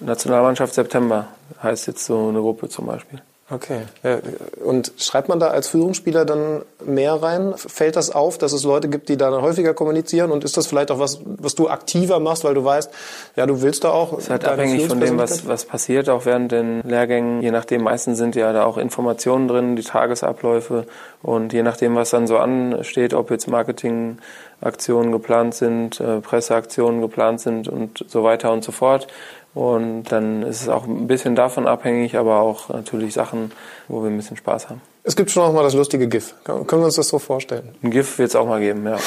Nationalmannschaft 0.00 0.72
September 0.72 1.26
heißt 1.62 1.86
jetzt 1.86 2.06
so 2.06 2.28
eine 2.28 2.40
Gruppe 2.40 2.70
zum 2.70 2.86
Beispiel. 2.86 3.20
Okay. 3.52 3.82
Ja, 4.02 4.18
und 4.64 4.92
schreibt 4.96 5.28
man 5.28 5.38
da 5.38 5.48
als 5.48 5.68
Führungsspieler 5.68 6.24
dann 6.24 6.62
mehr 6.84 7.22
rein? 7.22 7.52
Fällt 7.56 7.96
das 7.96 8.10
auf, 8.10 8.38
dass 8.38 8.52
es 8.54 8.64
Leute 8.64 8.88
gibt, 8.88 9.10
die 9.10 9.18
da 9.18 9.30
dann 9.30 9.42
häufiger 9.42 9.74
kommunizieren? 9.74 10.30
Und 10.30 10.42
ist 10.42 10.56
das 10.56 10.66
vielleicht 10.66 10.90
auch 10.90 10.98
was, 10.98 11.20
was 11.24 11.54
du 11.54 11.68
aktiver 11.68 12.18
machst, 12.18 12.44
weil 12.44 12.54
du 12.54 12.64
weißt, 12.64 12.90
ja, 13.36 13.44
du 13.44 13.60
willst 13.60 13.84
da 13.84 13.90
auch. 13.90 14.14
Es 14.14 14.24
ist 14.24 14.30
halt 14.30 14.46
abhängig 14.46 14.86
von 14.86 15.00
dem, 15.00 15.18
was, 15.18 15.46
was 15.46 15.66
passiert, 15.66 16.08
auch 16.08 16.24
während 16.24 16.50
den 16.50 16.80
Lehrgängen. 16.82 17.42
Je 17.42 17.50
nachdem, 17.50 17.82
meistens 17.82 18.16
sind 18.16 18.36
ja 18.36 18.54
da 18.54 18.64
auch 18.64 18.78
Informationen 18.78 19.48
drin, 19.48 19.76
die 19.76 19.82
Tagesabläufe. 19.82 20.86
Und 21.22 21.52
je 21.52 21.62
nachdem, 21.62 21.94
was 21.94 22.08
dann 22.08 22.26
so 22.26 22.38
ansteht, 22.38 23.12
ob 23.12 23.30
jetzt 23.30 23.48
Marketingaktionen 23.48 25.12
geplant 25.12 25.54
sind, 25.54 26.00
äh, 26.00 26.20
Presseaktionen 26.20 27.02
geplant 27.02 27.40
sind 27.40 27.68
und 27.68 28.04
so 28.08 28.24
weiter 28.24 28.50
und 28.50 28.64
so 28.64 28.72
fort. 28.72 29.08
Und 29.54 30.04
dann 30.04 30.42
ist 30.42 30.62
es 30.62 30.68
auch 30.68 30.86
ein 30.86 31.06
bisschen 31.06 31.34
davon 31.34 31.66
abhängig, 31.66 32.16
aber 32.16 32.40
auch 32.40 32.70
natürlich 32.70 33.12
Sachen, 33.12 33.52
wo 33.88 34.02
wir 34.02 34.10
ein 34.10 34.16
bisschen 34.16 34.36
Spaß 34.36 34.70
haben. 34.70 34.80
Es 35.04 35.16
gibt 35.16 35.30
schon 35.30 35.42
auch 35.42 35.52
mal 35.52 35.62
das 35.62 35.74
lustige 35.74 36.08
GIF. 36.08 36.34
Können 36.44 36.66
wir 36.68 36.84
uns 36.84 36.96
das 36.96 37.08
so 37.08 37.18
vorstellen? 37.18 37.74
Ein 37.82 37.90
GIF 37.90 38.18
wird 38.18 38.30
es 38.30 38.36
auch 38.36 38.46
mal 38.46 38.60
geben, 38.60 38.86
ja. 38.86 38.98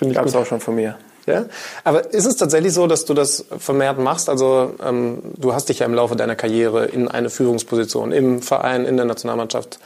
Gab 0.12 0.26
es 0.26 0.34
auch 0.34 0.46
schon 0.46 0.60
von 0.60 0.74
mir. 0.74 0.96
Ja? 1.26 1.44
Aber 1.84 2.12
ist 2.12 2.24
es 2.24 2.36
tatsächlich 2.36 2.72
so, 2.72 2.86
dass 2.86 3.04
du 3.04 3.14
das 3.14 3.44
vermehrt 3.58 3.98
machst? 3.98 4.28
Also 4.28 4.74
ähm, 4.84 5.18
du 5.36 5.52
hast 5.52 5.68
dich 5.68 5.80
ja 5.80 5.86
im 5.86 5.94
Laufe 5.94 6.16
deiner 6.16 6.34
Karriere 6.34 6.86
in 6.86 7.06
eine 7.06 7.30
Führungsposition 7.30 8.12
im 8.12 8.42
Verein, 8.42 8.86
in 8.86 8.96
der 8.96 9.04
Nationalmannschaft 9.04 9.78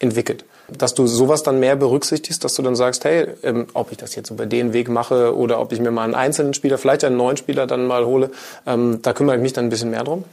entwickelt. 0.00 0.44
Dass 0.68 0.94
du 0.94 1.06
sowas 1.06 1.42
dann 1.42 1.60
mehr 1.60 1.76
berücksichtigst, 1.76 2.42
dass 2.42 2.54
du 2.54 2.62
dann 2.62 2.74
sagst, 2.74 3.04
hey, 3.04 3.28
ähm, 3.42 3.66
ob 3.74 3.92
ich 3.92 3.98
das 3.98 4.16
jetzt 4.16 4.30
über 4.30 4.46
den 4.46 4.72
Weg 4.72 4.88
mache 4.88 5.36
oder 5.36 5.60
ob 5.60 5.72
ich 5.72 5.80
mir 5.80 5.90
mal 5.90 6.04
einen 6.04 6.14
einzelnen 6.14 6.54
Spieler, 6.54 6.78
vielleicht 6.78 7.04
einen 7.04 7.16
neuen 7.16 7.36
Spieler 7.36 7.66
dann 7.66 7.86
mal 7.86 8.04
hole, 8.06 8.30
ähm, 8.66 9.00
da 9.02 9.12
kümmere 9.12 9.36
ich 9.36 9.42
mich 9.42 9.52
dann 9.52 9.66
ein 9.66 9.70
bisschen 9.70 9.90
mehr 9.90 10.04
drum. 10.04 10.24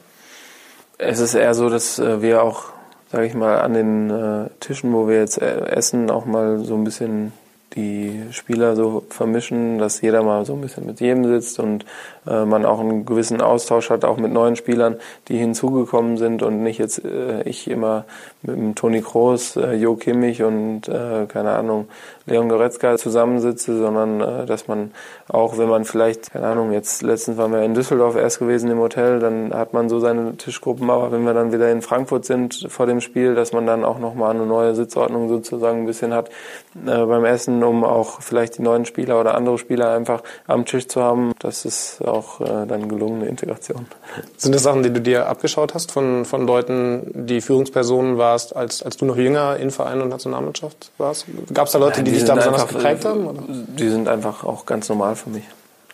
Es 0.98 1.20
ist 1.20 1.36
eher 1.36 1.54
so, 1.54 1.70
dass 1.70 2.00
äh, 2.00 2.22
wir 2.22 2.42
auch, 2.42 2.66
sage 3.12 3.28
ich 3.28 3.34
mal, 3.34 3.60
an 3.60 3.74
den 3.74 4.10
äh, 4.10 4.50
Tischen, 4.60 4.94
wo 4.94 5.08
wir 5.08 5.20
jetzt 5.20 5.42
äh, 5.42 5.68
essen, 5.68 6.10
auch 6.10 6.26
mal 6.26 6.60
so 6.64 6.76
ein 6.76 6.84
bisschen 6.84 7.34
die 7.76 8.24
Spieler 8.32 8.76
so 8.76 9.04
vermischen, 9.10 9.78
dass 9.78 10.02
jeder 10.02 10.24
mal 10.24 10.46
so 10.46 10.54
ein 10.54 10.62
bisschen 10.62 10.86
mit 10.86 11.00
jedem 11.00 11.26
sitzt 11.26 11.60
und 11.60 11.86
man 12.28 12.66
auch 12.66 12.80
einen 12.80 13.06
gewissen 13.06 13.42
Austausch 13.42 13.90
hat, 13.90 14.06
auch 14.06 14.18
mit 14.18 14.32
neuen 14.32 14.56
Spielern, 14.56 14.98
die 15.28 15.38
hinzugekommen 15.38 16.18
sind 16.18 16.44
und 16.44 16.64
nicht 16.64 16.78
jetzt 16.78 17.04
äh, 17.04 17.44
ich 17.44 17.70
immer 17.70 18.06
mit 18.42 18.56
dem 18.56 18.76
Toni 18.76 19.02
Kroos, 19.02 19.56
äh, 19.56 19.74
Jo 19.74 19.96
Kimmich 19.96 20.44
und 20.44 20.88
äh, 20.88 21.26
keine 21.28 21.52
Ahnung, 21.52 21.88
Leon 22.26 22.50
Goretzka 22.50 22.98
zusammensitze, 22.98 23.78
sondern 23.78 24.22
äh, 24.22 24.46
dass 24.46 24.68
man 24.68 24.92
auch, 25.30 25.58
wenn 25.58 25.70
man 25.70 25.86
vielleicht, 25.86 26.32
keine 26.32 26.48
Ahnung, 26.48 26.72
jetzt 26.72 27.02
letztens 27.02 27.38
waren 27.38 27.52
wir 27.52 27.64
in 27.64 27.74
Düsseldorf 27.74 28.16
erst 28.16 28.40
gewesen 28.40 28.70
im 28.70 28.80
Hotel, 28.80 29.20
dann 29.20 29.54
hat 29.54 29.74
man 29.74 29.90
so 29.90 30.00
seine 30.00 30.36
Tischgruppen, 30.36 30.90
aber 30.90 31.12
wenn 31.12 31.24
wir 31.24 31.34
dann 31.34 31.52
wieder 31.52 31.72
in 31.72 31.82
Frankfurt 31.82 32.26
sind 32.26 32.68
vor 32.70 32.86
dem 32.86 33.02
Spiel, 33.02 33.36
dass 33.36 33.54
man 33.54 33.66
dann 33.66 33.86
auch 33.86 34.00
nochmal 34.00 34.36
eine 34.36 34.46
neue 34.46 34.76
Sitzordnung 34.76 35.30
sozusagen 35.30 35.82
ein 35.82 35.86
bisschen 35.86 36.14
hat 36.14 36.30
äh, 36.86 37.06
beim 37.06 37.26
Essen, 37.26 37.64
um 37.64 37.84
auch 37.84 38.22
vielleicht 38.22 38.58
die 38.58 38.62
neuen 38.62 38.86
Spieler 38.86 39.20
oder 39.20 39.36
andere 39.36 39.58
Spieler 39.58 39.92
einfach 39.92 40.22
am 40.48 40.66
Tisch 40.66 40.88
zu 40.88 41.02
haben. 41.02 41.34
Das 41.40 41.66
ist 41.66 42.06
auch 42.06 42.17
äh, 42.42 42.66
dann 42.68 42.90
gelungene 42.90 43.28
Integration. 43.28 43.88
Sind 44.38 44.54
das 44.54 44.64
Sachen, 44.64 44.84
die 44.84 44.92
du 44.92 45.02
dir 45.02 45.28
abgeschaut 45.28 45.74
hast 45.74 45.92
von, 45.92 46.26
von 46.26 46.46
Leuten, 46.46 47.12
die 47.14 47.42
Führungspersonen 47.42 48.18
warst, 48.18 48.56
als, 48.56 48.84
als 48.84 48.98
du 48.98 49.06
noch 49.06 49.18
jünger 49.18 49.58
in 49.58 49.72
Verein 49.72 50.02
und 50.02 50.10
Nationalmannschaft 50.10 50.92
warst? 50.98 51.26
Gab 51.54 51.68
es 51.68 51.74
da 51.74 51.80
Leute, 51.80 52.04
die, 52.04 52.12
dich 52.12 52.26
da 52.26 52.36
besonders 52.36 52.64
einfach, 52.64 52.76
geprägt 52.76 53.06
haben? 53.06 53.28
Oder? 53.28 53.44
Die 53.48 53.90
sind 53.90 54.08
einfach 54.08 54.44
auch 54.44 54.66
ganz 54.66 54.90
normal 54.90 55.16
für 55.16 55.30
mich. 55.30 55.44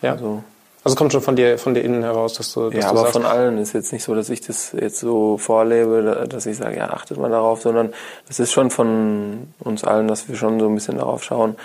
Ja. 0.01 0.13
Also, 0.13 0.43
Also 0.83 0.93
es 0.93 0.97
kommt 0.97 1.13
schon 1.13 1.21
von 1.21 1.35
dir, 1.35 1.57
von 1.57 1.73
dir 1.73 1.81
innen 1.81 2.03
heraus, 2.03 2.33
dass 2.33 2.53
du, 2.53 2.69
dass 2.69 2.73
ja, 2.73 2.81
du 2.81 2.87
aber 2.87 2.99
sagst, 2.99 3.13
von 3.13 3.25
allen 3.25 3.57
ist 3.57 3.73
jetzt 3.73 3.93
nicht 3.93 4.03
so, 4.03 4.13
dass 4.15 4.29
ich 4.29 4.41
das 4.41 4.73
jetzt 4.73 4.99
so 4.99 5.37
vorlebe, 5.37 6.25
dass 6.27 6.45
ich 6.45 6.57
sage, 6.57 6.77
ja, 6.77 6.89
achtet 6.89 7.17
mal 7.17 7.29
darauf, 7.29 7.61
sondern 7.61 7.93
es 8.27 8.39
ist 8.39 8.51
schon 8.51 8.69
von 8.69 9.47
uns 9.59 9.83
allen, 9.83 10.07
dass 10.07 10.27
wir 10.27 10.35
schon 10.35 10.59
so 10.59 10.67
ein 10.67 10.75
bisschen 10.75 10.97
darauf 10.97 11.23
schauen, 11.23 11.55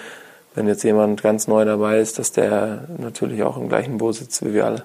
wenn 0.58 0.66
jetzt 0.66 0.82
jemand 0.82 1.22
ganz 1.22 1.46
neu 1.46 1.64
dabei 1.64 2.00
ist, 2.00 2.18
dass 2.18 2.32
der 2.32 2.88
natürlich 2.98 3.44
auch 3.44 3.56
im 3.56 3.68
gleichen 3.68 3.98
Boot 3.98 4.16
sitzt 4.16 4.44
wie 4.44 4.52
wir 4.52 4.66
alle. 4.66 4.82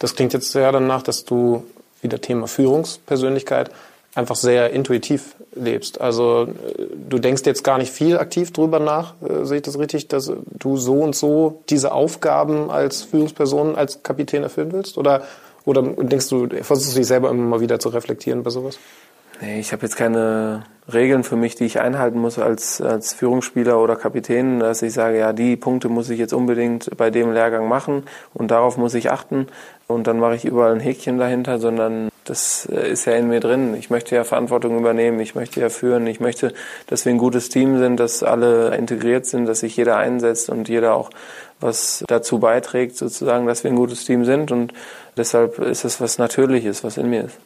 Das 0.00 0.16
klingt 0.16 0.32
jetzt 0.32 0.50
sehr 0.50 0.72
danach, 0.72 1.02
dass 1.02 1.24
du 1.24 1.64
wieder 2.02 2.20
Thema 2.20 2.48
Führungspersönlichkeit 2.48 3.70
einfach 4.16 4.34
sehr 4.34 4.70
intuitiv 4.70 5.36
lebst. 5.54 6.00
Also 6.00 6.48
äh, 6.48 6.86
du 7.08 7.20
denkst 7.20 7.42
jetzt 7.46 7.62
gar 7.62 7.78
nicht 7.78 7.92
viel 7.92 8.18
aktiv 8.18 8.52
drüber 8.52 8.80
nach, 8.80 9.14
äh, 9.22 9.44
sehe 9.44 9.58
ich 9.58 9.62
das 9.62 9.78
richtig, 9.78 10.08
dass 10.08 10.32
du 10.58 10.76
so 10.76 10.94
und 10.94 11.14
so 11.14 11.62
diese 11.68 11.92
Aufgaben 11.92 12.70
als 12.70 13.02
Führungsperson, 13.02 13.76
als 13.76 14.02
Kapitän 14.02 14.42
erfüllen 14.42 14.72
willst? 14.72 14.98
Oder, 14.98 15.22
oder 15.64 15.82
denkst 15.82 16.28
du, 16.30 16.48
versuchst 16.62 16.94
du 16.94 16.98
dich 16.98 17.06
selber 17.06 17.30
immer 17.30 17.44
mal 17.44 17.60
wieder 17.60 17.78
zu 17.78 17.90
reflektieren 17.90 18.42
bei 18.42 18.50
sowas? 18.50 18.78
Nee, 19.40 19.60
ich 19.60 19.72
habe 19.72 19.82
jetzt 19.82 19.96
keine 19.96 20.64
Regeln 20.92 21.24
für 21.24 21.36
mich, 21.36 21.56
die 21.56 21.64
ich 21.64 21.80
einhalten 21.80 22.18
muss 22.18 22.38
als, 22.38 22.80
als 22.80 23.12
Führungsspieler 23.12 23.78
oder 23.78 23.96
Kapitän, 23.96 24.60
dass 24.60 24.82
ich 24.82 24.92
sage, 24.92 25.18
ja, 25.18 25.32
die 25.32 25.56
Punkte 25.56 25.88
muss 25.88 26.08
ich 26.10 26.18
jetzt 26.18 26.32
unbedingt 26.32 26.96
bei 26.96 27.10
dem 27.10 27.32
Lehrgang 27.32 27.68
machen 27.68 28.04
und 28.34 28.50
darauf 28.50 28.76
muss 28.76 28.94
ich 28.94 29.10
achten 29.10 29.48
und 29.88 30.06
dann 30.06 30.20
mache 30.20 30.36
ich 30.36 30.44
überall 30.44 30.72
ein 30.72 30.80
Häkchen 30.80 31.18
dahinter, 31.18 31.58
sondern 31.58 32.08
das 32.24 32.66
äh, 32.70 32.90
ist 32.90 33.04
ja 33.04 33.14
in 33.14 33.28
mir 33.28 33.40
drin. 33.40 33.74
Ich 33.74 33.90
möchte 33.90 34.14
ja 34.14 34.24
Verantwortung 34.24 34.78
übernehmen, 34.78 35.18
ich 35.18 35.34
möchte 35.34 35.60
ja 35.60 35.70
führen, 35.70 36.06
ich 36.06 36.20
möchte, 36.20 36.54
dass 36.86 37.04
wir 37.04 37.12
ein 37.12 37.18
gutes 37.18 37.48
Team 37.48 37.78
sind, 37.78 37.98
dass 37.98 38.22
alle 38.22 38.76
integriert 38.76 39.26
sind, 39.26 39.46
dass 39.46 39.60
sich 39.60 39.76
jeder 39.76 39.96
einsetzt 39.96 40.48
und 40.48 40.68
jeder 40.68 40.94
auch 40.94 41.10
was 41.58 42.04
dazu 42.06 42.38
beiträgt, 42.38 42.96
sozusagen, 42.96 43.46
dass 43.46 43.64
wir 43.64 43.70
ein 43.70 43.76
gutes 43.76 44.04
Team 44.04 44.24
sind 44.24 44.52
und 44.52 44.72
deshalb 45.16 45.58
ist 45.58 45.84
es 45.84 46.00
was 46.00 46.18
Natürliches, 46.18 46.84
was 46.84 46.96
in 46.96 47.10
mir 47.10 47.24
ist. 47.24 47.38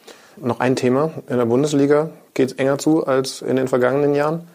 Noch 0.43 0.59
ein 0.59 0.75
Thema. 0.75 1.11
In 1.29 1.37
der 1.37 1.45
Bundesliga 1.45 2.09
geht 2.33 2.51
es 2.51 2.57
enger 2.57 2.79
zu 2.79 3.05
als 3.05 3.43
in 3.43 3.57
den 3.57 3.67
vergangenen 3.67 4.15
Jahren. 4.15 4.47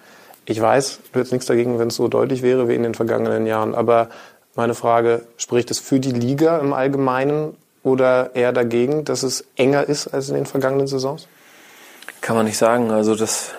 Ich 0.44 0.61
weiß, 0.61 0.99
du 1.12 1.18
hättest 1.20 1.33
nichts 1.33 1.46
dagegen, 1.46 1.79
wenn 1.79 1.88
es 1.88 1.94
so 1.94 2.09
deutlich 2.09 2.42
wäre 2.42 2.68
wie 2.68 2.75
in 2.75 2.83
den 2.83 2.94
vergangenen 2.94 3.46
Jahren. 3.46 3.72
Aber 3.75 4.09
meine 4.57 4.75
Frage, 4.75 5.22
spricht 5.37 5.70
es 5.70 5.79
für 5.79 6.01
die 6.01 6.11
Liga 6.11 6.59
im 6.59 6.72
Allgemeinen 6.72 7.55
oder 7.85 8.35
eher 8.35 8.53
dagegen, 8.53 9.05
dass 9.05 9.22
es 9.22 9.44
enger 9.55 9.88
ist 9.88 10.09
als 10.09 10.29
in 10.29 10.35
den 10.35 10.46
vergangenen 10.46 10.88
Saisons? 10.88 11.29
Kann 12.20 12.35
man 12.35 12.46
nicht 12.46 12.59
sagen. 12.59 12.90
Also 12.90 13.14
das 13.14 13.53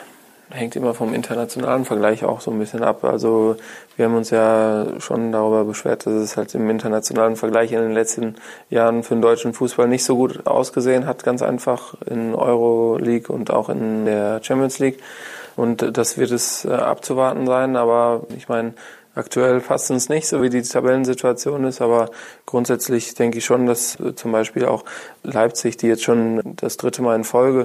hängt 0.50 0.76
immer 0.76 0.94
vom 0.94 1.14
internationalen 1.14 1.86
Vergleich 1.86 2.24
auch 2.24 2.42
so 2.42 2.52
ein 2.52 2.60
bisschen 2.60 2.84
ab. 2.84 3.04
Also 3.04 3.58
wir 3.96 4.06
haben 4.06 4.16
uns 4.16 4.30
ja 4.30 4.88
schon 5.00 5.32
darüber 5.32 5.66
beschwert, 5.66 6.06
dass 6.06 6.14
es 6.14 6.38
halt 6.38 6.54
im 6.56 6.70
internationalen 6.70 7.36
Vergleich 7.36 7.72
in 7.72 7.80
den 7.80 7.94
letzten 7.94 8.36
Jahren 8.70 9.04
für 9.04 9.16
den 9.16 9.22
deutschen 9.22 9.54
Fußball 9.54 9.88
nicht 9.88 10.04
so 10.04 10.16
gut 10.16 10.48
ausgesehen 10.48 11.06
hat, 11.06 11.24
ganz 11.24 11.42
einfach 11.42 11.96
in 12.06 12.34
Euroleague 12.34 13.34
und 13.34 13.52
auch 13.52 13.70
in 13.70 14.06
der 14.06 14.42
Champions 14.42 14.80
League. 14.80 15.00
Und 15.56 15.98
das 15.98 16.18
wird 16.18 16.32
es 16.32 16.66
äh, 16.66 16.70
abzuwarten 16.70 17.48
sein. 17.48 17.76
Aber 17.76 18.22
ich 18.38 18.48
meine, 18.48 18.74
Aktuell 19.18 19.62
passt 19.62 19.90
uns 19.90 20.10
nicht, 20.10 20.28
so 20.28 20.44
wie 20.44 20.50
die 20.52 20.62
Tabellensituation 20.62 21.64
ist, 21.64 21.82
aber 21.82 22.12
grundsätzlich 22.46 23.16
denke 23.16 23.40
ich 23.40 23.46
schon, 23.46 23.66
dass 23.66 24.00
äh, 24.00 24.14
zum 24.14 24.32
Beispiel 24.32 24.68
auch 24.68 24.86
Leipzig, 25.24 25.76
die 25.76 25.88
jetzt 25.88 26.04
schon 26.04 26.40
das 26.58 26.78
dritte 26.78 27.02
Mal 27.02 27.16
in 27.16 27.24
Folge 27.24 27.64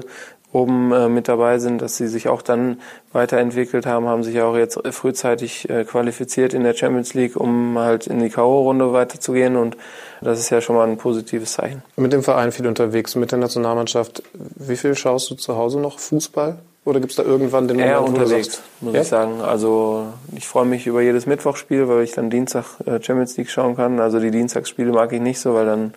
oben 0.53 0.91
äh, 0.91 1.09
mit 1.09 1.27
dabei 1.27 1.59
sind, 1.59 1.81
dass 1.81 1.97
sie 1.97 2.07
sich 2.07 2.29
auch 2.29 2.41
dann 2.41 2.79
weiterentwickelt 3.11 3.85
haben, 3.85 4.07
haben 4.07 4.23
sich 4.23 4.39
auch 4.41 4.55
jetzt 4.55 4.79
frühzeitig 4.91 5.69
äh, 5.69 5.83
qualifiziert 5.83 6.53
in 6.53 6.63
der 6.63 6.73
Champions 6.73 7.13
League, 7.13 7.35
um 7.35 7.77
halt 7.77 8.07
in 8.07 8.19
die 8.19 8.29
K.O.-Runde 8.29 8.93
weiterzugehen 8.93 9.55
und 9.55 9.75
das 10.21 10.39
ist 10.39 10.49
ja 10.49 10.61
schon 10.61 10.75
mal 10.75 10.87
ein 10.87 10.97
positives 10.97 11.53
Zeichen. 11.53 11.81
Mit 11.97 12.13
dem 12.13 12.23
Verein 12.23 12.51
viel 12.51 12.67
unterwegs, 12.67 13.15
mit 13.15 13.31
der 13.31 13.39
Nationalmannschaft. 13.39 14.23
Wie 14.33 14.77
viel 14.77 14.95
schaust 14.95 15.29
du 15.29 15.35
zu 15.35 15.57
Hause 15.57 15.79
noch 15.79 15.99
Fußball? 15.99 16.57
Oder 16.85 16.99
gibt 16.99 17.11
es 17.11 17.15
da 17.15 17.23
irgendwann 17.23 17.67
den 17.67 17.79
Eher 17.79 18.01
Moment, 18.01 18.17
du 18.17 18.21
unterwegs, 18.21 18.55
sagst, 18.55 18.63
muss 18.81 18.93
ja? 18.93 19.01
ich 19.01 19.07
sagen. 19.07 19.41
Also 19.41 20.07
ich 20.35 20.47
freue 20.47 20.65
mich 20.65 20.85
über 20.85 21.01
jedes 21.01 21.25
Mittwochsspiel, 21.25 21.87
weil 21.87 22.03
ich 22.03 22.11
dann 22.11 22.29
Dienstag 22.29 22.65
äh, 22.85 23.01
Champions 23.01 23.37
League 23.37 23.49
schauen 23.49 23.77
kann. 23.77 24.01
Also 24.01 24.19
die 24.19 24.31
Dienstagsspiele 24.31 24.91
mag 24.91 25.13
ich 25.13 25.21
nicht 25.21 25.39
so, 25.39 25.53
weil 25.53 25.65
dann 25.65 25.93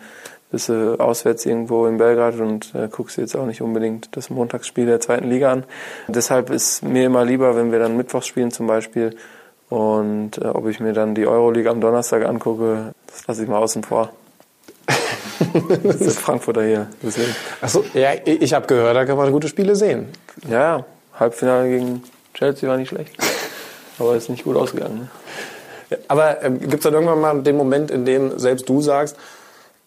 bist 0.50 0.68
du 0.68 0.98
auswärts 0.98 1.44
irgendwo 1.44 1.86
in 1.86 1.98
Belgrad 1.98 2.38
und 2.38 2.74
äh, 2.74 2.88
guckst 2.88 3.16
jetzt 3.16 3.36
auch 3.36 3.46
nicht 3.46 3.62
unbedingt 3.62 4.16
das 4.16 4.30
Montagsspiel 4.30 4.86
der 4.86 5.00
zweiten 5.00 5.28
Liga 5.28 5.52
an. 5.52 5.64
Deshalb 6.08 6.50
ist 6.50 6.82
mir 6.82 7.06
immer 7.06 7.24
lieber, 7.24 7.56
wenn 7.56 7.72
wir 7.72 7.78
dann 7.78 7.96
Mittwochs 7.96 8.26
spielen 8.26 8.50
zum 8.50 8.66
Beispiel. 8.66 9.16
Und 9.68 10.38
äh, 10.38 10.46
ob 10.46 10.68
ich 10.68 10.78
mir 10.78 10.92
dann 10.92 11.14
die 11.14 11.26
Euroleague 11.26 11.70
am 11.70 11.80
Donnerstag 11.80 12.24
angucke, 12.24 12.92
das 13.06 13.26
lasse 13.26 13.42
ich 13.42 13.48
mal 13.48 13.58
außen 13.58 13.82
vor. 13.82 14.12
das 15.82 16.00
ist 16.00 16.18
Frankfurter 16.18 16.62
hier. 16.62 16.86
Deswegen. 17.02 17.34
Achso, 17.60 17.84
ja, 17.94 18.10
ich 18.24 18.54
habe 18.54 18.66
gehört, 18.66 18.96
da 18.96 19.04
kann 19.04 19.16
man 19.16 19.32
gute 19.32 19.48
Spiele 19.48 19.74
sehen. 19.74 20.08
Ja, 20.48 20.84
Halbfinale 21.18 21.68
gegen 21.68 22.02
Chelsea 22.34 22.68
war 22.68 22.76
nicht 22.76 22.88
schlecht. 22.88 23.16
Aber 23.98 24.14
ist 24.14 24.28
nicht 24.28 24.44
gut 24.44 24.56
ausgegangen. 24.56 25.08
Ne? 25.90 25.98
Aber 26.08 26.42
ähm, 26.42 26.60
gibt 26.60 26.74
es 26.74 26.80
dann 26.80 26.94
irgendwann 26.94 27.20
mal 27.20 27.42
den 27.42 27.56
Moment, 27.56 27.90
in 27.90 28.04
dem 28.04 28.38
selbst 28.38 28.68
du 28.68 28.80
sagst, 28.82 29.16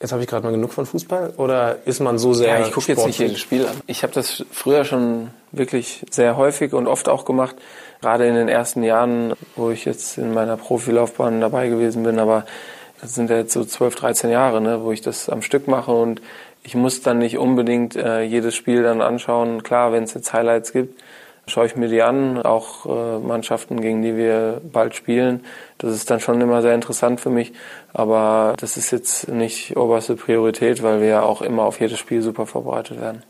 jetzt 0.02 0.12
habe 0.12 0.22
ich 0.22 0.28
gerade 0.28 0.46
mal 0.46 0.52
genug 0.52 0.72
von 0.72 0.86
Fußball? 0.86 1.34
Oder 1.38 1.78
ist 1.86 2.00
man 2.00 2.18
so 2.18 2.34
sehr 2.34 2.60
Ja, 2.60 2.66
ich 2.66 2.72
gucke 2.72 2.88
jetzt 2.88 3.06
nicht 3.06 3.20
jedes 3.20 3.40
Spiel 3.40 3.66
an. 3.66 3.76
Ich 3.88 4.04
habe 4.04 4.14
das 4.14 4.46
früher 4.52 4.86
schon 4.86 5.30
wirklich 5.52 6.06
sehr 6.10 6.38
häufig 6.38 6.74
und 6.74 6.88
oft 6.88 7.10
auch 7.10 7.26
gemacht. 7.26 7.56
Gerade 8.02 8.28
in 8.28 8.36
den 8.36 8.48
ersten 8.48 8.84
Jahren, 8.84 9.34
wo 9.56 9.72
ich 9.72 9.86
jetzt 9.86 10.18
in 10.18 10.34
meiner 10.34 10.56
Profilaufbahn 10.56 11.42
dabei 11.42 11.68
gewesen 11.68 12.04
bin. 12.04 12.20
Aber 12.20 12.46
das 13.02 13.14
sind 13.16 13.30
ja 13.30 13.38
jetzt 13.38 13.54
so 13.54 13.66
12, 13.66 13.96
13 13.96 14.30
Jahre, 14.30 14.62
ne, 14.62 14.84
wo 14.84 14.92
ich 14.92 15.02
das 15.02 15.30
am 15.30 15.42
Stück 15.42 15.68
mache. 15.68 15.92
Und 15.92 16.22
ich 16.64 16.76
muss 16.76 17.02
dann 17.02 17.18
nicht 17.18 17.38
unbedingt 17.38 17.96
äh, 17.96 18.22
jedes 18.22 18.56
Spiel 18.56 18.84
dann 18.84 19.02
anschauen. 19.02 19.64
Klar, 19.64 19.92
wenn 19.92 20.04
es 20.04 20.14
jetzt 20.14 20.32
Highlights 20.32 20.72
gibt, 20.72 21.02
schaue 21.50 21.66
ich 21.66 21.76
mir 21.76 21.88
die 21.88 22.02
an. 22.02 22.42
Auch 22.42 22.86
äh, 22.86 23.20
Mannschaften, 23.20 23.82
gegen 23.82 24.02
die 24.02 24.16
wir 24.16 24.62
bald 24.72 24.96
spielen. 24.96 25.44
Das 25.78 25.94
ist 25.94 26.10
dann 26.10 26.20
schon 26.20 26.40
immer 26.42 26.62
sehr 26.62 26.76
interessant 26.76 27.20
für 27.20 27.30
mich. 27.30 27.54
Aber 27.94 28.54
das 28.58 28.78
ist 28.78 28.92
jetzt 28.92 29.28
nicht 29.28 29.76
oberste 29.76 30.16
Priorität, 30.16 30.84
weil 30.84 31.02
wir 31.02 31.08
ja 31.08 31.22
auch 31.24 31.42
immer 31.42 31.64
auf 31.64 31.80
jedes 31.80 32.00
Spiel 32.00 32.22
super 32.22 32.46
vorbereitet 32.46 33.02
werden. 33.02 33.24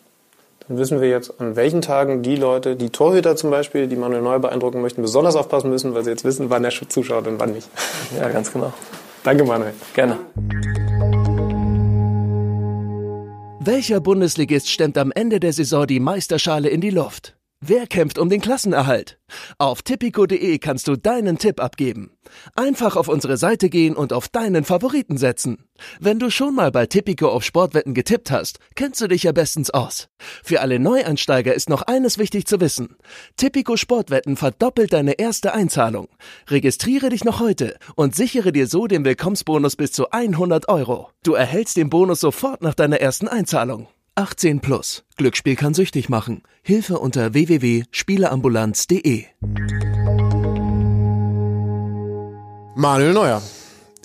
Dann 0.67 0.77
wissen 0.77 1.01
wir 1.01 1.09
jetzt, 1.09 1.41
an 1.41 1.55
welchen 1.55 1.81
Tagen 1.81 2.21
die 2.21 2.35
Leute, 2.35 2.75
die 2.75 2.91
Torhüter 2.91 3.35
zum 3.35 3.49
Beispiel, 3.49 3.87
die 3.87 3.95
Manuel 3.95 4.21
Neuer 4.21 4.39
beeindrucken 4.39 4.81
möchten, 4.81 5.01
besonders 5.01 5.35
aufpassen 5.35 5.71
müssen, 5.71 5.95
weil 5.95 6.03
sie 6.03 6.11
jetzt 6.11 6.23
wissen, 6.23 6.51
wann 6.51 6.63
er 6.63 6.69
zuschaut 6.69 7.25
und 7.25 7.39
wann 7.39 7.53
nicht. 7.53 7.67
Ja, 8.15 8.29
ganz 8.29 8.53
genau. 8.53 8.71
Danke, 9.23 9.43
Manuel. 9.45 9.73
Gerne. 9.95 10.17
Welcher 13.61 13.99
Bundesligist 13.99 14.69
stemmt 14.69 14.97
am 14.97 15.11
Ende 15.11 15.39
der 15.39 15.53
Saison 15.53 15.85
die 15.85 15.99
Meisterschale 15.99 16.69
in 16.69 16.81
die 16.81 16.91
Luft? 16.91 17.38
Wer 17.61 17.87
kämpft 17.87 18.17
um 18.17 18.29
den 18.29 18.39
Klassenerhalt? 18.39 19.19
Auf 19.57 19.81
tipico.de 19.81 20.59
kannst 20.59 20.87
du 20.87 20.95
deinen 20.95 21.37
Tipp 21.37 21.59
abgeben. 21.59 22.11
Einfach 22.55 22.95
auf 22.95 23.09
unsere 23.09 23.35
Seite 23.35 23.69
gehen 23.69 23.97
und 23.97 24.13
auf 24.13 24.29
deinen 24.29 24.63
Favoriten 24.63 25.17
setzen. 25.17 25.65
Wenn 25.99 26.19
du 26.19 26.29
schon 26.29 26.55
mal 26.55 26.71
bei 26.71 26.85
Tipico 26.85 27.27
auf 27.27 27.43
Sportwetten 27.43 27.93
getippt 27.93 28.31
hast, 28.31 28.59
kennst 28.75 29.01
du 29.01 29.07
dich 29.07 29.23
ja 29.23 29.33
bestens 29.33 29.71
aus. 29.71 30.07
Für 30.41 30.61
alle 30.61 30.79
Neuansteiger 30.79 31.53
ist 31.53 31.67
noch 31.67 31.81
eines 31.81 32.17
wichtig 32.17 32.47
zu 32.47 32.61
wissen. 32.61 32.95
Tipico 33.35 33.75
Sportwetten 33.75 34.37
verdoppelt 34.37 34.93
deine 34.93 35.19
erste 35.19 35.53
Einzahlung. 35.53 36.07
Registriere 36.47 37.09
dich 37.09 37.25
noch 37.25 37.41
heute 37.41 37.77
und 37.95 38.15
sichere 38.15 38.53
dir 38.53 38.67
so 38.67 38.87
den 38.87 39.03
Willkommensbonus 39.03 39.75
bis 39.75 39.91
zu 39.91 40.11
100 40.11 40.69
Euro. 40.69 41.09
Du 41.23 41.33
erhältst 41.33 41.75
den 41.75 41.89
Bonus 41.89 42.21
sofort 42.21 42.61
nach 42.61 42.73
deiner 42.73 43.01
ersten 43.01 43.27
Einzahlung. 43.27 43.89
18 44.19 44.59
plus. 44.59 45.03
Glücksspiel 45.15 45.55
kann 45.55 45.73
süchtig 45.73 46.09
machen. 46.09 46.43
Hilfe 46.61 46.99
unter 46.99 47.33
www.spieleambulanz.de. 47.33 49.23
Manuel 52.75 53.13
Neuer 53.13 53.41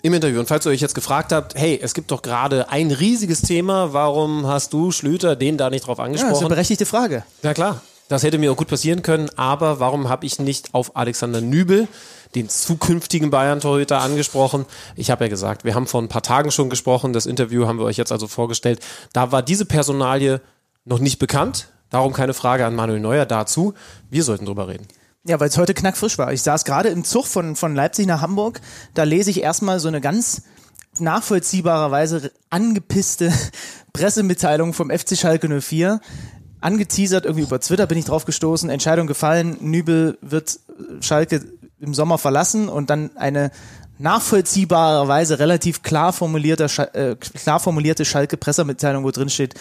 im 0.03 0.13
Interview. 0.13 0.39
Und 0.39 0.47
falls 0.47 0.65
ihr 0.65 0.69
euch 0.69 0.79
jetzt 0.79 0.95
gefragt 0.95 1.33
habt, 1.33 1.55
hey, 1.55 1.77
es 1.83 1.93
gibt 1.93 2.11
doch 2.11 2.21
gerade 2.21 2.69
ein 2.69 2.91
riesiges 2.91 3.41
Thema, 3.41 3.91
warum 3.91 4.47
hast 4.47 4.71
du, 4.71 4.91
Schlüter, 4.91 5.35
den 5.35 5.57
da 5.57 5.69
nicht 5.69 5.85
drauf 5.85 5.97
Ja, 5.97 6.05
das 6.05 6.13
ist 6.15 6.21
eine 6.21 6.27
angesprochen? 6.29 6.47
berechtigte 6.49 6.85
Frage. 6.85 7.25
Na 7.43 7.53
klar, 7.53 7.81
das 8.07 8.23
hätte 8.23 8.37
mir 8.37 8.51
auch 8.51 8.57
gut 8.57 8.67
passieren 8.67 9.01
können, 9.01 9.29
aber 9.35 9.79
warum 9.79 10.09
habe 10.09 10.25
ich 10.25 10.39
nicht 10.39 10.73
auf 10.73 10.95
Alexander 10.95 11.41
Nübel, 11.41 11.87
den 12.35 12.49
zukünftigen 12.49 13.29
Bayern-Torhüter, 13.31 14.01
angesprochen? 14.01 14.65
Ich 14.95 15.09
habe 15.09 15.25
ja 15.25 15.29
gesagt, 15.29 15.63
wir 15.63 15.73
haben 15.73 15.87
vor 15.87 16.01
ein 16.01 16.07
paar 16.07 16.21
Tagen 16.21 16.51
schon 16.51 16.69
gesprochen, 16.69 17.13
das 17.13 17.25
Interview 17.25 17.67
haben 17.67 17.79
wir 17.79 17.85
euch 17.85 17.97
jetzt 17.97 18.11
also 18.11 18.27
vorgestellt. 18.27 18.79
Da 19.13 19.31
war 19.31 19.41
diese 19.41 19.65
Personalie 19.65 20.41
noch 20.83 20.99
nicht 20.99 21.17
bekannt, 21.17 21.69
darum 21.89 22.13
keine 22.13 22.33
Frage 22.33 22.65
an 22.65 22.75
Manuel 22.75 22.99
Neuer 22.99 23.25
dazu. 23.25 23.73
Wir 24.09 24.23
sollten 24.23 24.45
drüber 24.45 24.67
reden. 24.67 24.87
Ja, 25.27 25.39
weil 25.39 25.49
es 25.49 25.57
heute 25.57 25.73
knackfrisch 25.73 26.19
war. 26.19 26.31
Ich 26.31 26.43
saß 26.43 26.65
gerade 26.65 26.89
im 26.89 27.03
Zug 27.03 27.25
von, 27.25 27.55
von 27.55 27.73
Leipzig 27.73 28.05
nach 28.05 28.21
Hamburg. 28.21 28.61
Da 28.93 29.03
lese 29.03 29.31
ich 29.31 29.41
erstmal 29.41 29.79
so 29.79 29.87
eine 29.87 29.99
ganz 29.99 30.43
nachvollziehbarerweise 30.99 32.31
angepisste 32.51 33.33
Pressemitteilung 33.93 34.73
vom 34.73 34.91
FC 34.91 35.17
Schalke 35.17 35.49
04. 35.61 35.99
Angeteasert, 36.65 37.25
irgendwie 37.25 37.43
über 37.43 37.59
Twitter 37.59 37.85
bin 37.85 37.99
ich 37.99 38.05
drauf 38.05 38.25
gestoßen. 38.25 38.71
Entscheidung 38.71 39.05
gefallen, 39.05 39.57
Nübel 39.61 40.17
wird 40.21 40.59
Schalke 40.99 41.41
im 41.79 41.93
Sommer 41.93 42.17
verlassen 42.17 42.69
und 42.69 42.89
dann 42.89 43.15
eine 43.15 43.51
nachvollziehbarerweise 43.99 45.37
relativ 45.37 45.83
klar, 45.83 46.11
formulierter, 46.11 46.95
äh, 46.95 47.15
klar 47.15 47.59
formulierte 47.59 48.03
Schalke-Pressemitteilung, 48.03 49.03
wo 49.03 49.11
drin 49.11 49.29
steht, 49.29 49.53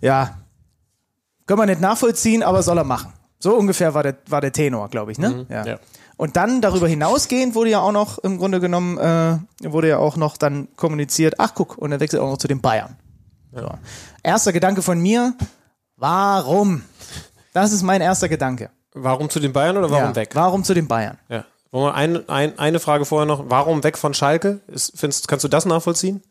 ja, 0.00 0.38
können 1.46 1.60
wir 1.60 1.66
nicht 1.66 1.80
nachvollziehen, 1.80 2.42
aber 2.42 2.64
soll 2.64 2.78
er 2.78 2.84
machen. 2.84 3.12
So 3.38 3.54
ungefähr 3.54 3.94
war 3.94 4.02
der, 4.02 4.16
war 4.28 4.40
der 4.40 4.52
Tenor, 4.52 4.88
glaube 4.88 5.12
ich, 5.12 5.18
ne? 5.18 5.46
ja. 5.48 5.64
ja. 5.64 5.78
Und 6.16 6.36
dann 6.36 6.60
darüber 6.60 6.88
hinausgehend 6.88 7.54
wurde 7.54 7.70
ja 7.70 7.80
auch 7.80 7.92
noch, 7.92 8.18
im 8.18 8.38
Grunde 8.38 8.58
genommen, 8.58 8.98
äh, 8.98 9.38
wurde 9.62 9.88
ja 9.88 9.98
auch 9.98 10.16
noch 10.16 10.36
dann 10.36 10.68
kommuniziert, 10.74 11.34
ach 11.38 11.54
guck, 11.54 11.78
und 11.78 11.92
er 11.92 12.00
wechselt 12.00 12.22
auch 12.22 12.30
noch 12.30 12.38
zu 12.38 12.48
den 12.48 12.60
Bayern. 12.60 12.96
So. 13.52 13.68
Erster 14.22 14.52
Gedanke 14.52 14.82
von 14.82 15.00
mir, 15.00 15.34
warum? 15.96 16.82
Das 17.52 17.72
ist 17.72 17.82
mein 17.82 18.00
erster 18.00 18.28
Gedanke. 18.28 18.70
Warum 18.92 19.28
zu 19.28 19.40
den 19.40 19.52
Bayern 19.52 19.76
oder 19.76 19.90
warum 19.90 20.10
ja. 20.10 20.16
weg? 20.16 20.30
Warum 20.34 20.64
zu 20.64 20.74
den 20.74 20.86
Bayern? 20.88 21.18
Ja. 21.28 21.44
Wollen 21.72 21.86
wir 21.86 21.94
ein, 21.94 22.28
ein, 22.28 22.58
eine 22.58 22.78
Frage 22.78 23.04
vorher 23.04 23.26
noch. 23.26 23.46
Warum 23.48 23.82
weg 23.82 23.98
von 23.98 24.14
Schalke? 24.14 24.60
Ist, 24.68 24.92
findest, 24.94 25.26
kannst 25.26 25.44
du 25.44 25.48
das 25.48 25.66
nachvollziehen? 25.66 26.22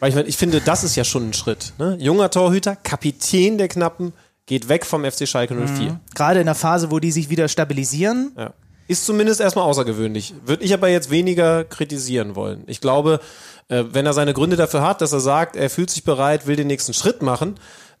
Weil 0.00 0.10
ich, 0.10 0.16
ich 0.26 0.36
finde, 0.36 0.60
das 0.60 0.84
ist 0.84 0.94
ja 0.96 1.04
schon 1.04 1.30
ein 1.30 1.32
Schritt. 1.32 1.72
Ne? 1.78 1.96
Junger 1.98 2.30
Torhüter, 2.30 2.76
Kapitän 2.76 3.56
der 3.56 3.68
Knappen, 3.68 4.12
geht 4.44 4.68
weg 4.68 4.84
vom 4.84 5.10
FC 5.10 5.26
Schalke 5.26 5.54
04. 5.54 6.00
Gerade 6.14 6.40
in 6.40 6.46
der 6.46 6.54
Phase, 6.54 6.90
wo 6.90 6.98
die 6.98 7.12
sich 7.12 7.30
wieder 7.30 7.48
stabilisieren. 7.48 8.32
Ja. 8.36 8.52
Ist 8.88 9.04
zumindest 9.06 9.40
erstmal 9.40 9.64
außergewöhnlich. 9.64 10.34
Würde 10.44 10.64
ich 10.64 10.72
aber 10.72 10.88
jetzt 10.88 11.10
weniger 11.10 11.64
kritisieren 11.64 12.36
wollen. 12.36 12.62
Ich 12.66 12.80
glaube, 12.80 13.20
äh, 13.68 13.84
wenn 13.90 14.06
er 14.06 14.12
seine 14.12 14.32
Gründe 14.32 14.56
dafür 14.56 14.82
hat, 14.82 15.00
dass 15.00 15.12
er 15.12 15.20
sagt, 15.20 15.56
er 15.56 15.70
fühlt 15.70 15.90
sich 15.90 16.04
bereit, 16.04 16.46
will 16.46 16.54
den 16.54 16.68
nächsten 16.68 16.92
Schritt 16.92 17.22
machen, 17.22 17.56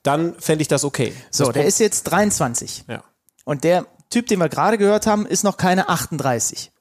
dann 0.06 0.34
fände 0.38 0.62
ich 0.62 0.68
das 0.68 0.84
okay. 0.84 1.12
So, 1.30 1.44
das 1.44 1.54
der 1.54 1.60
Pro- 1.62 1.68
ist 1.68 1.80
jetzt 1.80 2.04
23. 2.04 2.84
ja. 2.88 3.02
Und 3.44 3.62
der 3.64 3.86
Typ, 4.10 4.26
den 4.26 4.38
wir 4.40 4.48
gerade 4.48 4.78
gehört 4.78 5.06
haben, 5.06 5.24
ist 5.26 5.44
noch 5.44 5.56
keine 5.56 5.88
38. 5.88 6.72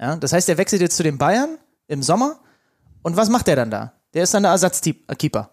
Ja, 0.00 0.16
das 0.16 0.32
heißt, 0.32 0.48
er 0.48 0.58
wechselt 0.58 0.80
jetzt 0.82 0.96
zu 0.96 1.02
den 1.02 1.18
Bayern 1.18 1.58
im 1.88 2.02
Sommer. 2.02 2.40
Und 3.02 3.16
was 3.16 3.28
macht 3.28 3.46
der 3.46 3.56
dann 3.56 3.70
da? 3.70 3.92
Der 4.12 4.22
ist 4.24 4.32
dann 4.34 4.42
der 4.44 4.52
Ersatzkeeper. 4.52 5.50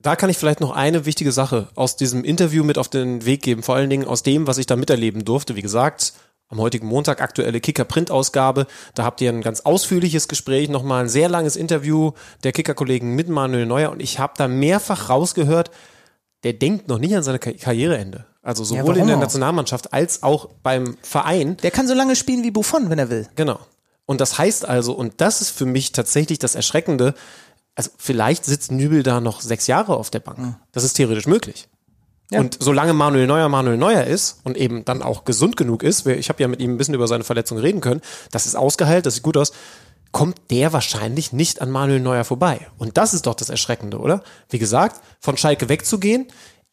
Da 0.00 0.14
kann 0.14 0.30
ich 0.30 0.38
vielleicht 0.38 0.60
noch 0.60 0.70
eine 0.70 1.06
wichtige 1.06 1.32
Sache 1.32 1.68
aus 1.74 1.96
diesem 1.96 2.22
Interview 2.24 2.62
mit 2.64 2.78
auf 2.78 2.88
den 2.88 3.24
Weg 3.24 3.42
geben, 3.42 3.62
vor 3.62 3.74
allen 3.74 3.90
Dingen 3.90 4.06
aus 4.06 4.22
dem, 4.22 4.46
was 4.46 4.58
ich 4.58 4.66
da 4.66 4.76
miterleben 4.76 5.24
durfte. 5.24 5.56
Wie 5.56 5.62
gesagt, 5.62 6.12
am 6.48 6.58
heutigen 6.58 6.86
Montag 6.86 7.20
aktuelle 7.20 7.60
Kicker-Print-Ausgabe. 7.60 8.66
Da 8.94 9.04
habt 9.04 9.20
ihr 9.20 9.30
ein 9.30 9.42
ganz 9.42 9.60
ausführliches 9.60 10.28
Gespräch, 10.28 10.68
nochmal 10.68 11.04
ein 11.04 11.08
sehr 11.08 11.28
langes 11.28 11.56
Interview 11.56 12.12
der 12.44 12.52
Kicker-Kollegen 12.52 13.14
mit 13.14 13.28
Manuel 13.28 13.66
Neuer 13.66 13.90
und 13.90 14.00
ich 14.00 14.18
habe 14.18 14.32
da 14.36 14.48
mehrfach 14.48 15.10
rausgehört, 15.10 15.70
der 16.44 16.52
denkt 16.54 16.88
noch 16.88 16.98
nicht 16.98 17.14
an 17.16 17.22
seine 17.22 17.38
Ka- 17.38 17.52
Karriereende. 17.52 18.24
Also 18.42 18.64
sowohl 18.64 18.84
warum 18.84 19.02
in 19.02 19.06
der? 19.08 19.16
Nationalmannschaft 19.18 19.92
als 19.92 20.22
auch 20.22 20.48
beim 20.62 20.96
Verein. 21.02 21.56
Der 21.58 21.70
kann 21.70 21.86
so 21.86 21.94
lange 21.94 22.16
spielen 22.16 22.42
wie 22.44 22.50
Buffon, 22.50 22.88
wenn 22.88 22.98
er 22.98 23.10
will. 23.10 23.28
Genau. 23.34 23.58
Und 24.06 24.22
das 24.22 24.38
heißt 24.38 24.64
also, 24.66 24.92
und 24.94 25.20
das 25.20 25.42
ist 25.42 25.50
für 25.50 25.66
mich 25.66 25.92
tatsächlich 25.92 26.38
das 26.38 26.54
Erschreckende, 26.54 27.14
also 27.74 27.90
vielleicht 27.98 28.46
sitzt 28.46 28.72
Nübel 28.72 29.02
da 29.02 29.20
noch 29.20 29.42
sechs 29.42 29.66
Jahre 29.66 29.96
auf 29.96 30.08
der 30.08 30.20
Bank. 30.20 30.56
Das 30.72 30.82
ist 30.84 30.94
theoretisch 30.94 31.26
möglich. 31.26 31.68
Und 32.32 32.58
solange 32.60 32.92
Manuel 32.92 33.26
Neuer 33.26 33.48
Manuel 33.48 33.78
Neuer 33.78 34.04
ist 34.04 34.40
und 34.44 34.56
eben 34.56 34.84
dann 34.84 35.02
auch 35.02 35.24
gesund 35.24 35.56
genug 35.56 35.82
ist, 35.82 36.06
ich 36.06 36.28
habe 36.28 36.42
ja 36.42 36.48
mit 36.48 36.60
ihm 36.60 36.74
ein 36.74 36.76
bisschen 36.76 36.94
über 36.94 37.08
seine 37.08 37.24
Verletzung 37.24 37.58
reden 37.58 37.80
können, 37.80 38.02
das 38.30 38.44
ist 38.44 38.54
ausgeheilt, 38.54 39.06
das 39.06 39.14
sieht 39.14 39.22
gut 39.22 39.38
aus, 39.38 39.52
kommt 40.12 40.50
der 40.50 40.72
wahrscheinlich 40.72 41.32
nicht 41.32 41.62
an 41.62 41.70
Manuel 41.70 42.00
Neuer 42.00 42.24
vorbei. 42.24 42.66
Und 42.76 42.96
das 42.98 43.14
ist 43.14 43.26
doch 43.26 43.34
das 43.34 43.48
Erschreckende, 43.48 43.98
oder? 43.98 44.22
Wie 44.50 44.58
gesagt, 44.58 45.00
von 45.20 45.36
Schalke 45.36 45.68
wegzugehen, 45.68 46.26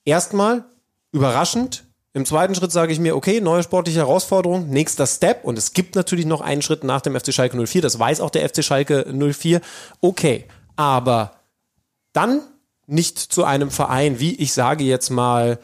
erstmal 0.04 0.66
überraschend. 1.12 1.84
Im 2.14 2.26
zweiten 2.26 2.56
Schritt 2.56 2.72
sage 2.72 2.94
ich 2.94 3.00
mir, 3.00 3.16
okay, 3.16 3.42
neue 3.42 3.64
sportliche 3.64 4.00
Herausforderung, 4.00 4.70
nächster 4.70 5.06
Step. 5.06 5.44
Und 5.44 5.58
es 5.58 5.74
gibt 5.74 5.96
natürlich 5.96 6.26
noch 6.26 6.40
einen 6.42 6.62
Schritt 6.62 6.84
nach 6.86 7.02
dem 7.02 7.20
FC 7.20 7.34
Schalke 7.34 7.66
04. 7.66 7.82
Das 7.82 8.00
weiß 8.00 8.22
auch 8.22 8.30
der 8.30 8.48
FC 8.48 8.64
Schalke 8.64 9.06
04. 9.14 9.60
Okay, 10.00 10.46
aber 10.78 11.34
dann 12.14 12.42
nicht 12.88 13.20
zu 13.20 13.44
einem 13.44 13.72
Verein, 13.72 14.20
wie 14.20 14.36
ich 14.36 14.54
sage 14.54 14.84
jetzt 14.84 15.10
mal 15.10 15.60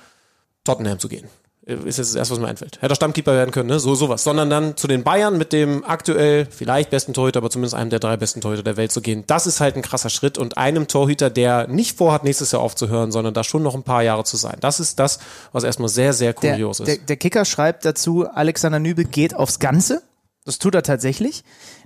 Tottenham 0.64 1.00
zu 1.00 1.08
gehen. 1.08 1.28
Ist 1.64 2.00
jetzt 2.00 2.10
das 2.10 2.16
erste, 2.16 2.34
was 2.34 2.40
mir 2.42 2.48
einfällt. 2.48 2.82
Hätte 2.82 2.94
er 2.94 2.96
Stammkeeper 2.96 3.34
werden 3.34 3.52
können, 3.52 3.70
ne? 3.70 3.80
So, 3.80 3.94
sowas. 3.94 4.24
Sondern 4.24 4.50
dann 4.50 4.76
zu 4.78 4.88
den 4.88 5.04
Bayern 5.04 5.38
mit 5.38 5.54
dem 5.54 5.86
aktuell 5.86 6.48
vielleicht 6.50 6.90
besten 6.90 7.14
Torhüter, 7.14 7.38
aber 7.38 7.52
zumindest 7.52 7.76
einem 7.76 7.92
der 7.92 8.00
drei 8.00 8.18
besten 8.18 8.42
Torhüter 8.42 8.64
der 8.64 8.78
Welt 8.78 8.92
zu 8.92 9.00
gehen. 9.00 9.24
Das 9.28 9.46
ist 9.46 9.60
halt 9.60 9.76
ein 9.76 9.84
krasser 9.84 10.10
Schritt 10.10 10.40
und 10.40 10.58
einem 10.58 10.88
Torhüter, 10.88 11.30
der 11.30 11.68
nicht 11.68 11.98
vorhat, 12.00 12.24
nächstes 12.24 12.52
Jahr 12.52 12.64
aufzuhören, 12.64 13.12
sondern 13.12 13.36
da 13.36 13.44
schon 13.44 13.62
noch 13.62 13.76
ein 13.76 13.84
paar 13.84 14.02
Jahre 14.02 14.24
zu 14.24 14.38
sein. 14.38 14.58
Das 14.60 14.80
ist 14.80 14.98
das, 14.98 15.20
was 15.52 15.64
erstmal 15.64 15.90
sehr, 15.90 16.14
sehr 16.14 16.34
Der, 16.34 16.54
kurios 16.54 16.80
ist. 16.80 16.88
der, 16.88 16.98
der 16.98 17.18
Kicker 17.18 17.46
schreibt 17.46 17.86
dazu, 17.86 18.28
Alexander 18.28 18.80
Nübel 18.80 19.06
geht 19.06 19.36
aufs 19.36 19.60
Ganze. 19.60 20.02
Das 20.46 20.58
tut 20.58 20.74
er 20.74 20.82
tatsächlich. 20.82 21.44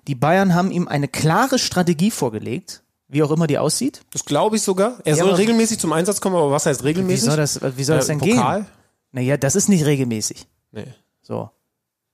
Die 0.08 0.16
Bayern 0.16 0.56
haben 0.56 0.72
ihm 0.72 0.88
eine 0.88 1.10
klare 1.10 1.60
Strategie 1.60 2.12
vorgelegt, 2.12 2.82
wie 3.08 3.22
auch 3.24 3.32
immer 3.32 3.48
die 3.48 3.58
aussieht. 3.58 4.02
Das 4.12 4.26
glaube 4.26 4.56
ich 4.56 4.62
sogar. 4.62 5.00
Er 5.06 5.16
Ja, 5.16 5.24
soll 5.24 5.34
regelmäßig 5.36 5.80
zum 5.80 5.94
Einsatz 5.94 6.22
kommen, 6.22 6.36
aber 6.36 6.52
was 6.52 6.66
heißt 6.66 6.82
Wie 6.84 6.88
regelmäßig? 6.88 7.26
soll 7.26 7.38
das, 7.38 7.60
wie 7.78 7.84
soll 7.84 7.98
das 7.98 8.06
Äh, 8.10 8.18
denn 8.18 8.20
Pokal? 8.20 8.62
gehen? 8.62 8.72
Naja, 9.12 9.38
das 9.38 9.56
ist 9.56 9.70
nicht 9.70 9.86
regelmäßig. 9.86 10.46
Nee. 10.72 10.88
So. 11.22 11.50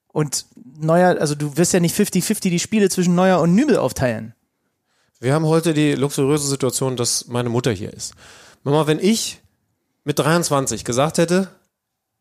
Und 0.08 0.46
Neuer, 0.80 1.20
also 1.20 1.36
du 1.36 1.56
wirst 1.58 1.74
ja 1.74 1.80
nicht 1.80 1.96
50-50 1.98 2.42
die 2.50 2.60
Spiele 2.60 2.90
zwischen 2.90 3.16
Neuer 3.16 3.40
und 3.40 3.56
Nübel 3.56 3.78
aufteilen. 3.78 4.34
Wir 5.20 5.34
haben 5.34 5.46
heute 5.46 5.74
die 5.74 5.94
luxuriöse 5.94 6.48
Situation, 6.48 6.98
dass 6.98 7.28
meine 7.28 7.50
Mutter 7.50 7.72
hier 7.72 7.94
ist. 7.94 8.14
Mama, 8.64 8.88
wenn 8.88 9.00
ich 9.00 9.42
mit 10.04 10.20
23 10.20 10.84
gesagt 10.84 11.18
hätte, 11.20 11.48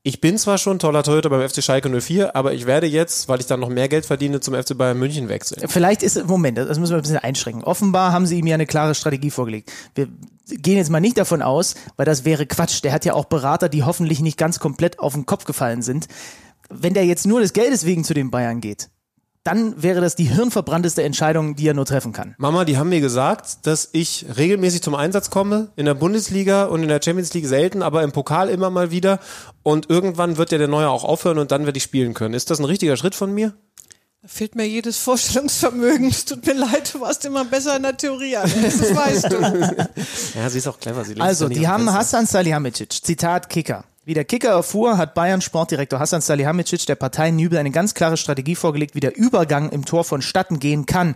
ich 0.02 0.20
bin 0.20 0.38
zwar 0.38 0.56
schon 0.56 0.78
toller 0.78 1.02
Torhüter 1.02 1.28
beim 1.28 1.46
FC 1.46 1.62
Schalke 1.62 1.90
04, 2.00 2.34
aber 2.34 2.54
ich 2.54 2.66
werde 2.66 2.86
jetzt, 2.86 3.28
weil 3.28 3.40
ich 3.40 3.46
dann 3.46 3.60
noch 3.60 3.68
mehr 3.68 3.88
Geld 3.88 4.06
verdiene, 4.06 4.40
zum 4.40 4.54
FC 4.54 4.76
Bayern 4.76 4.98
München 4.98 5.28
wechseln. 5.28 5.68
Vielleicht 5.68 6.02
ist, 6.02 6.26
Moment, 6.26 6.56
das 6.56 6.78
müssen 6.78 6.92
wir 6.92 6.98
ein 6.98 7.02
bisschen 7.02 7.18
einschränken. 7.18 7.64
Offenbar 7.64 8.12
haben 8.12 8.26
sie 8.26 8.38
ihm 8.38 8.46
ja 8.46 8.54
eine 8.54 8.66
klare 8.66 8.94
Strategie 8.94 9.30
vorgelegt. 9.30 9.70
Wir 9.94 10.08
gehen 10.46 10.78
jetzt 10.78 10.90
mal 10.90 11.00
nicht 11.00 11.18
davon 11.18 11.42
aus, 11.42 11.74
weil 11.96 12.06
das 12.06 12.24
wäre 12.24 12.46
Quatsch. 12.46 12.82
Der 12.82 12.92
hat 12.92 13.04
ja 13.04 13.12
auch 13.12 13.26
Berater, 13.26 13.68
die 13.68 13.82
hoffentlich 13.82 14.20
nicht 14.20 14.38
ganz 14.38 14.58
komplett 14.58 14.98
auf 14.98 15.12
den 15.12 15.26
Kopf 15.26 15.44
gefallen 15.44 15.82
sind. 15.82 16.08
Wenn 16.70 16.94
der 16.94 17.04
jetzt 17.04 17.26
nur 17.26 17.40
des 17.40 17.52
Geldes 17.52 17.84
wegen 17.84 18.02
zu 18.02 18.14
den 18.14 18.30
Bayern 18.30 18.62
geht, 18.62 18.88
dann 19.42 19.82
wäre 19.82 20.00
das 20.00 20.16
die 20.16 20.24
hirnverbrannteste 20.24 21.02
Entscheidung, 21.02 21.56
die 21.56 21.66
er 21.66 21.74
nur 21.74 21.86
treffen 21.86 22.12
kann. 22.12 22.34
Mama, 22.36 22.64
die 22.64 22.76
haben 22.76 22.90
mir 22.90 23.00
gesagt, 23.00 23.66
dass 23.66 23.88
ich 23.92 24.26
regelmäßig 24.36 24.82
zum 24.82 24.94
Einsatz 24.94 25.30
komme, 25.30 25.70
in 25.76 25.86
der 25.86 25.94
Bundesliga 25.94 26.64
und 26.64 26.82
in 26.82 26.88
der 26.88 27.00
Champions 27.02 27.32
League 27.32 27.46
selten, 27.46 27.82
aber 27.82 28.02
im 28.02 28.12
Pokal 28.12 28.50
immer 28.50 28.68
mal 28.68 28.90
wieder. 28.90 29.18
Und 29.62 29.88
irgendwann 29.88 30.36
wird 30.36 30.52
ja 30.52 30.58
der 30.58 30.68
Neue 30.68 30.90
auch 30.90 31.04
aufhören 31.04 31.38
und 31.38 31.52
dann 31.52 31.64
werde 31.64 31.78
ich 31.78 31.84
spielen 31.84 32.12
können. 32.12 32.34
Ist 32.34 32.50
das 32.50 32.58
ein 32.58 32.66
richtiger 32.66 32.96
Schritt 32.98 33.14
von 33.14 33.32
mir? 33.32 33.54
Da 34.22 34.28
fehlt 34.28 34.54
mir 34.54 34.68
jedes 34.68 34.98
Vorstellungsvermögen. 34.98 36.08
Es 36.08 36.26
tut 36.26 36.44
mir 36.44 36.52
leid, 36.58 36.92
du 36.92 37.00
warst 37.00 37.24
immer 37.24 37.46
besser 37.46 37.76
in 37.76 37.84
der 37.84 37.96
Theorie. 37.96 38.34
Das 38.34 38.94
weißt 38.94 39.32
du. 39.32 39.40
Ja, 40.38 40.48
sie 40.50 40.58
ist 40.58 40.66
auch 40.68 40.78
clever. 40.78 41.04
Sie 41.04 41.18
Also, 41.18 41.48
die 41.48 41.66
haben 41.66 41.86
dem 41.86 41.94
Hassan 41.94 42.26
Salihamidzic, 42.26 42.92
Zitat 42.92 43.48
Kicker. 43.48 43.84
Wie 44.06 44.14
der 44.14 44.24
Kicker 44.24 44.48
erfuhr, 44.48 44.96
hat 44.96 45.12
Bayern 45.12 45.42
Sportdirektor 45.42 46.00
Hassan 46.00 46.22
Salihamidzic 46.22 46.86
der 46.86 46.94
Partei 46.94 47.30
Nübel 47.30 47.58
eine 47.58 47.70
ganz 47.70 47.92
klare 47.92 48.16
Strategie 48.16 48.54
vorgelegt, 48.54 48.94
wie 48.94 49.00
der 49.00 49.14
Übergang 49.14 49.68
im 49.68 49.84
Tor 49.84 50.04
vonstatten 50.04 50.58
gehen 50.58 50.86
kann. 50.86 51.14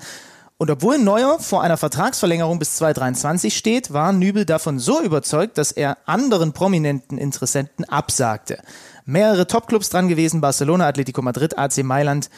Und 0.59 0.70
obwohl 0.70 0.99
Neuer 0.99 1.41
vor 1.41 1.62
einer 1.62 1.78
Vertragsverlängerung 1.78 2.59
bis 2.59 2.76
2023 2.76 3.57
steht, 3.57 3.95
war 3.95 4.12
Nübel 4.12 4.45
davon 4.45 4.78
so 4.78 5.01
überzeugt, 5.01 5.57
dass 5.57 5.72
er 5.72 5.97
anderen 6.05 6.53
prominenten 6.53 7.16
Interessenten 7.16 7.87
absagte. 7.87 8.59
Mehrere 9.07 9.47
Topclubs 9.47 9.89
dran 9.89 10.09
gewesen, 10.09 10.43
Barcelona, 10.43 10.87
Atletico 10.87 11.22
Madrid, 11.22 11.57
AC 11.57 11.82
Mailand. 11.82 12.28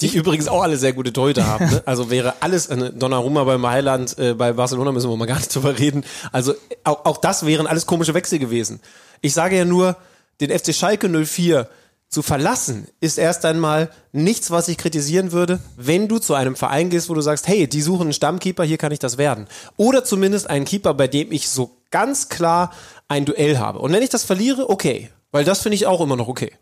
Die 0.00 0.16
übrigens 0.16 0.46
auch 0.46 0.62
alle 0.62 0.76
sehr 0.76 0.92
gute 0.92 1.12
Torhüter 1.12 1.44
haben. 1.44 1.68
Ne? 1.68 1.82
Also 1.86 2.08
wäre 2.08 2.34
alles 2.38 2.70
eine 2.70 2.92
Donnarumma 2.92 3.42
bei 3.42 3.58
Mailand, 3.58 4.16
äh, 4.16 4.34
bei 4.34 4.52
Barcelona 4.52 4.92
müssen 4.92 5.10
wir 5.10 5.16
mal 5.16 5.26
gar 5.26 5.38
nicht 5.38 5.52
drüber 5.52 5.76
reden. 5.76 6.04
Also 6.30 6.54
auch, 6.84 7.04
auch 7.04 7.16
das 7.16 7.44
wären 7.44 7.66
alles 7.66 7.84
komische 7.84 8.14
Wechsel 8.14 8.38
gewesen. 8.38 8.80
Ich 9.20 9.34
sage 9.34 9.56
ja 9.56 9.64
nur, 9.64 9.96
den 10.40 10.56
FC 10.56 10.74
Schalke 10.74 11.08
04 11.08 11.68
zu 12.08 12.22
verlassen, 12.22 12.86
ist 13.00 13.18
erst 13.18 13.44
einmal 13.44 13.90
nichts, 14.12 14.50
was 14.50 14.68
ich 14.68 14.78
kritisieren 14.78 15.32
würde, 15.32 15.60
wenn 15.76 16.08
du 16.08 16.18
zu 16.18 16.34
einem 16.34 16.56
Verein 16.56 16.88
gehst, 16.88 17.10
wo 17.10 17.14
du 17.14 17.20
sagst, 17.20 17.46
hey, 17.48 17.68
die 17.68 17.82
suchen 17.82 18.02
einen 18.02 18.12
Stammkeeper, 18.14 18.64
hier 18.64 18.78
kann 18.78 18.92
ich 18.92 18.98
das 18.98 19.18
werden. 19.18 19.46
Oder 19.76 20.04
zumindest 20.04 20.48
einen 20.48 20.64
Keeper, 20.64 20.94
bei 20.94 21.06
dem 21.06 21.32
ich 21.32 21.48
so 21.48 21.76
ganz 21.90 22.28
klar 22.28 22.72
ein 23.08 23.24
Duell 23.24 23.58
habe. 23.58 23.80
Und 23.80 23.92
wenn 23.92 24.02
ich 24.02 24.10
das 24.10 24.24
verliere, 24.24 24.70
okay. 24.70 25.10
Weil 25.30 25.44
das 25.44 25.60
finde 25.60 25.76
ich 25.76 25.86
auch 25.86 26.00
immer 26.00 26.16
noch 26.16 26.28
okay 26.28 26.52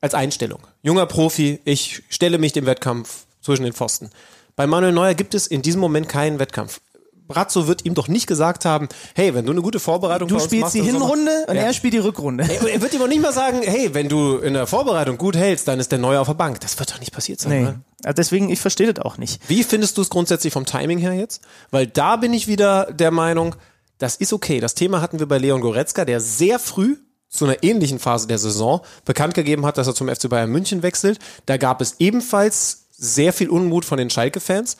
als 0.00 0.14
Einstellung. 0.14 0.60
Junger 0.82 1.06
Profi, 1.06 1.60
ich 1.64 2.02
stelle 2.08 2.38
mich 2.38 2.52
dem 2.52 2.66
Wettkampf 2.66 3.26
zwischen 3.40 3.64
den 3.64 3.72
Pfosten. 3.72 4.10
Bei 4.56 4.66
Manuel 4.66 4.92
Neuer 4.92 5.14
gibt 5.14 5.34
es 5.34 5.46
in 5.46 5.62
diesem 5.62 5.80
Moment 5.80 6.08
keinen 6.08 6.38
Wettkampf. 6.38 6.80
Brazzo 7.28 7.66
wird 7.68 7.84
ihm 7.84 7.94
doch 7.94 8.08
nicht 8.08 8.26
gesagt 8.26 8.64
haben, 8.64 8.88
hey, 9.14 9.34
wenn 9.34 9.44
du 9.46 9.52
eine 9.52 9.62
gute 9.62 9.78
Vorbereitung 9.78 10.28
Du 10.28 10.40
spielst 10.40 10.62
machst 10.62 10.74
die 10.74 10.82
Hinrunde 10.82 11.30
und 11.46 11.54
Ja. 11.54 11.62
er 11.62 11.72
spielt 11.74 11.94
die 11.94 11.98
Rückrunde. 11.98 12.44
Ey, 12.44 12.72
Er 12.72 12.80
wird 12.80 12.92
ihm 12.94 13.02
auch 13.02 13.06
nicht 13.08 13.22
mal 13.22 13.32
sagen, 13.32 13.60
hey, 13.62 13.94
wenn 13.94 14.08
du 14.08 14.38
in 14.38 14.54
der 14.54 14.66
Vorbereitung 14.66 15.18
gut 15.18 15.36
hältst, 15.36 15.68
dann 15.68 15.78
ist 15.78 15.92
der 15.92 15.98
Neue 15.98 16.18
auf 16.20 16.26
der 16.26 16.34
Bank. 16.34 16.60
Das 16.60 16.78
wird 16.78 16.90
doch 16.92 16.98
nicht 17.00 17.12
passiert 17.12 17.40
sein. 17.40 17.52
Nee. 17.52 17.62
oder? 17.62 17.80
Also 18.04 18.14
Deswegen, 18.16 18.48
ich 18.50 18.60
verstehe 18.60 18.92
das 18.92 19.04
auch 19.04 19.18
nicht. 19.18 19.40
Wie 19.48 19.62
findest 19.62 19.96
du 19.98 20.02
es 20.02 20.10
grundsätzlich 20.10 20.52
vom 20.52 20.64
Timing 20.66 20.98
her 20.98 21.12
jetzt? 21.12 21.42
Weil 21.70 21.86
da 21.86 22.16
bin 22.16 22.32
ich 22.32 22.48
wieder 22.48 22.86
der 22.92 23.10
Meinung, 23.10 23.54
das 23.98 24.16
ist 24.16 24.32
okay. 24.32 24.60
Das 24.60 24.74
Thema 24.74 25.00
hatten 25.02 25.18
wir 25.18 25.26
bei 25.26 25.38
Leon 25.38 25.60
Goretzka, 25.60 26.04
der 26.04 26.20
sehr 26.20 26.58
früh 26.58 26.96
zu 27.28 27.44
einer 27.44 27.62
ähnlichen 27.62 27.98
Phase 27.98 28.26
der 28.26 28.38
Saison 28.38 28.80
bekannt 29.04 29.34
gegeben 29.34 29.66
hat, 29.66 29.76
dass 29.76 29.86
er 29.86 29.94
zum 29.94 30.08
FC 30.08 30.28
Bayern 30.30 30.48
München 30.50 30.82
wechselt. 30.82 31.18
Da 31.46 31.56
gab 31.58 31.80
es 31.82 31.96
ebenfalls 31.98 32.86
sehr 32.96 33.32
viel 33.32 33.50
Unmut 33.50 33.84
von 33.84 33.98
den 33.98 34.08
Schalke-Fans. 34.10 34.76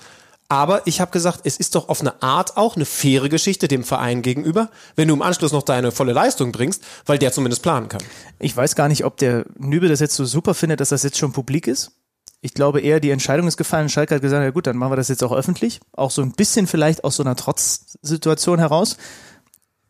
Aber 0.49 0.87
ich 0.87 1.01
habe 1.01 1.11
gesagt, 1.11 1.41
es 1.45 1.59
ist 1.59 1.75
doch 1.75 1.91
auf 1.91 2.01
eine 2.01 2.23
Art 2.23 2.57
auch 2.57 2.75
eine 2.75 2.87
faire 2.87 3.29
Geschichte 3.29 3.69
dem 3.69 3.85
Verein 3.85 4.23
gegenüber, 4.23 4.71
wenn 4.97 5.09
du 5.09 5.15
im 5.15 5.21
Anschluss 5.21 5.53
noch 5.53 5.63
deine 5.63 5.93
volle 5.93 6.15
Leistung 6.15 6.53
bringst, 6.53 6.83
weil 7.05 7.19
der 7.19 7.33
zumindest 7.33 7.63
planen 7.63 7.89
kann. 7.89 8.01
Ich 8.39 8.57
weiß 8.57 8.75
gar 8.75 8.89
nicht, 8.89 9.05
ob 9.05 9.19
der 9.19 9.45
Nübel 9.59 9.91
das 9.91 10.01
jetzt 10.01 10.15
so 10.15 10.25
super 10.25 10.55
findet, 10.55 10.81
dass 10.81 10.89
das 10.89 11.03
jetzt 11.03 11.19
schon 11.19 11.33
publik 11.33 11.67
ist. 11.67 11.93
Ich 12.41 12.55
glaube 12.55 12.81
eher, 12.81 13.01
die 13.01 13.11
Entscheidung 13.11 13.47
ist 13.47 13.57
gefallen. 13.57 13.91
Schalke 13.91 14.15
hat 14.15 14.23
gesagt, 14.23 14.43
ja 14.43 14.51
gut, 14.51 14.67
dann 14.67 14.77
machen 14.77 14.93
wir 14.93 14.97
das 14.97 15.09
jetzt 15.09 15.23
auch 15.23 15.33
öffentlich. 15.33 15.81
Auch 15.93 16.11
so 16.11 16.23
ein 16.23 16.33
bisschen 16.33 16.67
vielleicht 16.67 17.05
aus 17.05 17.17
so 17.17 17.25
einer 17.25 17.37
Trotzsituation 17.37 18.59
heraus. 18.59 18.97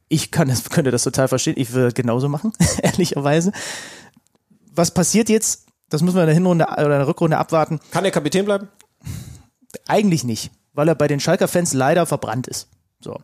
Ich 0.09 0.33
kann 0.33 0.49
das, 0.49 0.65
könnte 0.71 0.91
das 0.91 1.05
total 1.05 1.29
verstehen. 1.29 1.55
Ich 1.57 1.73
würde 1.73 1.93
genauso 1.93 2.29
machen, 2.29 2.53
ehrlicherweise. 2.83 3.53
Was 4.75 4.93
passiert 4.93 5.29
jetzt? 5.29 5.67
Das 5.89 6.03
müssen 6.03 6.17
wir 6.17 6.23
in 6.23 6.27
der 6.27 6.35
Hinrunde 6.35 6.67
oder 6.67 6.85
in 6.85 6.91
der 6.91 7.07
Rückrunde 7.07 7.39
abwarten. 7.39 7.81
Kann 7.93 8.03
der 8.03 8.13
Kapitän 8.13 8.45
bleiben? 8.45 8.69
Eigentlich 9.87 10.25
nicht, 10.25 10.51
weil 10.73 10.89
er 10.89 10.95
bei 10.95 11.09
den 11.09 11.21
Schalker-Fans 11.21 11.75
leider 11.75 12.07
verbrannt 12.07 12.47
ist. 12.47 12.69
So. 13.01 13.19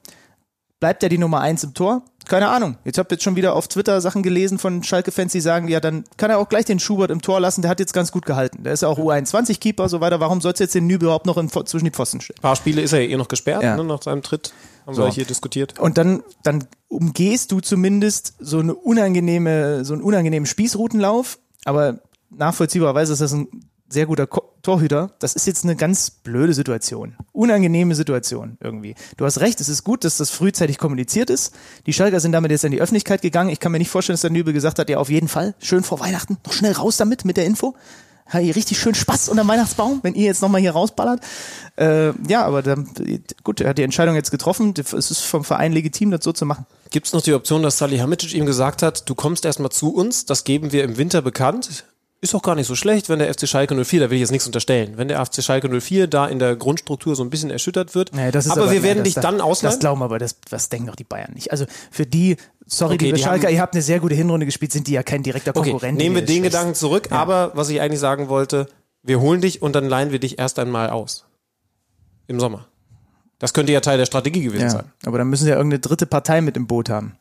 Bleibt 0.81 1.03
er 1.03 1.09
die 1.09 1.19
Nummer 1.19 1.41
eins 1.41 1.65
im 1.65 1.73
Tor? 1.73 2.03
Keine 2.27 2.49
Ahnung. 2.49 2.77
Jetzt 2.85 2.99
habt 2.99 3.11
ihr 3.13 3.17
jetzt 3.17 3.23
schon 3.25 3.37
wieder 3.37 3.55
auf 3.55 3.69
Twitter 3.69 4.01
Sachen 4.01 4.23
gelesen 4.23 4.59
von 4.59 4.83
Schalke-Fans, 4.83 5.33
die 5.33 5.41
sagen, 5.41 5.69
ja, 5.69 5.81
dann 5.81 6.05
kann 6.17 6.31
er 6.31 6.39
auch 6.39 6.49
gleich 6.49 6.65
den 6.65 6.79
Schubert 6.79 7.11
im 7.11 7.23
Tor 7.23 7.41
lassen, 7.41 7.63
der 7.63 7.71
hat 7.71 7.81
jetzt 7.81 7.93
ganz 7.93 8.13
gut 8.13 8.27
gehalten. 8.27 8.65
Der 8.65 8.73
ist 8.73 8.83
ja 8.83 8.89
auch 8.89 8.99
U21-Keeper, 8.99 9.89
so 9.89 10.01
weiter. 10.01 10.21
Warum 10.21 10.41
sollst 10.41 10.61
du 10.61 10.65
jetzt 10.65 10.75
den 10.75 10.87
Nübel 10.87 11.07
überhaupt 11.07 11.27
noch 11.27 11.37
in, 11.39 11.49
zwischen 11.51 11.85
die 11.85 11.91
Pfosten 11.91 12.21
stellen? 12.21 12.39
Ein 12.39 12.43
paar 12.43 12.57
Spiele 12.57 12.83
ist 12.83 12.93
er 12.93 13.01
ja 13.03 13.09
eh 13.11 13.17
noch 13.17 13.29
gesperrt, 13.29 13.63
Ja. 13.63 13.77
ne, 13.77 13.85
nach 13.85 14.03
seinem 14.03 14.23
Tritt. 14.23 14.53
Haben 14.87 14.95
So. 14.95 15.03
wir 15.05 15.11
hier 15.11 15.25
diskutiert. 15.25 15.79
Und 15.79 15.97
dann, 15.97 16.23
dann 16.43 16.65
umgehst 16.89 17.53
du 17.53 17.61
zumindest 17.61 18.35
so 18.39 18.59
eine 18.59 18.75
unangenehme, 18.75 19.85
so 19.85 19.95
einen 19.95 20.03
unangenehmen 20.03 20.47
Spießrutenlauf, 20.47 21.39
aber 21.65 22.01
nachvollziehbarweise 22.31 23.13
ist 23.15 23.21
das 23.23 23.33
ein 23.33 23.49
sehr 23.95 24.07
guter 24.07 24.27
Ko 24.27 24.43
Torhüter. 24.63 25.11
Das 25.19 25.35
ist 25.35 25.47
jetzt 25.47 25.65
eine 25.65 25.77
ganz 25.77 26.11
blöde 26.11 26.55
Situation. 26.55 27.17
Unangenehme 27.33 27.95
Situation 27.95 28.57
irgendwie. 28.61 28.95
Du 29.19 29.27
hast 29.27 29.41
recht, 29.41 29.61
es 29.61 29.69
ist 29.69 29.85
gut, 29.85 30.05
dass 30.05 30.17
das 30.17 30.31
frühzeitig 30.31 30.79
kommuniziert 30.79 31.29
ist. 31.29 31.55
Die 31.87 31.93
Schalker 31.93 32.19
sind 32.19 32.33
damit 32.33 32.51
jetzt 32.51 32.65
in 32.65 32.73
die 32.73 32.81
Öffentlichkeit 32.81 33.21
gegangen. 33.21 33.51
Ich 33.51 33.61
kann 33.61 33.73
mir 33.73 33.79
nicht 33.79 33.91
vorstellen, 33.91 34.15
dass 34.15 34.23
der 34.23 34.31
Nübel 34.31 34.55
gesagt 34.55 34.79
hat, 34.79 34.89
ja, 34.89 34.99
auf 34.99 35.11
jeden 35.11 35.29
Fall, 35.29 35.55
schön 35.59 35.83
vor 35.83 36.01
Weihnachten, 36.01 36.39
noch 36.45 36.53
schnell 36.55 36.73
raus 36.73 36.97
damit, 36.97 37.27
mit 37.27 37.37
der 37.37 37.45
Info. 37.45 37.75
Ha, 38.33 38.39
ihr 38.39 38.57
richtig 38.57 38.79
schön 38.79 38.95
Spaß 38.95 39.29
unter 39.29 39.45
dem 39.45 39.49
Weihnachtsbaum, 39.49 40.01
wenn 40.03 40.15
ihr 40.15 40.25
jetzt 40.25 40.41
nochmal 40.41 40.63
hier 40.63 40.73
rausballert. 40.73 41.21
Äh, 41.77 42.13
ja, 42.27 42.43
aber 42.47 42.63
dann, 42.63 42.89
gut, 43.43 43.61
er 43.61 43.69
hat 43.69 43.79
die 43.79 43.83
Entscheidung 43.83 44.15
jetzt 44.15 44.31
getroffen. 44.31 44.73
Es 44.79 45.11
ist 45.11 45.21
vom 45.21 45.45
Verein 45.45 45.73
legitim, 45.73 46.11
das 46.11 46.25
so 46.25 46.33
zu 46.33 46.47
machen. 46.47 46.65
Gibt 46.91 47.07
es 47.07 47.13
noch 47.13 47.21
die 47.21 47.35
Option, 47.35 47.63
dass 47.63 47.77
Salihamidzic 47.77 48.33
ihm 48.33 48.47
gesagt 48.47 48.83
hat, 48.83 49.09
du 49.11 49.15
kommst 49.15 49.45
erstmal 49.45 49.71
zu 49.71 49.95
uns, 49.95 50.25
das 50.25 50.45
geben 50.45 50.73
wir 50.73 50.85
im 50.85 50.97
Winter 50.97 51.21
bekannt. 51.21 51.85
Ist 52.25 52.35
auch 52.35 52.41
gar 52.43 52.55
nicht 52.55 52.67
so 52.67 52.75
schlecht, 52.75 53.11
wenn 53.11 53.19
der 53.19 53.33
FC 53.35 53.47
Schalke 53.47 53.75
04, 53.85 54.01
da 54.01 54.09
will 54.09 54.15
ich 54.17 54.21
jetzt 54.23 54.31
nichts 54.31 54.47
unterstellen, 54.47 54.97
wenn 54.97 55.09
der 55.09 55.23
FC 55.27 55.43
Schalke 55.43 55.69
04 55.69 56.07
da 56.07 56.27
in 56.27 56.39
der 56.39 56.57
Grundstruktur 56.57 57.15
so 57.15 57.23
ein 57.23 57.29
bisschen 57.29 57.51
erschüttert 57.51 57.95
wird. 57.95 58.15
Naja, 58.15 58.31
ist 58.31 58.51
aber, 58.51 58.71
wir 58.71 58.83
werden 58.83 58.99
nein, 58.99 59.05
dich 59.05 59.15
dann 59.17 59.43
ausleihen. 59.43 59.73
Das 59.75 59.79
glauben 59.79 60.03
aber, 60.03 60.19
das, 60.19 60.37
das 60.49 60.71
denken 60.71 60.87
doch 60.87 60.97
die 60.97 61.05
Bayern 61.05 61.35
nicht. 61.35 61.51
Also 61.53 61.67
für 61.91 62.07
die, 62.07 62.39
sorry, 62.65 62.95
Okay, 62.95 63.05
liebe 63.05 63.19
die 63.19 63.23
Schalker, 63.25 63.49
haben- 63.49 63.55
ihr 63.55 63.61
habt 63.61 63.75
eine 63.75 63.83
sehr 63.83 64.01
gute 64.01 64.15
Hinrunde 64.15 64.47
gespielt, 64.47 64.73
sind 64.73 64.87
die 64.87 64.93
ja 64.93 65.03
kein 65.03 65.23
direkter 65.23 65.55
okay, 65.55 65.73
Konkurrent. 65.73 65.99
nehmen 65.99 66.15
wir 66.17 66.23
den 66.25 66.37
Scheiß. 66.37 66.45
Gedanken 66.53 66.75
zurück, 66.75 67.09
aber 67.13 67.53
was 67.55 67.69
ich 67.69 67.83
eigentlich 67.83 68.01
sagen 68.01 68.31
wollte, 68.31 68.69
wir 69.03 69.21
holen 69.21 69.43
dich 69.43 69.61
und 69.61 69.75
dann 69.77 69.87
leihen 69.87 70.11
wir 70.11 70.19
dich 70.19 70.39
erst 70.39 70.59
einmal 70.59 70.89
aus. 70.89 71.27
Im 72.27 72.41
Sommer. 72.41 72.67
Das 73.39 73.53
könnte 73.53 73.71
ja 73.73 73.81
Teil 73.81 73.99
der 73.99 74.07
Strategie 74.07 74.41
gewesen 74.45 74.63
Ja, 74.63 74.71
sein. 74.71 74.93
aber 75.05 75.19
dann 75.19 75.29
müssen 75.29 75.45
sie 75.45 75.51
ja 75.51 75.57
irgendeine 75.57 75.81
dritte 75.81 76.07
Partei 76.07 76.41
mit 76.41 76.57
im 76.57 76.67
Boot 76.67 76.89
haben. 76.89 77.17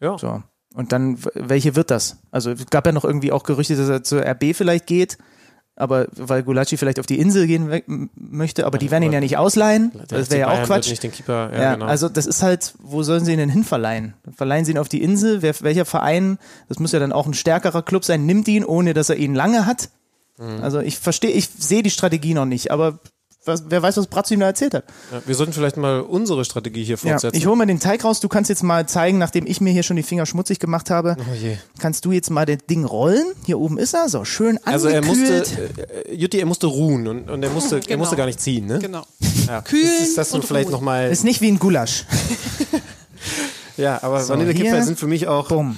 Ja. 0.00 0.16
So. 0.16 0.42
Und 0.74 0.92
dann, 0.92 1.18
welche 1.34 1.74
wird 1.76 1.90
das? 1.90 2.18
Also 2.30 2.50
es 2.52 2.66
gab 2.66 2.86
ja 2.86 2.92
noch 2.92 3.04
irgendwie 3.04 3.32
auch 3.32 3.42
Gerüchte, 3.42 3.74
dass 3.76 3.88
er 3.88 4.04
zur 4.04 4.24
RB 4.24 4.54
vielleicht 4.54 4.86
geht. 4.86 5.18
aber 5.76 6.08
weil 6.16 6.42
Gulacsi 6.42 6.76
vielleicht 6.76 6.98
auf 6.98 7.06
die 7.06 7.18
Insel 7.20 7.46
gehen 7.46 8.10
möchte, 8.16 8.66
aber 8.66 8.78
die 8.78 8.90
werden 8.90 9.04
ihn 9.04 9.12
ja 9.12 9.20
nicht 9.20 9.36
ausleihen. 9.38 9.92
Das 10.08 10.28
wäre 10.30 10.40
ja 10.40 10.48
auch 10.50 10.66
Quatsch. 10.66 10.92
Keeper, 11.00 11.50
ja, 11.52 11.62
Ja, 11.62 11.74
genau. 11.74 11.86
also 11.86 12.08
das 12.08 12.26
ist 12.26 12.42
halt, 12.42 12.74
wo 12.80 13.02
sollen 13.04 13.24
sie 13.24 13.32
ihn 13.32 13.38
denn 13.38 13.48
hinverleihen? 13.48 14.14
Verleihen 14.36 14.64
sie 14.64 14.72
ihn 14.72 14.78
auf 14.78 14.88
die 14.88 15.02
Insel? 15.02 15.40
Wer, 15.40 15.54
welcher 15.60 15.84
Verein, 15.84 16.38
das 16.68 16.80
muss 16.80 16.90
ja 16.92 16.98
dann 16.98 17.12
auch 17.12 17.26
ein 17.26 17.34
stärkerer 17.34 17.82
Club 17.82 18.04
sein, 18.04 18.26
nimmt 18.26 18.48
ihn, 18.48 18.64
ohne 18.64 18.92
dass 18.92 19.08
er 19.08 19.16
ihn 19.16 19.34
lange 19.36 19.66
hat? 19.66 19.88
Mhm. 20.38 20.62
Also 20.62 20.80
ich 20.80 20.98
verstehe, 20.98 21.30
ich 21.30 21.48
sehe 21.48 21.82
die 21.84 21.90
Strategie 21.90 22.34
noch 22.34 22.44
nicht, 22.46 22.70
aber 22.72 22.98
was, 23.48 23.64
wer 23.68 23.82
weiß, 23.82 23.96
was 23.96 24.06
Bratzo 24.06 24.34
ihm 24.34 24.40
da 24.40 24.46
erzählt 24.46 24.74
hat. 24.74 24.84
ja, 25.10 25.20
wir 25.26 25.34
sollten 25.34 25.52
vielleicht 25.52 25.76
mal 25.76 26.00
unsere 26.02 26.44
Strategie 26.44 26.84
hier 26.84 26.96
Ja, 27.02 27.10
fortsetzen. 27.12 27.36
ich 27.36 27.46
hole 27.46 27.56
mal 27.56 27.66
den 27.66 27.80
Teig 27.80 28.04
raus, 28.04 28.20
du 28.20 28.28
kannst 28.28 28.48
jetzt 28.48 28.62
mal 28.62 28.86
zeigen, 28.88 29.18
nachdem 29.18 29.46
ich 29.46 29.60
mir 29.60 29.72
hier 29.72 29.82
schon 29.82 29.96
die 29.96 30.02
Finger 30.04 30.24
schmutzig 30.26 30.60
gemacht 30.60 30.90
habe, 30.90 31.16
oh 31.18 31.34
je. 31.34 31.56
kannst 31.80 32.04
du 32.04 32.12
jetzt 32.12 32.30
mal 32.30 32.46
das 32.46 32.58
Ding 32.70 32.84
rollen. 32.84 33.24
Hier 33.46 33.58
oben 33.58 33.78
ist 33.78 33.94
er, 33.94 34.08
so 34.08 34.24
schön 34.24 34.58
Also 34.64 34.86
er 34.88 35.04
musste, 35.04 35.38
angekühlt. 35.42 36.06
äh, 36.06 36.14
Jutti, 36.14 36.38
er 36.38 36.46
musste 36.46 36.66
ruhen 36.68 37.08
und, 37.08 37.28
und 37.30 37.42
er 37.42 37.50
musste, 37.50 37.76
er 37.78 37.80
Genau. 37.82 37.98
musste 37.98 38.14
gar 38.16 38.26
nicht 38.26 38.40
ziehen, 38.40 38.66
ne? 38.66 38.78
Genau. 38.78 39.04
Ja. 39.48 39.62
Kühlen 39.62 39.86
Das 40.00 40.08
ist 40.08 40.18
das 40.18 40.32
und 40.32 40.44
vielleicht 40.44 40.66
ruhen. 40.66 40.72
nochmal. 40.74 41.10
ist 41.10 41.24
nicht 41.24 41.40
wie 41.40 41.48
ein 41.50 41.58
Gulasch. 41.58 42.04
Ja, 43.76 44.02
aber 44.02 44.20
So, 44.22 44.30
Vanillekipferl 44.32 44.82
sind 44.82 44.98
für 44.98 45.06
mich 45.06 45.28
auch 45.28 45.48
Bumm. 45.48 45.76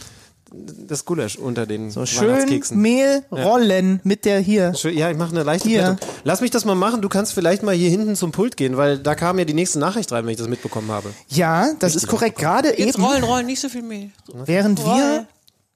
Das 0.52 1.04
Gulasch 1.04 1.36
unter 1.36 1.66
den 1.66 1.90
So 1.90 2.06
schön. 2.06 2.60
Mehl 2.72 3.22
rollen 3.30 4.00
mit 4.04 4.24
der 4.24 4.40
hier. 4.40 4.74
Schön, 4.74 4.96
Ja, 4.96 5.10
ich 5.10 5.16
mache 5.16 5.30
eine 5.30 5.42
leichte 5.42 5.68
Hier. 5.68 5.96
Lass 6.24 6.40
mich 6.40 6.50
das 6.50 6.64
mal 6.64 6.74
machen. 6.74 7.02
Du 7.02 7.08
kannst 7.08 7.32
vielleicht 7.32 7.62
mal 7.62 7.74
hier 7.74 7.90
hinten 7.90 8.16
zum 8.16 8.32
Pult 8.32 8.56
gehen, 8.56 8.76
weil 8.76 8.98
da 8.98 9.14
kam 9.14 9.38
ja 9.38 9.44
die 9.44 9.54
nächste 9.54 9.78
Nachricht 9.78 10.10
rein, 10.12 10.24
wenn 10.24 10.32
ich 10.32 10.38
das 10.38 10.48
mitbekommen 10.48 10.90
habe. 10.90 11.10
Ja, 11.28 11.70
das 11.78 11.94
ist 11.94 12.06
korrekt. 12.06 12.38
Gerade 12.38 12.68
Jetzt 12.78 12.96
eben, 12.96 13.04
rollen, 13.04 13.22
rollen, 13.24 13.46
nicht 13.46 13.60
so 13.60 13.68
viel 13.68 13.82
Mehl. 13.82 14.10
während 14.32 14.78
wir, 14.80 14.84
Roll. 14.86 15.26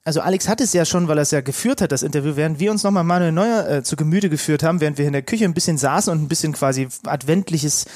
Also 0.04 0.20
Alex 0.20 0.48
hat 0.48 0.60
es 0.60 0.74
ja 0.74 0.84
schon, 0.84 1.08
weil 1.08 1.18
er 1.18 1.22
es 1.22 1.30
ja 1.30 1.40
geführt 1.40 1.80
hat, 1.80 1.90
das 1.90 2.02
Interview, 2.02 2.36
während 2.36 2.60
wir 2.60 2.70
uns 2.70 2.82
nochmal 2.82 3.04
Manuel 3.04 3.32
Neuer 3.32 3.68
äh, 3.68 3.82
zu 3.82 3.96
Gemüte 3.96 4.28
geführt 4.28 4.62
haben, 4.62 4.80
während 4.80 4.98
wir 4.98 5.06
in 5.06 5.14
der 5.14 5.22
Küche 5.22 5.46
ein 5.46 5.54
bisschen 5.54 5.78
saßen 5.78 6.12
und 6.12 6.22
ein 6.22 6.28
bisschen 6.28 6.52
quasi 6.52 6.88
adventliches, 7.06 7.86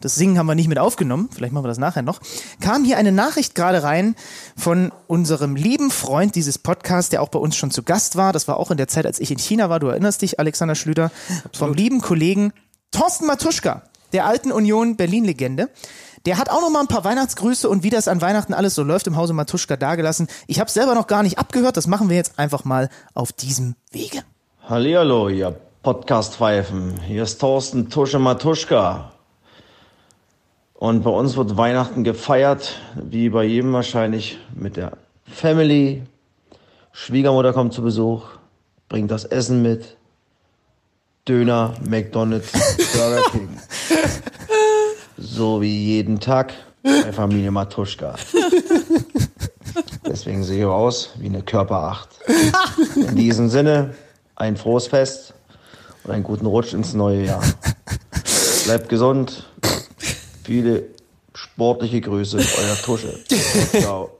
das 0.00 0.16
Singen 0.16 0.38
haben 0.38 0.46
wir 0.46 0.56
nicht 0.56 0.66
mit 0.66 0.80
aufgenommen, 0.80 1.28
vielleicht 1.32 1.52
machen 1.52 1.62
wir 1.62 1.68
das 1.68 1.78
nachher 1.78 2.02
noch, 2.02 2.20
kam 2.60 2.84
hier 2.84 2.96
eine 2.96 3.12
Nachricht 3.12 3.54
gerade 3.54 3.84
rein 3.84 4.16
von 4.56 4.90
unserem 5.06 5.54
lieben 5.54 5.92
Freund 5.92 6.34
dieses 6.34 6.58
Podcasts, 6.58 7.10
der 7.10 7.22
auch 7.22 7.28
bei 7.28 7.38
uns 7.38 7.56
schon 7.56 7.70
zu 7.70 7.84
Gast 7.84 8.16
war. 8.16 8.32
Das 8.32 8.48
war 8.48 8.56
auch 8.56 8.72
in 8.72 8.76
der 8.76 8.88
Zeit, 8.88 9.06
als 9.06 9.20
ich 9.20 9.30
in 9.30 9.38
China 9.38 9.70
war. 9.70 9.78
Du 9.78 9.86
erinnerst 9.86 10.22
dich, 10.22 10.40
Alexander 10.40 10.74
Schlüter, 10.74 11.12
vom 11.52 11.74
lieben 11.74 12.00
Kollegen 12.00 12.52
Thorsten 12.90 13.26
Matuschka, 13.26 13.82
der 14.12 14.26
alten 14.26 14.50
Union 14.50 14.96
Berlin-Legende. 14.96 15.70
Der 16.24 16.38
hat 16.38 16.50
auch 16.50 16.60
noch 16.60 16.70
mal 16.70 16.80
ein 16.80 16.88
paar 16.88 17.04
Weihnachtsgrüße 17.04 17.68
und 17.68 17.82
wie 17.82 17.90
das 17.90 18.06
an 18.06 18.20
Weihnachten 18.20 18.54
alles 18.54 18.74
so 18.74 18.84
läuft 18.84 19.06
im 19.08 19.16
Hause 19.16 19.32
Matuschka 19.32 19.76
dagelassen. 19.76 20.28
Ich 20.46 20.60
habe 20.60 20.70
selber 20.70 20.94
noch 20.94 21.08
gar 21.08 21.22
nicht 21.22 21.38
abgehört, 21.38 21.76
das 21.76 21.88
machen 21.88 22.08
wir 22.08 22.16
jetzt 22.16 22.38
einfach 22.38 22.64
mal 22.64 22.90
auf 23.14 23.32
diesem 23.32 23.74
Wege. 23.90 24.22
Hallihallo, 24.68 25.28
ihr 25.28 25.56
Podcast-Pfeifen. 25.82 27.00
Hier 27.00 27.24
ist 27.24 27.40
Thorsten 27.40 27.90
Tusche 27.90 28.20
Matuschka. 28.20 29.12
Und 30.74 31.02
bei 31.02 31.10
uns 31.10 31.36
wird 31.36 31.56
Weihnachten 31.56 32.04
gefeiert, 32.04 32.80
wie 32.94 33.28
bei 33.28 33.44
jedem 33.44 33.72
wahrscheinlich, 33.72 34.38
mit 34.54 34.76
der 34.76 34.92
Family. 35.24 36.02
Schwiegermutter 36.92 37.52
kommt 37.52 37.72
zu 37.72 37.82
Besuch, 37.82 38.26
bringt 38.88 39.10
das 39.10 39.24
Essen 39.24 39.62
mit. 39.62 39.96
Döner, 41.26 41.74
McDonalds, 41.88 42.52
Burger 42.94 43.22
King. 43.30 43.48
So 45.16 45.60
wie 45.60 45.84
jeden 45.84 46.20
Tag 46.20 46.52
bei 46.82 47.12
Familie 47.12 47.50
Matuschka. 47.50 48.16
Deswegen 50.06 50.42
sehe 50.44 50.60
ich 50.60 50.64
aus 50.64 51.10
wie 51.18 51.26
eine 51.26 51.42
Körperacht. 51.42 52.08
In 52.96 53.16
diesem 53.16 53.48
Sinne, 53.48 53.94
ein 54.36 54.56
frohes 54.56 54.86
Fest 54.88 55.34
und 56.04 56.10
einen 56.10 56.24
guten 56.24 56.46
Rutsch 56.46 56.72
ins 56.72 56.92
neue 56.94 57.24
Jahr. 57.24 57.42
Bleibt 58.64 58.88
gesund. 58.88 59.46
Viele 60.44 60.84
sportliche 61.34 62.00
Grüße, 62.00 62.36
euer 62.36 62.76
Tusche. 62.82 63.18
Ciao. 63.80 64.10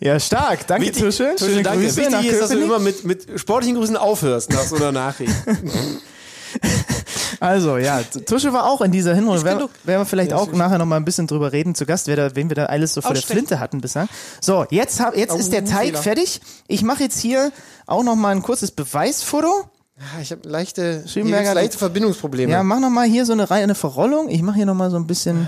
Ja, 0.00 0.18
stark. 0.18 0.66
Danke, 0.66 0.92
Tusche. 0.92 1.34
Schöne 1.38 1.62
danke. 1.62 1.84
Grüße 1.84 1.96
Wichtig 1.96 2.32
ist, 2.32 2.40
dass 2.40 2.50
du 2.50 2.60
immer 2.60 2.78
mit, 2.78 3.04
mit 3.04 3.26
sportlichen 3.38 3.76
Grüßen 3.76 3.96
aufhörst 3.96 4.50
nach 4.50 4.64
so 4.64 4.76
einer 4.76 4.92
Nachricht. 4.92 5.34
Also, 7.40 7.76
ja, 7.76 8.02
Tusche 8.02 8.52
war 8.52 8.64
auch 8.66 8.80
in 8.80 8.92
dieser 8.92 9.14
Hinrunde. 9.14 9.44
Werden 9.44 9.68
wir 9.84 10.04
vielleicht 10.06 10.32
auch 10.32 10.52
nachher 10.52 10.78
noch 10.78 10.86
mal 10.86 10.96
ein 10.96 11.04
bisschen 11.04 11.26
drüber 11.26 11.52
reden 11.52 11.74
zu 11.74 11.86
Gast, 11.86 12.06
wer 12.06 12.16
da, 12.16 12.36
wen 12.36 12.48
wir 12.50 12.54
da 12.54 12.66
alles 12.66 12.94
so 12.94 13.00
vor 13.00 13.12
der. 13.12 13.22
Flinte 13.22 13.60
hatten 13.60 13.80
bisher. 13.80 14.08
So, 14.40 14.66
jetzt, 14.70 15.00
hab, 15.00 15.16
jetzt 15.16 15.34
ist 15.36 15.52
der 15.52 15.64
Teig 15.64 15.96
fertig. 15.98 16.40
Ich 16.68 16.82
mache 16.82 17.02
jetzt 17.02 17.18
hier 17.18 17.52
auch 17.86 18.02
noch 18.02 18.16
mal 18.16 18.30
ein 18.30 18.42
kurzes 18.42 18.70
Beweisfoto. 18.70 19.64
Ich 20.20 20.30
habe 20.30 20.46
leichte, 20.48 21.04
Schönberger- 21.06 21.54
leichte 21.54 21.78
Verbindungsprobleme. 21.78 22.52
Ja, 22.52 22.62
mach 22.62 22.80
noch 22.80 22.90
mal 22.90 23.06
hier 23.06 23.24
so 23.24 23.32
eine 23.32 23.50
reine 23.50 23.74
Verrollung. 23.74 24.28
Ich 24.28 24.42
mache 24.42 24.56
hier 24.56 24.66
noch 24.66 24.74
mal 24.74 24.90
so 24.90 24.96
ein 24.96 25.06
bisschen. 25.06 25.46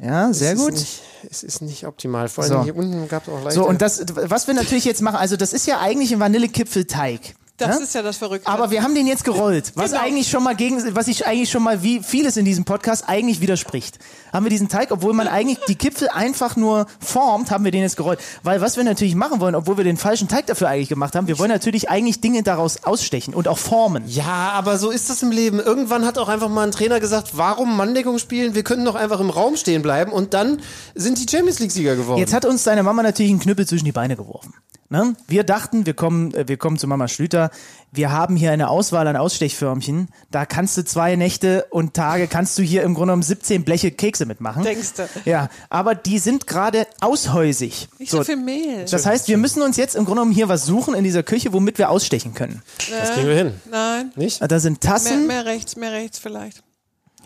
Ja, 0.00 0.32
sehr 0.32 0.52
es 0.54 0.58
gut. 0.58 0.74
Ist 0.74 0.80
nicht, 0.80 1.02
es 1.30 1.42
ist 1.42 1.62
nicht 1.62 1.86
optimal. 1.86 2.28
Vor 2.28 2.44
allem 2.44 2.52
So. 2.52 2.64
hier 2.64 2.76
unten 2.76 3.08
gab 3.08 3.24
es 3.24 3.28
auch 3.28 3.42
leichte... 3.42 3.54
So, 3.54 3.68
und 3.68 3.82
das, 3.82 4.04
was 4.14 4.46
wir 4.46 4.54
natürlich 4.54 4.84
jetzt 4.84 5.02
machen, 5.02 5.16
also 5.16 5.36
das 5.36 5.52
ist 5.52 5.66
ja 5.66 5.80
eigentlich 5.80 6.12
ein 6.12 6.20
Vanillekipfelteig. 6.20 7.34
Das 7.58 7.76
ja? 7.76 7.82
ist 7.82 7.94
ja 7.94 8.02
das 8.02 8.16
Verrückte. 8.16 8.48
Aber 8.48 8.70
wir 8.70 8.82
haben 8.84 8.94
den 8.94 9.06
jetzt 9.08 9.24
gerollt, 9.24 9.72
was 9.74 9.90
Genau. 9.90 10.02
eigentlich 10.02 10.30
schon 10.30 10.44
mal 10.44 10.54
gegen, 10.54 10.94
was 10.94 11.08
ich 11.08 11.26
eigentlich 11.26 11.50
schon 11.50 11.62
mal 11.62 11.82
wie 11.82 12.00
vieles 12.00 12.36
in 12.36 12.44
diesem 12.44 12.64
Podcast 12.64 13.08
eigentlich 13.08 13.40
widerspricht. 13.40 13.98
Haben 14.32 14.44
wir 14.44 14.50
diesen 14.50 14.68
Teig, 14.68 14.92
obwohl 14.92 15.12
man 15.12 15.26
eigentlich 15.26 15.58
die 15.66 15.74
Kipfel 15.74 16.08
einfach 16.08 16.54
nur 16.54 16.86
formt, 17.00 17.50
haben 17.50 17.64
wir 17.64 17.72
den 17.72 17.82
jetzt 17.82 17.96
gerollt. 17.96 18.20
Weil 18.44 18.60
was 18.60 18.76
wir 18.76 18.84
natürlich 18.84 19.16
machen 19.16 19.40
wollen, 19.40 19.56
obwohl 19.56 19.76
wir 19.76 19.84
den 19.84 19.96
falschen 19.96 20.28
Teig 20.28 20.46
dafür 20.46 20.68
eigentlich 20.68 20.88
gemacht 20.88 21.16
haben, 21.16 21.26
wir 21.26 21.38
wollen 21.38 21.50
natürlich 21.50 21.90
eigentlich 21.90 22.20
Dinge 22.20 22.44
daraus 22.44 22.84
ausstechen 22.84 23.34
und 23.34 23.48
auch 23.48 23.58
formen. 23.58 24.04
Ja, 24.06 24.52
aber 24.52 24.78
so 24.78 24.90
ist 24.90 25.10
das 25.10 25.22
im 25.22 25.32
Leben. 25.32 25.58
Irgendwann 25.58 26.06
hat 26.06 26.16
auch 26.18 26.28
einfach 26.28 26.48
mal 26.48 26.64
ein 26.64 26.72
Trainer 26.72 27.00
gesagt, 27.00 27.36
warum 27.36 27.76
Manndeckung 27.76 28.18
spielen? 28.18 28.54
Wir 28.54 28.62
können 28.62 28.84
doch 28.84 28.94
einfach 28.94 29.18
im 29.18 29.30
Raum 29.30 29.56
stehen 29.56 29.82
bleiben. 29.82 30.12
Und 30.12 30.32
dann 30.32 30.60
sind 30.94 31.18
die 31.18 31.28
Champions 31.28 31.58
League-Sieger 31.58 31.96
geworden. 31.96 32.20
Jetzt 32.20 32.32
hat 32.32 32.44
uns 32.44 32.62
deine 32.62 32.84
Mama 32.84 33.02
natürlich 33.02 33.32
einen 33.32 33.40
Knüppel 33.40 33.66
zwischen 33.66 33.84
die 33.84 33.92
Beine 33.92 34.14
geworfen. 34.14 34.54
Ne? 34.90 35.14
Wir 35.26 35.44
dachten, 35.44 35.84
wir 35.84 35.92
kommen, 35.92 36.32
äh, 36.32 36.48
wir 36.48 36.56
kommen 36.56 36.78
zu 36.78 36.86
Mama 36.86 37.08
Schlüter. 37.08 37.50
Wir 37.92 38.10
haben 38.10 38.36
hier 38.36 38.52
eine 38.52 38.70
Auswahl 38.70 39.06
an 39.06 39.16
Ausstechförmchen. 39.16 40.08
Da 40.30 40.46
kannst 40.46 40.78
du 40.78 40.84
zwei 40.84 41.14
Nächte 41.16 41.66
und 41.70 41.92
Tage, 41.92 42.26
kannst 42.26 42.58
du 42.58 42.62
hier 42.62 42.82
im 42.84 42.94
Grunde 42.94 43.08
genommen 43.12 43.22
17 43.22 43.64
Bleche 43.64 43.90
Kekse 43.90 44.24
mitmachen. 44.24 44.62
Denkst 44.62 44.94
du? 44.96 45.06
Ja, 45.26 45.50
aber 45.68 45.94
die 45.94 46.18
sind 46.18 46.46
gerade 46.46 46.86
aushäusig. 47.00 47.88
Nicht 47.98 48.10
so, 48.10 48.24
viel 48.24 48.36
Mehl. 48.36 48.86
Das 48.90 49.04
heißt, 49.04 49.28
wir 49.28 49.36
müssen 49.36 49.60
uns 49.62 49.76
jetzt 49.76 49.94
im 49.94 50.06
Grunde 50.06 50.20
genommen 50.22 50.32
hier 50.34 50.48
was 50.48 50.64
suchen 50.64 50.94
in 50.94 51.04
dieser 51.04 51.22
Küche, 51.22 51.52
womit 51.52 51.76
wir 51.76 51.90
ausstechen 51.90 52.32
können. 52.32 52.62
das 52.90 53.12
kriegen 53.12 53.28
wir 53.28 53.36
hin. 53.36 53.60
Nein. 53.70 54.12
Nicht? 54.16 54.40
Da 54.40 54.58
sind 54.58 54.82
Mehr, 54.82 54.92
Tassen, 54.92 55.26
mehr 55.26 55.44
rechts, 55.44 55.76
mehr 55.76 55.92
rechts 55.92 56.18
vielleicht. 56.18 56.62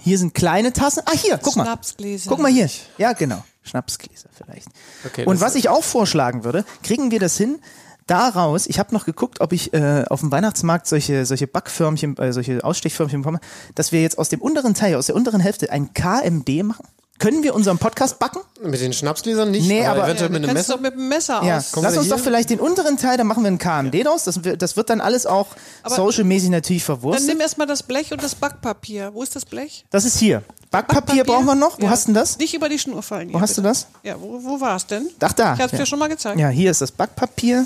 hier 0.01 0.19
sind 0.19 0.35
kleine 0.35 0.73
Tassen. 0.73 1.03
Ah, 1.07 1.13
hier, 1.15 1.39
guck 1.39 1.55
mal. 1.55 1.65
Schnapsgläser. 1.65 2.29
Guck 2.29 2.41
mal 2.41 2.51
hier. 2.51 2.69
Ja, 2.99 3.13
genau. 3.13 3.45
Schnapsgläser 3.63 4.29
vielleicht. 4.33 4.69
Okay, 5.07 5.25
Und 5.27 5.41
was 5.41 5.55
ich 5.55 5.69
auch 5.69 5.85
vorschlagen 5.85 6.45
würde, 6.45 6.65
kriegen 6.83 7.11
wir 7.11 7.21
das 7.21 7.37
hin, 7.37 7.59
daraus, 8.07 8.67
ich 8.67 8.79
habe 8.79 8.93
noch 8.95 9.05
geguckt, 9.05 9.41
ob 9.41 9.53
ich 9.53 9.73
äh, 9.73 10.05
auf 10.09 10.21
dem 10.21 10.33
Weihnachtsmarkt 10.33 10.87
solche, 10.87 11.25
solche 11.27 11.47
Backförmchen, 11.47 12.17
äh, 12.19 12.33
solche 12.33 12.63
Ausstechförmchen 12.65 13.23
bekomme, 13.23 13.41
dass 13.75 13.93
wir 13.93 14.03
jetzt 14.03 14.19
aus 14.19 14.29
dem 14.29 14.41
unteren 14.41 14.75
Teil, 14.75 14.97
aus 14.97 15.07
der 15.07 15.15
unteren 15.17 15.41
Hälfte 15.41 15.71
ein 15.71 15.95
KMD 15.95 16.63
machen. 16.65 16.87
Können 17.19 17.45
wir 17.45 17.55
unseren 17.55 17.79
Podcast 17.79 18.19
backen? 18.19 18.41
Mit 18.65 18.81
den 18.81 18.93
Schnapsgläsern 18.93 19.53
nicht, 19.53 19.69
Nee, 19.69 19.87
aber- 19.87 20.05
eventuell 20.07 20.29
Ja, 20.31 20.33
mit 20.33 20.37
einem 20.43 20.47
kannst 20.57 20.69
Messer. 20.69 20.73
doch 20.75 20.81
mit 20.81 20.95
dem 20.95 21.09
Messer 21.09 21.41
Ja, 21.45 21.59
aus. 21.59 21.71
Kommen 21.71 21.85
lass 21.85 21.97
uns 21.97 22.07
hier? 22.07 22.17
doch 22.17 22.23
vielleicht 22.23 22.51
den 22.51 22.59
unteren 22.59 22.97
Teil, 22.97 23.17
da 23.17 23.23
machen 23.23 23.45
wir 23.45 23.51
ein 23.53 23.59
KMD 23.59 24.03
draus. 24.05 24.25
Das, 24.25 24.43
wird- 24.43 24.61
das 24.61 24.77
wird 24.77 24.91
dann 24.91 25.01
alles 25.01 25.25
auch 25.27 25.49
Aber- 25.85 25.95
socialmäßig 25.95 26.51
natürlich 26.51 26.83
Dann 26.83 26.97
verwurstet. 26.97 27.29
nimm 27.29 27.41
erstmal 27.41 27.69
das 27.69 27.85
Blech 27.85 28.11
und 28.13 28.25
das 28.25 28.35
Backpapier. 28.35 29.15
Wo 29.15 29.23
ist 29.23 29.37
das 29.37 29.45
Blech? 29.45 29.85
Das 29.91 30.05
ist 30.05 30.19
hier. 30.19 30.43
Backpapier 30.73 31.23
brauchen 31.25 31.45
wir 31.47 31.55
noch. 31.55 31.79
Wo 31.79 31.85
Ja. 31.85 31.91
hast 31.91 32.05
du 32.05 32.07
denn 32.09 32.15
das? 32.15 32.39
Nicht 32.39 32.55
über 32.55 32.69
die 32.69 32.79
Schnur 32.79 33.03
fallen. 33.03 33.29
Wo 33.29 33.33
hier, 33.35 33.41
hast 33.43 33.57
du 33.59 33.63
bitte. 33.63 33.69
das? 33.75 33.87
Ja, 34.03 34.21
wo, 34.21 34.41
wo 34.43 34.61
war 34.61 34.75
es 34.77 34.87
denn? 34.87 35.09
Ach, 35.21 35.33
da. 35.33 35.55
Ich 35.55 35.61
hab's 35.61 35.73
Ja. 35.73 35.79
dir 35.79 35.87
schon 35.87 35.99
mal 36.01 36.09
gezeigt. 36.09 36.41
Ja, 36.41 36.49
hier 36.49 36.71
ist 36.71 36.81
das 36.81 36.91
Backpapier. 36.91 37.59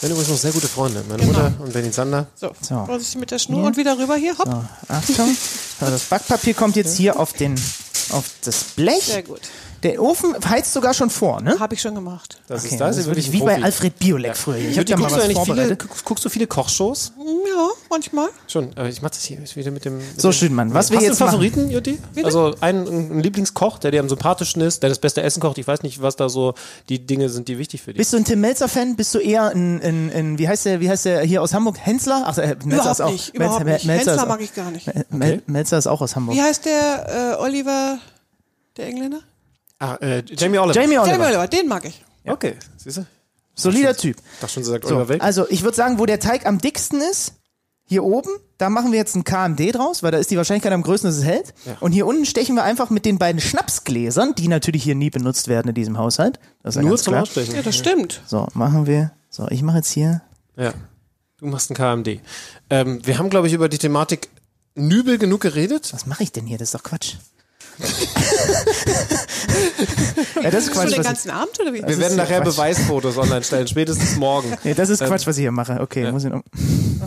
Wir 0.00 0.08
sind 0.08 0.10
übrigens 0.10 0.28
noch 0.30 0.38
sehr 0.38 0.50
gute 0.52 0.66
Freunde. 0.68 1.04
Meine 1.08 1.24
Genau. 1.24 1.38
Mutter 1.38 1.52
und 1.60 1.72
Berlin 1.72 1.92
Sander. 1.92 2.26
So, 2.34 2.50
So. 2.60 2.84
Vorsichtig 2.84 3.20
mit 3.20 3.30
der 3.30 3.38
Schnur 3.38 3.64
und 3.64 3.76
wieder 3.76 3.96
rüber 3.96 4.16
hier. 4.16 4.36
Hopp. 4.36 4.46
So, 4.48 4.64
Achtung. 4.92 5.36
So, 5.80 5.86
das 5.86 6.02
Backpapier 6.04 6.54
kommt 6.54 6.74
jetzt 6.76 6.96
hier 6.96 7.18
auf, 7.18 7.32
den, 7.32 7.54
auf 8.10 8.24
das 8.44 8.64
Blech. 8.76 9.04
Sehr 9.04 9.22
gut. 9.22 9.40
Der 9.82 10.00
Ofen 10.00 10.34
heizt 10.48 10.72
sogar 10.72 10.94
schon 10.94 11.10
vor, 11.10 11.40
ne? 11.40 11.58
Habe 11.58 11.74
ich 11.74 11.80
schon 11.80 11.94
gemacht. 11.94 12.40
Das 12.46 12.64
Okay, 12.64 12.74
ist, 12.74 12.80
das 12.80 12.96
ist 12.96 13.02
ist 13.02 13.06
wirklich 13.08 13.32
wie 13.32 13.40
bei. 13.40 13.60
Alfred 13.62 13.98
Biolek 13.98 14.36
früher. 14.36 14.56
Ich 14.58 14.64
habe 14.78 14.88
Jutti, 14.88 14.92
da 14.92 14.98
mal 14.98 15.08
guckst, 15.08 15.28
du 15.28 15.34
was 15.36 15.44
viele, 15.44 15.76
guckst, 15.76 16.04
guckst 16.04 16.24
du 16.24 16.28
viele 16.28 16.46
Kochshows? 16.46 17.12
Ja, 17.18 17.68
manchmal. 17.90 18.28
Schon, 18.46 18.70
aber 18.76 18.88
ich 18.88 19.02
mach 19.02 19.10
das 19.10 19.24
hier 19.24 19.38
wieder 19.54 19.70
mit 19.72 19.84
dem. 19.84 19.98
Mit 19.98 20.20
So, 20.20 20.28
dem 20.30 20.32
Schüttenmann, 20.34 20.72
was 20.72 20.90
wir 20.90 20.98
Hast 20.98 21.04
jetzt 21.04 21.20
du 21.20 21.24
einen. 21.24 21.30
Favoriten, 21.32 21.70
Jutti? 21.70 21.98
Also 22.22 22.54
einen, 22.60 22.86
einen 22.86 23.20
Lieblingskoch, 23.20 23.78
der 23.78 23.90
dir 23.90 24.00
am 24.00 24.08
sympathischsten 24.08 24.62
ist, 24.62 24.82
der 24.82 24.88
das 24.90 24.98
beste 25.00 25.22
Essen 25.22 25.40
kocht. 25.40 25.58
Ich 25.58 25.66
weiß 25.66 25.82
nicht, 25.82 26.00
was 26.00 26.14
da 26.16 26.28
so 26.28 26.54
die 26.88 27.04
Dinge 27.04 27.28
sind, 27.28 27.48
die 27.48 27.58
wichtig 27.58 27.82
für 27.82 27.92
dich 27.92 27.98
Bist 27.98 28.12
du 28.12 28.18
ein 28.18 28.24
Tim 28.24 28.40
Melzer-Fan? 28.40 28.94
Bist 28.96 29.12
du 29.14 29.18
eher 29.18 29.48
ein, 29.48 29.80
ein, 29.82 30.12
ein, 30.14 30.38
wie 30.38 30.46
heißt 30.48 30.64
der, 30.64 30.80
wie 30.80 30.88
heißt 30.88 31.06
der 31.06 31.22
hier 31.22 31.42
aus 31.42 31.54
Hamburg? 31.54 31.76
Hensler? 31.78 32.22
Ach, 32.24 32.38
äh, 32.38 32.56
Melzer 32.64 32.66
Überhaupt 32.66 32.90
ist 32.92 33.00
auch. 33.00 33.10
nicht, 33.12 33.34
überhaupt 33.34 33.64
nicht. 33.64 33.84
Melzer 33.84 34.10
Hensler 34.12 34.26
mag 34.28 34.40
ich 34.40 34.54
gar 34.54 34.70
nicht. 34.70 34.86
Mel- 34.86 35.04
Mel 35.10 35.42
Melzer 35.46 35.78
ist 35.78 35.86
auch 35.88 36.00
aus 36.00 36.14
Hamburg. 36.14 36.36
Wie 36.36 36.42
heißt 36.42 36.64
der 36.66 37.34
äh, 37.38 37.42
Oliver, 37.42 37.98
der 38.76 38.86
Engländer? 38.86 39.20
Ah, 39.82 39.96
äh, 40.00 40.22
Jamie 40.26 40.58
Oliver. 40.58 40.80
Jamie 40.80 40.94
Jamie 40.94 41.10
Oliver. 41.10 41.26
Oliver, 41.26 41.48
den 41.48 41.66
mag 41.66 41.84
ich. 41.84 42.04
Okay, 42.24 42.54
siehst 42.76 42.98
du? 42.98 43.06
Solider 43.54 43.96
Typ. 43.96 44.16
Dachte 44.40 44.54
schon, 44.54 44.62
sie 44.62 44.70
sagt 44.70 44.86
So, 44.86 44.96
Oliver 44.96 45.22
also 45.22 45.48
ich 45.50 45.64
würde 45.64 45.76
sagen, 45.76 45.98
wo 45.98 46.06
der 46.06 46.20
Teig 46.20 46.46
am 46.46 46.58
dicksten 46.58 47.00
ist, 47.00 47.34
Hier 47.84 48.04
oben, 48.04 48.30
da 48.58 48.70
machen 48.70 48.92
wir 48.92 48.98
jetzt 48.98 49.16
ein 49.16 49.24
KMD 49.24 49.74
draus, 49.74 50.04
weil 50.04 50.12
da 50.12 50.18
ist 50.18 50.30
die 50.30 50.36
Wahrscheinlichkeit 50.36 50.72
am 50.72 50.82
größten, 50.82 51.10
dass 51.10 51.18
es 51.18 51.24
hält. 51.24 51.52
Und 51.80 51.90
hier 51.90 52.06
unten 52.06 52.24
stechen 52.24 52.54
wir 52.54 52.62
einfach 52.62 52.90
mit 52.90 53.04
den 53.04 53.18
beiden 53.18 53.40
Schnapsgläsern, 53.40 54.36
die 54.36 54.46
natürlich 54.46 54.84
hier 54.84 54.94
nie 54.94 55.10
benutzt 55.10 55.48
werden 55.48 55.68
in 55.70 55.74
diesem 55.74 55.98
Haushalt. 55.98 56.38
Das 56.62 56.76
ist 56.76 56.82
ja 56.82 56.88
Nur 56.88 56.96
zum 56.96 57.12
klar. 57.14 57.22
Ausstechen. 57.24 57.56
Ja, 57.56 57.62
das 57.62 57.76
stimmt. 57.76 58.22
So, 58.24 58.46
machen 58.54 58.86
wir. 58.86 59.10
So, 59.30 59.48
ich 59.50 59.62
mache 59.62 59.78
jetzt 59.78 59.90
hier. 59.90 60.22
Ja. 60.56 60.72
Du 61.38 61.46
machst 61.46 61.70
ein 61.70 61.74
KMD. 61.74 62.20
Ähm, 62.70 63.04
wir 63.04 63.18
haben, 63.18 63.30
glaube 63.30 63.48
ich, 63.48 63.52
über 63.52 63.68
die 63.68 63.78
Thematik 63.78 64.28
Nübel 64.76 65.18
genug 65.18 65.40
geredet. 65.40 65.92
Was 65.92 66.06
mache 66.06 66.22
ich 66.22 66.30
denn 66.30 66.46
hier? 66.46 66.56
Das 66.58 66.68
ist 66.68 66.74
doch 66.76 66.84
Quatsch. 66.84 67.16
Ja, 70.42 70.50
das 70.50 70.64
ist 70.64 70.72
Quatsch. 70.72 70.84
den 70.84 70.92
Was 70.92 70.98
ich, 70.98 71.02
ganzen 71.02 71.30
Abend 71.30 71.60
oder 71.60 71.72
wie? 71.72 71.82
Wir 71.82 71.98
werden 71.98 72.16
ja 72.16 72.24
nachher 72.24 72.40
Quatsch. 72.40 72.56
Beweisfotos 72.56 73.16
online 73.16 73.42
stellen, 73.42 73.68
spätestens 73.68 74.16
morgen. 74.16 74.54
nee, 74.64 74.74
das 74.74 74.88
ist 74.88 75.04
Quatsch, 75.04 75.26
was 75.26 75.36
ich 75.36 75.42
hier 75.42 75.52
mache. 75.52 75.80
Okay, 75.80 76.10
muss 76.10 76.24
ich 76.24 76.30
noch. 76.30 76.42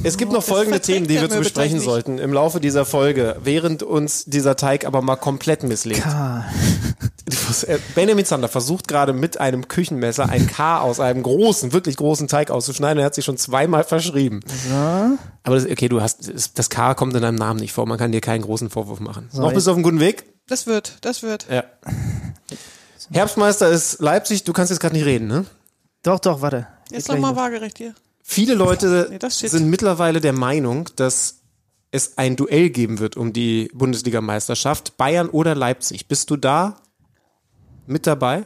Es 0.04 0.18
gibt 0.18 0.32
noch 0.32 0.44
folgende 0.44 0.80
Themen, 0.80 1.08
die 1.08 1.20
wir 1.20 1.30
zu 1.30 1.40
besprechen 1.40 1.80
sollten 1.80 2.20
im 2.20 2.32
Laufe 2.34 2.60
dieser 2.60 2.86
Folge, 2.86 3.38
während 3.44 3.84
uns 3.84 4.26
dieser 4.26 4.56
Teig 4.56 4.86
aber 4.86 5.02
mal 5.02 5.16
komplett 5.16 5.64
misslebt. 5.64 6.02
K. 6.04 6.46
Benjamin 7.96 8.26
Zander 8.26 8.48
versucht 8.48 8.88
gerade 8.88 9.14
mit 9.14 9.40
einem 9.40 9.68
Küchenmesser 9.68 10.30
ein 10.30 10.48
K 10.48 10.80
aus 10.80 11.00
einem 11.00 11.24
großen, 11.24 11.74
wirklich 11.74 11.98
großen 11.98 12.28
Teig 12.28 12.52
auszuschneiden. 12.52 13.00
Er 13.00 13.06
hat 13.06 13.16
sich 13.16 13.26
schon 13.26 13.38
zweimal 13.38 13.84
verschrieben. 13.84 14.42
Aber 15.44 15.56
das, 15.56 15.66
okay, 15.66 15.90
du 15.90 16.02
hast 16.02 16.32
das 16.56 16.70
K 16.70 16.94
kommt 16.94 17.16
in 17.16 17.22
deinem 17.22 17.36
Namen 17.36 17.60
nicht 17.60 17.74
vor. 17.74 17.88
Man 17.88 17.98
kann 17.98 18.12
dir 18.12 18.22
keinen 18.22 18.42
großen 18.44 18.70
Vorwurf 18.70 19.00
machen. 19.00 19.30
Noch 19.34 19.54
bist 19.54 19.66
du 19.68 19.72
auf 19.72 19.78
einem 19.78 19.84
guten 19.84 20.00
Weg? 20.00 20.26
Das 20.48 20.68
wird, 20.68 20.98
das 21.02 21.24
wird. 21.24 21.48
Ja. 21.50 21.64
Herbstmeister 23.12 23.70
ist 23.70 24.00
Leipzig. 24.00 24.44
Du 24.44 24.54
kannst 24.54 24.72
jetzt 24.72 24.80
gerade 24.80 24.96
nicht 24.96 25.06
reden, 25.06 25.28
ne? 25.28 25.46
Doch, 26.04 26.20
doch, 26.20 26.42
warte. 26.42 26.68
Jetzt 26.92 27.10
nochmal 27.10 27.36
waagerecht 27.36 27.78
hier. 27.78 27.96
Viele 28.22 28.56
Leute 28.56 29.08
Nee, 29.12 29.30
sind 29.30 29.70
mittlerweile 29.70 30.22
der 30.22 30.34
Meinung, 30.34 30.90
dass 30.96 31.42
es 31.92 32.18
ein 32.18 32.36
Duell 32.36 32.70
geben 32.70 33.00
wird 33.00 33.18
um 33.18 33.34
die 33.34 33.70
Bundesligameisterschaft. 33.74 34.98
Bayern 34.98 35.30
oder 35.30 35.56
Leipzig. 35.56 36.08
Bist 36.08 36.30
du 36.30 36.38
da 36.38 36.78
mit 37.86 38.08
dabei? 38.08 38.46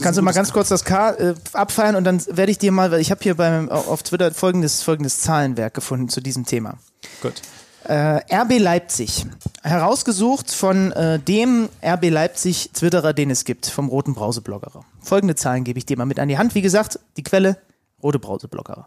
Kannst 0.00 0.18
du 0.18 0.22
mal 0.22 0.32
ganz 0.32 0.52
kurz 0.52 0.68
das 0.68 0.84
K 0.84 1.10
äh, 1.10 1.34
abfeiern 1.52 1.96
und 1.96 2.04
dann 2.04 2.24
werde 2.26 2.50
ich 2.50 2.58
dir 2.58 2.72
mal, 2.72 2.90
weil 2.90 3.00
ich 3.00 3.10
habe 3.10 3.22
hier 3.22 3.34
beim, 3.34 3.68
auf 3.68 4.02
Twitter 4.02 4.32
folgendes, 4.32 4.82
folgendes 4.82 5.20
Zahlenwerk 5.20 5.74
gefunden 5.74 6.08
zu 6.08 6.20
diesem 6.22 6.46
Thema. 6.46 6.78
Gut. 7.20 7.42
Äh, 7.84 8.20
RB 8.34 8.58
Leipzig. 8.58 9.26
Herausgesucht 9.62 10.50
von 10.50 10.92
äh, 10.92 11.18
dem 11.18 11.68
RB 11.82 12.10
Leipzig 12.10 12.70
Twitterer, 12.72 13.12
den 13.12 13.30
es 13.30 13.44
gibt, 13.44 13.66
vom 13.66 13.88
Roten 13.88 14.14
Brausebloggerer. 14.14 14.84
Folgende 15.00 15.34
Zahlen 15.34 15.64
gebe 15.64 15.78
ich 15.78 15.86
dir 15.86 15.96
mal 15.96 16.06
mit 16.06 16.18
an 16.18 16.28
die 16.28 16.38
Hand. 16.38 16.54
Wie 16.54 16.62
gesagt, 16.62 16.98
die 17.16 17.22
Quelle, 17.22 17.58
Rote 18.02 18.18
Brausebloggerer. 18.18 18.86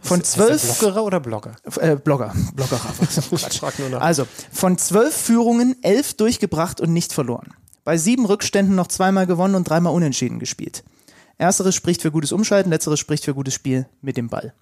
Von 0.00 0.22
zwölf 0.24 0.62
Bloggerer 0.78 1.04
oder 1.04 1.20
Blogger? 1.20 1.52
äh, 1.80 1.96
Blogger, 1.96 2.34
Bloggerer. 2.54 2.80
Also, 4.00 4.26
von 4.52 4.78
zwölf 4.78 5.14
Führungen 5.14 5.76
elf 5.82 6.14
durchgebracht 6.14 6.80
und 6.80 6.92
nicht 6.92 7.12
verloren. 7.12 7.54
Bei 7.84 7.96
sieben 7.96 8.26
Rückständen 8.26 8.74
noch 8.74 8.86
zweimal 8.88 9.26
gewonnen 9.26 9.54
und 9.54 9.68
dreimal 9.68 9.92
unentschieden 9.92 10.38
gespielt. 10.38 10.84
Ersteres 11.38 11.74
spricht 11.74 12.02
für 12.02 12.12
gutes 12.12 12.30
Umschalten, 12.30 12.70
letzteres 12.70 13.00
spricht 13.00 13.24
für 13.24 13.34
gutes 13.34 13.54
Spiel 13.54 13.86
mit 14.00 14.16
dem 14.16 14.28
Ball. 14.28 14.52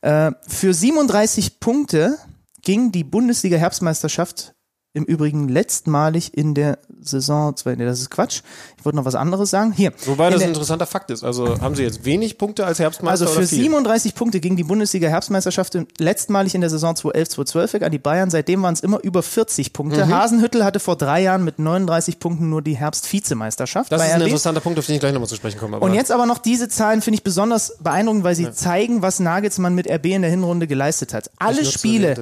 Äh, 0.00 0.32
für 0.46 0.74
37 0.74 1.60
Punkte 1.60 2.18
ging 2.66 2.90
die 2.90 3.04
Bundesliga-Herbstmeisterschaft 3.04 4.55
im 4.96 5.04
Übrigen 5.04 5.48
letztmalig 5.48 6.36
in 6.36 6.54
der 6.54 6.78
Saison, 7.02 7.54
zwei- 7.54 7.74
nee, 7.76 7.84
das 7.84 8.00
ist 8.00 8.10
Quatsch. 8.10 8.40
Ich 8.78 8.84
wollte 8.84 8.96
noch 8.96 9.04
was 9.04 9.14
anderes 9.14 9.50
sagen. 9.50 9.72
Hier. 9.72 9.92
Wobei 10.06 10.28
in 10.28 10.32
das 10.32 10.42
ein 10.42 10.48
interessanter 10.48 10.86
Fakt 10.86 11.10
ist. 11.10 11.22
Also 11.22 11.60
haben 11.60 11.74
sie 11.76 11.82
jetzt 11.82 12.04
wenig 12.04 12.38
Punkte 12.38 12.64
als 12.64 12.78
Herbstmeister 12.78 13.26
also 13.26 13.32
für 13.34 13.40
oder 13.40 13.46
viel? 13.48 13.58
37 13.60 14.14
Punkte 14.14 14.40
ging 14.40 14.56
die 14.56 14.64
Bundesliga-Herbstmeisterschaft 14.64 15.74
im- 15.74 15.86
letztmalig 15.98 16.54
in 16.54 16.62
der 16.62 16.70
Saison 16.70 16.94
2011-2012 16.96 17.74
weg 17.74 17.82
an 17.82 17.92
die 17.92 17.98
Bayern. 17.98 18.30
Seitdem 18.30 18.62
waren 18.62 18.72
es 18.72 18.80
immer 18.80 18.98
über 19.04 19.22
40 19.22 19.72
Punkte. 19.74 20.06
Mhm. 20.06 20.14
Hasenhüttel 20.14 20.64
hatte 20.64 20.80
vor 20.80 20.96
drei 20.96 21.22
Jahren 21.22 21.44
mit 21.44 21.58
39 21.58 22.18
Punkten 22.18 22.48
nur 22.48 22.62
die 22.62 22.76
Herbst-Vizemeisterschaft. 22.76 23.92
Das 23.92 24.00
ist 24.02 24.08
ein 24.12 24.20
RB. 24.22 24.26
interessanter 24.28 24.60
Punkt, 24.60 24.78
auf 24.78 24.86
den 24.86 24.94
ich 24.94 25.00
gleich 25.00 25.12
nochmal 25.12 25.28
zu 25.28 25.36
sprechen 25.36 25.58
komme. 25.60 25.78
Und 25.78 25.94
jetzt 25.94 26.10
aber 26.10 26.24
noch 26.26 26.38
diese 26.38 26.68
Zahlen 26.68 27.02
finde 27.02 27.16
ich 27.16 27.22
besonders 27.24 27.76
beeindruckend, 27.80 28.24
weil 28.24 28.34
sie 28.34 28.50
zeigen, 28.52 29.02
was 29.02 29.20
Nagelsmann 29.20 29.74
mit 29.74 29.88
RB 29.90 30.06
in 30.06 30.22
der 30.22 30.30
Hinrunde 30.30 30.66
geleistet 30.66 31.12
hat. 31.12 31.30
Alle 31.38 31.64
Spiele 31.64 32.14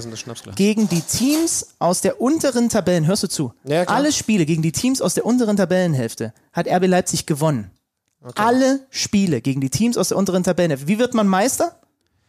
gegen 0.56 0.88
die 0.88 1.00
Teams 1.02 1.68
aus 1.78 2.00
der 2.00 2.20
unteren 2.20 2.63
Tabellen, 2.68 3.06
hörst 3.06 3.22
du 3.22 3.28
zu? 3.28 3.52
Ja. 3.64 3.84
Alle 3.84 4.12
Spiele 4.12 4.46
gegen 4.46 4.62
die 4.62 4.72
Teams 4.72 5.00
aus 5.00 5.14
der 5.14 5.26
unteren 5.26 5.56
Tabellenhälfte 5.56 6.32
hat 6.52 6.66
RB 6.68 6.86
Leipzig 6.86 7.26
gewonnen. 7.26 7.70
Alle 8.36 8.80
Spiele 8.90 9.40
gegen 9.42 9.60
die 9.60 9.70
Teams 9.70 9.98
aus 9.98 10.08
der 10.08 10.16
unteren 10.16 10.42
Tabellenhälfte. 10.44 10.88
Wie 10.88 10.98
wird 10.98 11.12
man 11.14 11.26
Meister? 11.28 11.78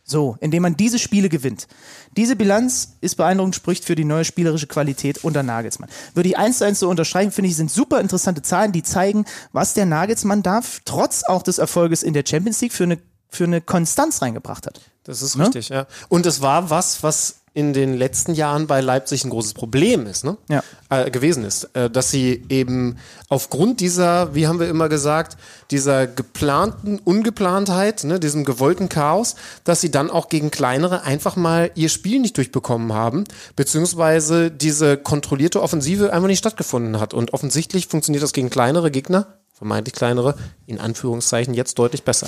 So, 0.08 0.38
indem 0.40 0.62
man 0.62 0.78
diese 0.78 1.00
Spiele 1.00 1.30
gewinnt. 1.30 1.68
Diese 2.16 2.36
Bilanz 2.36 2.98
ist 3.02 3.16
beeindruckend, 3.16 3.56
spricht 3.56 3.86
für 3.86 3.96
die 3.96 4.04
neue 4.06 4.24
spielerische 4.24 4.68
Qualität 4.68 5.24
unter 5.24 5.42
Nagelsmann. 5.42 5.90
Würde 6.14 6.30
ich 6.30 6.38
eins 6.38 6.60
zu 6.60 6.66
eins 6.66 6.80
so 6.80 6.90
unterstreichen, 6.90 7.32
finde 7.32 7.50
ich, 7.50 7.56
sind 7.56 7.72
super 7.72 8.00
interessante 8.02 8.44
Zahlen, 8.44 8.72
die 8.72 8.84
zeigen, 8.84 9.26
was 9.52 9.74
der 9.74 9.88
Nagelsmann 9.88 10.44
da 10.44 10.62
trotz 10.86 11.24
auch 11.24 11.42
des 11.42 11.58
Erfolges 11.58 12.04
in 12.04 12.14
der 12.14 12.24
Champions 12.28 12.62
League 12.62 12.74
für 12.74 12.84
eine, 12.84 13.00
für 13.30 13.46
eine 13.46 13.62
Konstanz 13.62 14.22
reingebracht 14.22 14.68
hat. 14.68 14.80
Das 15.06 15.24
ist 15.24 15.38
Ne? 15.38 15.46
richtig, 15.46 15.70
ja. 15.70 15.88
Und 16.08 16.28
es 16.28 16.40
war 16.42 16.70
was, 16.70 17.02
was 17.02 17.38
in 17.56 17.72
den 17.72 17.94
letzten 17.94 18.34
Jahren 18.34 18.68
bei 18.68 18.82
Leipzig 18.82 19.24
ein 19.24 19.30
großes 19.30 19.54
Problem 19.54 20.06
ist, 20.08 20.26
ne? 20.26 20.38
Ja. 20.50 20.62
Äh, 20.90 21.10
gewesen 21.10 21.46
ist, 21.46 21.70
äh, 21.74 21.90
dass 21.90 22.12
sie 22.12 22.44
eben 22.50 22.98
aufgrund 23.30 23.80
dieser, 23.80 24.36
wie 24.36 24.46
haben 24.46 24.60
wir 24.60 24.68
immer 24.68 24.90
gesagt, 24.90 25.38
dieser 25.72 26.06
geplanten 26.06 27.00
Ungeplantheit, 27.00 28.04
ne, 28.04 28.20
diesem 28.20 28.44
gewollten 28.44 28.90
Chaos, 28.90 29.36
dass 29.64 29.80
sie 29.80 29.90
dann 29.90 30.12
auch 30.12 30.28
gegen 30.28 30.52
kleinere 30.52 31.04
einfach 31.04 31.38
mal 31.38 31.72
ihr 31.76 31.88
Spiel 31.88 32.20
nicht 32.20 32.36
durchbekommen 32.36 32.92
haben, 32.92 33.24
beziehungsweise 33.56 34.52
diese 34.52 34.98
kontrollierte 34.98 35.62
Offensive 35.62 36.12
einfach 36.12 36.28
nicht 36.28 36.40
stattgefunden 36.40 37.00
hat. 37.00 37.14
Und 37.14 37.34
offensichtlich 37.34 37.88
funktioniert 37.88 38.22
das 38.22 38.34
gegen 38.34 38.50
kleinere 38.50 38.92
Gegner 38.92 39.28
vermeintlich 39.58 39.96
kleinere, 39.96 40.36
in 40.68 40.82
Anführungszeichen 40.82 41.54
jetzt 41.54 41.80
deutlich 41.80 42.04
besser. 42.04 42.28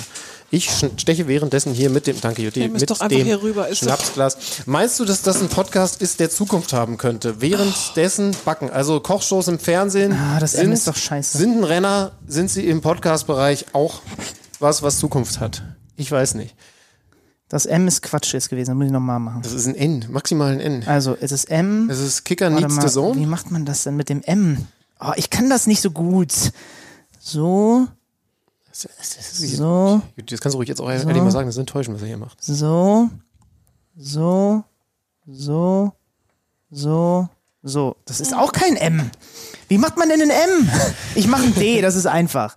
Ich 0.50 0.70
steche 0.96 1.28
währenddessen 1.28 1.74
hier 1.74 1.90
mit 1.90 2.06
dem, 2.06 2.18
danke 2.20 2.40
Jutti, 2.42 2.66
mit 2.68 2.88
dem 2.88 3.24
hier 3.24 3.42
rüber, 3.42 3.68
ist 3.68 3.78
Schnapsglas. 3.80 4.38
Meinst 4.64 4.98
du, 4.98 5.04
dass 5.04 5.20
das 5.20 5.42
ein 5.42 5.48
Podcast 5.48 6.00
ist, 6.00 6.20
der 6.20 6.30
Zukunft 6.30 6.72
haben 6.72 6.96
könnte? 6.96 7.42
Währenddessen 7.42 8.34
backen, 8.46 8.70
also 8.70 9.00
Kochshows 9.00 9.48
im 9.48 9.58
Fernsehen. 9.58 10.12
Ah, 10.14 10.40
das 10.40 10.52
sind, 10.52 10.64
M 10.64 10.72
ist 10.72 10.88
doch 10.88 10.96
scheiße. 10.96 11.36
Sind 11.36 11.58
ein 11.58 11.64
Renner, 11.64 12.12
sind 12.26 12.50
sie 12.50 12.66
im 12.66 12.80
Podcast-Bereich 12.80 13.66
auch 13.74 14.00
was, 14.58 14.82
was 14.82 14.98
Zukunft 14.98 15.38
hat? 15.38 15.62
Ich 15.96 16.10
weiß 16.10 16.34
nicht. 16.34 16.54
Das 17.50 17.66
M 17.66 17.86
ist 17.88 18.02
Quatsch 18.02 18.32
jetzt 18.32 18.48
gewesen, 18.48 18.68
das 18.68 18.76
muss 18.76 18.86
ich 18.86 18.92
nochmal 18.92 19.20
machen. 19.20 19.42
Das 19.42 19.52
ist 19.52 19.66
ein 19.66 19.74
N, 19.74 20.06
maximal 20.10 20.52
ein 20.52 20.60
N. 20.60 20.84
Also, 20.86 21.16
es 21.20 21.32
ist 21.32 21.50
M. 21.50 21.90
Es 21.90 21.98
ist 21.98 22.24
Kicker 22.24 22.50
Warte 22.50 22.62
Needs 22.62 22.74
mal, 22.74 22.82
the 22.82 22.88
Wie 22.88 22.92
Zone. 22.92 23.26
macht 23.26 23.50
man 23.50 23.66
das 23.66 23.82
denn 23.84 23.96
mit 23.96 24.08
dem 24.08 24.22
M? 24.22 24.66
Oh, 25.00 25.12
ich 25.16 25.28
kann 25.28 25.50
das 25.50 25.66
nicht 25.66 25.82
so 25.82 25.90
gut. 25.90 26.32
So, 27.30 27.86
so, 28.72 30.00
Jutti, 30.16 30.34
Das 30.34 30.40
kannst 30.40 30.54
du 30.54 30.58
ruhig 30.58 30.68
jetzt 30.70 30.80
auch 30.80 30.90
ehrlich 30.90 31.04
mal 31.04 31.30
sagen, 31.30 31.46
das 31.46 31.56
ist 31.56 31.60
enttäuschend, 31.60 31.94
was 31.94 32.02
er 32.02 32.08
hier 32.08 32.16
macht. 32.16 32.42
so, 32.42 33.10
so, 33.98 34.64
so, 35.26 35.92
so, 36.70 37.28
so. 37.62 37.96
Das 38.06 38.20
ist 38.20 38.34
auch 38.34 38.50
kein 38.52 38.76
M. 38.76 39.10
Wie 39.68 39.76
macht 39.76 39.98
man 39.98 40.08
denn 40.08 40.22
ein 40.22 40.30
M? 40.30 40.70
Ich 41.16 41.26
mache 41.26 41.42
ein 41.42 41.54
D, 41.54 41.82
das 41.82 41.96
ist 41.96 42.06
einfach. 42.06 42.56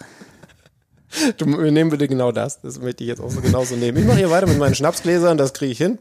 Du, 1.38 1.46
wir 1.48 1.72
nehmen 1.72 1.90
bitte 1.90 2.08
genau 2.08 2.32
das. 2.32 2.62
Das 2.62 2.80
möchte 2.80 3.04
ich 3.04 3.10
jetzt 3.10 3.20
auch 3.20 3.30
so 3.30 3.42
genauso 3.42 3.76
nehmen. 3.76 3.98
Ich 3.98 4.06
mache 4.06 4.20
hier 4.20 4.32
weiter 4.32 4.48
mit 4.48 4.58
meinen 4.58 4.76
Schnapsgläsern, 4.76 5.38
das 5.38 5.52
kriege 5.52 5.74
ich 5.74 5.78
hin. 5.78 6.00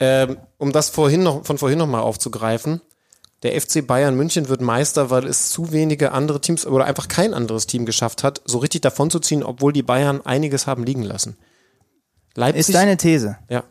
Ähm, 0.00 0.36
um 0.58 0.70
das 0.70 0.90
vorhin 0.90 1.22
noch, 1.22 1.46
von 1.46 1.56
vorhin 1.56 1.78
noch 1.78 1.86
mal 1.86 2.00
aufzugreifen. 2.00 2.82
Der 3.42 3.60
FC 3.60 3.86
Bayern 3.86 4.16
München 4.16 4.48
wird 4.48 4.60
Meister, 4.60 5.10
weil 5.10 5.26
es 5.26 5.50
zu 5.50 5.72
wenige 5.72 6.12
andere 6.12 6.40
Teams 6.40 6.66
oder 6.66 6.86
einfach 6.86 7.08
kein 7.08 7.34
anderes 7.34 7.66
Team 7.66 7.84
geschafft 7.84 8.22
hat, 8.24 8.40
so 8.44 8.58
richtig 8.58 8.80
davonzuziehen, 8.82 9.42
obwohl 9.42 9.72
die 9.72 9.82
Bayern 9.82 10.20
einiges 10.24 10.66
haben 10.66 10.84
liegen 10.84 11.02
lassen. 11.02 11.36
Leipzig, 12.34 12.60
Ist 12.68 12.74
deine 12.74 12.96
These. 12.96 13.38
ja. 13.48 13.64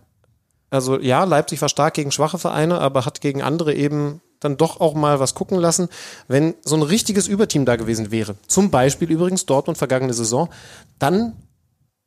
Also 0.71 0.99
ja, 0.99 1.23
Leipzig 1.23 1.61
war 1.61 1.69
stark 1.69 1.93
gegen 1.93 2.11
schwache 2.11 2.37
Vereine, 2.37 2.79
aber 2.79 3.05
hat 3.05 3.21
gegen 3.21 3.41
andere 3.41 3.73
eben 3.73 4.21
dann 4.39 4.57
doch 4.57 4.81
auch 4.81 4.93
mal 4.93 5.19
was 5.19 5.33
gucken 5.33 5.57
lassen, 5.57 5.89
wenn 6.27 6.55
so 6.63 6.75
ein 6.75 6.81
richtiges 6.81 7.27
Überteam 7.27 7.65
da 7.65 7.75
gewesen 7.75 8.11
wäre. 8.11 8.35
Zum 8.47 8.71
Beispiel 8.71 9.09
übrigens 9.09 9.45
Dortmund 9.45 9.77
vergangene 9.77 10.13
Saison, 10.13 10.49
dann 10.99 11.33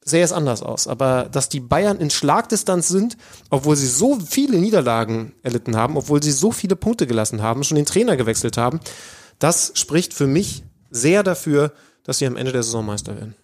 sähe 0.08 0.24
es 0.24 0.32
anders 0.32 0.62
aus. 0.62 0.86
Aber 0.86 1.28
dass 1.30 1.48
die 1.48 1.60
Bayern 1.60 1.98
in 1.98 2.10
Schlagdistanz 2.10 2.88
sind, 2.88 3.16
obwohl 3.50 3.76
sie 3.76 3.86
so 3.86 4.18
viele 4.18 4.58
Niederlagen 4.58 5.32
erlitten 5.42 5.76
haben, 5.76 5.96
obwohl 5.96 6.22
sie 6.22 6.32
so 6.32 6.52
viele 6.52 6.76
Punkte 6.76 7.06
gelassen 7.06 7.42
haben, 7.42 7.64
schon 7.64 7.76
den 7.76 7.86
Trainer 7.86 8.16
gewechselt 8.16 8.56
haben, 8.56 8.80
das 9.38 9.72
spricht 9.74 10.14
für 10.14 10.26
mich 10.26 10.64
sehr 10.90 11.22
dafür, 11.22 11.72
dass 12.04 12.18
sie 12.18 12.26
am 12.26 12.36
Ende 12.36 12.52
der 12.52 12.62
Saison 12.62 12.84
Meister 12.84 13.16
werden. 13.16 13.34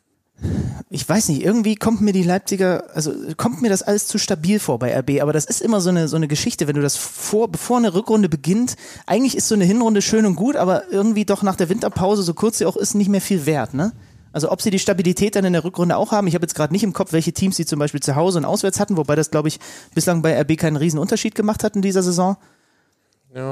Ich 0.90 1.08
weiß 1.08 1.28
nicht, 1.28 1.42
irgendwie 1.42 1.76
kommt 1.76 2.00
mir 2.00 2.12
die 2.12 2.22
Leipziger, 2.22 2.84
also 2.94 3.12
kommt 3.36 3.62
mir 3.62 3.68
das 3.68 3.82
alles 3.82 4.06
zu 4.06 4.18
stabil 4.18 4.58
vor 4.58 4.78
bei 4.78 4.96
RB, 4.98 5.22
aber 5.22 5.32
das 5.32 5.44
ist 5.44 5.62
immer 5.62 5.80
so 5.80 5.90
eine, 5.90 6.08
so 6.08 6.16
eine 6.16 6.28
Geschichte, 6.28 6.66
wenn 6.66 6.74
du 6.74 6.82
das 6.82 6.96
vor, 6.96 7.48
bevor 7.48 7.78
eine 7.78 7.94
Rückrunde 7.94 8.28
beginnt, 8.28 8.76
eigentlich 9.06 9.36
ist 9.36 9.48
so 9.48 9.54
eine 9.54 9.64
Hinrunde 9.64 10.02
schön 10.02 10.26
und 10.26 10.34
gut, 10.34 10.56
aber 10.56 10.90
irgendwie 10.90 11.24
doch 11.24 11.42
nach 11.42 11.56
der 11.56 11.68
Winterpause, 11.68 12.22
so 12.22 12.34
kurz 12.34 12.58
sie 12.58 12.66
auch 12.66 12.76
ist, 12.76 12.94
nicht 12.94 13.08
mehr 13.08 13.20
viel 13.20 13.46
wert, 13.46 13.74
ne? 13.74 13.92
Also 14.34 14.50
ob 14.50 14.60
sie 14.60 14.70
die 14.70 14.80
Stabilität 14.80 15.36
dann 15.36 15.44
in 15.44 15.52
der 15.52 15.62
Rückrunde 15.62 15.96
auch 15.96 16.10
haben. 16.10 16.26
Ich 16.26 16.34
habe 16.34 16.42
jetzt 16.42 16.56
gerade 16.56 16.72
nicht 16.72 16.82
im 16.82 16.92
Kopf, 16.92 17.12
welche 17.12 17.32
Teams 17.32 17.56
sie 17.56 17.64
zum 17.64 17.78
Beispiel 17.78 18.00
zu 18.00 18.16
Hause 18.16 18.38
und 18.38 18.44
auswärts 18.44 18.80
hatten, 18.80 18.96
wobei 18.96 19.14
das, 19.14 19.30
glaube 19.30 19.46
ich, 19.46 19.60
bislang 19.94 20.22
bei 20.22 20.38
RB 20.40 20.58
keinen 20.58 20.76
riesen 20.76 20.98
Unterschied 20.98 21.36
gemacht 21.36 21.62
hat 21.62 21.76
in 21.76 21.82
dieser 21.82 22.02
Saison. 22.02 22.36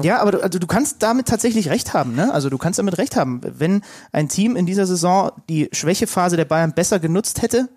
Ja, 0.02 0.20
aber 0.20 0.32
du, 0.32 0.42
also 0.42 0.58
du 0.58 0.66
kannst 0.66 1.02
damit 1.02 1.26
tatsächlich 1.28 1.70
recht 1.70 1.94
haben, 1.94 2.16
ne? 2.16 2.34
Also 2.34 2.50
du 2.50 2.58
kannst 2.58 2.80
damit 2.80 2.98
recht 2.98 3.14
haben. 3.14 3.40
Wenn 3.42 3.82
ein 4.10 4.28
Team 4.28 4.56
in 4.56 4.66
dieser 4.66 4.86
Saison 4.86 5.30
die 5.48 5.68
Schwächephase 5.72 6.36
der 6.36 6.44
Bayern 6.44 6.72
besser 6.72 6.98
genutzt 6.98 7.42
hätte, 7.42 7.68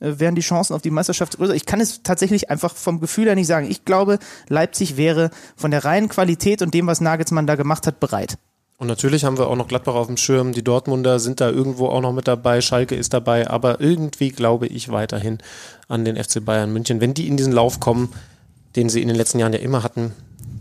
äh, 0.00 0.14
wären 0.18 0.34
die 0.34 0.42
Chancen 0.42 0.74
auf 0.74 0.82
die 0.82 0.90
Meisterschaft 0.90 1.36
größer. 1.36 1.54
Ich 1.54 1.66
kann 1.66 1.80
es 1.80 2.02
tatsächlich 2.02 2.48
einfach 2.48 2.74
vom 2.74 3.00
Gefühl 3.00 3.26
her 3.26 3.34
nicht 3.34 3.46
sagen. 3.46 3.70
Ich 3.70 3.84
glaube, 3.84 4.18
Leipzig 4.48 4.96
wäre 4.96 5.30
von 5.56 5.70
der 5.70 5.84
reinen 5.84 6.08
Qualität 6.08 6.62
und 6.62 6.72
dem, 6.72 6.86
was 6.86 7.02
Nagelsmann 7.02 7.46
da 7.46 7.54
gemacht 7.54 7.86
hat, 7.86 8.00
bereit. 8.00 8.38
Und 8.78 8.88
natürlich 8.88 9.24
haben 9.24 9.38
wir 9.38 9.46
auch 9.48 9.56
noch 9.56 9.68
Gladbach 9.68 9.94
auf 9.94 10.06
dem 10.06 10.18
Schirm. 10.18 10.52
Die 10.52 10.62
Dortmunder 10.62 11.18
sind 11.18 11.40
da 11.40 11.48
irgendwo 11.48 11.88
auch 11.88 12.02
noch 12.02 12.12
mit 12.12 12.28
dabei. 12.28 12.60
Schalke 12.60 12.94
ist 12.94 13.14
dabei. 13.14 13.48
Aber 13.48 13.80
irgendwie 13.80 14.30
glaube 14.30 14.66
ich 14.66 14.90
weiterhin 14.90 15.38
an 15.88 16.04
den 16.04 16.22
FC 16.22 16.44
Bayern 16.44 16.72
München. 16.72 17.00
Wenn 17.00 17.14
die 17.14 17.26
in 17.26 17.36
diesen 17.38 17.52
Lauf 17.54 17.80
kommen, 17.80 18.12
den 18.76 18.90
sie 18.90 19.00
in 19.00 19.08
den 19.08 19.16
letzten 19.16 19.38
Jahren 19.38 19.54
ja 19.54 19.60
immer 19.60 19.82
hatten, 19.82 20.12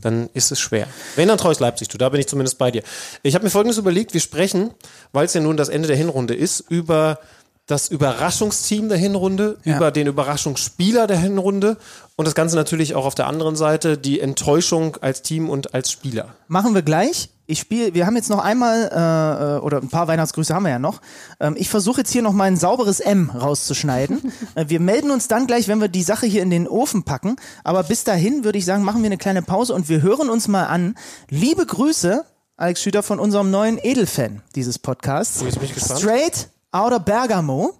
dann 0.01 0.29
ist 0.33 0.51
es 0.51 0.59
schwer. 0.59 0.87
Wenn, 1.17 1.27
dann 1.27 1.37
traue 1.37 1.51
ich 1.51 1.59
Leipzig 1.59 1.89
zu. 1.89 1.97
Da 1.97 2.07
bin 2.09 2.19
ich 2.21 2.27
zumindest 2.27 2.57
bei 2.57 2.71
dir. 2.71 2.83
Ich 3.23 3.35
habe 3.35 3.43
mir 3.43 3.49
Folgendes 3.51 3.77
überlegt. 3.77 4.13
Wir 4.13 4.21
sprechen, 4.21 4.71
weil 5.11 5.25
es 5.25 5.33
ja 5.33 5.41
nun 5.41 5.57
das 5.57 5.67
Ende 5.67 5.87
der 5.89 5.97
Hinrunde 5.97 6.35
ist, 6.35 6.61
über 6.69 7.19
das 7.67 7.87
Überraschungsteam 7.89 8.87
der 8.89 8.97
Hinrunde, 8.97 9.57
Ja. 9.65 9.75
über 9.77 9.91
den 9.91 10.05
Überraschungsspieler 10.07 11.07
der 11.07 11.17
Hinrunde 11.17 11.77
und 12.15 12.25
das 12.25 12.35
Ganze 12.35 12.55
natürlich 12.55 12.93
auch 12.95 13.05
auf 13.05 13.15
der 13.15 13.25
anderen 13.27 13.55
Seite 13.55 13.97
die 13.97 14.19
Enttäuschung 14.19 14.97
als 15.01 15.23
Team 15.23 15.49
und 15.49 15.73
als 15.73 15.91
Spieler. 15.91 16.35
Machen 16.47 16.75
wir 16.75 16.83
gleich. 16.83 17.29
Ich 17.47 17.59
spiele, 17.59 17.93
wir 17.93 18.05
haben 18.07 18.15
jetzt 18.15 18.29
noch 18.29 18.43
einmal, 18.43 18.89
äh, 18.91 19.57
äh, 19.57 19.59
oder 19.59 19.77
ein 19.77 19.89
paar 19.89 20.07
Weihnachtsgrüße 20.07 20.53
haben 20.53 20.63
wir 20.63 20.71
ja 20.71 20.79
noch. 20.79 21.01
Ähm, 21.39 21.55
ich 21.57 21.69
versuche 21.69 22.01
jetzt 22.01 22.11
hier 22.11 22.23
noch 22.23 22.33
mal 22.33 22.45
ein 22.45 22.57
sauberes 22.57 22.99
M 22.99 23.29
rauszuschneiden. 23.29 24.31
äh, 24.55 24.65
wir 24.67 24.79
melden 24.79 25.11
uns 25.11 25.27
dann 25.27 25.45
gleich, 25.45 25.67
wenn 25.67 25.79
wir 25.79 25.87
die 25.87 26.03
Sache 26.03 26.25
hier 26.25 26.41
in 26.41 26.49
den 26.49 26.67
Ofen 26.67 27.03
packen. 27.03 27.35
Aber 27.63 27.83
bis 27.83 28.03
dahin 28.03 28.43
würde 28.43 28.57
ich 28.57 28.65
sagen, 28.65 28.83
machen 28.83 29.03
wir 29.03 29.07
eine 29.07 29.17
kleine 29.17 29.43
Pause 29.43 29.75
und 29.75 29.89
wir 29.89 30.01
hören 30.01 30.29
uns 30.29 30.47
mal 30.47 30.65
an. 30.65 30.95
Liebe 31.29 31.65
Grüße, 31.65 32.25
Alex 32.57 32.81
Schüter, 32.81 33.03
von 33.03 33.19
unserem 33.19 33.51
neuen 33.51 33.77
Edelfan 33.81 34.41
dieses 34.55 34.79
Podcasts. 34.79 35.41
jetzt 35.41 35.59
bin 35.59 35.65
ich 35.65 35.75
gespannt. 35.75 35.99
Straight 35.99 36.49
Outer 36.75 36.99
Bergamo. 36.99 37.73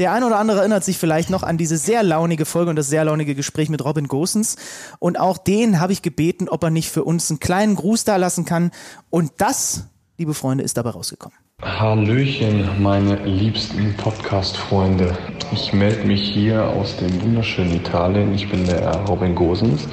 Der 0.00 0.10
eine 0.10 0.26
oder 0.26 0.38
andere 0.38 0.58
erinnert 0.58 0.82
sich 0.82 0.98
vielleicht 0.98 1.30
noch 1.30 1.44
an 1.44 1.56
diese 1.56 1.76
sehr 1.76 2.02
launige 2.02 2.44
Folge 2.44 2.70
und 2.70 2.74
das 2.74 2.88
sehr 2.88 3.04
launige 3.04 3.36
Gespräch 3.36 3.68
mit 3.68 3.84
Robin 3.84 4.08
Gosens. 4.08 4.56
Und 4.98 5.20
auch 5.20 5.38
den 5.38 5.78
habe 5.78 5.92
ich 5.92 6.02
gebeten, 6.02 6.48
ob 6.48 6.64
er 6.64 6.70
nicht 6.70 6.90
für 6.90 7.04
uns 7.04 7.30
einen 7.30 7.38
kleinen 7.38 7.76
Gruß 7.76 8.02
da 8.02 8.16
lassen 8.16 8.44
kann. 8.44 8.72
Und 9.08 9.30
das, 9.36 9.86
liebe 10.18 10.34
Freunde, 10.34 10.64
ist 10.64 10.76
dabei 10.76 10.90
rausgekommen. 10.90 11.38
Hallöchen, 11.62 12.82
meine 12.82 13.24
liebsten 13.24 13.94
Podcast-Freunde. 13.98 15.16
Ich 15.52 15.72
melde 15.72 16.04
mich 16.04 16.20
hier 16.20 16.64
aus 16.64 16.96
dem 16.96 17.22
wunderschönen 17.22 17.76
Italien. 17.76 18.34
Ich 18.34 18.50
bin 18.50 18.64
der 18.66 18.96
Robin 19.04 19.36
Gosens. 19.36 19.86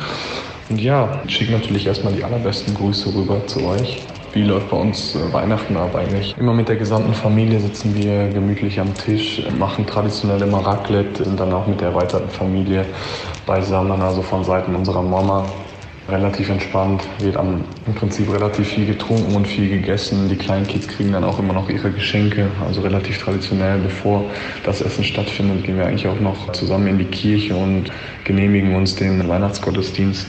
Und 0.67 0.81
ja, 0.81 1.21
ich 1.27 1.35
schicke 1.35 1.51
natürlich 1.51 1.85
erstmal 1.85 2.13
die 2.13 2.23
allerbesten 2.23 2.73
Grüße 2.73 3.13
rüber 3.13 3.45
zu 3.45 3.63
euch. 3.67 4.01
Wie 4.33 4.43
läuft 4.43 4.69
bei 4.69 4.77
uns 4.77 5.13
äh, 5.15 5.33
Weihnachten 5.33 5.75
ab 5.75 5.93
eigentlich? 5.93 6.37
Immer 6.37 6.53
mit 6.53 6.69
der 6.69 6.77
gesamten 6.77 7.13
Familie 7.13 7.59
sitzen 7.59 7.93
wir 7.95 8.29
gemütlich 8.29 8.79
am 8.79 8.95
Tisch, 8.95 9.41
machen 9.59 9.85
traditionell 9.85 10.41
immer 10.41 10.59
Raclette, 10.59 11.25
sind 11.25 11.37
dann 11.37 11.51
auch 11.51 11.67
mit 11.67 11.81
der 11.81 11.89
erweiterten 11.89 12.29
Familie 12.29 12.85
beisammen, 13.45 14.01
also 14.01 14.21
von 14.21 14.45
Seiten 14.45 14.73
unserer 14.73 15.01
Mama 15.01 15.45
relativ 16.07 16.49
entspannt, 16.49 17.03
wird 17.19 17.37
am, 17.37 17.63
im 17.85 17.93
Prinzip 17.93 18.31
relativ 18.31 18.67
viel 18.69 18.85
getrunken 18.85 19.35
und 19.35 19.47
viel 19.47 19.69
gegessen. 19.69 20.29
Die 20.29 20.35
kleinen 20.35 20.65
Kids 20.65 20.87
kriegen 20.87 21.11
dann 21.11 21.23
auch 21.23 21.39
immer 21.39 21.53
noch 21.53 21.69
ihre 21.69 21.91
Geschenke, 21.91 22.47
also 22.65 22.81
relativ 22.81 23.17
traditionell. 23.17 23.79
Bevor 23.79 24.25
das 24.63 24.81
Essen 24.81 25.03
stattfindet, 25.03 25.63
gehen 25.63 25.77
wir 25.77 25.85
eigentlich 25.85 26.07
auch 26.07 26.19
noch 26.19 26.51
zusammen 26.53 26.87
in 26.87 26.97
die 26.97 27.05
Kirche 27.05 27.55
und 27.55 27.91
genehmigen 28.23 28.75
uns 28.75 28.95
den 28.95 29.27
Weihnachtsgottesdienst. 29.27 30.27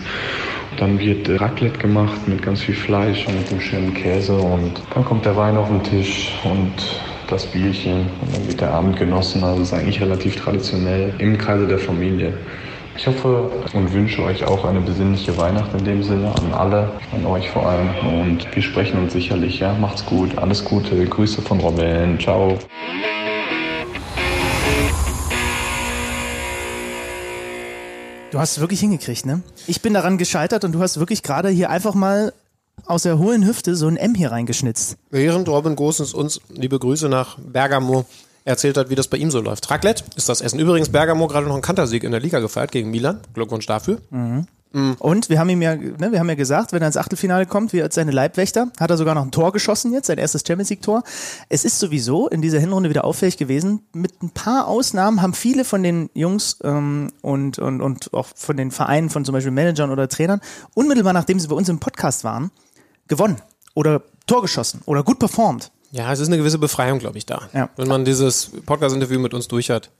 Dann 0.78 0.98
wird 0.98 1.28
Raclette 1.40 1.78
gemacht 1.78 2.26
mit 2.26 2.42
ganz 2.42 2.62
viel 2.62 2.74
Fleisch 2.74 3.26
und 3.26 3.38
mit 3.38 3.50
dem 3.50 3.60
schönen 3.60 3.94
Käse 3.94 4.36
und 4.36 4.82
dann 4.94 5.04
kommt 5.04 5.24
der 5.24 5.36
Wein 5.36 5.56
auf 5.56 5.68
den 5.68 5.82
Tisch 5.82 6.32
und 6.44 6.72
das 7.28 7.46
Bierchen 7.46 8.00
und 8.20 8.34
dann 8.34 8.46
wird 8.46 8.60
der 8.60 8.72
Abend 8.72 8.98
genossen. 8.98 9.44
Also 9.44 9.62
es 9.62 9.68
ist 9.68 9.74
eigentlich 9.74 10.00
relativ 10.00 10.36
traditionell 10.36 11.14
im 11.18 11.38
Kreise 11.38 11.66
der 11.66 11.78
Familie. 11.78 12.34
Ich 12.96 13.06
hoffe 13.06 13.50
und 13.72 13.92
wünsche 13.92 14.22
euch 14.22 14.44
auch 14.44 14.66
eine 14.66 14.80
besinnliche 14.80 15.36
Weihnacht 15.38 15.72
in 15.78 15.84
dem 15.84 16.02
Sinne, 16.02 16.34
an 16.36 16.52
alle, 16.52 16.90
an 17.12 17.24
euch 17.24 17.48
vor 17.48 17.66
allem. 17.66 17.88
Und 18.06 18.54
wir 18.54 18.62
sprechen 18.62 18.98
uns 18.98 19.14
sicherlich, 19.14 19.60
ja. 19.60 19.74
Macht's 19.80 20.04
gut, 20.04 20.36
alles 20.36 20.62
Gute, 20.64 21.06
Grüße 21.06 21.40
von 21.40 21.58
Robin, 21.60 22.20
ciao. 22.20 22.58
Du 28.32 28.40
hast 28.40 28.52
es 28.52 28.60
wirklich 28.60 28.80
hingekriegt, 28.80 29.26
ne? 29.26 29.42
Ich 29.66 29.82
bin 29.82 29.92
daran 29.92 30.16
gescheitert 30.16 30.64
und 30.64 30.72
du 30.72 30.80
hast 30.80 30.98
wirklich 30.98 31.22
gerade 31.22 31.50
hier 31.50 31.68
einfach 31.68 31.92
mal 31.92 32.32
aus 32.86 33.02
der 33.02 33.18
hohlen 33.18 33.46
Hüfte 33.46 33.76
so 33.76 33.86
ein 33.86 33.98
M 33.98 34.14
hier 34.14 34.32
reingeschnitzt. 34.32 34.96
Während 35.10 35.50
Robin 35.50 35.76
Gosens 35.76 36.14
uns 36.14 36.40
liebe 36.48 36.78
Grüße 36.78 37.10
nach 37.10 37.36
Bergamo 37.38 38.06
erzählt 38.46 38.78
hat, 38.78 38.88
wie 38.88 38.94
das 38.94 39.08
bei 39.08 39.18
ihm 39.18 39.30
so 39.30 39.42
läuft. 39.42 39.70
Raclette 39.70 40.04
ist 40.16 40.30
das 40.30 40.40
Essen. 40.40 40.58
Übrigens 40.58 40.88
Bergamo 40.88 41.26
gerade 41.26 41.46
noch 41.46 41.52
einen 41.52 41.62
Kantersieg 41.62 42.04
in 42.04 42.10
der 42.10 42.20
Liga 42.20 42.40
gefeiert 42.40 42.72
gegen 42.72 42.90
Milan. 42.90 43.20
Glückwunsch 43.34 43.66
dafür. 43.66 44.00
Und 44.72 45.28
wir 45.28 45.38
haben 45.38 45.48
ihm 45.50 45.60
ja, 45.60 45.76
ne, 45.76 46.12
wir 46.12 46.18
haben 46.18 46.28
ja 46.28 46.34
gesagt, 46.34 46.72
wenn 46.72 46.82
er 46.82 46.86
ins 46.86 46.96
Achtelfinale 46.96 47.46
kommt, 47.46 47.72
wie 47.72 47.82
als 47.82 47.94
seine 47.94 48.10
Leibwächter, 48.10 48.68
hat 48.80 48.90
er 48.90 48.96
sogar 48.96 49.14
noch 49.14 49.22
ein 49.22 49.30
Tor 49.30 49.52
geschossen 49.52 49.92
jetzt, 49.92 50.06
sein 50.06 50.18
erstes 50.18 50.42
Champions 50.46 50.70
League 50.70 50.82
Tor. 50.82 51.02
Es 51.48 51.64
ist 51.64 51.78
sowieso 51.78 52.28
in 52.28 52.40
dieser 52.40 52.58
Hinrunde 52.58 52.88
wieder 52.88 53.04
auffällig 53.04 53.36
gewesen. 53.36 53.82
Mit 53.92 54.22
ein 54.22 54.30
paar 54.30 54.66
Ausnahmen 54.68 55.20
haben 55.20 55.34
viele 55.34 55.64
von 55.64 55.82
den 55.82 56.08
Jungs 56.14 56.58
ähm, 56.64 57.12
und, 57.20 57.58
und, 57.58 57.80
und 57.80 58.14
auch 58.14 58.28
von 58.34 58.56
den 58.56 58.70
Vereinen, 58.70 59.10
von 59.10 59.24
zum 59.24 59.34
Beispiel 59.34 59.52
Managern 59.52 59.90
oder 59.90 60.08
Trainern, 60.08 60.40
unmittelbar 60.74 61.12
nachdem 61.12 61.38
sie 61.38 61.48
bei 61.48 61.56
uns 61.56 61.68
im 61.68 61.78
Podcast 61.78 62.24
waren, 62.24 62.50
gewonnen 63.08 63.36
oder 63.74 64.02
Tor 64.26 64.42
geschossen 64.42 64.80
oder 64.86 65.02
gut 65.02 65.18
performt. 65.18 65.70
Ja, 65.90 66.10
es 66.10 66.20
ist 66.20 66.28
eine 66.28 66.38
gewisse 66.38 66.58
Befreiung, 66.58 66.98
glaube 66.98 67.18
ich, 67.18 67.26
da. 67.26 67.42
Ja. 67.52 67.68
Wenn 67.76 67.88
man 67.88 68.06
dieses 68.06 68.50
Podcast-Interview 68.64 69.20
mit 69.20 69.34
uns 69.34 69.46
durch 69.48 69.68
hat. 69.68 69.90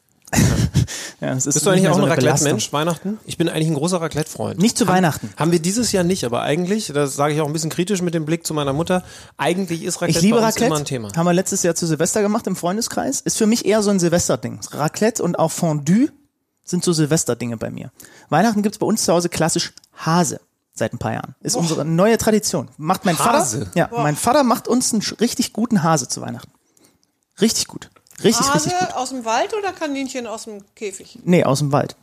Ja, 1.21 1.35
Bist 1.35 1.65
du 1.65 1.71
eigentlich 1.71 1.89
auch 1.89 1.95
so 1.95 2.03
ein 2.03 2.09
Raclette-Mensch, 2.09 2.73
Weihnachten? 2.73 3.19
Ich 3.27 3.39
bin 3.39 3.49
eigentlich 3.49 3.69
ein 3.69 3.75
großer 3.75 4.01
Raclette-Freund. 4.01 4.59
Nicht 4.59 4.77
zu 4.77 4.87
haben, 4.87 4.95
Weihnachten. 4.95 5.31
Haben 5.37 5.53
wir 5.53 5.61
dieses 5.61 5.93
Jahr 5.93 6.03
nicht, 6.03 6.25
aber 6.25 6.43
eigentlich, 6.43 6.89
das 6.93 7.15
sage 7.15 7.35
ich 7.35 7.41
auch 7.41 7.47
ein 7.47 7.53
bisschen 7.53 7.71
kritisch 7.71 8.03
mit 8.03 8.13
dem 8.13 8.25
Blick 8.25 8.45
zu 8.45 8.55
meiner 8.55 8.73
Mutter, 8.73 9.05
eigentlich 9.37 9.85
ist 9.85 10.03
Raclette 10.03 10.19
Ich 10.19 10.23
liebe 10.23 10.39
bei 10.39 10.47
uns 10.47 10.55
Raclette. 10.57 10.67
immer 10.67 10.79
ein 10.79 10.85
Thema. 10.85 11.13
Haben 11.15 11.27
wir 11.27 11.33
letztes 11.33 11.63
Jahr 11.63 11.77
zu 11.77 11.87
Silvester 11.87 12.23
gemacht 12.23 12.47
im 12.49 12.57
Freundeskreis. 12.57 13.21
Ist 13.21 13.39
für 13.39 13.47
mich 13.47 13.67
eher 13.67 13.83
so 13.83 13.91
ein 13.91 14.01
Silvesterding. 14.01 14.59
Raclette 14.73 15.23
und 15.23 15.39
auch 15.39 15.53
Fondue 15.53 16.09
sind 16.65 16.83
so 16.83 16.93
Silvesterdinge 16.93 17.57
bei 17.57 17.71
mir. 17.71 17.93
Weihnachten 18.29 18.63
gibt's 18.63 18.79
bei 18.79 18.87
uns 18.87 19.05
zu 19.05 19.13
Hause 19.13 19.29
klassisch 19.29 19.73
Hase. 19.97 20.41
Seit 20.75 20.93
ein 20.95 20.99
paar 20.99 21.13
Jahren. 21.13 21.35
Ist 21.41 21.55
unsere 21.55 21.85
neue 21.85 22.17
Tradition. 22.19 22.69
Macht 22.79 23.05
mein 23.05 23.19
Hase? 23.19 23.67
Vater. 23.67 23.71
Ja, 23.79 23.91
mein 23.93 24.17
Vater 24.17 24.43
macht 24.43 24.67
uns 24.67 24.93
einen 24.93 25.03
richtig 25.21 25.53
guten 25.53 25.83
Hase 25.83 26.09
zu 26.09 26.21
Weihnachten. 26.23 26.51
Richtig 27.41 27.69
gut. 27.69 27.91
Richtig, 28.25 28.47
Hase 28.49 28.67
richtig 28.67 28.79
gut. 28.79 28.95
aus 28.97 29.09
dem 29.11 29.25
Wald 29.25 29.55
oder 29.57 29.73
Kaninchen 29.73 30.27
aus 30.27 30.45
dem 30.45 30.63
Käfig? 30.75 31.19
Nee, 31.25 31.45
aus 31.45 31.59
dem 31.61 31.73
Wald. 31.73 31.97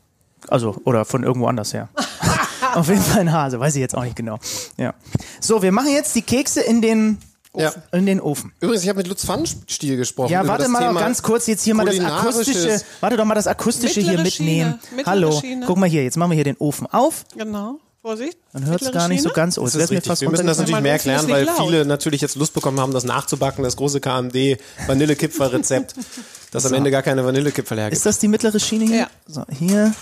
Also, 0.47 0.77
oder 0.85 1.05
von 1.05 1.23
irgendwo 1.23 1.47
anders 1.47 1.73
her. 1.73 1.89
Auf 2.75 2.87
jeden 2.87 3.01
Fall 3.01 3.21
ein 3.21 3.31
Hase, 3.31 3.59
weiß 3.59 3.75
ich 3.75 3.81
jetzt 3.81 3.95
auch 3.95 4.03
nicht 4.03 4.15
genau. 4.15 4.37
Ja. 4.77 4.93
So, 5.41 5.61
wir 5.61 5.71
machen 5.71 5.91
jetzt 5.91 6.15
die 6.15 6.21
Kekse 6.21 6.61
in 6.61 6.81
den, 6.81 7.17
Ja. 7.55 7.73
in 7.91 8.05
den 8.05 8.21
Ofen. 8.21 8.53
Übrigens, 8.59 8.83
ich 8.83 8.89
habe 8.89 8.97
mit 8.97 9.07
Lutz 9.07 9.25
Pfannstiel 9.25 9.97
gesprochen. 9.97 10.31
Ja, 10.31 10.45
warte 10.47 10.67
mal 10.69 10.79
Thema 10.87 10.99
ganz 10.99 11.21
kurz 11.23 11.47
jetzt 11.47 11.63
hier 11.63 11.73
mal 11.75 11.85
das 11.85 11.99
akustische, 11.99 12.81
warte 13.01 13.17
doch 13.17 13.25
mal 13.25 13.35
das 13.35 13.47
akustische 13.47 14.01
hier 14.01 14.19
mitnehmen. 14.19 14.79
Schiene, 14.89 15.03
Hallo, 15.05 15.31
Schiene. 15.39 15.65
guck 15.65 15.77
mal 15.77 15.89
hier, 15.89 16.03
jetzt 16.03 16.15
machen 16.17 16.31
wir 16.31 16.35
hier 16.35 16.43
den 16.43 16.57
Ofen 16.57 16.87
auf, 16.87 17.25
Genau. 17.35 17.79
Vorsicht. 18.01 18.37
dann 18.53 18.65
hört 18.65 18.81
es 18.81 18.91
gar 18.91 19.07
nicht 19.09 19.21
so 19.21 19.29
ganz, 19.29 19.57
oh, 19.57 19.65
Das 19.65 19.75
ist 19.75 19.89
richtig. 19.91 20.07
fast 20.07 20.21
Wir 20.21 20.29
müssen 20.29 20.47
das 20.47 20.57
natürlich 20.57 20.79
mehr 20.81 20.93
erklären, 20.93 21.27
weil 21.29 21.47
viele 21.57 21.83
natürlich 21.85 22.21
jetzt 22.21 22.35
Lust 22.35 22.53
bekommen 22.53 22.79
haben, 22.79 22.93
das 22.93 23.03
nachzubacken, 23.03 23.63
das 23.63 23.75
große 23.75 23.99
KMD 23.99 24.57
Vanillekipferl-Rezept, 24.87 25.95
das 26.51 26.65
am 26.65 26.73
Ende 26.73 26.91
gar 26.91 27.01
keine 27.01 27.25
Vanillekipferl 27.25 27.77
hergibt. 27.77 27.97
Ist 27.97 28.05
das 28.05 28.19
die 28.19 28.27
mittlere 28.29 28.59
Schiene 28.59 28.85
hier? 28.85 28.95
Ja. 28.97 29.07
So, 29.27 29.43
hier, 29.57 29.93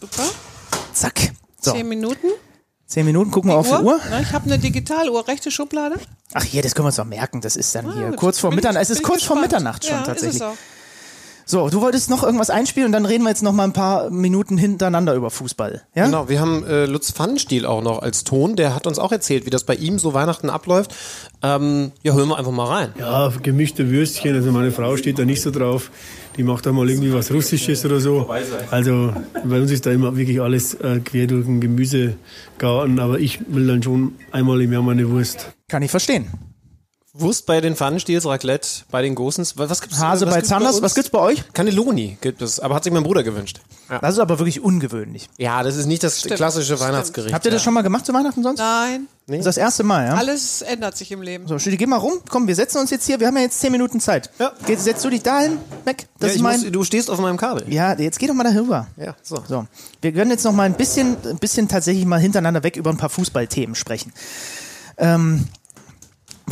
Super. 0.00 0.22
zack. 0.94 1.32
So, 1.60 1.72
Zehn 1.72 1.86
Minuten. 1.88 2.26
zehn 2.86 3.04
Minuten, 3.04 3.30
gucken 3.30 3.50
wir 3.50 3.56
auf 3.56 3.68
die 3.68 3.84
Uhr. 3.84 4.00
Na, 4.10 4.20
ich 4.20 4.32
habe 4.32 4.46
eine 4.46 4.58
Digitaluhr, 4.58 5.28
rechte 5.28 5.50
Schublade. 5.50 5.96
Ach 6.32 6.42
hier, 6.44 6.62
das 6.62 6.74
können 6.74 6.84
wir 6.84 6.88
uns 6.88 6.96
doch 6.96 7.04
merken, 7.04 7.40
das 7.40 7.56
ist 7.56 7.74
dann 7.74 7.92
hier 7.92 8.08
gut. 8.08 8.16
kurz 8.16 8.38
vor 8.38 8.52
Mitternacht, 8.52 8.82
es 8.82 8.90
ist 8.90 9.02
kurz 9.02 9.22
vor. 9.22 9.38
Mitternacht 9.40 9.84
schon 9.84 9.96
ja, 9.96 10.02
tatsächlich. 10.02 10.36
Ist 10.36 10.42
es 10.42 10.46
auch. 10.48 10.56
So, 11.44 11.68
du 11.68 11.80
wolltest 11.80 12.10
noch 12.10 12.22
irgendwas 12.22 12.50
einspielen 12.50 12.86
und 12.86 12.92
dann 12.92 13.06
reden 13.06 13.24
wir 13.24 13.30
jetzt 13.30 13.42
noch 13.42 13.52
mal 13.52 13.64
ein 13.64 13.72
paar 13.72 14.10
Minuten 14.10 14.58
hintereinander 14.58 15.14
über 15.14 15.30
Fußball. 15.30 15.82
Ja? 15.94 16.06
Genau, 16.06 16.28
wir 16.28 16.40
haben 16.40 16.64
äh, 16.64 16.86
Lutz 16.86 17.10
Pfannenstiel 17.12 17.66
auch 17.66 17.82
noch 17.82 18.00
als 18.00 18.24
Ton, 18.24 18.56
der 18.56 18.74
hat 18.74 18.86
uns 18.86 18.98
auch 18.98 19.12
erzählt, 19.12 19.46
wie 19.46 19.50
das 19.50 19.64
bei 19.64 19.74
ihm 19.74 19.98
so 19.98 20.14
Weihnachten 20.14 20.50
abläuft. 20.50 20.94
Ähm, 21.42 21.92
ja, 22.02 22.14
hören 22.14 22.28
wir 22.28 22.38
einfach 22.38 22.52
mal 22.52 22.66
rein. 22.66 22.92
Ja, 22.98 23.32
gemischte 23.42 23.90
Würstchen. 23.90 24.34
Also 24.34 24.52
meine 24.52 24.70
Frau 24.70 24.96
steht 24.96 25.18
da 25.18 25.24
nicht 25.24 25.42
so 25.42 25.50
drauf. 25.50 25.90
Die 26.36 26.44
macht 26.44 26.64
da 26.64 26.72
mal 26.72 26.88
irgendwie 26.88 27.12
was 27.12 27.32
Russisches 27.32 27.84
oder 27.84 28.00
so. 28.00 28.30
Also 28.70 29.12
bei 29.44 29.60
uns 29.60 29.70
ist 29.70 29.84
da 29.84 29.90
immer 29.90 30.16
wirklich 30.16 30.40
alles 30.40 30.74
äh, 30.74 31.00
quer 31.00 31.26
durch 31.26 31.44
den 31.44 31.60
Gemüsegarten. 31.60 33.00
Aber 33.00 33.18
ich 33.18 33.40
will 33.48 33.66
dann 33.66 33.82
schon 33.82 34.14
einmal 34.30 34.60
im 34.62 34.72
Jahr 34.72 34.82
meine 34.82 35.08
Wurst. 35.10 35.52
Kann 35.68 35.82
ich 35.82 35.90
verstehen. 35.90 36.28
Wurst 37.14 37.44
bei 37.44 37.60
den 37.60 37.76
Pfannenstiels, 37.76 38.24
Raclette 38.24 38.66
bei 38.90 39.02
den 39.02 39.14
Gosens. 39.14 39.58
Was, 39.58 39.82
gibt's 39.82 39.98
Hase 39.98 40.24
was 40.26 40.34
bei 40.34 40.40
Zanders, 40.40 40.80
was 40.80 40.94
gibt's 40.94 41.10
bei 41.10 41.18
euch? 41.18 41.44
Cannelloni 41.52 42.16
gibt 42.22 42.40
es, 42.40 42.58
aber 42.58 42.74
hat 42.74 42.84
sich 42.84 42.92
mein 42.92 43.02
Bruder 43.02 43.22
gewünscht. 43.22 43.60
Ja, 43.90 43.98
Das 43.98 44.14
ist 44.14 44.18
aber 44.18 44.38
wirklich 44.38 44.62
ungewöhnlich. 44.62 45.28
ja 45.36 45.62
das 45.62 45.76
ist 45.76 45.84
nicht 45.84 46.02
das 46.02 46.22
klassische 46.22 46.80
Weihnachtsgericht. 46.80 47.34
Habt 47.34 47.44
ihr 47.44 47.50
das 47.50 47.62
schon 47.62 47.74
mal 47.74 47.82
gemacht 47.82 48.06
zu 48.06 48.14
Weihnachten 48.14 48.42
sonst? 48.42 48.60
Nein, 48.60 49.08
Das 49.26 49.36
ist 49.40 49.44
das 49.44 49.56
erste 49.58 49.82
Mal, 49.82 50.06
ja? 50.06 50.14
alles 50.14 50.62
ändert 50.62 50.96
sich 50.96 51.12
im 51.12 51.20
Leben. 51.20 51.46
So, 51.46 51.58
Studi, 51.58 51.76
geh 51.76 51.84
mal 51.84 51.98
rum. 51.98 52.14
Komm, 52.30 52.48
wir 52.48 52.54
setzen 52.54 52.78
uns 52.78 52.88
jetzt 52.90 53.04
hier. 53.04 53.20
Wir 53.20 53.26
haben 53.26 53.36
ja 53.36 53.42
jetzt 53.42 53.60
zehn 53.60 53.72
Minuten 53.72 54.00
Zeit. 54.00 54.30
Ja. 54.38 54.52
Geh, 54.64 54.76
setzt 54.76 55.04
du 55.04 55.10
dich 55.10 55.22
dahin, 55.22 55.58
weg. 55.84 56.06
Das 56.18 56.30
ja, 56.30 56.36
ist 56.36 56.40
mein. 56.42 56.60
muss, 56.60 56.72
du 56.72 56.82
stehst 56.82 57.10
auf 57.10 57.18
meinem 57.20 57.36
Kabel. 57.36 57.70
ja, 57.70 57.92
jetzt 57.92 58.20
geh 58.20 58.26
doch 58.26 58.32
mal 58.34 58.44
da 58.44 58.58
rüber. 58.58 58.86
Ja, 58.96 59.14
so. 59.22 59.44
So, 59.46 59.66
wir 60.00 60.12
können 60.12 60.30
jetzt 60.30 60.44
noch 60.44 60.52
mal 60.52 60.62
ein 60.62 60.74
bisschen, 60.78 61.18
ein 61.26 61.36
bisschen 61.36 61.68
tatsächlich 61.68 62.06
mal 62.06 62.18
hintereinander 62.20 62.62
weg 62.62 62.76
über 62.76 62.88
ein 62.88 62.96
paar 62.96 63.10
Fußballthemen 63.10 63.74
sprechen. 63.74 64.14
Ähm, 64.96 65.46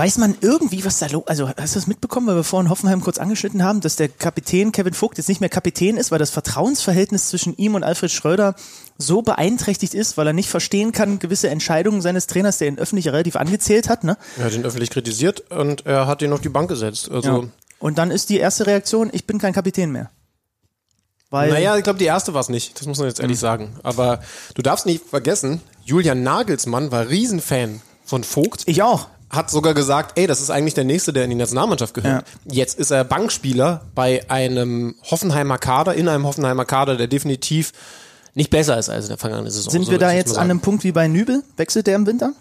weiß 0.01 0.16
man 0.16 0.34
irgendwie, 0.40 0.82
was 0.86 0.98
da 0.98 1.09
los 1.09 1.24
Also, 1.26 1.46
hast 1.46 1.74
du 1.74 1.78
das 1.78 1.86
mitbekommen, 1.86 2.26
weil 2.26 2.36
wir 2.36 2.42
vorhin 2.42 2.70
Hoffenheim 2.70 3.03
kurz 3.03 3.18
angeschnitten 3.18 3.62
haben, 3.62 3.82
dass 3.82 3.96
der 3.96 4.09
Kapitän 4.09 4.72
Kevin 4.72 4.94
Vogt 4.94 5.18
jetzt 5.18 5.28
nicht 5.28 5.42
mehr 5.42 5.51
Kapitän 5.51 5.98
ist, 5.98 6.11
weil 6.11 6.18
das 6.18 6.30
Vertrauensverhältnis 6.30 7.28
zwischen 7.28 7.55
ihm 7.59 7.74
und 7.74 7.84
Alfred 7.84 8.11
Schröder 8.11 8.55
so 8.96 9.20
beeinträchtigt 9.20 9.92
ist, 9.92 10.16
weil 10.16 10.26
er 10.26 10.32
nicht 10.32 10.48
verstehen 10.48 10.92
kann, 10.92 11.18
gewisse 11.18 11.51
Entscheidungen 11.51 12.01
seines 12.01 12.26
Trainers, 12.26 12.57
der 12.57 12.68
ihn 12.68 12.78
öffentlich 12.78 13.09
relativ 13.09 13.36
angezählt 13.36 13.90
hat, 13.90 14.03
ne? 14.03 14.16
Er 14.38 14.44
hat 14.44 14.55
ihn 14.55 14.64
öffentlich 14.64 14.88
kritisiert 14.88 15.51
und 15.51 15.84
er 15.84 16.07
hat 16.07 16.22
ihn 16.22 16.32
auf 16.32 16.40
die 16.40 16.48
Bank 16.48 16.70
gesetzt. 16.70 17.11
Also, 17.11 17.42
Ja. 17.42 17.48
Und 17.78 17.98
dann 17.98 18.11
ist 18.11 18.30
die 18.30 18.38
erste 18.38 18.66
Reaktion, 18.66 19.11
ich 19.12 19.26
bin 19.26 19.38
kein 19.38 19.53
Kapitän 19.53 19.92
mehr. 19.92 20.11
Weil, 21.28 21.51
naja, 21.51 21.76
ich 21.76 21.84
glaube, 21.84 21.98
die 21.98 22.07
erste 22.07 22.32
war 22.32 22.40
es 22.40 22.48
nicht. 22.48 22.80
Das 22.80 22.86
muss 22.86 22.96
man 22.96 23.07
jetzt 23.09 23.20
ehrlich 23.20 23.38
sagen. 23.38 23.76
Aber 23.82 24.20
du 24.55 24.62
darfst 24.62 24.86
nicht 24.86 25.05
vergessen, 25.05 25.61
Julian 25.84 26.22
Nagelsmann 26.22 26.90
war 26.90 27.11
Riesenfan 27.11 27.82
von 28.07 28.24
Vogt. 28.24 28.62
ich 28.64 28.82
auch. 28.82 29.09
Hat 29.31 29.51
sogar 29.51 29.74
gesagt, 29.74 30.18
ey, 30.18 30.26
das 30.26 30.41
ist 30.41 30.51
eigentlich 30.51 30.74
der 30.74 30.85
Nächste, 30.85 31.12
der 31.12 31.24
in 31.24 31.31
die 31.31 31.37
Nationalmannschaft 31.37 31.95
gehört. 31.95 32.24
Jetzt 32.51 32.78
ist 32.78 32.91
er 32.91 33.05
Bankspieler 33.05 33.87
bei 33.95 34.28
einem 34.28 34.97
Hoffenheimer 35.11 35.59
Kader, 35.59 35.95
in 35.95 36.09
einem 36.09 36.26
Hoffenheimer 36.26 36.64
Kader, 36.64 36.97
der 36.97 37.07
definitiv 37.07 37.72
nicht 38.35 38.51
besser 38.51 38.78
ist 38.78 38.89
als 38.89 39.07
in 39.07 39.11
der 39.11 39.18
vergangenen 39.18 39.51
Saison. 39.51 39.70
Sind 39.70 39.85
So 39.85 39.93
wir 39.93 39.99
da 39.99 40.12
jetzt 40.12 40.37
an 40.37 40.51
einem 40.51 40.61
Punkt 40.61 40.85
wie 40.85 40.93
bei 40.93 41.09
Nübel? 41.09 41.43
Wechselt 41.57 41.87
der 41.87 41.97
im 41.97 42.07
Winter? 42.07 42.33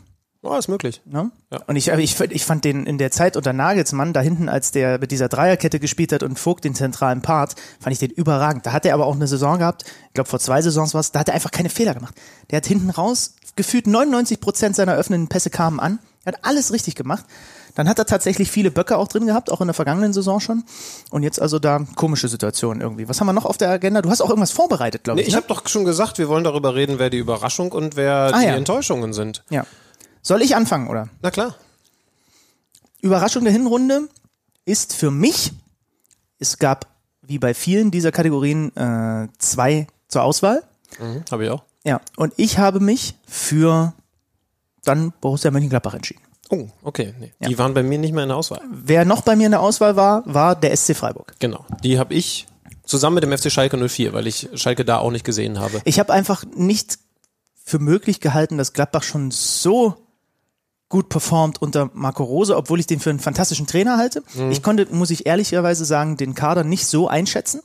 Ja, 0.41 0.57
ist 0.57 0.69
möglich. 0.69 1.01
Ne? 1.05 1.31
Ja. 1.51 1.59
Und 1.67 1.75
ich, 1.75 1.89
ich, 1.89 2.19
ich 2.19 2.45
fand 2.45 2.63
den 2.63 2.85
in 2.85 2.97
der 2.97 3.11
Zeit 3.11 3.35
unter 3.35 3.51
Nagelsmann 3.51 4.13
da 4.13 4.21
hinten, 4.21 4.47
als 4.47 4.71
der 4.71 4.97
mit 4.97 5.11
dieser 5.11 5.27
Dreierkette 5.27 5.79
gespielt 5.79 6.13
hat 6.13 6.23
und 6.23 6.39
Vogt 6.39 6.63
den 6.63 6.75
zentralen 6.75 7.21
Part, 7.21 7.55
fand 7.79 7.91
ich 7.91 7.99
den 7.99 8.11
überragend. 8.11 8.65
Da 8.65 8.71
hat 8.71 8.85
er 8.85 8.93
aber 8.93 9.05
auch 9.05 9.15
eine 9.15 9.27
Saison 9.27 9.59
gehabt, 9.59 9.83
ich 10.07 10.13
glaube 10.13 10.29
vor 10.29 10.39
zwei 10.39 10.61
Saisons 10.61 10.93
war 10.93 11.01
es, 11.01 11.11
da 11.11 11.19
hat 11.19 11.27
er 11.27 11.35
einfach 11.35 11.51
keine 11.51 11.69
Fehler 11.69 11.93
gemacht. 11.93 12.15
Der 12.51 12.57
hat 12.57 12.65
hinten 12.65 12.89
raus, 12.89 13.35
gefühlt 13.57 13.85
99 13.85 14.39
Prozent 14.39 14.77
seiner 14.77 14.95
öffnenden 14.95 15.27
Pässe 15.27 15.49
kamen 15.49 15.81
an. 15.81 15.99
Er 16.25 16.33
hat 16.33 16.39
alles 16.43 16.71
richtig 16.73 16.95
gemacht. 16.95 17.25
Dann 17.75 17.87
hat 17.87 17.97
er 17.97 18.05
tatsächlich 18.05 18.51
viele 18.51 18.71
Böcke 18.71 18.97
auch 18.97 19.07
drin 19.07 19.25
gehabt, 19.25 19.49
auch 19.51 19.61
in 19.61 19.67
der 19.67 19.73
vergangenen 19.73 20.11
Saison 20.11 20.39
schon. 20.39 20.63
Und 21.11 21.23
jetzt 21.23 21.41
also 21.41 21.59
da 21.59 21.79
komische 21.95 22.27
Situation 22.27 22.81
irgendwie. 22.81 23.07
Was 23.07 23.19
haben 23.21 23.27
wir 23.27 23.33
noch 23.33 23.45
auf 23.45 23.57
der 23.57 23.69
Agenda? 23.69 24.01
Du 24.01 24.09
hast 24.09 24.21
auch 24.21 24.29
irgendwas 24.29 24.51
vorbereitet, 24.51 25.03
glaube 25.03 25.15
Nee, 25.17 25.21
ich. 25.21 25.27
ich 25.29 25.33
ne? 25.33 25.37
habe 25.41 25.47
doch 25.47 25.65
schon 25.67 25.85
gesagt, 25.85 26.17
wir 26.17 26.27
wollen 26.27 26.43
darüber 26.43 26.75
reden, 26.75 26.99
wer 26.99 27.09
die 27.09 27.19
Überraschung 27.19 27.71
und 27.71 27.95
wer 27.95 28.31
Ah, 28.33 28.39
die 28.39 28.45
ja. 28.47 28.55
Enttäuschungen 28.55 29.13
sind. 29.13 29.43
ja. 29.49 29.65
Soll 30.21 30.41
ich 30.41 30.55
anfangen, 30.57 30.89
oder? 30.89 31.07
Na 31.21 31.31
klar. 31.31 31.55
Überraschung 33.01 33.43
der 33.45 33.53
Hinrunde 33.53 34.09
ist 34.65 34.93
für 34.93 35.11
mich, 35.11 35.53
es 36.39 36.57
gab 36.59 36.87
wie 37.21 37.39
bei 37.39 37.53
vielen 37.53 37.91
dieser 37.91 38.11
Kategorien 38.11 38.75
äh, 38.75 39.27
zwei 39.37 39.87
zur 40.09 40.23
Auswahl. 40.23 40.63
Mhm, 40.99 41.23
habe 41.31 41.45
ich 41.45 41.49
auch. 41.51 41.63
Ja, 41.85 42.01
und 42.17 42.33
ich 42.35 42.57
habe 42.57 42.79
mich 42.81 43.15
für 43.27 43.93
dann 44.89 45.13
Borussia 45.21 45.51
Mönchengladbach 45.51 45.93
entschieden. 45.93 46.21
Oh, 46.49 46.67
okay. 46.81 47.13
Nee. 47.19 47.31
Die 47.47 47.57
waren 47.59 47.73
bei 47.73 47.83
mir 47.83 47.99
nicht 47.99 48.11
mehr 48.13 48.23
in 48.23 48.29
der 48.29 48.37
Auswahl. 48.37 48.61
Wer 48.71 49.05
noch 49.05 49.21
bei 49.21 49.35
mir 49.35 49.45
in 49.45 49.51
der 49.51 49.61
Auswahl 49.61 49.95
war, 49.95 50.23
war 50.25 50.55
der 50.55 50.75
SC 50.75 50.95
Freiburg. 50.95 51.35
Genau. 51.39 51.63
Die 51.83 51.99
habe 51.99 52.15
ich 52.15 52.47
zusammen 52.85 53.15
mit 53.15 53.23
dem 53.23 53.37
FC 53.37 53.51
Schalke 53.51 53.77
04, 53.77 54.13
weil 54.13 54.25
ich 54.25 54.49
Schalke 54.55 54.83
da 54.83 54.97
auch 54.97 55.11
nicht 55.11 55.23
gesehen 55.23 55.59
habe. 55.59 55.79
Ich 55.85 55.99
habe 55.99 56.11
einfach 56.11 56.43
nicht 56.55 56.97
für 57.63 57.77
möglich 57.79 58.19
gehalten, 58.19 58.57
dass 58.57 58.73
Gladbach 58.73 59.03
schon 59.03 59.29
so 59.29 59.95
gut 60.89 61.09
performt 61.09 61.61
unter 61.61 61.91
Marco 61.93 62.23
Rose, 62.23 62.57
obwohl 62.57 62.79
ich 62.79 62.87
den 62.87 62.99
für 62.99 63.11
einen 63.11 63.19
fantastischen 63.19 63.67
Trainer 63.67 63.97
halte. 63.97 64.23
Ich 64.49 64.63
konnte, 64.63 64.87
muss 64.89 65.11
ich 65.11 65.27
ehrlicherweise 65.27 65.85
sagen, 65.85 66.17
den 66.17 66.33
Kader 66.33 66.63
nicht 66.63 66.87
so 66.87 67.07
einschätzen. 67.07 67.61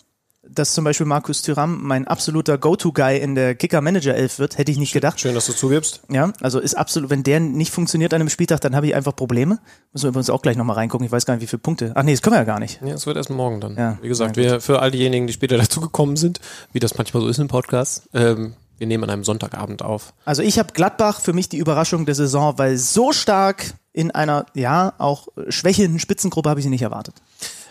Dass 0.49 0.75
zum 0.75 0.85
Beispiel 0.85 1.07
Markus 1.07 1.43
Thüram 1.43 1.83
mein 1.83 2.07
absoluter 2.07 2.59
Go-To-Guy 2.59 3.19
in 3.19 3.35
der 3.35 3.55
Kicker-Manager-Elf 3.55 4.39
wird, 4.39 4.59
hätte 4.59 4.71
ich 4.71 4.79
nicht 4.79 4.93
gedacht. 4.93 5.19
Schön, 5.19 5.35
dass 5.35 5.47
du 5.47 5.53
zugibst. 5.53 6.03
Ja, 6.11 6.33
also 6.41 6.61
ist 6.61 6.75
absolut, 6.75 7.11
wenn 7.11 7.23
der 7.23 7.41
nicht 7.41 7.73
funktioniert 7.73 8.15
an 8.15 8.21
einem 8.21 8.29
Spieltag, 8.29 8.61
dann 8.61 8.77
habe 8.77 8.87
ich 8.87 8.95
einfach 8.95 9.17
Probleme. 9.17 9.59
Müssen 9.93 10.05
wir 10.05 10.09
übrigens 10.11 10.31
auch 10.31 10.43
gleich 10.43 10.57
nochmal 10.57 10.77
reingucken. 10.77 11.05
Ich 11.07 11.13
weiß 11.13 11.27
gar 11.27 11.35
nicht, 11.35 11.43
wie 11.43 11.47
viele 11.47 11.61
Punkte. 11.61 11.93
Ach 11.95 12.03
nee, 12.03 12.13
das 12.13 12.23
können 12.23 12.35
wir 12.35 12.41
ja 12.41 12.45
gar 12.45 12.61
nicht. 12.61 12.81
Ja, 12.85 12.95
es 12.95 13.07
wird 13.07 13.17
erst 13.17 13.31
morgen 13.31 13.61
dann. 13.61 13.77
Ja, 13.77 13.99
Wie 14.03 14.09
gesagt, 14.09 14.37
wir 14.37 14.61
für 14.61 14.81
all 14.81 14.91
diejenigen, 14.91 15.27
die 15.27 15.33
später 15.33 15.57
dazugekommen 15.59 16.17
sind, 16.17 16.41
wie 16.73 16.81
das 16.81 16.97
manchmal 16.97 17.23
so 17.23 17.29
ist 17.29 17.39
im 17.39 17.49
Podcast, 17.49 18.09
ähm, 18.15 18.55
wir 18.79 18.87
nehmen 18.87 19.05
an 19.05 19.11
einem 19.11 19.25
Sonntagabend 19.25 19.83
auf. 19.83 20.15
Also 20.25 20.43
ich 20.43 20.59
habe 20.59 20.73
Gladbach 20.73 21.21
für 21.21 21.33
mich 21.33 21.49
die 21.49 21.59
Überraschung 21.59 22.07
der 22.07 22.15
Saison, 22.15 22.59
weil 22.59 22.77
so 22.77 23.13
stark 23.13 23.75
in 23.93 24.11
einer, 24.11 24.47
ja, 24.55 24.93
auch 24.99 25.29
schwächelnden 25.49 26.01
Spitzengruppe 26.01 26.51
habe 26.51 26.61
ich 26.61 26.65
sie 26.65 26.71
nicht 26.71 26.83
erwartet. 26.83 27.15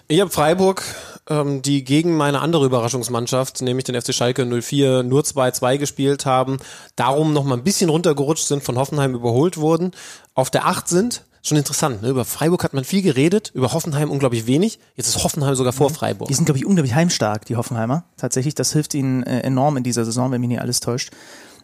Ich 0.10 0.20
habe 0.20 0.30
Freiburg, 0.30 0.84
ähm, 1.30 1.62
die 1.62 1.84
gegen 1.84 2.18
meine 2.18 2.42
andere 2.42 2.66
Überraschungsmannschaft, 2.66 3.62
nämlich 3.62 3.86
den 3.86 4.00
FC 4.00 4.14
Schalke 4.14 4.46
04, 4.46 5.04
nur 5.04 5.22
2-2 5.22 5.78
gespielt 5.78 6.26
haben, 6.26 6.58
darum 6.96 7.32
noch 7.32 7.46
mal 7.46 7.56
ein 7.56 7.64
bisschen 7.64 7.90
runtergerutscht 7.90 8.46
sind, 8.46 8.64
von 8.64 8.78
Hoffenheim 8.78 9.16
überholt 9.16 9.58
wurden, 9.58 9.92
auf 10.34 10.50
der 10.50 10.68
8 10.68 10.88
sind. 10.88 11.24
Schon 11.46 11.58
interessant, 11.58 12.02
ne? 12.02 12.10
Über 12.10 12.24
Freiburg 12.24 12.64
hat 12.64 12.74
man 12.74 12.86
viel 12.86 13.02
geredet, 13.02 13.52
über 13.54 13.74
Hoffenheim 13.74 14.10
unglaublich 14.10 14.48
wenig. 14.48 14.80
Jetzt 14.96 15.10
ist 15.10 15.24
Hoffenheim 15.24 15.56
sogar 15.56 15.74
vor 15.74 15.90
Freiburg. 15.90 16.30
Die 16.30 16.34
sind, 16.34 16.46
glaube 16.46 16.58
ich, 16.58 16.66
unglaublich 16.66 16.96
heimstark, 16.96 17.46
die 17.46 17.58
Hoffenheimer. 17.58 18.06
Tatsächlich, 18.16 18.56
das 18.56 18.72
hilft 18.72 18.94
ihnen 18.94 19.24
äh, 19.24 19.42
enorm 19.42 19.76
in 19.76 19.84
dieser 19.84 20.06
Saison, 20.06 20.32
wenn 20.32 20.40
mich 20.40 20.48
nicht 20.48 20.62
alles 20.62 20.80
täuscht. 20.80 21.12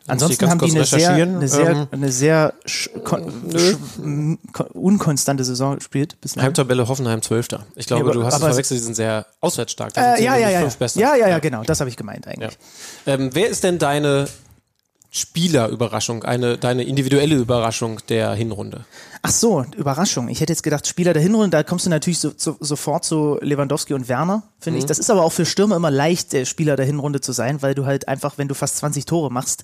Ansonsten 0.07 0.49
haben 0.49 0.59
die 0.59 0.71
eine 0.71 0.85
sehr, 0.85 1.11
eine 1.11 1.47
sehr, 1.47 1.69
Ähm, 1.69 1.87
eine 1.91 2.11
sehr 2.11 2.53
unkonstante 4.73 5.43
Saison 5.43 5.75
gespielt. 5.75 6.19
Bislang. 6.21 6.45
Heimtabelle 6.45 6.87
Hoffenheim 6.87 7.21
12. 7.21 7.47
Ich 7.75 7.87
glaube, 7.87 8.01
Ja, 8.03 8.05
aber- 8.05 8.13
du 8.13 8.25
hast 8.25 8.35
es 8.35 8.39
verwechselt, 8.39 8.79
die 8.79 8.83
sind 8.83 8.95
sehr 8.95 9.25
auswärtsstark. 9.41 9.93
Da 9.93 10.15
Äh, 10.15 10.23
ja, 10.23 10.35
ja, 10.37 10.49
ja, 10.49 10.61
ja. 10.61 10.87
Ja, 10.95 11.15
ja, 11.15 11.27
ja, 11.29 11.39
genau. 11.39 11.63
Das 11.63 11.79
habe 11.79 11.89
ich 11.89 11.97
gemeint 11.97 12.27
eigentlich. 12.27 12.57
Ähm, 13.05 13.29
wer 13.33 13.49
ist 13.49 13.63
denn 13.63 13.77
deine 13.79 14.27
Spielerüberraschung, 15.11 16.23
eine, 16.23 16.57
deine 16.57 16.83
individuelle 16.83 17.35
Überraschung 17.35 17.99
der 18.09 18.33
Hinrunde? 18.33 18.85
Ach 19.21 19.31
so, 19.31 19.65
Überraschung. 19.75 20.29
Ich 20.29 20.39
hätte 20.39 20.53
jetzt 20.53 20.63
gedacht, 20.63 20.85
Spieler 20.87 21.13
der 21.13 21.21
Hinrunde, 21.21 21.49
da 21.57 21.63
kommst 21.63 21.85
du 21.85 21.89
natürlich 21.89 22.19
so, 22.19 22.31
so, 22.37 22.55
sofort 22.59 23.03
zu 23.05 23.37
Lewandowski 23.41 23.93
und 23.93 24.07
Werner, 24.07 24.43
finde 24.59 24.77
Mhm. 24.77 24.79
ich. 24.79 24.85
Das 24.85 24.99
ist 24.99 25.09
aber 25.09 25.23
auch 25.23 25.31
für 25.31 25.45
Stürmer 25.45 25.75
immer 25.75 25.91
leicht, 25.91 26.31
der 26.33 26.45
Spieler 26.45 26.75
der 26.75 26.85
Hinrunde 26.85 27.21
zu 27.21 27.31
sein, 27.31 27.61
weil 27.61 27.73
du 27.75 27.85
halt 27.85 28.07
einfach, 28.07 28.37
wenn 28.37 28.47
du 28.47 28.53
fast 28.55 28.77
20 28.77 29.05
Tore 29.05 29.31
machst, 29.31 29.63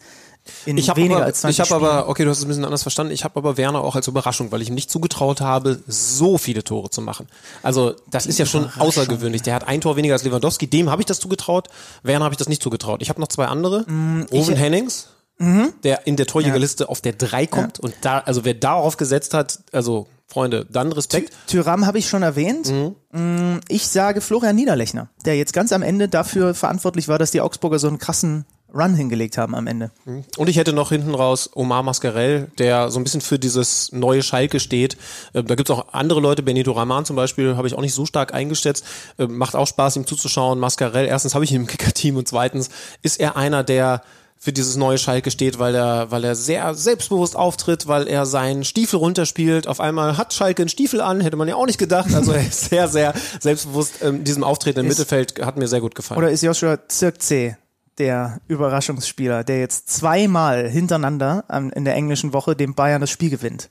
in 0.65 0.77
Ich 0.77 0.95
weniger 0.95 1.15
aber, 1.17 1.25
als 1.25 1.41
20 1.41 1.59
ich 1.65 1.71
habe 1.71 1.83
aber, 1.83 2.07
okay, 2.09 2.23
du 2.23 2.29
hast 2.29 2.37
es 2.39 2.45
ein 2.45 2.47
bisschen 2.49 2.65
anders 2.65 2.83
verstanden. 2.83 3.11
Ich 3.13 3.23
habe 3.23 3.37
aber 3.39 3.57
Werner 3.57 3.81
auch 3.81 3.95
als 3.95 4.07
Überraschung, 4.07 4.51
weil 4.51 4.61
ich 4.61 4.69
ihm 4.69 4.75
nicht 4.75 4.91
zugetraut 4.91 5.41
habe, 5.41 5.79
so 5.87 6.37
viele 6.37 6.63
Tore 6.63 6.91
zu 6.91 7.01
machen. 7.01 7.27
Also 7.63 7.93
das 8.11 8.27
ist 8.27 8.37
ja 8.37 8.45
schon 8.45 8.69
außergewöhnlich. 8.77 9.41
Der 9.41 9.55
hat 9.55 9.67
ein 9.67 9.81
Tor 9.81 9.95
weniger 9.95 10.13
als 10.13 10.23
Lewandowski. 10.23 10.67
Dem 10.67 10.91
habe 10.91 11.01
ich 11.01 11.07
das 11.07 11.19
zugetraut. 11.19 11.69
Werner 12.03 12.25
habe 12.25 12.33
ich 12.33 12.37
das 12.37 12.47
nicht 12.49 12.61
zugetraut. 12.61 13.01
Ich 13.01 13.09
habe 13.09 13.19
noch 13.21 13.27
zwei 13.27 13.45
andere. 13.47 13.89
Mm, 13.89 14.25
Owen 14.31 14.55
Hennings, 14.55 15.07
der 15.39 16.07
in 16.07 16.15
der 16.15 16.25
Torjägerliste 16.27 16.87
auf 16.89 17.01
der 17.01 17.13
drei 17.13 17.45
kommt 17.45 17.79
und 17.79 17.93
da, 18.01 18.19
also 18.19 18.45
wer 18.45 18.53
darauf 18.53 18.97
gesetzt 18.97 19.33
hat, 19.33 19.59
also 19.71 20.07
Freunde, 20.27 20.65
dann 20.71 20.91
Respekt. 20.91 21.33
Tyram 21.47 21.85
habe 21.85 21.99
ich 21.99 22.09
schon 22.09 22.23
erwähnt. 22.23 22.71
Mm, 23.11 23.57
Ich 23.67 23.87
sage 23.87 24.21
Florian 24.21 24.55
Niederlechner, 24.55 25.09
der 25.25 25.37
jetzt 25.37 25.53
ganz 25.53 25.71
am 25.71 25.83
Ende 25.83 26.07
dafür 26.07 26.53
verantwortlich 26.55 27.07
war, 27.07 27.19
dass 27.19 27.31
die 27.31 27.41
Augsburger 27.41 27.77
so 27.79 27.87
einen 27.87 27.99
krassen 27.99 28.45
Run 28.73 28.95
hingelegt 28.95 29.37
haben 29.37 29.55
am 29.55 29.67
Ende. 29.67 29.91
Und 30.05 30.49
ich 30.49 30.57
hätte 30.57 30.73
noch 30.73 30.89
hinten 30.89 31.13
raus 31.15 31.49
Omar 31.53 31.83
Mascarell, 31.83 32.47
der 32.57 32.89
so 32.89 32.99
ein 32.99 33.03
bisschen 33.03 33.21
für 33.21 33.37
dieses 33.39 33.91
neue 33.93 34.23
Schalke 34.23 34.59
steht. 34.59 34.97
Äh, 35.33 35.43
Da 35.43 35.55
gibt's 35.55 35.71
auch 35.71 35.93
andere 35.93 36.19
Leute, 36.19 36.43
Benito 36.43 36.71
Raman 36.71 37.05
zum 37.05 37.15
Beispiel, 37.15 37.55
habe 37.55 37.67
ich 37.67 37.75
auch 37.75 37.81
nicht 37.81 37.93
so 37.93 38.05
stark 38.05 38.33
eingeschätzt. 38.33 38.83
Äh, 39.17 39.27
Macht 39.27 39.55
auch 39.55 39.67
Spaß, 39.67 39.95
ihm 39.97 40.07
zuzuschauen. 40.07 40.59
Mascarell, 40.59 41.05
erstens 41.05 41.35
habe 41.35 41.45
ich 41.45 41.51
ihn 41.51 41.61
im 41.61 41.67
Kicker-Team 41.67 42.17
und 42.17 42.27
zweitens 42.27 42.69
ist 43.03 43.19
er 43.19 43.37
einer, 43.37 43.63
der 43.63 44.01
für 44.45 44.53
dieses 44.53 44.75
neue 44.77 44.99
Schalke 44.99 45.31
steht, 45.31 45.57
weil 45.57 45.73
er, 45.73 46.11
weil 46.11 46.23
er 46.23 46.35
sehr 46.35 46.75
selbstbewusst 46.75 47.35
auftritt, 47.35 47.87
weil 47.87 48.07
er 48.07 48.27
seinen 48.27 48.63
Stiefel 48.63 48.97
runterspielt. 48.97 49.67
Auf 49.67 49.79
einmal 49.79 50.17
hat 50.17 50.33
Schalke 50.35 50.61
einen 50.61 50.69
Stiefel 50.69 51.01
an, 51.01 51.19
hätte 51.19 51.35
man 51.35 51.47
ja 51.47 51.55
auch 51.55 51.65
nicht 51.65 51.79
gedacht. 51.79 52.13
Also 52.13 52.31
er 52.31 52.47
ist 52.47 52.69
sehr, 52.69 52.87
sehr 52.87 53.13
selbstbewusst. 53.39 53.95
Ähm, 54.03 54.23
diesem 54.23 54.43
Auftreten 54.43 54.81
im 54.81 54.85
Ist- 54.85 54.99
Mittelfeld 54.99 55.43
hat 55.43 55.57
mir 55.57 55.67
sehr 55.67 55.81
gut 55.81 55.95
gefallen. 55.95 56.19
Oder 56.19 56.29
ist 56.29 56.43
Joshua 56.43 56.77
Zirkzee 56.87 57.57
der 57.97 58.39
Überraschungsspieler, 58.47 59.43
der 59.43 59.59
jetzt 59.59 59.89
zweimal 59.89 60.69
hintereinander 60.69 61.43
in 61.73 61.83
der 61.85 61.95
englischen 61.95 62.31
Woche 62.33 62.55
dem 62.55 62.75
Bayern 62.75 63.01
das 63.01 63.09
Spiel 63.09 63.31
gewinnt? 63.31 63.69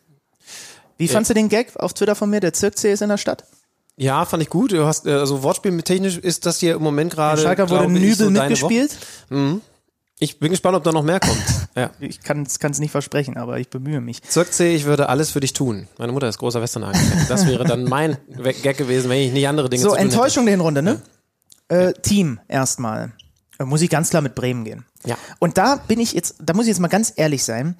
Wie 0.98 1.06
fandst 1.08 1.30
du 1.30 1.34
den 1.34 1.48
Gag 1.48 1.76
auf 1.76 1.94
Twitter 1.94 2.16
von 2.16 2.30
mir? 2.30 2.40
Der 2.40 2.52
Zirkzee 2.52 2.92
ist 2.92 3.00
in 3.02 3.10
der 3.10 3.18
Stadt? 3.18 3.44
Ja, 3.96 4.24
fand 4.24 4.42
ich 4.42 4.50
gut. 4.50 4.72
Du 4.72 4.84
hast, 4.86 5.06
äh, 5.06 5.12
also 5.12 5.44
Wortspiel 5.44 5.70
mit 5.70 5.84
technisch 5.84 6.18
ist 6.18 6.46
das 6.46 6.58
hier 6.58 6.74
im 6.74 6.82
Moment 6.82 7.12
gerade. 7.12 7.40
Schalker 7.40 7.70
wurde 7.70 7.88
Nübel 7.88 8.14
so 8.16 8.30
mitgespielt. 8.30 8.96
Woche. 9.30 9.60
Ich 10.20 10.38
bin 10.38 10.50
gespannt, 10.50 10.76
ob 10.76 10.84
da 10.84 10.92
noch 10.92 11.02
mehr 11.02 11.20
kommt. 11.20 11.42
Ja. 11.76 11.90
Ich 11.98 12.20
kann 12.22 12.42
es 12.44 12.78
nicht 12.78 12.92
versprechen, 12.92 13.36
aber 13.36 13.58
ich 13.58 13.68
bemühe 13.68 14.00
mich. 14.00 14.22
Zirkzee, 14.22 14.76
ich 14.76 14.84
würde 14.84 15.08
alles 15.08 15.32
für 15.32 15.40
dich 15.40 15.54
tun. 15.54 15.88
Meine 15.98 16.12
Mutter 16.12 16.28
ist 16.28 16.38
großer 16.38 16.62
Westernhagen. 16.62 17.00
Das 17.28 17.48
wäre 17.48 17.64
dann 17.64 17.82
mein 17.82 18.16
Gag 18.62 18.76
gewesen, 18.78 19.10
wenn 19.10 19.18
ich 19.18 19.32
nicht 19.32 19.48
andere 19.48 19.68
Dinge 19.68 19.82
So, 19.82 19.88
zu 19.88 19.96
tun 19.96 20.04
hätte. 20.04 20.14
Enttäuschung 20.14 20.44
der 20.44 20.52
Hinrunde, 20.52 20.82
ne? 20.82 21.02
Äh, 21.66 21.92
Team 21.94 22.38
erstmal. 22.46 23.12
Äh, 23.58 23.64
Muss 23.64 23.82
ich 23.82 23.90
ganz 23.90 24.10
klar 24.10 24.22
mit 24.22 24.36
Bremen 24.36 24.62
gehen. 24.62 24.86
Ja. 25.04 25.18
Und 25.40 25.58
da 25.58 25.74
bin 25.74 25.98
ich 25.98 26.12
jetzt, 26.12 26.36
da 26.40 26.54
muss 26.54 26.66
ich 26.66 26.68
jetzt 26.68 26.78
mal 26.78 26.86
ganz 26.86 27.12
ehrlich 27.16 27.42
sein. 27.42 27.74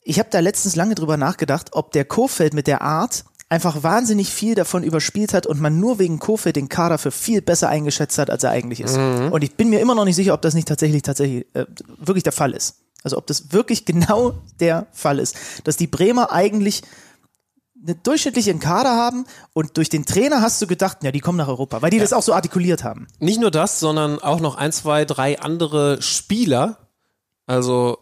Ich 0.00 0.18
habe 0.18 0.30
da 0.32 0.40
letztens 0.40 0.76
lange 0.76 0.94
drüber 0.94 1.18
nachgedacht, 1.18 1.70
ob 1.72 1.92
der 1.92 2.06
Kofeld 2.06 2.54
mit 2.54 2.66
der 2.66 2.80
Art 2.80 3.26
einfach 3.48 3.82
wahnsinnig 3.82 4.32
viel 4.32 4.54
davon 4.54 4.82
überspielt 4.82 5.34
hat 5.34 5.46
und 5.46 5.60
man 5.60 5.78
nur 5.78 5.98
wegen 5.98 6.18
Kofeld 6.18 6.56
den 6.56 6.68
Kader 6.68 6.98
für 6.98 7.10
viel 7.10 7.42
besser 7.42 7.68
eingeschätzt 7.68 8.18
hat, 8.18 8.30
als 8.30 8.42
er 8.42 8.50
eigentlich 8.50 8.80
ist. 8.80 8.96
Und 8.96 9.44
ich 9.44 9.54
bin 9.54 9.70
mir 9.70 9.80
immer 9.80 9.94
noch 9.94 10.04
nicht 10.04 10.16
sicher, 10.16 10.34
ob 10.34 10.42
das 10.42 10.54
nicht 10.54 10.68
tatsächlich 10.68 11.02
tatsächlich 11.02 11.46
äh, 11.54 11.66
wirklich 11.98 12.22
der 12.24 12.32
Fall 12.32 12.52
ist. 12.52 12.76
Also 13.02 13.18
ob 13.18 13.26
das 13.26 13.52
wirklich 13.52 13.84
genau 13.84 14.34
der 14.60 14.86
Fall 14.92 15.18
ist, 15.18 15.36
dass 15.64 15.76
die 15.76 15.86
Bremer 15.86 16.32
eigentlich 16.32 16.82
eine 17.86 17.94
durchschnittliche 17.96 18.54
Kader 18.54 18.96
haben 18.96 19.26
und 19.52 19.76
durch 19.76 19.90
den 19.90 20.06
Trainer 20.06 20.40
hast 20.40 20.60
du 20.62 20.66
gedacht, 20.66 21.04
ja, 21.04 21.12
die 21.12 21.20
kommen 21.20 21.36
nach 21.36 21.48
Europa, 21.48 21.82
weil 21.82 21.90
die 21.90 21.98
das 21.98 22.14
auch 22.14 22.22
so 22.22 22.32
artikuliert 22.32 22.82
haben. 22.82 23.06
Nicht 23.18 23.40
nur 23.40 23.50
das, 23.50 23.78
sondern 23.78 24.18
auch 24.20 24.40
noch 24.40 24.54
ein, 24.56 24.72
zwei, 24.72 25.04
drei 25.04 25.38
andere 25.38 26.00
Spieler, 26.00 26.88
also 27.46 27.98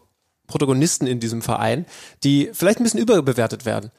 Protagonisten 0.47 1.05
in 1.05 1.19
diesem 1.19 1.41
Verein, 1.41 1.85
die 2.23 2.49
vielleicht 2.53 2.79
ein 2.79 2.83
bisschen 2.83 3.01
überbewertet 3.01 3.65
werden. 3.65 3.91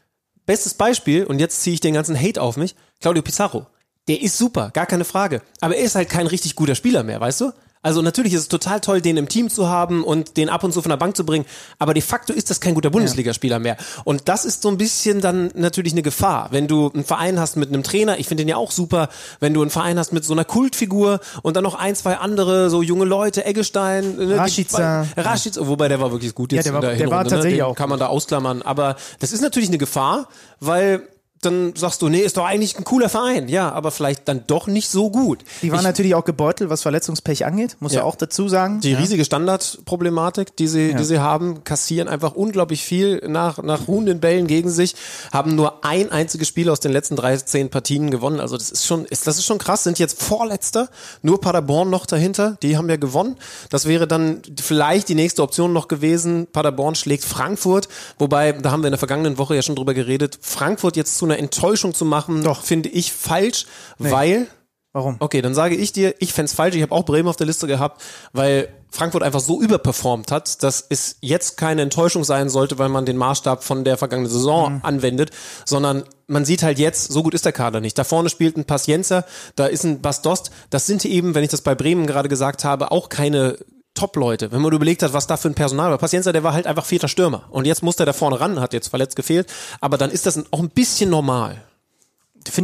Bestes 0.46 0.74
Beispiel, 0.74 1.24
und 1.24 1.38
jetzt 1.38 1.62
ziehe 1.62 1.74
ich 1.74 1.80
den 1.80 1.94
ganzen 1.94 2.20
Hate 2.20 2.42
auf 2.42 2.56
mich, 2.56 2.74
Claudio 3.00 3.22
Pizarro. 3.22 3.66
Der 4.08 4.20
ist 4.20 4.36
super, 4.36 4.70
gar 4.70 4.84
keine 4.84 5.06
Frage. 5.06 5.40
Aber 5.60 5.76
er 5.76 5.84
ist 5.84 5.94
halt 5.94 6.10
kein 6.10 6.26
richtig 6.26 6.54
guter 6.54 6.74
Spieler 6.74 7.02
mehr, 7.02 7.20
weißt 7.20 7.40
du? 7.40 7.52
Also 7.84 8.02
natürlich 8.02 8.32
ist 8.32 8.40
es 8.40 8.48
total 8.48 8.80
toll, 8.80 9.00
den 9.00 9.16
im 9.16 9.28
Team 9.28 9.48
zu 9.50 9.68
haben 9.68 10.02
und 10.02 10.36
den 10.36 10.48
ab 10.48 10.64
und 10.64 10.72
zu 10.72 10.82
von 10.82 10.90
der 10.90 10.96
Bank 10.96 11.16
zu 11.16 11.24
bringen, 11.24 11.44
aber 11.78 11.94
de 11.94 12.02
facto 12.02 12.32
ist 12.32 12.50
das 12.50 12.58
kein 12.60 12.74
guter 12.74 12.90
Bundesligaspieler 12.90 13.58
mehr. 13.60 13.76
Und 14.02 14.28
das 14.28 14.44
ist 14.44 14.62
so 14.62 14.68
ein 14.70 14.78
bisschen 14.78 15.20
dann 15.20 15.50
natürlich 15.54 15.92
eine 15.92 16.02
Gefahr, 16.02 16.48
wenn 16.50 16.66
du 16.66 16.90
einen 16.92 17.04
Verein 17.04 17.38
hast 17.38 17.56
mit 17.56 17.68
einem 17.68 17.82
Trainer, 17.84 18.18
ich 18.18 18.26
finde 18.26 18.42
den 18.42 18.48
ja 18.48 18.56
auch 18.56 18.72
super, 18.72 19.08
wenn 19.38 19.54
du 19.54 19.60
einen 19.62 19.70
Verein 19.70 19.98
hast 19.98 20.12
mit 20.12 20.24
so 20.24 20.32
einer 20.32 20.44
Kultfigur 20.44 21.20
und 21.42 21.56
dann 21.56 21.62
noch 21.62 21.74
ein, 21.74 21.94
zwei 21.94 22.16
andere, 22.16 22.70
so 22.70 22.82
junge 22.82 23.04
Leute, 23.04 23.44
Eggestein, 23.44 24.16
ne, 24.16 24.38
Rashica. 24.38 25.06
Rashica, 25.16 25.66
wobei 25.66 25.88
der 25.88 26.00
war 26.00 26.10
wirklich 26.10 26.34
gut 26.34 26.52
jetzt 26.52 26.64
Ja, 26.66 26.72
der 26.72 26.82
war- 26.82 26.90
in 26.92 26.98
der 26.98 27.06
der 27.06 27.10
war 27.10 27.18
Hinrunde, 27.18 27.34
tatsächlich 27.36 27.60
ne? 27.60 27.66
Auch 27.66 27.76
kann 27.76 27.90
man 27.90 27.98
da 27.98 28.06
ausklammern, 28.06 28.62
aber 28.62 28.96
das 29.20 29.32
ist 29.32 29.42
natürlich 29.42 29.68
eine 29.68 29.78
Gefahr, 29.78 30.26
weil 30.58 31.02
dann 31.44 31.74
sagst 31.76 32.02
du, 32.02 32.08
nee, 32.08 32.20
ist 32.20 32.36
doch 32.36 32.44
eigentlich 32.44 32.76
ein 32.78 32.84
cooler 32.84 33.08
Verein. 33.08 33.48
Ja, 33.48 33.72
aber 33.72 33.90
vielleicht 33.90 34.28
dann 34.28 34.44
doch 34.46 34.66
nicht 34.66 34.88
so 34.88 35.10
gut. 35.10 35.44
Die 35.62 35.70
waren 35.70 35.80
ich, 35.80 35.84
natürlich 35.84 36.14
auch 36.14 36.24
gebeutelt, 36.24 36.70
was 36.70 36.82
Verletzungspech 36.82 37.44
angeht, 37.44 37.76
muss 37.80 37.92
ja, 37.92 38.00
Ja. 38.00 38.04
auch 38.04 38.16
dazu 38.16 38.48
sagen. 38.48 38.80
die 38.80 38.92
ja. 38.92 38.98
riesige 38.98 39.24
Standardproblematik, 39.24 40.56
die 40.56 40.68
sie, 40.68 40.90
Ja. 40.90 40.96
die 40.96 41.04
sie 41.04 41.18
haben, 41.18 41.64
kassieren 41.64 42.08
einfach 42.08 42.34
unglaublich 42.34 42.84
viel 42.84 43.22
nach, 43.26 43.62
nach 43.62 43.88
ruhenden 43.88 44.20
Bällen 44.20 44.46
gegen 44.46 44.70
sich, 44.70 44.94
haben 45.32 45.54
nur 45.54 45.84
ein 45.84 46.10
einziges 46.12 46.48
Spiel 46.48 46.68
aus 46.70 46.80
den 46.80 46.92
letzten 46.92 47.16
13 47.16 47.70
Partien 47.70 48.10
gewonnen. 48.10 48.40
Also 48.40 48.56
das 48.56 48.70
ist 48.70 48.86
schon, 48.86 49.04
ist, 49.06 49.26
das 49.26 49.38
ist 49.38 49.44
schon 49.44 49.58
krass, 49.58 49.84
sind 49.84 49.98
jetzt 49.98 50.22
Vorletzter, 50.22 50.88
nur 51.22 51.40
Paderborn 51.40 51.90
noch 51.90 52.06
dahinter, 52.06 52.56
die 52.62 52.76
haben 52.76 52.88
ja 52.88 52.96
gewonnen. 52.96 53.36
Das 53.70 53.86
wäre 53.86 54.06
dann 54.06 54.42
vielleicht 54.60 55.08
die 55.08 55.14
nächste 55.14 55.42
Option 55.42 55.72
noch 55.72 55.88
gewesen. 55.88 56.46
Paderborn 56.52 56.94
schlägt 56.94 57.24
Frankfurt, 57.24 57.88
wobei, 58.18 58.52
da 58.52 58.70
haben 58.70 58.82
wir 58.82 58.88
in 58.88 58.92
der 58.92 58.98
vergangenen 58.98 59.38
Woche 59.38 59.54
ja 59.54 59.62
schon 59.62 59.76
drüber 59.76 59.94
geredet, 59.94 60.38
Frankfurt 60.40 60.96
jetzt 60.96 61.16
zu 61.18 61.24
einer 61.24 61.33
Enttäuschung 61.38 61.94
zu 61.94 62.04
machen, 62.04 62.42
Doch. 62.42 62.62
finde 62.62 62.88
ich 62.88 63.12
falsch, 63.12 63.66
weil 63.98 64.48
Warum? 64.94 65.16
Okay, 65.18 65.42
dann 65.42 65.56
sage 65.56 65.74
ich 65.74 65.92
dir, 65.92 66.14
ich 66.20 66.32
fänd's 66.32 66.54
falsch, 66.54 66.76
ich 66.76 66.82
habe 66.82 66.92
auch 66.92 67.04
Bremen 67.04 67.28
auf 67.28 67.34
der 67.34 67.48
Liste 67.48 67.66
gehabt, 67.66 68.00
weil 68.32 68.68
Frankfurt 68.90 69.24
einfach 69.24 69.40
so 69.40 69.60
überperformt 69.60 70.30
hat, 70.30 70.62
dass 70.62 70.86
es 70.88 71.16
jetzt 71.20 71.56
keine 71.56 71.82
Enttäuschung 71.82 72.22
sein 72.22 72.48
sollte, 72.48 72.78
weil 72.78 72.88
man 72.88 73.04
den 73.04 73.16
Maßstab 73.16 73.64
von 73.64 73.82
der 73.82 73.96
vergangenen 73.96 74.30
Saison 74.30 74.80
anwendet, 74.84 75.32
sondern 75.64 76.04
man 76.28 76.44
sieht 76.44 76.62
halt 76.62 76.78
jetzt, 76.78 77.10
so 77.10 77.24
gut 77.24 77.34
ist 77.34 77.44
der 77.44 77.52
Kader 77.52 77.80
nicht. 77.80 77.98
Da 77.98 78.04
vorne 78.04 78.28
spielt 78.28 78.56
ein 78.56 78.66
Pacienza, 78.66 79.24
da 79.56 79.66
ist 79.66 79.82
ein 79.82 80.00
Bastost, 80.00 80.52
das 80.70 80.86
sind 80.86 81.04
eben, 81.04 81.34
wenn 81.34 81.42
ich 81.42 81.50
das 81.50 81.62
bei 81.62 81.74
Bremen 81.74 82.06
gerade 82.06 82.28
gesagt 82.28 82.62
habe, 82.62 82.92
auch 82.92 83.08
keine 83.08 83.58
Top-Leute. 83.94 84.52
Wenn 84.52 84.60
man 84.60 84.72
überlegt 84.72 85.02
hat, 85.02 85.12
was 85.12 85.26
da 85.26 85.36
für 85.36 85.48
ein 85.48 85.54
Personal 85.54 85.90
war. 85.90 85.98
Pacienza, 85.98 86.32
der 86.32 86.42
war 86.42 86.52
halt 86.52 86.66
einfach 86.66 86.84
vierter 86.84 87.08
Stürmer. 87.08 87.44
Und 87.50 87.64
jetzt 87.64 87.82
muss 87.82 87.96
der 87.96 88.06
da 88.06 88.12
vorne 88.12 88.40
ran, 88.40 88.60
hat 88.60 88.72
jetzt 88.72 88.88
verletzt 88.88 89.16
gefehlt. 89.16 89.52
Aber 89.80 89.96
dann 89.98 90.10
ist 90.10 90.26
das 90.26 90.52
auch 90.52 90.60
ein 90.60 90.70
bisschen 90.70 91.10
normal. 91.10 91.62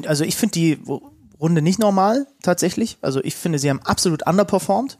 Also 0.07 0.25
ich 0.25 0.37
finde 0.37 0.53
die 0.53 0.79
Runde 1.41 1.63
nicht 1.63 1.79
normal, 1.79 2.27
tatsächlich. 2.43 2.99
Also 3.01 3.23
ich 3.25 3.35
finde, 3.35 3.59
sie 3.59 3.71
haben 3.71 3.81
absolut 3.83 4.27
underperformed. 4.27 4.99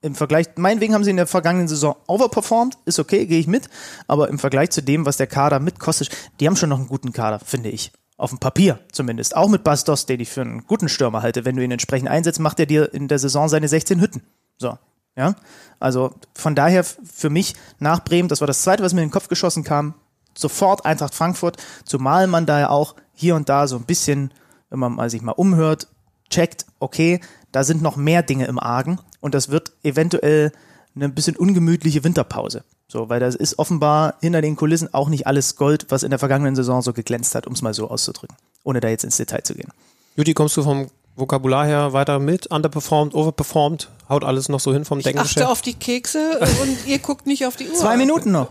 Im 0.00 0.14
Vergleich, 0.16 0.48
meinetwegen 0.56 0.94
haben 0.94 1.04
sie 1.04 1.10
in 1.10 1.16
der 1.16 1.28
vergangenen 1.28 1.68
Saison 1.68 1.94
overperformed, 2.08 2.76
ist 2.86 2.98
okay, 2.98 3.26
gehe 3.26 3.38
ich 3.38 3.46
mit. 3.46 3.68
Aber 4.08 4.28
im 4.28 4.38
Vergleich 4.38 4.70
zu 4.70 4.82
dem, 4.82 5.06
was 5.06 5.16
der 5.16 5.28
Kader 5.28 5.60
mitkostet, 5.60 6.10
die 6.40 6.46
haben 6.46 6.56
schon 6.56 6.70
noch 6.70 6.78
einen 6.78 6.88
guten 6.88 7.12
Kader, 7.12 7.38
finde 7.38 7.68
ich. 7.68 7.92
Auf 8.16 8.30
dem 8.30 8.38
Papier 8.38 8.80
zumindest. 8.92 9.36
Auch 9.36 9.48
mit 9.48 9.64
Bastos, 9.64 10.06
den 10.06 10.20
ich 10.20 10.28
für 10.28 10.40
einen 10.40 10.66
guten 10.66 10.88
Stürmer 10.88 11.22
halte. 11.22 11.44
Wenn 11.44 11.56
du 11.56 11.64
ihn 11.64 11.70
entsprechend 11.70 12.08
einsetzt, 12.08 12.40
macht 12.40 12.58
er 12.60 12.66
dir 12.66 12.92
in 12.92 13.08
der 13.08 13.18
Saison 13.18 13.48
seine 13.48 13.68
16 13.68 14.00
Hütten. 14.00 14.22
So. 14.58 14.78
Ja. 15.16 15.34
Also 15.78 16.14
von 16.34 16.54
daher 16.54 16.84
für 16.84 17.30
mich 17.30 17.54
nach 17.78 18.04
Bremen, 18.04 18.28
das 18.28 18.40
war 18.40 18.46
das 18.46 18.62
zweite, 18.62 18.82
was 18.82 18.94
mir 18.94 19.02
in 19.02 19.08
den 19.08 19.12
Kopf 19.12 19.28
geschossen 19.28 19.64
kam, 19.64 19.94
sofort 20.36 20.86
Eintracht 20.86 21.14
Frankfurt, 21.14 21.56
zumal 21.84 22.26
man 22.26 22.46
da 22.46 22.60
ja 22.60 22.70
auch 22.70 22.94
hier 23.14 23.36
und 23.36 23.48
da 23.48 23.66
so 23.66 23.76
ein 23.76 23.84
bisschen, 23.84 24.32
wenn 24.70 24.78
man 24.78 25.10
sich 25.10 25.22
mal 25.22 25.32
umhört, 25.32 25.88
checkt, 26.30 26.66
okay, 26.78 27.20
da 27.50 27.64
sind 27.64 27.82
noch 27.82 27.96
mehr 27.96 28.22
Dinge 28.22 28.46
im 28.46 28.58
Argen 28.58 28.98
und 29.20 29.34
das 29.34 29.50
wird 29.50 29.72
eventuell 29.82 30.52
eine 30.94 31.08
bisschen 31.08 31.36
ungemütliche 31.36 32.04
Winterpause. 32.04 32.64
So, 32.88 33.08
weil 33.08 33.20
das 33.20 33.34
ist 33.34 33.58
offenbar 33.58 34.16
hinter 34.20 34.42
den 34.42 34.56
Kulissen 34.56 34.92
auch 34.92 35.08
nicht 35.08 35.26
alles 35.26 35.56
Gold, 35.56 35.86
was 35.88 36.02
in 36.02 36.10
der 36.10 36.18
vergangenen 36.18 36.54
Saison 36.54 36.82
so 36.82 36.92
geglänzt 36.92 37.34
hat, 37.34 37.46
um 37.46 37.54
es 37.54 37.62
mal 37.62 37.72
so 37.72 37.88
auszudrücken, 37.88 38.36
ohne 38.64 38.80
da 38.80 38.88
jetzt 38.88 39.04
ins 39.04 39.16
Detail 39.16 39.42
zu 39.42 39.54
gehen. 39.54 39.70
Juti, 40.16 40.34
kommst 40.34 40.56
du 40.58 40.62
vom 40.62 40.88
Vokabular 41.14 41.66
her 41.66 41.92
weiter 41.92 42.18
mit? 42.18 42.46
Underperformed, 42.46 43.14
overperformed? 43.14 43.88
Haut 44.08 44.24
alles 44.24 44.48
noch 44.48 44.60
so 44.60 44.72
hin 44.72 44.84
vom 44.84 44.98
Ich 45.00 45.18
achte 45.18 45.48
auf 45.48 45.62
die 45.62 45.74
Kekse 45.74 46.40
und 46.62 46.86
ihr 46.86 46.98
guckt 46.98 47.26
nicht 47.26 47.46
auf 47.46 47.56
die 47.56 47.68
Uhr. 47.68 47.74
Zwei 47.74 47.96
Minuten 47.96 48.32
noch. 48.32 48.48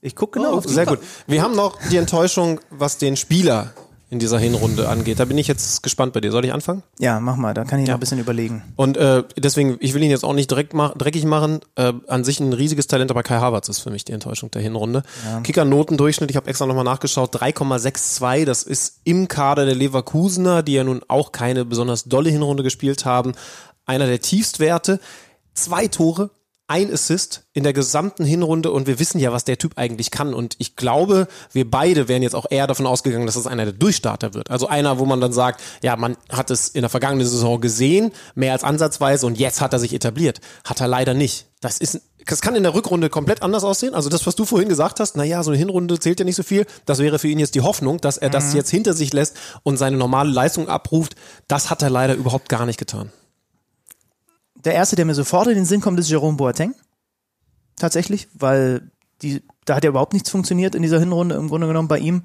Ich 0.00 0.16
gucke 0.16 0.38
genau 0.40 0.54
Oh, 0.54 0.58
auf 0.58 0.66
die 0.66 0.72
sehr 0.72 0.84
gut. 0.86 0.98
Wir 1.26 1.42
haben 1.42 1.54
noch 1.54 1.78
die 1.90 1.96
Enttäuschung, 1.96 2.60
was 2.70 2.98
den 2.98 3.16
Spieler 3.16 3.72
in 4.12 4.18
dieser 4.18 4.38
Hinrunde 4.38 4.90
angeht. 4.90 5.18
Da 5.20 5.24
bin 5.24 5.38
ich 5.38 5.48
jetzt 5.48 5.82
gespannt 5.82 6.12
bei 6.12 6.20
dir. 6.20 6.30
Soll 6.30 6.44
ich 6.44 6.52
anfangen? 6.52 6.82
Ja, 6.98 7.18
mach 7.18 7.36
mal, 7.36 7.54
da 7.54 7.64
kann 7.64 7.80
ich 7.80 7.88
Ja. 7.88 7.94
noch 7.94 7.96
ein 7.96 8.00
bisschen 8.00 8.18
überlegen. 8.18 8.62
Und 8.76 8.98
äh, 8.98 9.22
deswegen, 9.38 9.78
ich 9.80 9.94
will 9.94 10.02
ihn 10.02 10.10
jetzt 10.10 10.22
auch 10.22 10.34
nicht 10.34 10.50
direkt 10.50 10.74
ma 10.74 10.90
dreckig 10.96 11.24
machen. 11.24 11.60
Äh, 11.76 11.94
an 12.08 12.22
sich 12.22 12.38
ein 12.38 12.52
riesiges 12.52 12.86
Talent, 12.86 13.10
aber 13.10 13.22
Kai 13.22 13.38
Havertz 13.38 13.70
ist 13.70 13.78
für 13.78 13.88
mich 13.90 14.04
die 14.04 14.12
Enttäuschung 14.12 14.50
der 14.50 14.60
Hinrunde. 14.60 15.02
Kicker-Notendurchschnitt, 15.44 16.30
ich 16.30 16.36
habe 16.36 16.46
extra 16.48 16.66
nochmal 16.66 16.84
nachgeschaut, 16.84 17.34
3,62. 17.34 18.44
Das 18.44 18.62
ist 18.64 19.00
im 19.04 19.28
Kader 19.28 19.64
der 19.64 19.74
Leverkusener, 19.74 20.62
die 20.62 20.74
ja 20.74 20.84
nun 20.84 21.00
auch 21.08 21.32
keine 21.32 21.64
besonders 21.64 22.04
dolle 22.04 22.28
Hinrunde 22.28 22.62
gespielt 22.62 23.04
haben, 23.06 23.32
einer 23.86 24.06
der 24.06 24.20
Tiefstwerte. 24.20 25.00
Zwei 25.54 25.86
Tore, 25.88 26.30
ein 26.72 26.90
Assist 26.90 27.42
in 27.52 27.64
der 27.64 27.74
gesamten 27.74 28.24
Hinrunde 28.24 28.70
und 28.70 28.86
wir 28.86 28.98
wissen 28.98 29.18
ja, 29.18 29.30
was 29.30 29.44
der 29.44 29.58
Typ 29.58 29.72
eigentlich 29.76 30.10
kann. 30.10 30.32
Und 30.32 30.54
ich 30.56 30.74
glaube, 30.74 31.28
wir 31.52 31.70
beide 31.70 32.08
wären 32.08 32.22
jetzt 32.22 32.34
auch 32.34 32.46
eher 32.48 32.66
davon 32.66 32.86
ausgegangen, 32.86 33.26
dass 33.26 33.36
es 33.36 33.46
einer 33.46 33.64
der 33.64 33.74
Durchstarter 33.74 34.32
wird. 34.32 34.50
Also 34.50 34.68
einer, 34.68 34.98
wo 34.98 35.04
man 35.04 35.20
dann 35.20 35.34
sagt, 35.34 35.60
ja, 35.82 35.96
man 35.96 36.16
hat 36.30 36.50
es 36.50 36.68
in 36.68 36.80
der 36.80 36.88
vergangenen 36.88 37.26
Saison 37.26 37.60
gesehen, 37.60 38.10
mehr 38.34 38.52
als 38.52 38.64
ansatzweise 38.64 39.26
und 39.26 39.38
jetzt 39.38 39.60
hat 39.60 39.74
er 39.74 39.80
sich 39.80 39.92
etabliert. 39.92 40.40
Hat 40.64 40.80
er 40.80 40.88
leider 40.88 41.12
nicht. 41.12 41.44
Das 41.60 41.76
ist, 41.76 42.00
das 42.26 42.40
kann 42.40 42.54
in 42.54 42.62
der 42.62 42.72
Rückrunde 42.72 43.10
komplett 43.10 43.42
anders 43.42 43.64
aussehen. 43.64 43.94
Also 43.94 44.08
das, 44.08 44.26
was 44.26 44.34
du 44.34 44.46
vorhin 44.46 44.70
gesagt 44.70 44.98
hast, 44.98 45.14
na 45.14 45.24
ja, 45.24 45.42
so 45.42 45.50
eine 45.50 45.58
Hinrunde 45.58 45.98
zählt 45.98 46.20
ja 46.20 46.24
nicht 46.24 46.36
so 46.36 46.42
viel. 46.42 46.64
Das 46.86 47.00
wäre 47.00 47.18
für 47.18 47.28
ihn 47.28 47.38
jetzt 47.38 47.54
die 47.54 47.60
Hoffnung, 47.60 48.00
dass 48.00 48.16
er 48.16 48.30
das 48.30 48.54
jetzt 48.54 48.70
hinter 48.70 48.94
sich 48.94 49.12
lässt 49.12 49.36
und 49.62 49.76
seine 49.76 49.98
normale 49.98 50.30
Leistung 50.30 50.70
abruft. 50.70 51.16
Das 51.48 51.68
hat 51.68 51.82
er 51.82 51.90
leider 51.90 52.14
überhaupt 52.14 52.48
gar 52.48 52.64
nicht 52.64 52.78
getan. 52.78 53.12
Der 54.64 54.74
erste, 54.74 54.96
der 54.96 55.04
mir 55.04 55.14
sofort 55.14 55.48
in 55.48 55.54
den 55.54 55.64
Sinn 55.64 55.80
kommt, 55.80 55.98
ist 55.98 56.10
Jerome 56.10 56.36
Boateng. 56.36 56.74
Tatsächlich, 57.76 58.28
weil 58.34 58.90
die, 59.22 59.42
da 59.64 59.76
hat 59.76 59.84
ja 59.84 59.90
überhaupt 59.90 60.12
nichts 60.12 60.30
funktioniert 60.30 60.74
in 60.74 60.82
dieser 60.82 61.00
Hinrunde 61.00 61.34
im 61.36 61.48
Grunde 61.48 61.66
genommen 61.66 61.88
bei 61.88 61.98
ihm. 61.98 62.22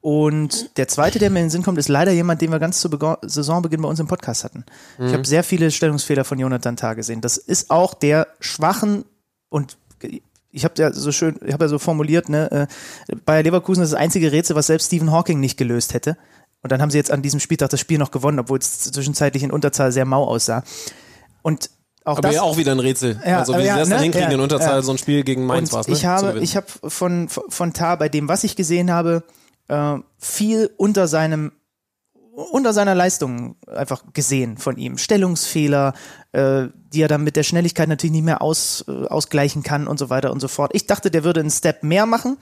Und 0.00 0.76
der 0.78 0.86
zweite, 0.86 1.18
der 1.18 1.30
mir 1.30 1.40
in 1.40 1.46
den 1.46 1.50
Sinn 1.50 1.62
kommt, 1.62 1.78
ist 1.78 1.88
leider 1.88 2.12
jemand, 2.12 2.40
den 2.40 2.50
wir 2.50 2.58
ganz 2.58 2.80
zu 2.80 2.88
Bego 2.88 3.16
Saisonbeginn 3.22 3.82
bei 3.82 3.88
uns 3.88 3.98
im 3.98 4.06
Podcast 4.06 4.44
hatten. 4.44 4.64
Ich 4.98 5.12
habe 5.12 5.26
sehr 5.26 5.42
viele 5.42 5.70
Stellungsfehler 5.70 6.24
von 6.24 6.38
Jonathan 6.38 6.76
Tah 6.76 6.94
gesehen. 6.94 7.20
Das 7.20 7.36
ist 7.36 7.70
auch 7.70 7.94
der 7.94 8.28
schwachen 8.38 9.04
und 9.48 9.76
ich 10.50 10.64
habe 10.64 10.74
ja 10.78 10.92
so 10.92 11.12
schön, 11.12 11.38
ich 11.44 11.52
habe 11.52 11.64
ja 11.64 11.68
so 11.68 11.78
formuliert, 11.78 12.28
ne, 12.28 12.50
äh, 12.50 13.16
Bayer 13.24 13.42
Leverkusen 13.42 13.82
ist 13.82 13.92
das 13.92 14.00
einzige 14.00 14.32
Rätsel, 14.32 14.56
was 14.56 14.68
selbst 14.68 14.86
Stephen 14.86 15.12
Hawking 15.12 15.40
nicht 15.40 15.56
gelöst 15.56 15.94
hätte. 15.94 16.16
Und 16.62 16.72
dann 16.72 16.80
haben 16.80 16.90
sie 16.90 16.98
jetzt 16.98 17.10
an 17.10 17.22
diesem 17.22 17.40
Spieltag 17.40 17.70
das 17.70 17.80
Spiel 17.80 17.98
noch 17.98 18.10
gewonnen, 18.10 18.38
obwohl 18.38 18.58
es 18.58 18.80
zwischenzeitlich 18.80 19.42
in 19.42 19.50
Unterzahl 19.50 19.92
sehr 19.92 20.04
mau 20.04 20.24
aussah. 20.24 20.64
Und 21.42 21.70
auch 22.04 22.18
Aber 22.18 22.28
das, 22.28 22.36
ja 22.36 22.42
auch 22.42 22.56
wieder 22.56 22.72
ein 22.72 22.80
Rätsel. 22.80 23.20
Ja, 23.24 23.40
also 23.40 23.54
wie 23.54 23.60
sie 23.60 23.66
ja, 23.66 23.76
das 23.76 23.88
dann 23.88 23.98
ne? 23.98 24.04
hinkriegen 24.04 24.30
Ja, 24.30 24.34
in 24.36 24.40
Unterzahl, 24.40 24.76
ja. 24.76 24.82
so 24.82 24.92
ein 24.92 24.98
Spiel 24.98 25.24
gegen 25.24 25.46
Mainz 25.46 25.72
war 25.72 25.80
es, 25.80 25.88
ne? 25.88 25.94
ich 25.94 26.00
Zu 26.00 26.06
habe, 26.06 26.38
ich 26.40 26.56
habe 26.56 26.66
von, 26.84 27.28
von 27.28 27.72
Tar, 27.72 27.96
bei 27.98 28.08
dem, 28.08 28.28
was 28.28 28.44
ich 28.44 28.56
gesehen 28.56 28.90
habe, 28.90 29.22
äh, 29.68 29.96
viel 30.18 30.70
unter 30.76 31.08
seinem 31.08 31.52
unter 32.52 32.72
seiner 32.72 32.94
Leistung 32.94 33.56
einfach 33.66 34.04
gesehen 34.12 34.58
von 34.58 34.76
ihm. 34.76 34.96
Stellungsfehler, 34.96 35.92
äh, 36.30 36.66
die 36.92 37.02
er 37.02 37.08
dann 37.08 37.24
mit 37.24 37.34
der 37.34 37.42
Schnelligkeit 37.42 37.88
natürlich 37.88 38.12
nicht 38.12 38.24
mehr 38.24 38.42
aus, 38.42 38.84
äh, 38.86 39.06
ausgleichen 39.06 39.64
kann 39.64 39.88
und 39.88 39.98
so 39.98 40.08
weiter 40.08 40.30
und 40.30 40.38
so 40.38 40.46
fort. 40.46 40.70
Ich 40.72 40.86
dachte, 40.86 41.10
der 41.10 41.24
würde 41.24 41.40
einen 41.40 41.50
Step 41.50 41.82
mehr 41.82 42.06
machen 42.06 42.36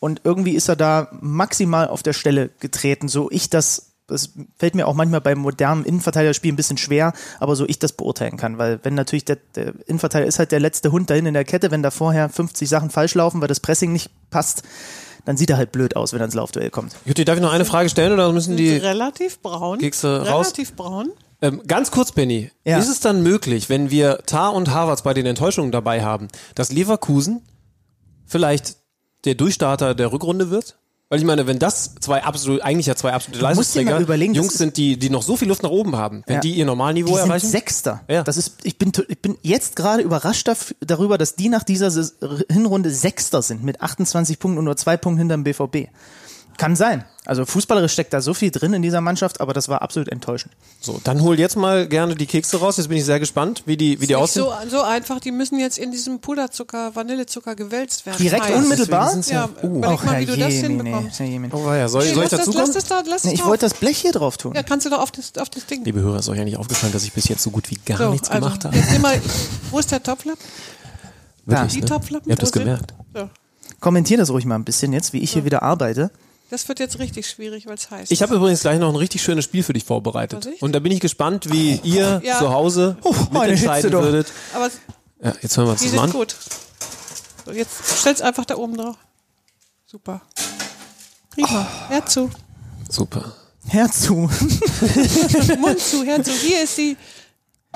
und 0.00 0.22
irgendwie 0.24 0.54
ist 0.54 0.68
er 0.68 0.76
da 0.76 1.08
maximal 1.20 1.88
auf 1.88 2.02
der 2.02 2.12
Stelle 2.12 2.50
getreten, 2.60 3.08
so 3.08 3.30
ich 3.30 3.48
das 3.48 3.85
das 4.06 4.30
fällt 4.56 4.74
mir 4.74 4.86
auch 4.86 4.94
manchmal 4.94 5.20
beim 5.20 5.38
modernen 5.38 5.84
Innenverteidigerspiel 5.84 6.52
ein 6.52 6.56
bisschen 6.56 6.78
schwer, 6.78 7.12
aber 7.40 7.56
so 7.56 7.66
ich 7.66 7.78
das 7.78 7.92
beurteilen 7.92 8.36
kann, 8.36 8.58
weil 8.58 8.78
wenn 8.82 8.94
natürlich 8.94 9.24
der, 9.24 9.38
der 9.54 9.74
Innenverteidiger 9.86 10.28
ist 10.28 10.38
halt 10.38 10.52
der 10.52 10.60
letzte 10.60 10.92
Hund 10.92 11.10
dahin 11.10 11.26
in 11.26 11.34
der 11.34 11.44
Kette, 11.44 11.70
wenn 11.70 11.82
da 11.82 11.90
vorher 11.90 12.28
50 12.28 12.68
Sachen 12.68 12.90
falsch 12.90 13.14
laufen, 13.14 13.40
weil 13.40 13.48
das 13.48 13.60
Pressing 13.60 13.92
nicht 13.92 14.10
passt, 14.30 14.62
dann 15.24 15.36
sieht 15.36 15.50
er 15.50 15.56
halt 15.56 15.72
blöd 15.72 15.96
aus, 15.96 16.12
wenn 16.12 16.20
er 16.20 16.26
ins 16.26 16.34
Laufduell 16.34 16.70
kommt. 16.70 16.94
Jutti, 17.04 17.24
darf 17.24 17.36
ich 17.36 17.42
noch 17.42 17.52
eine 17.52 17.64
Frage 17.64 17.88
stellen 17.88 18.12
oder 18.12 18.32
müssen 18.32 18.56
die 18.56 18.76
relativ 18.76 19.40
braun. 19.40 19.78
Kekse 19.80 20.20
raus? 20.28 20.46
Relativ 20.46 20.74
braun. 20.74 21.10
Ähm, 21.42 21.62
ganz 21.66 21.90
kurz, 21.90 22.12
Benny. 22.12 22.50
Ja. 22.64 22.78
Ist 22.78 22.88
es 22.88 23.00
dann 23.00 23.22
möglich, 23.22 23.68
wenn 23.68 23.90
wir 23.90 24.18
Tar 24.26 24.54
und 24.54 24.70
Harvards 24.70 25.02
bei 25.02 25.14
den 25.14 25.26
Enttäuschungen 25.26 25.72
dabei 25.72 26.02
haben, 26.02 26.28
dass 26.54 26.72
Leverkusen 26.72 27.42
vielleicht 28.24 28.76
der 29.24 29.34
Durchstarter 29.34 29.94
der 29.94 30.12
Rückrunde 30.12 30.50
wird? 30.50 30.78
Weil 31.08 31.20
ich 31.20 31.24
meine, 31.24 31.46
wenn 31.46 31.60
das 31.60 31.94
zwei 32.00 32.24
absolut, 32.24 32.62
eigentlich 32.62 32.86
ja 32.86 32.96
zwei 32.96 33.12
absolute 33.12 33.40
Leistungsträger, 33.40 34.00
überlegen, 34.00 34.34
Jungs 34.34 34.54
sind, 34.54 34.76
die, 34.76 34.98
die 34.98 35.08
noch 35.08 35.22
so 35.22 35.36
viel 35.36 35.46
Luft 35.46 35.62
nach 35.62 35.70
oben 35.70 35.94
haben, 35.94 36.24
wenn 36.26 36.34
Ja. 36.36 36.40
die 36.40 36.54
ihr 36.54 36.64
Normalniveau 36.64 37.10
Die 37.12 37.20
sind 37.20 37.28
erreichen. 37.30 37.46
Sechster. 37.48 38.00
Ja. 38.08 38.24
Das 38.24 38.36
ist, 38.36 38.56
ich 38.64 38.76
bin, 38.76 38.90
ich 39.06 39.22
bin 39.22 39.38
jetzt 39.42 39.76
gerade 39.76 40.02
überrascht 40.02 40.50
darüber, 40.80 41.16
dass 41.16 41.36
die 41.36 41.48
nach 41.48 41.62
dieser 41.62 41.92
Hinrunde 42.50 42.90
Sechster 42.90 43.40
sind 43.40 43.62
mit 43.62 43.80
28 43.80 44.40
Punkten 44.40 44.58
und 44.58 44.64
nur 44.64 44.76
zwei 44.76 44.96
Punkten 44.96 45.18
hinterm 45.18 45.44
BVB. 45.44 45.88
Kann 46.58 46.74
sein. 46.74 47.04
Also 47.26 47.44
fußballerisch 47.44 47.92
steckt 47.92 48.12
da 48.12 48.20
so 48.20 48.32
viel 48.32 48.50
drin 48.50 48.72
in 48.72 48.82
dieser 48.82 49.00
Mannschaft, 49.00 49.40
aber 49.40 49.52
das 49.52 49.68
war 49.68 49.82
absolut 49.82 50.08
enttäuschend. 50.08 50.54
So, 50.80 51.00
dann 51.02 51.20
hol 51.22 51.38
jetzt 51.38 51.56
mal 51.56 51.86
gerne 51.88 52.14
die 52.14 52.26
Kekse 52.26 52.58
raus. 52.58 52.76
Jetzt 52.76 52.88
bin 52.88 52.96
ich 52.96 53.04
sehr 53.04 53.18
gespannt, 53.20 53.64
wie 53.66 53.76
die, 53.76 54.00
wie 54.00 54.06
die 54.06 54.14
aussehen. 54.14 54.44
so, 54.44 54.52
so 54.78 54.82
einfach, 54.82 55.18
die 55.20 55.32
müssen 55.32 55.58
jetzt 55.58 55.76
in 55.76 55.90
diesem 55.90 56.20
Puderzucker, 56.20 56.94
Vanillezucker 56.94 57.56
gewälzt 57.56 58.06
werden. 58.06 58.18
Direkt 58.18 58.44
Heiß. 58.44 58.56
unmittelbar? 58.56 59.10
Sind's 59.10 59.28
Ja, 59.28 59.48
Uh. 59.62 59.78
überleg 59.78 60.04
mal, 60.04 60.20
wie 60.20 60.26
du 60.26 60.36
das 60.36 60.54
hinbekommst. 60.54 61.20
Oh, 61.20 61.72
ja. 61.72 61.88
Soll, 61.88 62.04
Nee, 62.04 62.14
soll 62.14 62.24
ich 62.24 62.30
lass 62.30 62.30
das, 62.30 62.46
dazu 62.46 62.58
lass 62.58 62.70
das 62.70 62.84
da, 62.84 63.02
lass 63.06 63.24
Nee, 63.24 63.34
ich 63.34 63.44
wollte 63.44 63.66
das 63.66 63.74
Blech 63.74 63.98
hier 63.98 64.12
drauf 64.12 64.36
tun. 64.36 64.54
Ja, 64.54 64.62
kannst 64.62 64.86
du 64.86 64.90
doch 64.90 65.00
auf 65.00 65.10
das, 65.10 65.32
auf 65.38 65.50
das 65.50 65.66
Ding. 65.66 65.84
Liebe 65.84 66.00
Hörer, 66.00 66.20
ist 66.20 66.28
euch 66.28 66.38
ja 66.38 66.44
nicht 66.44 66.56
aufgefallen, 66.56 66.92
dass 66.92 67.02
ich 67.02 67.12
bis 67.12 67.26
jetzt 67.28 67.42
so 67.42 67.50
gut 67.50 67.68
wie 67.70 67.78
gar 67.84 67.98
so, 67.98 68.10
nichts 68.10 68.30
also, 68.30 68.44
gemacht 68.44 68.64
habe. 68.64 68.76
jetzt 68.76 68.92
nimm 68.92 69.02
mal, 69.02 69.20
wo 69.70 69.78
ist 69.80 69.90
der 69.90 70.02
Topflappen? 70.02 70.40
Wirklich, 71.44 71.72
Die 71.74 71.80
ne? 71.80 71.86
Topflappen? 71.86 72.28
Ihr 72.28 72.32
habt 72.32 72.42
das 72.42 72.52
gemerkt. 72.52 72.94
So. 73.14 73.28
Kommentier 73.80 74.16
das 74.16 74.30
ruhig 74.30 74.44
mal 74.46 74.54
ein 74.54 74.64
bisschen 74.64 74.92
jetzt, 74.92 75.12
wie 75.12 75.18
ich 75.18 75.32
hier 75.32 75.44
wieder 75.44 75.62
arbeite. 75.62 76.10
Das 76.50 76.68
wird 76.68 76.78
jetzt 76.78 76.98
richtig 77.00 77.28
schwierig, 77.28 77.66
weil 77.66 77.74
es 77.74 77.90
heiß 77.90 78.10
Ich 78.10 78.22
habe 78.22 78.36
übrigens 78.36 78.60
gleich 78.60 78.78
noch 78.78 78.88
ein 78.88 78.96
richtig 78.96 79.20
schönes 79.22 79.44
Spiel 79.44 79.62
für 79.64 79.72
dich 79.72 79.84
vorbereitet. 79.84 80.46
Und 80.60 80.72
da 80.72 80.78
bin 80.78 80.92
ich 80.92 81.00
gespannt, 81.00 81.50
wie 81.52 81.80
ihr 81.82 82.20
Ja. 82.24 82.38
zu 82.38 82.52
Hause 82.52 82.96
meine 83.32 83.52
mitentscheiden 83.52 83.92
würdet. 83.92 84.28
Aber 84.54 84.70
Ja, 85.22 85.32
jetzt 85.42 85.56
hören 85.56 85.66
wir 85.66 85.72
uns 85.72 85.80
die 85.80 85.86
das 85.88 85.96
mal 85.96 86.02
sind 86.02 86.14
an. 86.14 86.20
gut. 86.20 86.36
So, 87.44 87.52
jetzt 87.52 87.98
stell's 88.00 88.20
einfach 88.22 88.44
da 88.44 88.56
oben 88.56 88.76
drauf. 88.76 88.96
Super. 89.86 90.20
Prima. 91.30 91.66
Hör 91.88 92.06
zu. 92.06 92.30
Super. 92.88 93.34
Hör 93.68 93.90
zu. 93.90 94.14
Mund 95.58 95.80
zu, 95.80 96.04
Hör 96.04 96.22
zu. 96.22 96.30
Hier 96.30 96.62
ist 96.62 96.78
die. 96.78 96.96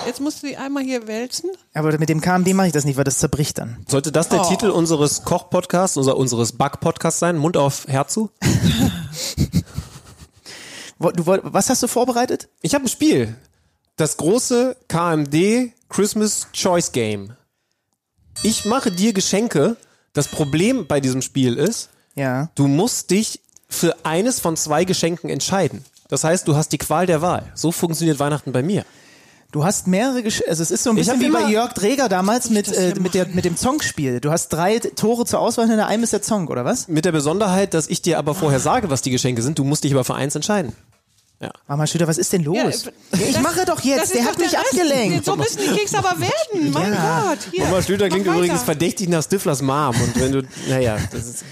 Jetzt 0.05 0.19
musst 0.19 0.41
du 0.43 0.47
die 0.47 0.57
einmal 0.57 0.83
hier 0.83 1.07
wälzen. 1.07 1.49
Aber 1.73 1.97
mit 1.97 2.09
dem 2.09 2.21
KMD 2.21 2.53
mache 2.53 2.67
ich 2.67 2.73
das 2.73 2.85
nicht, 2.85 2.97
weil 2.97 3.03
das 3.03 3.19
zerbricht 3.19 3.57
dann. 3.57 3.85
Sollte 3.87 4.11
das 4.11 4.29
der 4.29 4.41
Oh. 4.41 4.49
Titel 4.49 4.69
unseres 4.69 5.23
Koch-Podcasts, 5.23 5.95
unser, 5.97 6.17
unseres 6.17 6.53
Back-Podcasts 6.53 7.19
sein? 7.19 7.37
Mund 7.37 7.55
auf 7.57 7.87
Herz 7.87 8.13
zu? 8.13 8.29
Wo- 10.99 11.11
Du, 11.11 11.25
was 11.25 11.69
hast 11.69 11.83
du 11.83 11.87
vorbereitet? 11.87 12.49
Ich 12.61 12.73
habe 12.73 12.85
ein 12.85 12.89
Spiel. 12.89 13.35
Das 13.97 14.17
große 14.17 14.75
KMD 14.87 15.71
Christmas 15.89 16.47
Choice 16.53 16.91
Game. 16.91 17.33
Ich 18.43 18.65
mache 18.65 18.91
dir 18.91 19.13
Geschenke. 19.13 19.77
Das 20.13 20.27
Problem 20.27 20.87
bei 20.87 20.99
diesem 20.99 21.21
Spiel 21.21 21.57
ist, 21.57 21.89
Ja. 22.15 22.49
du 22.55 22.67
musst 22.67 23.11
dich 23.11 23.39
für 23.69 23.95
eines 24.05 24.39
von 24.39 24.57
zwei 24.57 24.83
Geschenken 24.83 25.29
entscheiden. 25.29 25.85
Das 26.09 26.23
heißt, 26.25 26.47
du 26.47 26.55
hast 26.55 26.73
die 26.73 26.77
Qual 26.77 27.05
der 27.05 27.21
Wahl. 27.21 27.49
So 27.55 27.71
funktioniert 27.71 28.19
Weihnachten 28.19 28.51
bei 28.51 28.61
mir. 28.63 28.83
Du 29.51 29.65
hast 29.65 29.85
mehrere 29.87 30.23
Gesch 30.23 30.41
also 30.47 30.63
es 30.63 30.71
ist 30.71 30.83
so 30.83 30.91
ein 30.91 30.97
Ich 30.97 31.05
bisschen 31.07 31.19
wie 31.21 31.29
bei 31.29 31.49
Jörg 31.49 31.73
Dreger 31.73 32.07
damals 32.07 32.49
mit, 32.49 32.71
äh, 32.71 32.93
mit, 32.99 33.13
der, 33.13 33.27
mit 33.27 33.43
dem 33.43 33.57
Zongspiel. 33.57 34.21
Du 34.21 34.31
hast 34.31 34.49
drei 34.49 34.79
Tore 34.79 35.25
zur 35.25 35.39
Auswahl 35.39 35.65
und 35.65 35.71
in 35.71 35.79
einem 35.81 36.03
ist 36.03 36.13
der 36.13 36.21
Zong, 36.21 36.47
oder 36.47 36.63
was? 36.63 36.87
Mit 36.87 37.03
der 37.03 37.11
Besonderheit, 37.11 37.73
dass 37.73 37.87
ich 37.87 38.01
dir 38.01 38.17
aber 38.17 38.33
vorher 38.33 38.59
sage, 38.61 38.89
was 38.89 39.01
die 39.01 39.11
Geschenke 39.11 39.41
sind. 39.41 39.59
Du 39.59 39.63
musst 39.65 39.83
dich 39.83 39.91
aber 39.93 40.05
für 40.05 40.15
eins 40.15 40.35
entscheiden. 40.35 40.73
Mama 41.67 41.87
Schüter, 41.87 42.07
was 42.07 42.19
ist 42.19 42.31
denn 42.33 42.43
los? 42.43 42.55
Ja, 42.55 42.69
ich 43.19 43.33
das- 43.33 43.41
mache 43.41 43.65
doch 43.65 43.81
jetzt, 43.81 44.13
der 44.13 44.25
hat 44.25 44.37
mich 44.37 44.55
abgelenkt. 44.57 45.25
So 45.25 45.35
müssen 45.35 45.57
die 45.59 45.75
Kekse 45.75 45.97
aber 45.97 46.19
werden. 46.19 46.71
Mein 46.71 46.93
Ja. 46.93 47.25
Gott. 47.29 47.39
Hier. 47.51 47.65
Mama 47.65 47.81
Schlüter 47.81 48.09
klingt 48.09 48.27
Mach 48.27 48.35
übrigens 48.35 48.57
weiter. 48.57 48.65
verdächtig 48.65 49.09
nach 49.09 49.23
Stiflers 49.23 49.63
Mom. 49.63 49.95
Und 49.99 50.19
wenn 50.19 50.31
du, 50.33 50.43
naja, 50.69 50.97
das 51.11 51.25
ist, 51.25 51.43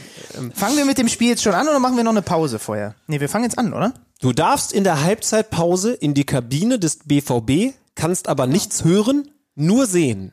Fangen 0.55 0.77
wir 0.77 0.85
mit 0.85 0.97
dem 0.99 1.09
Spiel 1.09 1.29
jetzt 1.29 1.41
schon 1.43 1.53
an 1.55 1.67
oder 1.67 1.79
machen 1.79 1.97
wir 1.97 2.03
noch 2.03 2.11
eine 2.11 2.21
Pause 2.21 2.59
vorher? 2.59 2.93
Nee, 3.07 3.19
wir 3.19 3.27
fangen 3.27 3.45
jetzt 3.45 3.57
an, 3.57 3.73
oder? 3.73 3.93
Du 4.21 4.31
darfst 4.31 4.71
in 4.71 4.83
der 4.83 5.01
Halbzeitpause 5.03 5.91
in 5.93 6.13
die 6.13 6.23
Kabine 6.23 6.77
des 6.79 6.99
BVB, 7.05 7.73
kannst 7.99 8.29
aber 8.29 8.47
nichts 8.47 8.83
hören, 8.85 9.29
nur 9.55 9.85
sehen. 9.85 10.31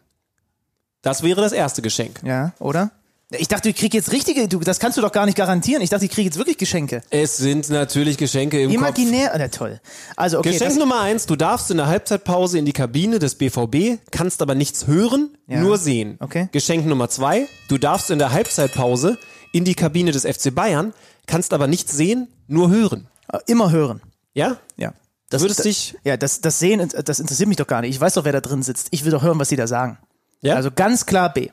Das 1.02 1.22
wäre 1.22 1.40
das 1.40 1.52
erste 1.52 1.82
Geschenk. 1.82 2.20
Ja, 2.24 2.52
oder? 2.60 2.93
Ich 3.30 3.48
dachte, 3.48 3.68
ich 3.68 3.74
krieg 3.76 3.93
jetzt 3.93 4.12
richtige, 4.12 4.47
du, 4.47 4.60
das 4.60 4.78
kannst 4.78 4.97
du 4.98 5.02
doch 5.02 5.10
gar 5.10 5.26
nicht 5.26 5.36
garantieren. 5.36 5.82
Ich 5.82 5.90
dachte, 5.90 6.05
ich 6.05 6.12
kriege 6.12 6.26
jetzt 6.26 6.38
wirklich 6.38 6.59
Geschenke. 6.59 7.02
Es 7.10 7.36
sind 7.36 7.68
natürlich 7.70 8.18
Geschenke 8.18 8.60
im 8.62 8.68
Kopf. 8.70 8.76
Imaginär, 8.78 9.34
na 9.36 9.48
toll. 9.48 9.80
Also, 10.14 10.38
okay. 10.38 10.52
Geschenk 10.52 10.70
Das, 10.70 10.78
Nummer 10.78 11.01
eins, 11.01 11.26
du 11.26 11.34
darfst 11.34 11.68
in 11.72 11.76
der 11.78 11.88
Halbzeitpause 11.88 12.56
in 12.56 12.64
die 12.66 12.72
Kabine 12.72 13.18
des 13.18 13.34
BVB, 13.34 13.98
kannst 14.12 14.43
aber 14.43 14.55
nichts 14.55 14.86
hören, 14.86 15.36
Ja. 15.48 15.60
nur 15.60 15.76
sehen. 15.76 16.18
Okay. 16.20 16.48
Geschenk 16.52 16.86
Nummer 16.86 17.09
zwei, 17.09 17.48
du 17.68 17.78
darfst 17.78 18.10
in 18.12 18.20
der 18.20 18.30
Halbzeitpause 18.30 19.18
in 19.52 19.64
die 19.64 19.74
Kabine 19.74 20.12
des 20.12 20.24
FC 20.24 20.55
Bayern, 20.55 20.94
kannst 21.26 21.52
aber 21.52 21.66
nichts 21.66 21.97
sehen, 21.97 22.28
nur 22.47 22.70
hören. 22.70 23.09
äh, 23.32 23.38
immer 23.47 23.72
hören. 23.72 24.02
Ja? 24.34 24.59
Ja. 24.76 24.93
Du 25.31 25.40
würdest 25.40 25.59
das, 25.61 25.65
dich, 25.65 25.97
Ja, 26.05 26.16
das, 26.16 26.40
das 26.40 26.59
Sehen, 26.59 26.89
das 27.05 27.19
interessiert 27.20 27.48
mich 27.48 27.57
doch 27.57 27.66
gar 27.66 27.81
nicht. 27.81 27.90
Ich 27.90 28.01
weiß 28.01 28.15
doch, 28.15 28.24
wer 28.24 28.32
da 28.32 28.40
drin 28.40 28.62
sitzt. 28.62 28.89
Ich 28.93 29.05
will 29.05 29.11
doch 29.12 29.23
hören, 29.23 29.39
was 29.39 29.48
sie 29.48 29.57
da 29.57 29.66
sagen. 29.66 29.98
ja? 30.40 30.55
Also 30.55 30.70
ganz 30.74 31.05
klar 31.07 31.32
B. 31.32 31.48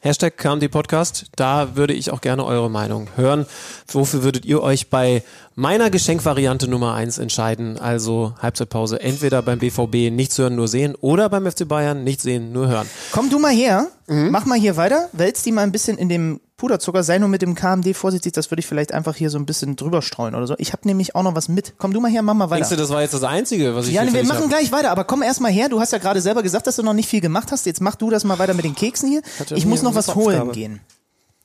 Hashtag 0.00 0.36
KMD 0.36 0.70
Podcast, 0.70 1.24
da 1.34 1.74
würde 1.74 1.92
ich 1.92 2.12
auch 2.12 2.20
gerne 2.20 2.44
eure 2.44 2.70
Meinung 2.70 3.08
hören. 3.16 3.46
Wofür 3.88 4.22
würdet 4.22 4.44
ihr 4.46 4.62
euch 4.62 4.90
bei 4.90 5.24
meiner 5.56 5.90
Geschenkvariante 5.90 6.68
Nummer 6.68 6.94
eins 6.94 7.18
entscheiden? 7.18 7.78
Also 7.80 8.32
Halbzeitpause 8.40 9.00
entweder 9.00 9.42
beim 9.42 9.58
BVB 9.58 10.12
nichts 10.14 10.38
hören, 10.38 10.54
nur 10.54 10.68
sehen 10.68 10.94
oder 11.00 11.28
beim 11.28 11.50
FC 11.50 11.66
Bayern 11.66 12.04
nichts 12.04 12.22
sehen, 12.22 12.52
nur 12.52 12.68
hören. 12.68 12.88
Komm 13.10 13.28
du 13.28 13.40
mal 13.40 13.52
her, 13.52 13.88
Mhm. 14.06 14.30
mach 14.30 14.44
mal 14.46 14.56
hier 14.56 14.76
weiter, 14.76 15.08
wälz 15.14 15.42
die 15.42 15.50
mal 15.50 15.62
ein 15.62 15.72
bisschen 15.72 15.98
in 15.98 16.08
dem 16.08 16.40
Puderzucker, 16.58 17.02
sei 17.04 17.18
nur 17.18 17.28
mit 17.30 17.40
dem 17.40 17.54
KMD 17.54 17.94
vorsichtig, 17.96 18.32
das 18.32 18.50
würde 18.50 18.58
ich 18.60 18.66
vielleicht 18.66 18.92
einfach 18.92 19.14
hier 19.16 19.30
so 19.30 19.38
ein 19.38 19.46
bisschen 19.46 19.76
drüber 19.76 20.02
streuen 20.02 20.34
oder 20.34 20.46
so. 20.46 20.54
Ich 20.58 20.72
habe 20.72 20.86
nämlich 20.86 21.14
auch 21.14 21.22
noch 21.22 21.34
was 21.34 21.48
mit. 21.48 21.74
Komm 21.78 21.92
du 21.94 22.00
mal 22.00 22.10
her, 22.10 22.20
mach 22.22 22.34
mal 22.34 22.48
Denkst 22.48 22.68
du, 22.68 22.72
weiter. 22.74 22.82
das 22.82 22.90
war 22.90 23.00
jetzt 23.00 23.14
das 23.14 23.22
Einzige, 23.22 23.74
was 23.76 23.86
ich 23.86 23.94
Ja, 23.94 24.02
wir 24.12 24.24
machen 24.24 24.42
hab? 24.42 24.48
gleich 24.50 24.70
weiter, 24.72 24.90
aber 24.90 25.04
komm 25.04 25.22
erst 25.22 25.40
mal 25.40 25.50
her. 25.52 25.68
Du 25.70 25.80
hast 25.80 25.92
ja 25.92 25.98
gerade 25.98 26.20
selber 26.20 26.42
gesagt, 26.42 26.66
dass 26.66 26.76
du 26.76 26.82
noch 26.82 26.92
nicht 26.94 27.08
viel 27.08 27.20
gemacht 27.20 27.52
hast. 27.52 27.64
Jetzt 27.64 27.80
mach 27.80 27.94
du 27.94 28.10
das 28.10 28.24
mal 28.24 28.38
weiter 28.38 28.54
mit 28.54 28.64
den 28.64 28.74
Keksen 28.74 29.08
hier. 29.08 29.22
Hatte 29.38 29.54
Ich 29.54 29.64
muss 29.66 29.82
noch 29.82 29.94
was 29.94 30.14
holen 30.14 30.34
Aufgabe. 30.40 30.52
gehen. 30.52 30.80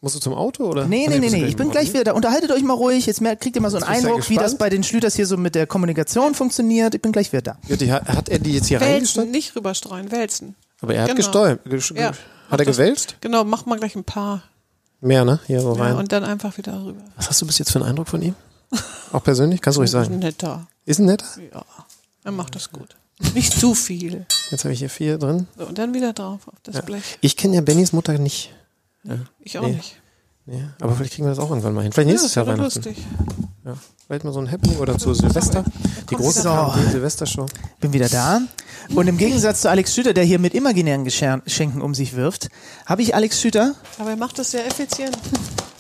Musst 0.02 0.16
du 0.16 0.20
zum 0.20 0.34
Auto 0.34 0.66
oder? 0.66 0.86
Nee, 0.86 1.08
nee, 1.08 1.20
nee, 1.20 1.30
nee. 1.30 1.46
Ich 1.46 1.56
bin 1.56 1.70
gleich 1.70 1.94
wieder 1.94 2.04
da. 2.04 2.12
Unterhaltet 2.14 2.52
euch 2.52 2.62
mal 2.64 2.74
ruhig. 2.74 3.06
Jetzt 3.06 3.22
kriegt 3.40 3.56
ihr 3.56 3.62
mal 3.62 3.70
so 3.72 3.78
einen 3.78 3.86
ja 3.86 3.92
Eindruck, 3.92 4.30
wie 4.30 4.36
das 4.36 4.58
bei 4.58 4.70
den 4.70 4.84
Schlüters 4.84 5.16
hier 5.16 5.26
so 5.28 5.38
mit 5.38 5.56
der 5.56 5.66
Kommunikation 5.68 6.34
funktioniert. 6.34 6.94
Ich 6.96 7.02
bin 7.02 7.12
gleich 7.14 7.32
wieder 7.32 7.42
da. 7.44 7.58
Jutti, 7.70 7.88
hat, 7.88 8.10
hat 8.10 8.28
er 8.30 8.40
die 8.40 8.52
jetzt 8.54 8.68
hier 8.68 8.80
Wälzen, 8.82 8.94
reingestellt? 8.96 9.32
nicht 9.32 9.56
rüberstreuen, 9.56 10.12
wälzen. 10.12 10.56
Aber 10.82 10.96
er 10.96 11.04
hat 11.04 11.10
Genau. 11.16 11.18
gestäumt. 11.18 11.62
Ja. 11.96 12.12
Hat 12.50 12.60
er 12.60 12.66
gewälzt? 12.66 13.16
Genau, 13.22 13.46
mach 13.46 13.66
mal 13.66 13.78
gleich 13.80 13.96
ein 13.96 14.04
paar. 14.04 14.44
Mehr, 15.04 15.26
ne? 15.26 15.40
Hier 15.48 15.62
so 15.62 15.76
Ja, 15.76 15.84
rein. 15.84 15.96
und 15.98 16.12
dann 16.12 16.24
einfach 16.24 16.58
wieder 16.58 16.74
rüber. 16.84 17.02
Was 17.18 17.30
hast 17.30 17.42
du 17.42 17.46
bis 17.46 17.58
jetzt 17.60 17.72
für 17.72 17.80
einen 17.80 17.90
Eindruck 17.90 18.08
von 18.08 18.22
ihm? 18.22 18.36
Auch 19.12 19.24
persönlich? 19.24 19.62
Kannst 19.62 19.78
du 19.78 19.82
ruhig 19.82 19.90
Ist 19.90 19.96
ein 19.96 20.04
sagen. 20.06 20.20
netter. 20.20 20.68
Ist 20.86 21.00
ein 21.00 21.06
netter? 21.06 21.26
Ja, 21.54 21.66
er 22.24 22.32
macht 22.32 22.56
das 22.56 22.72
gut. 22.72 22.96
Nicht 23.36 23.54
zu 23.60 23.76
viel. 23.76 24.26
Jetzt 24.50 24.64
habe 24.64 24.74
ich 24.74 24.80
hier 24.80 24.90
vier 24.90 25.18
drin. 25.18 25.48
So, 25.58 25.66
und 25.68 25.78
dann 25.78 25.94
wieder 25.94 26.14
drauf 26.14 26.48
auf 26.48 26.56
das 26.64 26.84
Blech. 26.84 27.18
Ich 27.22 27.38
kenne 27.38 27.56
ja 27.56 27.62
Bennys 27.62 27.94
Mutter 27.94 28.18
nicht. 28.18 28.52
Ich 29.40 29.58
auch 29.60 29.64
Nee. 29.68 29.74
nicht. 29.74 30.02
Ja, 30.46 30.74
aber 30.82 30.94
vielleicht 30.96 31.14
kriegen 31.14 31.26
wir 31.26 31.30
das 31.30 31.40
auch 31.40 31.50
irgendwann 31.50 31.74
mal 31.74 31.84
hin. 31.84 31.94
Vielleicht 31.94 32.10
nächstes 32.10 32.36
ja, 32.36 32.44
Jahr 32.44 32.58
das 32.58 32.76
Weihnachten. 32.76 32.84
lustig. 32.84 33.06
Ja. 33.66 33.76
Vielleicht 34.06 34.26
mal 34.26 34.34
so 34.34 34.42
ein 34.42 34.52
Happening 34.52 34.78
oder 34.80 34.98
zu 34.98 35.14
Silvester. 35.14 35.64
Die 36.10 36.16
große 36.16 36.42
Silvestershow. 36.92 37.46
Bin 37.80 37.94
wieder 37.94 38.10
da. 38.10 38.42
Und 38.94 39.08
im 39.08 39.18
Gegensatz 39.18 39.62
zu 39.62 39.70
Alex 39.70 39.96
Schüter, 39.96 40.14
der 40.14 40.26
hier 40.26 40.40
mit 40.40 40.54
imaginären 40.54 41.06
Geschenken 41.06 41.82
um 41.82 41.96
sich 41.96 42.16
wirft, 42.16 42.50
habe 42.86 43.02
ich 43.02 43.16
Alex 43.16 43.40
Schüter 43.40 43.76
Aber 43.98 44.10
er 44.10 44.18
macht 44.18 44.38
das 44.38 44.52
sehr 44.52 44.68
effizient. 44.68 45.18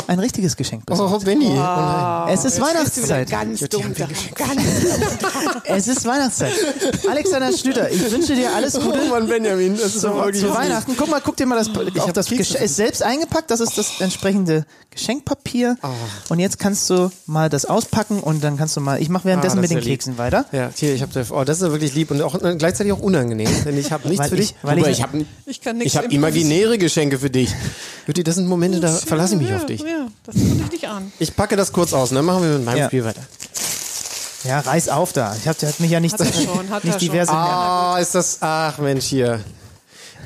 Ein 0.07 0.19
richtiges 0.19 0.55
Geschenk 0.55 0.85
besorgt. 0.85 1.13
Oh, 1.13 1.19
Benny. 1.25 1.47
Oh 1.47 1.55
nein. 1.55 2.33
Es 2.33 2.45
ist 2.45 2.59
Weihnachtszeit. 2.59 3.29
Ganz 3.29 3.59
dumm. 3.61 3.93
Ganz 3.93 4.11
Es 5.65 5.87
ist 5.87 6.05
Weihnachtszeit. 6.05 6.53
Alexander 7.09 7.51
Schlüter, 7.51 7.89
ich 7.91 8.11
wünsche 8.11 8.35
dir 8.35 8.53
alles 8.53 8.73
Gute. 8.73 8.99
Oh 9.05 9.09
Mann, 9.09 9.27
Benjamin, 9.27 9.77
das 9.77 9.95
ist 9.95 10.03
doch 10.03 10.15
wirklich 10.15 10.41
zu. 10.41 10.53
Weihnachten. 10.53 10.95
Guck 10.97 11.09
mal, 11.09 11.21
guck 11.21 11.37
dir 11.37 11.45
mal 11.45 11.55
das. 11.55 11.69
auch 11.69 12.07
hab 12.07 12.13
das 12.13 12.27
Kekse. 12.27 12.57
Ist 12.57 12.75
selbst 12.75 13.03
eingepackt. 13.03 13.49
Das 13.51 13.59
ist 13.59 13.77
das 13.77 13.99
entsprechende 14.01 14.65
Geschenkpapier. 14.95 15.77
Oh. 15.83 15.87
Und 16.29 16.39
jetzt 16.39 16.59
kannst 16.59 16.89
du 16.89 17.11
mal 17.25 17.49
das 17.49 17.65
auspacken 17.65 18.19
und 18.19 18.43
dann 18.43 18.57
kannst 18.57 18.75
du 18.77 18.81
mal. 18.81 19.01
Ich 19.01 19.09
mache 19.09 19.25
währenddessen 19.25 19.57
Ah, 19.57 19.61
mit 19.61 19.69
den 19.69 19.77
ja 19.77 19.83
lieb. 19.83 19.93
Keksen 19.93 20.17
weiter. 20.17 20.45
Ja, 20.51 20.69
hier, 20.75 20.93
ich 20.93 21.01
habe 21.01 21.25
oh, 21.31 21.43
das 21.43 21.57
ist 21.57 21.63
ja 21.63 21.71
wirklich 21.71 21.93
lieb 21.95 22.11
und 22.11 22.21
auch 22.21 22.35
äh, 22.41 22.55
gleichzeitig 22.55 22.93
auch 22.93 22.99
unangenehm, 22.99 23.49
denn 23.65 23.77
ich 23.77 23.91
habe 23.91 24.07
nichts 24.09 24.23
Weil 24.23 24.29
für 24.29 24.35
ich- 24.37 24.47
dich. 24.49 24.55
weil 24.63 24.77
ich- 24.79 24.87
ich 24.87 25.03
habe 25.03 25.25
Ich 25.45 25.61
kann 25.61 25.77
nichts 25.77 25.93
ich 25.93 25.97
habe 25.97 26.05
improvisieren. 26.13 26.45
imaginäre 26.51 26.77
Geschenke 26.77 27.19
für 27.19 27.29
dich. 27.29 27.49
Jutti, 28.07 28.23
das 28.23 28.35
sind 28.35 28.47
Momente, 28.47 28.79
da 28.79 28.89
verlasse 28.91 29.35
ich 29.35 29.41
mich 29.41 29.49
ja, 29.49 29.55
auf 29.57 29.65
dich. 29.65 29.81
Ja, 29.81 30.07
das 30.25 30.35
konnte 30.35 30.63
ich 30.65 30.71
nicht 30.71 30.87
an. 30.87 31.11
Ich 31.19 31.35
packe 31.35 31.55
das 31.55 31.71
kurz 31.73 31.93
aus, 31.93 32.09
und 32.11 32.15
dann 32.15 32.25
machen 32.25 32.43
wir 32.43 32.49
mit 32.57 32.65
meinem 32.65 32.77
Ja. 32.77 32.87
Spiel 32.87 33.03
weiter. 33.05 33.21
Ja, 34.45 34.59
reiß 34.59 34.89
auf 34.89 35.13
da. 35.13 35.35
Ich 35.37 35.47
hab, 35.47 35.61
hat 35.61 35.79
mich 35.79 35.89
ja 35.89 35.99
nicht, 36.01 36.13
Hat 36.13 36.19
er 36.21 36.33
schon, 36.33 36.69
hat 36.69 36.83
nicht 36.83 36.95
er 36.95 36.99
diverse. 36.99 37.31
Ah, 37.31 37.97
ist 37.99 38.13
das, 38.13 38.37
ach 38.41 38.77
Mensch, 38.79 39.05
hier. 39.05 39.39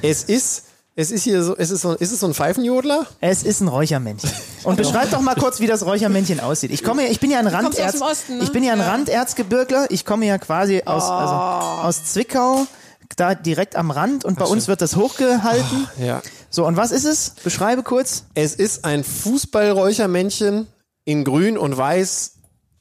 Es 0.01 0.23
ist, 0.23 0.63
es 0.99 1.11
ist 1.11 1.23
hier 1.23 1.43
so, 1.43 1.55
es 1.55 1.69
ist 1.69 1.81
so, 1.81 1.93
ist 1.93 2.11
es 2.11 2.19
so 2.19 2.25
ein 2.25 2.33
Pfeifenjodler? 2.33 3.05
Es 3.21 3.43
ist 3.43 3.61
ein 3.61 3.67
Räuchermännchen. 3.67 4.31
Und 4.63 4.77
beschreib 4.77 5.11
doch 5.11 5.21
mal 5.21 5.35
kurz, 5.35 5.59
wie 5.59 5.67
das 5.67 5.85
Räuchermännchen 5.85 6.39
aussieht. 6.39 6.71
Ich 6.71 6.83
komme, 6.83 7.07
ich 7.07 7.19
bin 7.19 7.29
ja 7.29 7.37
ein 7.37 7.45
Randerz. 7.45 7.79
aus 7.79 7.91
dem 7.91 8.01
Osten, 8.01 8.37
ne? 8.39 8.43
Ich 8.43 8.51
bin 8.51 8.63
ja 8.63 8.73
ein 8.73 8.79
Ja. 8.79 8.89
Randerzgebirgler. 8.89 9.85
Ich 9.91 10.05
komme 10.05 10.25
ja 10.25 10.39
quasi 10.39 10.81
aus, 10.85 11.03
also, 11.03 11.35
aus 11.87 12.03
Zwickau, 12.05 12.65
da 13.15 13.35
direkt 13.35 13.75
am 13.75 13.91
Rand. 13.91 14.25
Und 14.25 14.39
bei 14.39 14.45
uns 14.45 14.67
wird 14.67 14.81
das 14.81 14.95
hochgehalten. 14.95 15.87
Ja. 15.99 16.23
So, 16.49 16.65
und 16.65 16.77
was 16.77 16.91
ist 16.91 17.05
es? 17.05 17.33
Beschreibe 17.43 17.83
kurz. 17.83 18.23
Es 18.33 18.55
ist 18.55 18.83
ein 18.83 19.03
Fußballräuchermännchen 19.03 20.65
in 21.05 21.23
grün 21.23 21.59
und 21.59 21.77
weiß. 21.77 22.33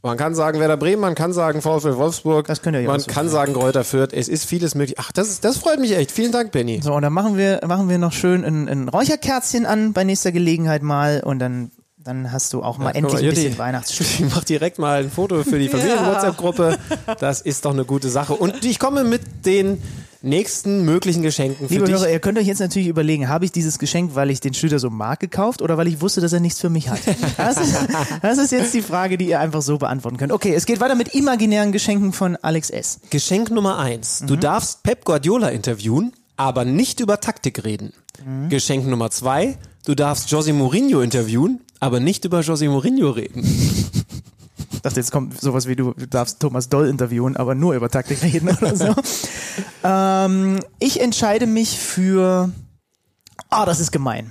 Man 0.07 0.17
kann 0.17 0.37
sagen 0.37 0.61
Werder 0.61 0.77
Bremen, 0.77 1.01
man 1.01 1.17
kann 1.17 1.33
sagen 1.33 1.61
VfL 1.61 1.97
Wolfsburg. 1.97 2.47
Das 2.47 2.63
könnt 2.63 2.77
ihr 2.77 2.83
ja 2.83 2.89
Man 2.89 3.05
kann 3.05 3.29
sagen 3.29 3.55
Kräuter 3.55 3.83
Fürth. 3.83 4.13
Es 4.13 4.29
ist 4.29 4.45
vieles 4.45 4.77
möglich. 4.77 4.99
Ach, 5.01 5.11
das, 5.11 5.29
ist, 5.29 5.45
das 5.45 5.57
freut 5.57 5.81
mich 5.81 5.97
echt. 5.97 6.13
Vielen 6.13 6.31
Dank, 6.31 6.53
Benny. 6.53 6.81
So, 6.81 6.95
und 6.95 7.03
dann 7.03 7.13
machen 7.13 7.37
wir, 7.37 7.61
machen 7.67 7.89
wir 7.89 7.99
noch 7.99 8.13
schön 8.13 8.45
ein, 8.45 8.69
ein 8.69 8.89
Räucherkerzchen 8.89 9.67
an 9.67 9.93
bei 9.93 10.05
nächster 10.05 10.31
Gelegenheit 10.31 10.85
mal. 10.85 11.23
Und 11.25 11.41
dann, 11.41 11.73
dann 11.99 12.31
hast 12.31 12.53
du 12.53 12.63
auch 12.63 12.79
mal 12.79 12.93
Guck 12.93 12.97
endlich 12.97 13.15
mal, 13.15 13.23
ein 13.25 13.31
bisschen 13.31 13.59
Weihnachtsstimmung. 13.59 14.13
Ich 14.29 14.35
mach 14.37 14.45
direkt 14.45 14.79
mal 14.79 15.03
ein 15.03 15.11
Foto 15.11 15.43
für 15.43 15.59
die 15.59 15.69
Familien-WhatsApp-Gruppe. 15.71 16.79
Das 17.19 17.41
ist 17.41 17.65
doch 17.65 17.73
eine 17.73 17.85
gute 17.85 18.09
Sache. 18.09 18.35
Und 18.35 18.65
ich 18.65 18.79
komme 18.79 19.03
mit 19.03 19.45
den 19.45 19.83
nächsten 20.27 20.85
möglichen 20.85 21.23
Geschenken 21.23 21.69
für 21.69 21.75
Liebe 21.75 21.87
dich. 21.87 21.95
Hörer, 21.95 22.11
ihr 22.11 22.19
könnt 22.19 22.39
euch 22.39 22.47
jetzt 22.47 22.59
natürlich 22.59 22.89
überlegen, 22.89 23.29
habe 23.29 23.45
ich 23.45 23.53
dieses 23.53 23.79
Geschenk, 23.79 24.15
weil 24.15 24.31
ich 24.31 24.41
den 24.41 24.53
Schlüter 24.53 24.79
so 24.79 24.91
mag, 24.91 25.21
gekauft 25.21 25.63
oder 25.63 25.79
weil 25.79 25.87
ich 25.87 26.01
wusste, 26.01 26.21
dass 26.21 26.33
er 26.33 26.41
nichts 26.41 26.61
für 26.61 26.71
mich 26.71 26.89
hat? 26.89 27.01
Das 27.37 27.59
ist, 27.59 27.77
das 28.23 28.39
ist 28.39 28.53
jetzt 28.53 28.75
die 28.75 28.83
Frage, 28.83 29.19
die 29.19 29.29
ihr 29.29 29.41
einfach 29.41 29.63
so 29.63 29.79
beantworten 29.79 30.17
könnt. 30.17 30.33
Okay, 30.33 30.55
es 30.55 30.67
geht 30.67 30.81
weiter 30.81 30.95
mit 30.95 31.15
imaginären 31.15 31.71
Geschenken 31.71 32.13
von 32.13 32.37
Alex 32.37 32.71
S. 32.71 33.01
Geschenk 33.11 33.51
Nummer 33.51 33.79
eins. 33.79 34.25
Du 34.27 34.37
darfst 34.37 34.83
Pep 34.83 35.05
Guardiola 35.05 35.49
interviewen, 35.49 36.13
aber 36.37 36.65
nicht 36.65 37.01
über 37.01 37.21
Taktik 37.21 37.65
reden. 37.65 37.93
Geschenk 38.49 38.87
Nummer 38.87 39.11
zwei. 39.11 39.59
Du 39.85 39.95
darfst 39.95 40.29
José 40.29 40.53
Mourinho 40.53 41.01
interviewen, 41.01 41.61
aber 41.79 42.01
nicht 42.01 42.25
über 42.25 42.41
José 42.41 42.69
Mourinho 42.69 43.11
reden. 43.11 43.45
Ich 44.87 44.91
dachte, 44.91 45.01
jetzt 45.01 45.11
kommt 45.11 45.41
sowas 45.41 45.67
wie 45.67 45.75
du 45.75 45.95
darfst 45.95 46.39
Thomas 46.39 46.69
Doll 46.69 46.87
interviewen, 46.87 47.37
aber 47.37 47.57
nur 47.57 47.75
über 47.75 47.89
Taktik 47.89 48.23
reden 48.23 48.49
oder 48.49 48.77
so. 48.77 48.95
ähm, 49.83 50.61
ich 50.79 51.01
entscheide 51.01 51.49
mich 51.49 51.77
für. 51.77 52.53
Ah, 53.51 53.67
das 53.67 53.81
ist 53.81 53.91
gemein. 53.91 54.31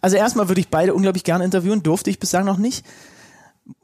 Also 0.00 0.16
erstmal 0.16 0.48
würde 0.48 0.60
ich 0.60 0.68
beide 0.68 0.94
unglaublich 0.94 1.22
gerne 1.22 1.44
interviewen, 1.44 1.84
durfte 1.84 2.10
ich 2.10 2.18
bislang 2.18 2.44
noch 2.44 2.58
nicht. 2.58 2.84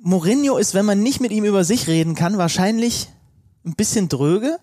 Mourinho 0.01 0.59
ist, 0.59 0.74
wenn 0.74 0.85
man 0.85 1.01
nicht 1.01 1.20
mit 1.20 1.31
ihm 1.31 1.45
über 1.45 1.62
sich 1.62 1.87
reden 1.87 2.16
kann, 2.16 2.39
wahrscheinlich 2.39 3.09
ein 3.65 3.77
bisschen 3.77 4.09
dröge. 4.09 4.59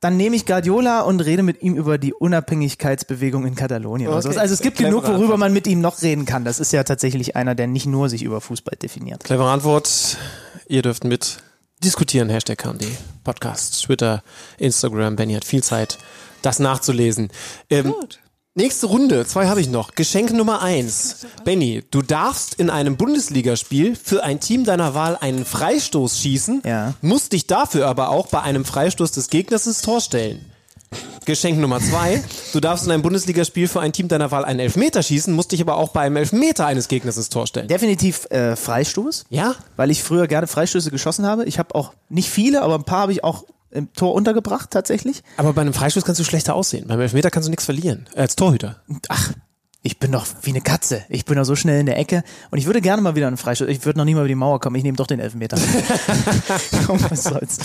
Dann 0.00 0.16
nehme 0.16 0.36
ich 0.36 0.46
Guardiola 0.46 1.00
und 1.00 1.20
rede 1.20 1.42
mit 1.42 1.60
ihm 1.62 1.74
über 1.74 1.98
die 1.98 2.14
Unabhängigkeitsbewegung 2.14 3.44
in 3.46 3.54
Katalonien. 3.56 4.08
oder 4.08 4.18
Okay. 4.18 4.24
sowas. 4.28 4.36
Also 4.38 4.54
es 4.54 4.60
gibt 4.60 4.76
Clevere 4.76 4.92
genug, 4.94 5.04
worüber 5.08 5.22
Antwort. 5.24 5.38
man 5.40 5.52
mit 5.52 5.66
ihm 5.66 5.80
noch 5.80 6.02
reden 6.02 6.24
kann. 6.24 6.44
Das 6.44 6.60
ist 6.60 6.72
ja 6.72 6.84
tatsächlich 6.84 7.34
einer, 7.36 7.54
der 7.54 7.66
nicht 7.66 7.86
nur 7.86 8.08
sich 8.08 8.22
über 8.22 8.40
Fußball 8.40 8.76
definiert. 8.80 9.24
Clevere 9.24 9.50
Antwort. 9.50 10.16
Ihr 10.68 10.82
dürft 10.82 11.02
mit 11.04 11.38
diskutieren. 11.82 12.28
Hashtag 12.28 12.58
KMD. 12.58 12.84
Podcast, 13.24 13.82
Twitter, 13.84 14.22
Instagram. 14.58 15.16
Benny 15.16 15.34
hat 15.34 15.44
viel 15.44 15.62
Zeit, 15.62 15.98
das 16.42 16.58
nachzulesen. 16.60 17.30
Ähm, 17.70 17.92
Gut. 17.92 18.20
Nächste 18.54 18.86
Runde, 18.86 19.24
zwei 19.26 19.46
habe 19.46 19.60
ich 19.60 19.68
noch. 19.68 19.94
Geschenk 19.94 20.32
Nummer 20.32 20.62
eins. 20.62 21.26
Benny, 21.44 21.84
du 21.92 22.02
darfst 22.02 22.54
in 22.54 22.70
einem 22.70 22.96
Bundesligaspiel 22.96 23.94
für 23.94 24.24
ein 24.24 24.40
Team 24.40 24.64
deiner 24.64 24.94
Wahl 24.94 25.16
einen 25.20 25.44
Freistoß 25.44 26.18
schießen, 26.18 26.62
Ja. 26.64 26.94
musst 27.00 27.32
dich 27.34 27.46
dafür 27.46 27.86
aber 27.86 28.08
auch 28.08 28.26
bei 28.26 28.40
einem 28.42 28.64
Freistoß 28.64 29.12
des 29.12 29.30
Gegners 29.30 29.66
ins 29.68 29.82
Tor 29.82 30.00
stellen. 30.00 30.44
Geschenk 31.24 31.58
Nummer 31.60 31.78
zwei. 31.80 32.24
Du 32.54 32.58
darfst 32.60 32.86
in 32.86 32.90
einem 32.90 33.02
Bundesligaspiel 33.02 33.68
für 33.68 33.80
ein 33.80 33.92
Team 33.92 34.08
deiner 34.08 34.30
Wahl 34.30 34.44
einen 34.46 34.58
Elfmeter 34.60 35.02
schießen, 35.02 35.32
musst 35.34 35.52
dich 35.52 35.60
aber 35.60 35.76
auch 35.76 35.90
bei 35.90 36.00
einem 36.00 36.16
Elfmeter 36.16 36.64
eines 36.66 36.88
Gegners 36.88 37.18
ins 37.18 37.28
Tor 37.28 37.46
stellen. 37.46 37.68
Definitiv 37.68 38.24
äh, 38.30 38.56
Freistoß. 38.56 39.26
Ja? 39.28 39.54
weil 39.76 39.90
ich 39.90 40.02
früher 40.02 40.26
gerne 40.26 40.46
Freistöße 40.46 40.90
geschossen 40.90 41.26
habe. 41.26 41.44
Ich 41.44 41.58
habe 41.58 41.74
auch 41.74 41.92
nicht 42.08 42.30
viele, 42.30 42.62
aber 42.62 42.76
ein 42.76 42.84
paar 42.84 43.02
habe 43.02 43.12
ich 43.12 43.22
auch 43.22 43.44
im 43.70 43.92
Tor 43.92 44.14
untergebracht 44.14 44.70
tatsächlich. 44.70 45.22
Aber 45.36 45.52
bei 45.52 45.60
einem 45.60 45.74
Freistoß 45.74 46.04
kannst 46.04 46.20
du 46.20 46.24
schlechter 46.24 46.54
aussehen. 46.54 46.86
Beim 46.88 47.00
Elfmeter 47.00 47.30
kannst 47.30 47.46
du 47.46 47.50
nichts 47.50 47.64
verlieren. 47.64 48.08
Als 48.14 48.36
Torhüter. 48.36 48.82
Ach, 49.08 49.32
ich 49.82 49.98
bin 49.98 50.12
doch 50.12 50.26
wie 50.42 50.50
eine 50.50 50.60
Katze. 50.60 51.04
Ich 51.08 51.24
bin 51.24 51.36
doch 51.36 51.44
so 51.44 51.54
schnell 51.54 51.80
in 51.80 51.86
der 51.86 51.98
Ecke 51.98 52.24
und 52.50 52.58
ich 52.58 52.66
würde 52.66 52.80
gerne 52.80 53.00
mal 53.00 53.14
wieder 53.14 53.28
einen 53.28 53.36
Freistoß. 53.36 53.68
Ich 53.68 53.84
würde 53.84 53.98
noch 53.98 54.04
nicht 54.04 54.14
mal 54.14 54.22
über 54.22 54.28
die 54.28 54.34
Mauer 54.34 54.60
kommen. 54.60 54.76
Ich 54.76 54.82
nehme 54.82 54.96
doch 54.96 55.06
den 55.06 55.20
Elfmeter. 55.20 55.56
Komm, 56.86 57.00
was 57.10 57.24
soll's. 57.24 57.58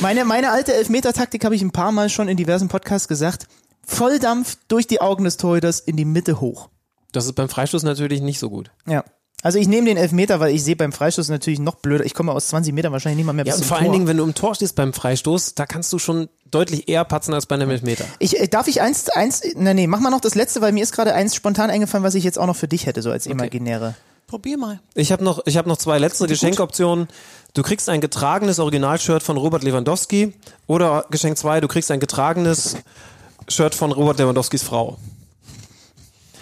Meine, 0.00 0.24
meine 0.24 0.50
alte 0.50 0.74
Elfmeter-Taktik 0.74 1.44
habe 1.44 1.54
ich 1.54 1.62
ein 1.62 1.70
paar 1.70 1.92
Mal 1.92 2.08
schon 2.08 2.28
in 2.28 2.36
diversen 2.36 2.68
Podcasts 2.68 3.08
gesagt. 3.08 3.46
Volldampf 3.86 4.58
durch 4.68 4.86
die 4.86 5.00
Augen 5.00 5.24
des 5.24 5.36
Torhüters 5.36 5.80
in 5.80 5.96
die 5.96 6.04
Mitte 6.04 6.40
hoch. 6.40 6.68
Das 7.12 7.26
ist 7.26 7.34
beim 7.34 7.48
Freistoß 7.48 7.82
natürlich 7.84 8.22
nicht 8.22 8.38
so 8.38 8.50
gut. 8.50 8.70
Ja. 8.86 9.04
Also 9.44 9.58
ich 9.58 9.66
nehme 9.66 9.86
den 9.86 9.96
Elfmeter, 9.96 10.38
weil 10.38 10.54
ich 10.54 10.62
sehe 10.62 10.76
beim 10.76 10.92
Freistoß 10.92 11.28
natürlich 11.28 11.58
noch 11.58 11.74
blöder. 11.74 12.04
Ich 12.06 12.14
komme 12.14 12.30
aus 12.32 12.46
20 12.48 12.72
Metern 12.72 12.92
wahrscheinlich 12.92 13.16
nicht 13.16 13.26
mal 13.26 13.32
mehr 13.32 13.44
Ja, 13.44 13.52
bis 13.52 13.56
und 13.56 13.62
zum 13.62 13.68
vor 13.68 13.76
Tor. 13.78 13.84
allen 13.84 13.92
Dingen, 13.92 14.06
wenn 14.06 14.16
du 14.16 14.22
im 14.22 14.34
Tor 14.34 14.54
stehst 14.54 14.76
beim 14.76 14.92
Freistoß, 14.92 15.54
da 15.56 15.66
kannst 15.66 15.92
du 15.92 15.98
schon 15.98 16.28
deutlich 16.50 16.88
eher 16.88 17.04
patzen 17.04 17.34
als 17.34 17.46
bei 17.46 17.56
einem 17.56 17.68
Elfmeter. 17.70 18.04
Ich, 18.20 18.38
äh, 18.38 18.46
darf 18.46 18.68
ich 18.68 18.80
eins, 18.80 19.08
eins, 19.08 19.42
nee, 19.56 19.74
nee, 19.74 19.86
mach 19.88 19.98
mal 19.98 20.10
noch 20.10 20.20
das 20.20 20.36
letzte, 20.36 20.60
weil 20.60 20.70
mir 20.70 20.84
ist 20.84 20.92
gerade 20.92 21.12
eins 21.14 21.34
spontan 21.34 21.70
eingefallen, 21.70 22.04
was 22.04 22.14
ich 22.14 22.22
jetzt 22.22 22.38
auch 22.38 22.46
noch 22.46 22.54
für 22.56 22.68
dich 22.68 22.86
hätte, 22.86 23.02
so 23.02 23.10
als 23.10 23.26
imaginäre. 23.26 23.96
Probier 24.28 24.56
mal. 24.58 24.80
Ich 24.94 25.10
habe 25.10 25.24
noch, 25.24 25.42
ich 25.44 25.56
hab 25.56 25.66
noch 25.66 25.76
zwei 25.76 25.98
letzte 25.98 26.26
Geschenkoptionen. 26.28 27.08
Du 27.52 27.62
kriegst 27.62 27.88
ein 27.88 28.00
getragenes 28.00 28.60
Originalshirt 28.60 29.22
von 29.24 29.36
Robert 29.36 29.64
Lewandowski 29.64 30.34
oder 30.68 31.04
Geschenk 31.10 31.36
zwei, 31.36 31.60
du 31.60 31.66
kriegst 31.68 31.90
ein 31.90 32.00
getragenes 32.00 32.76
Shirt 33.48 33.74
von 33.74 33.90
Robert 33.92 34.18
Lewandowskis 34.18 34.62
Frau. 34.62 34.98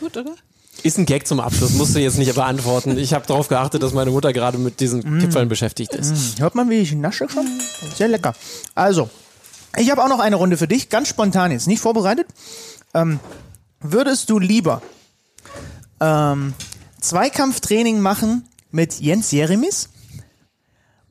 Gut, 0.01 0.17
oder? 0.17 0.35
Ist 0.83 0.99
ein 0.99 1.05
Gag 1.05 1.27
zum 1.27 1.41
Abschluss, 1.41 1.75
musst 1.75 1.95
du 1.95 2.01
jetzt 2.01 2.17
nicht 2.17 2.35
beantworten. 2.35 2.97
Ich 2.97 3.13
habe 3.13 3.27
darauf 3.27 3.49
geachtet, 3.49 3.83
dass 3.83 3.93
meine 3.93 4.11
Mutter 4.11 4.33
gerade 4.33 4.57
mit 4.57 4.81
diesen 4.81 5.21
Kipfeln 5.21 5.49
beschäftigt 5.49 5.95
ist. 5.95 6.41
Hört 6.41 6.55
man, 6.55 6.71
wie 6.71 6.79
ich 6.79 6.93
nasche 6.93 7.29
schon? 7.29 7.47
Sehr 7.95 8.09
lecker. 8.09 8.35
Also, 8.75 9.11
ich 9.77 9.91
habe 9.91 10.03
auch 10.03 10.09
noch 10.09 10.21
eine 10.21 10.37
Runde 10.37 10.57
für 10.57 10.69
dich, 10.69 10.89
ganz 10.89 11.09
spontan 11.09 11.53
jetzt, 11.53 11.67
nicht 11.67 11.81
vorbereitet. 11.81 12.27
Ähm, 12.95 13.21
würdest 13.81 14.31
du 14.31 14.39
lieber 14.39 14.81
ähm, 16.01 16.55
Zweikampftraining 17.01 18.01
machen 18.01 18.49
mit 18.71 19.01
Jens 19.01 19.31
Jeremis 19.33 19.91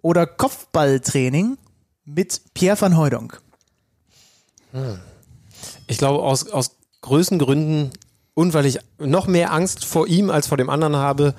oder 0.01 0.25
Kopfballtraining 0.25 1.57
mit 2.05 2.41
Pierre 2.53 2.79
van 2.81 2.97
Hooydonk? 2.97 3.41
Ich 5.87 5.97
glaube, 5.97 6.23
aus, 6.23 6.47
aus 6.49 6.71
Größengründen 7.01 7.91
und 8.39 8.53
weil 8.53 8.65
ich 8.65 8.79
noch 8.99 9.27
mehr 9.27 9.51
Angst 9.51 9.83
vor 9.85 10.07
ihm 10.07 10.29
als 10.29 10.47
vor 10.47 10.57
dem 10.57 10.69
anderen 10.69 10.95
habe, 10.95 11.33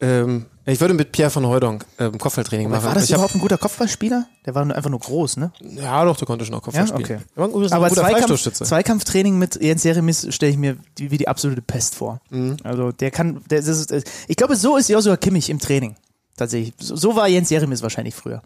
ähm, 0.00 0.46
ich 0.64 0.80
würde 0.80 0.94
mit 0.94 1.12
Pierre 1.12 1.30
von 1.30 1.46
Hooydonk 1.46 1.84
ähm, 1.98 2.18
Kopfballtraining 2.18 2.68
machen. 2.68 2.84
War 2.84 2.94
das 2.94 3.04
ich 3.04 3.12
hab, 3.12 3.18
überhaupt 3.18 3.34
ein 3.34 3.40
guter 3.40 3.56
Kopfballspieler? 3.58 4.26
Der 4.44 4.54
war 4.54 4.62
einfach 4.62 4.90
nur 4.90 4.98
groß, 4.98 5.36
ne? 5.36 5.52
ja, 5.60 6.04
doch, 6.04 6.16
du 6.16 6.24
konntest 6.26 6.48
schon 6.48 6.58
auch 6.58 6.62
Kopfball 6.62 6.86
Ja, 6.88 6.94
okay. 6.94 7.18
spielen. 7.34 7.52
Guter- 7.52 7.74
Aber 7.76 7.90
Zweikampf. 7.90 8.52
Zweikampftraining 8.52 9.38
mit 9.38 9.62
Jens 9.62 9.84
Jeremis 9.84 10.26
stelle 10.34 10.52
ich 10.52 10.58
mir 10.58 10.76
die, 10.98 11.10
wie 11.10 11.18
die 11.18 11.28
absolute 11.28 11.62
Pest 11.62 11.94
vor. 11.94 12.20
Mhm. 12.30 12.56
Also 12.64 12.92
der 12.92 13.10
kann, 13.10 13.42
der, 13.50 13.60
das 13.60 13.68
ist, 13.68 13.92
ich 14.26 14.36
glaube, 14.36 14.56
so 14.56 14.76
ist 14.76 14.88
Joshua 14.88 15.16
Kimmich 15.16 15.50
im 15.50 15.58
Training. 15.60 15.96
Tatsächlich. 16.36 16.74
So, 16.80 16.96
so 16.96 17.14
war 17.16 17.28
Jens 17.28 17.48
Jeremis 17.50 17.82
wahrscheinlich 17.82 18.14
früher. 18.14 18.42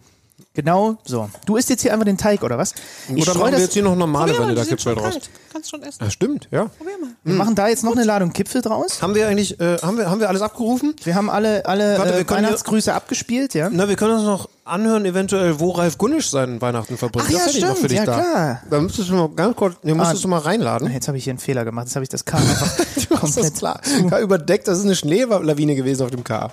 Genau 0.55 0.97
so. 1.05 1.29
Du 1.47 1.57
isst 1.57 1.71
jetzt 1.71 1.83
hier 1.83 1.93
einfach 1.93 2.05
den 2.05 2.19
Teig, 2.19 2.43
oder 2.43 2.59
was? 2.59 2.75
Ich 3.09 3.23
Oder 3.23 3.35
machen 3.35 3.47
wir 3.47 3.51
das, 3.53 3.61
jetzt 3.63 3.73
hier 3.75 3.83
noch 3.83 3.97
normale 3.97 4.37
Vanillekipferl 4.39 4.95
schon 4.95 5.03
draus? 5.03 5.13
kalt. 5.15 5.31
Kannst 5.53 5.71
schon 5.71 5.83
essen. 5.83 6.05
Ja, 6.05 6.11
stimmt, 6.11 6.49
ja. 6.51 6.65
Probier 6.67 6.99
mal. 7.01 7.11
wir 7.25 7.35
machen 7.35 7.55
da 7.55 7.69
jetzt 7.69 7.83
noch 7.85 7.93
eine 7.93 8.05
Ladung 8.05 8.33
Kipfel 8.33 8.63
draus. 8.63 9.03
Haben 9.03 9.15
wir 9.15 9.27
eigentlich, 9.29 9.59
äh, 9.61 9.79
haben 9.79 9.99
wir, 9.99 10.11
haben 10.11 10.21
wir 10.21 10.29
alles 10.29 10.43
abgerufen? 10.43 10.95
Wir 11.03 11.15
haben 11.15 11.29
alle, 11.31 11.67
alle 11.67 11.99
Warte, 11.99 12.15
wir 12.15 12.21
äh, 12.21 12.31
Weihnachtsgrüße 12.31 12.93
abgespielt, 12.95 13.55
ja? 13.55 13.69
Na, 13.71 13.89
wir 13.89 13.97
können 13.97 14.15
uns 14.15 14.25
noch 14.25 14.49
anhören, 14.65 15.05
eventuell, 15.05 15.59
wo 15.59 15.71
Ralf 15.73 15.99
Gunnisch 15.99 16.31
seinen 16.31 16.61
Weihnachten 16.61 16.97
verbringt. 16.97 17.27
Ach 17.29 17.33
ja, 17.33 17.39
das 17.39 17.47
hätte 17.49 17.59
ich 17.59 17.65
noch 17.65 17.71
für 17.73 17.77
stimmt, 17.89 17.91
dich 17.91 17.99
ja, 17.99 18.05
da. 18.07 18.21
klar. 18.21 18.63
Da 18.71 18.81
müsstest 18.81 19.09
du 19.11 19.15
mal 19.15 19.29
ganz 19.31 19.57
kurz, 19.57 19.81
den 19.81 19.97
musstest 19.97 20.21
Ah. 20.21 20.23
du 20.23 20.29
mal 20.29 20.39
reinladen. 20.39 20.93
Jetzt 20.93 21.09
habe 21.09 21.19
ich 21.19 21.25
hier 21.25 21.33
einen 21.33 21.41
Fehler 21.41 21.65
gemacht. 21.65 21.87
Jetzt 21.87 21.97
habe 21.97 22.05
ich 22.05 22.09
das 22.09 22.25
K 22.25 22.37
einfach 22.39 22.71
Das 22.95 23.09
komplett 23.21 23.55
klar. 23.57 23.81
K 24.09 24.21
überdeckt, 24.21 24.69
das 24.69 24.79
ist 24.79 24.85
eine 24.85 24.95
Schneelawine 24.95 25.75
gewesen 25.75 26.05
auf 26.05 26.11
dem 26.11 26.23
K. 26.25 26.51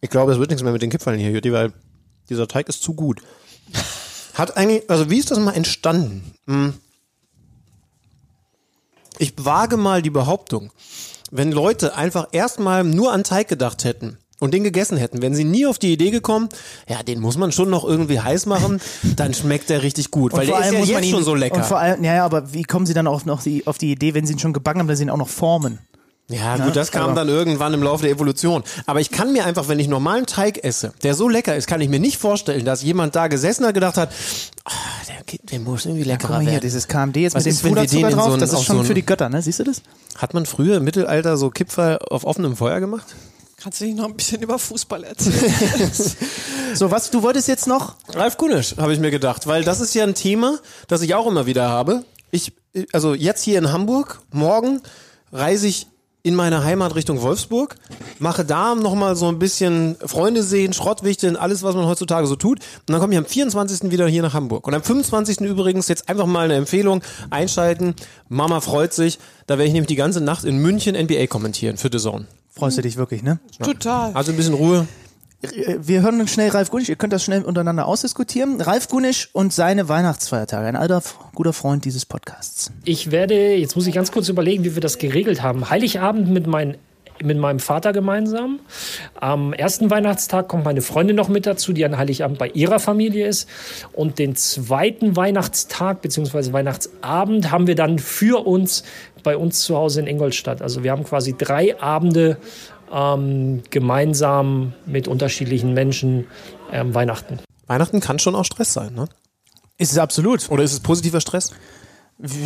Ich 0.00 0.10
glaube, 0.10 0.32
es 0.32 0.38
wird 0.38 0.50
nichts 0.50 0.62
mehr 0.62 0.72
mit 0.72 0.82
den 0.82 0.90
Kipferln 0.90 1.18
hier, 1.20 1.30
Jutti, 1.30 1.52
weil 1.52 1.72
dieser 2.30 2.48
Teig 2.48 2.68
ist 2.68 2.82
zu 2.82 2.94
gut. 2.94 3.20
Hat 4.34 4.56
eigentlich, 4.56 4.88
also 4.88 5.10
wie 5.10 5.18
ist 5.18 5.30
das 5.30 5.38
mal 5.38 5.52
entstanden? 5.52 6.32
Hm. 6.46 6.74
Ich 9.18 9.34
wage 9.36 9.76
mal 9.76 10.00
die 10.00 10.10
Behauptung, 10.10 10.72
wenn 11.30 11.52
Leute 11.52 11.94
einfach 11.94 12.28
erstmal 12.32 12.84
nur 12.84 13.12
an 13.12 13.24
Teig 13.24 13.48
gedacht 13.48 13.84
hätten 13.84 14.16
und 14.38 14.54
den 14.54 14.64
gegessen 14.64 14.96
hätten, 14.96 15.20
wenn 15.20 15.34
sie 15.34 15.44
nie 15.44 15.66
auf 15.66 15.78
die 15.78 15.92
Idee 15.92 16.10
gekommen, 16.10 16.48
ja, 16.88 17.02
den 17.02 17.20
muss 17.20 17.36
man 17.36 17.52
schon 17.52 17.68
noch 17.68 17.84
irgendwie 17.84 18.20
heiß 18.20 18.46
machen, 18.46 18.80
dann 19.16 19.34
schmeckt 19.34 19.68
der 19.68 19.82
richtig 19.82 20.10
gut, 20.10 20.32
weil 20.32 20.48
Und 20.48 20.58
der 20.58 20.60
ist 20.60 20.72
ja 20.72 20.96
jetzt 20.96 21.04
ihn, 21.04 21.10
schon 21.10 21.24
so 21.24 21.34
lecker. 21.34 21.56
Und 21.56 21.66
vor 21.66 21.78
allem, 21.78 22.02
ja, 22.02 22.14
ja, 22.14 22.24
aber 22.24 22.54
wie 22.54 22.62
kommen 22.62 22.86
Sie 22.86 22.94
dann 22.94 23.06
auch 23.06 23.26
noch 23.26 23.42
die, 23.42 23.66
auf 23.66 23.76
die 23.76 23.92
Idee, 23.92 24.14
wenn 24.14 24.26
Sie 24.26 24.32
ihn 24.32 24.38
schon 24.38 24.54
gebacken 24.54 24.80
haben, 24.80 24.88
dass 24.88 24.98
Sie 24.98 25.04
ihn 25.04 25.10
auch 25.10 25.18
noch 25.18 25.28
formen? 25.28 25.78
Ja, 26.30 26.56
gut, 26.56 26.76
das 26.76 26.90
kam 26.92 27.04
aber- 27.10 27.14
dann 27.16 27.28
irgendwann 27.28 27.74
im 27.74 27.82
Laufe 27.82 28.02
der 28.04 28.12
Evolution. 28.12 28.62
Aber 28.86 29.00
ich 29.00 29.10
kann 29.10 29.32
mir 29.32 29.44
einfach, 29.44 29.68
wenn 29.68 29.78
ich 29.78 29.88
normalen 29.88 30.26
Teig 30.26 30.62
esse, 30.64 30.92
der 31.02 31.14
so 31.14 31.28
lecker 31.28 31.56
ist, 31.56 31.66
kann 31.66 31.80
ich 31.80 31.88
mir 31.88 31.98
nicht 32.00 32.18
vorstellen, 32.18 32.64
dass 32.64 32.82
jemand 32.82 33.16
da 33.16 33.26
gesessen 33.28 33.66
hat, 33.66 33.74
gedacht 33.74 33.96
hat, 33.96 34.10
ah, 34.64 34.70
der, 35.08 35.38
der 35.50 35.58
muss 35.60 35.84
irgendwie 35.86 36.02
Guck 36.04 36.12
leckerer 36.12 36.32
mal 36.34 36.40
hier, 36.42 36.50
werden. 36.52 36.60
dieses 36.62 36.86
KMD 36.88 37.16
jetzt 37.16 37.34
Was 37.34 37.44
mit 37.44 37.52
dem 37.52 37.56
ist, 37.56 37.64
wenn 37.64 37.74
wir 37.74 37.82
den 37.82 37.88
Puderzucker 37.88 38.08
in 38.10 38.16
drauf, 38.16 38.26
so 38.26 38.32
ein- 38.34 38.40
das 38.40 38.50
ist 38.50 38.56
auf 38.56 38.64
schon 38.64 38.76
so 38.76 38.82
ein- 38.82 38.86
für 38.86 38.94
die 38.94 39.04
Götter, 39.04 39.28
ne? 39.28 39.42
Siehst 39.42 39.58
du 39.58 39.64
das? 39.64 39.82
Hat 40.16 40.32
man 40.34 40.46
früher 40.46 40.76
im 40.76 40.84
Mittelalter 40.84 41.36
so 41.36 41.50
Kipferl 41.50 41.98
auf 42.10 42.24
offenem 42.24 42.56
Feuer 42.56 42.80
gemacht? 42.80 43.06
Kannst 43.62 43.80
du 43.80 43.84
nicht 43.84 43.96
noch 43.98 44.06
ein 44.06 44.14
bisschen 44.16 44.40
über 44.40 44.58
Fußball 44.58 45.04
erzählen? 45.04 45.90
So, 46.72 46.92
was, 46.92 47.10
du 47.10 47.22
wolltest 47.24 47.48
jetzt 47.48 47.66
noch? 47.66 47.96
Ralf 48.14 48.36
Kunisch, 48.36 48.76
habe 48.76 48.92
ich 48.94 49.00
mir 49.00 49.10
gedacht, 49.10 49.48
weil 49.48 49.64
das 49.64 49.80
ist 49.80 49.92
ja 49.94 50.04
ein 50.04 50.14
Thema, 50.14 50.58
das 50.86 51.02
ich 51.02 51.16
auch 51.16 51.26
immer 51.26 51.44
wieder 51.46 51.68
habe. 51.68 52.04
Ich, 52.30 52.52
also 52.92 53.12
jetzt 53.14 53.42
hier 53.42 53.58
in 53.58 53.72
Hamburg, 53.72 54.20
morgen 54.30 54.80
reise 55.32 55.66
ich 55.66 55.88
in 56.22 56.34
meine 56.34 56.64
Heimat 56.64 56.94
Richtung 56.94 57.22
Wolfsburg, 57.22 57.76
mache 58.18 58.44
da 58.44 58.74
nochmal 58.74 59.16
so 59.16 59.28
ein 59.28 59.38
bisschen 59.38 59.96
Freunde 60.04 60.42
sehen, 60.42 60.72
Schrottwichteln, 60.72 61.36
alles, 61.36 61.62
was 61.62 61.74
man 61.74 61.86
heutzutage 61.86 62.26
so 62.26 62.36
tut. 62.36 62.58
Und 62.60 62.90
dann 62.90 63.00
komme 63.00 63.14
ich 63.14 63.18
am 63.18 63.24
24. 63.24 63.90
wieder 63.90 64.06
hier 64.06 64.22
nach 64.22 64.34
Hamburg. 64.34 64.66
Und 64.66 64.74
am 64.74 64.82
25. 64.82 65.40
übrigens 65.40 65.88
jetzt 65.88 66.08
einfach 66.08 66.26
mal 66.26 66.44
eine 66.44 66.54
Empfehlung, 66.54 67.02
einschalten. 67.30 67.94
Mama 68.28 68.60
freut 68.60 68.92
sich. 68.92 69.18
Da 69.46 69.54
werde 69.54 69.68
ich 69.68 69.72
nämlich 69.72 69.88
die 69.88 69.96
ganze 69.96 70.20
Nacht 70.20 70.44
in 70.44 70.58
München 70.58 70.94
NBA 70.94 71.26
kommentieren 71.26 71.76
für 71.76 71.88
The 71.90 71.98
Zone. 71.98 72.26
Freust 72.52 72.78
du 72.78 72.82
dich 72.82 72.96
wirklich, 72.96 73.22
ne? 73.22 73.38
Total. 73.62 74.12
Also 74.12 74.32
ein 74.32 74.36
bisschen 74.36 74.54
Ruhe. 74.54 74.86
Äh, 75.42 75.76
Wir 75.80 76.02
hören 76.02 76.20
uns 76.20 76.32
schnell 76.32 76.50
Ralf 76.50 76.70
Gunisch, 76.70 76.88
ihr 76.88 76.96
könnt 76.96 77.12
das 77.12 77.24
schnell 77.24 77.42
untereinander 77.42 77.86
ausdiskutieren. 77.86 78.60
Ralf 78.60 78.88
Gunisch 78.88 79.28
und 79.32 79.52
seine 79.52 79.88
Weihnachtsfeiertage, 79.88 80.66
ein 80.66 80.76
alter, 80.76 81.02
guter 81.34 81.52
Freund 81.52 81.84
dieses 81.84 82.06
Podcasts. 82.06 82.70
Ich 82.84 83.10
werde, 83.10 83.54
jetzt 83.54 83.76
muss 83.76 83.86
ich 83.86 83.94
ganz 83.94 84.12
kurz 84.12 84.28
überlegen, 84.28 84.64
wie 84.64 84.74
wir 84.74 84.82
das 84.82 84.98
geregelt 84.98 85.42
haben. 85.42 85.70
Heiligabend 85.70 86.28
mit, 86.28 86.46
mein, 86.46 86.76
mit 87.22 87.38
meinem 87.38 87.58
Vater 87.58 87.92
gemeinsam. 87.92 88.60
Am 89.14 89.52
ersten 89.52 89.90
Weihnachtstag 89.90 90.48
kommt 90.48 90.64
meine 90.64 90.82
Freundin 90.82 91.16
noch 91.16 91.28
mit 91.28 91.46
dazu, 91.46 91.72
die 91.72 91.84
an 91.84 91.96
Heiligabend 91.96 92.38
bei 92.38 92.48
ihrer 92.48 92.78
Familie 92.78 93.26
ist. 93.26 93.48
Und 93.92 94.18
den 94.18 94.36
zweiten 94.36 95.16
Weihnachtstag 95.16 96.02
bzw. 96.02 96.52
Weihnachtsabend 96.52 97.50
haben 97.50 97.66
wir 97.66 97.74
dann 97.74 97.98
für 97.98 98.46
uns 98.46 98.84
bei 99.22 99.36
uns 99.36 99.60
zu 99.60 99.76
Hause 99.76 100.00
in 100.00 100.06
Ingolstadt. 100.06 100.62
Also 100.62 100.82
wir 100.82 100.92
haben 100.92 101.04
quasi 101.04 101.34
drei 101.36 101.78
Abende 101.80 102.38
ähm, 102.92 103.62
gemeinsam 103.70 104.72
mit 104.86 105.08
unterschiedlichen 105.08 105.74
Menschen 105.74 106.26
ähm, 106.72 106.94
Weihnachten. 106.94 107.40
Weihnachten 107.66 108.00
kann 108.00 108.18
schon 108.18 108.34
auch 108.34 108.44
Stress 108.44 108.72
sein, 108.72 108.94
ne? 108.94 109.06
Ist 109.78 109.92
es 109.92 109.98
absolut. 109.98 110.50
Oder 110.50 110.62
ist 110.62 110.72
es 110.72 110.80
positiver 110.80 111.20
Stress? 111.20 111.52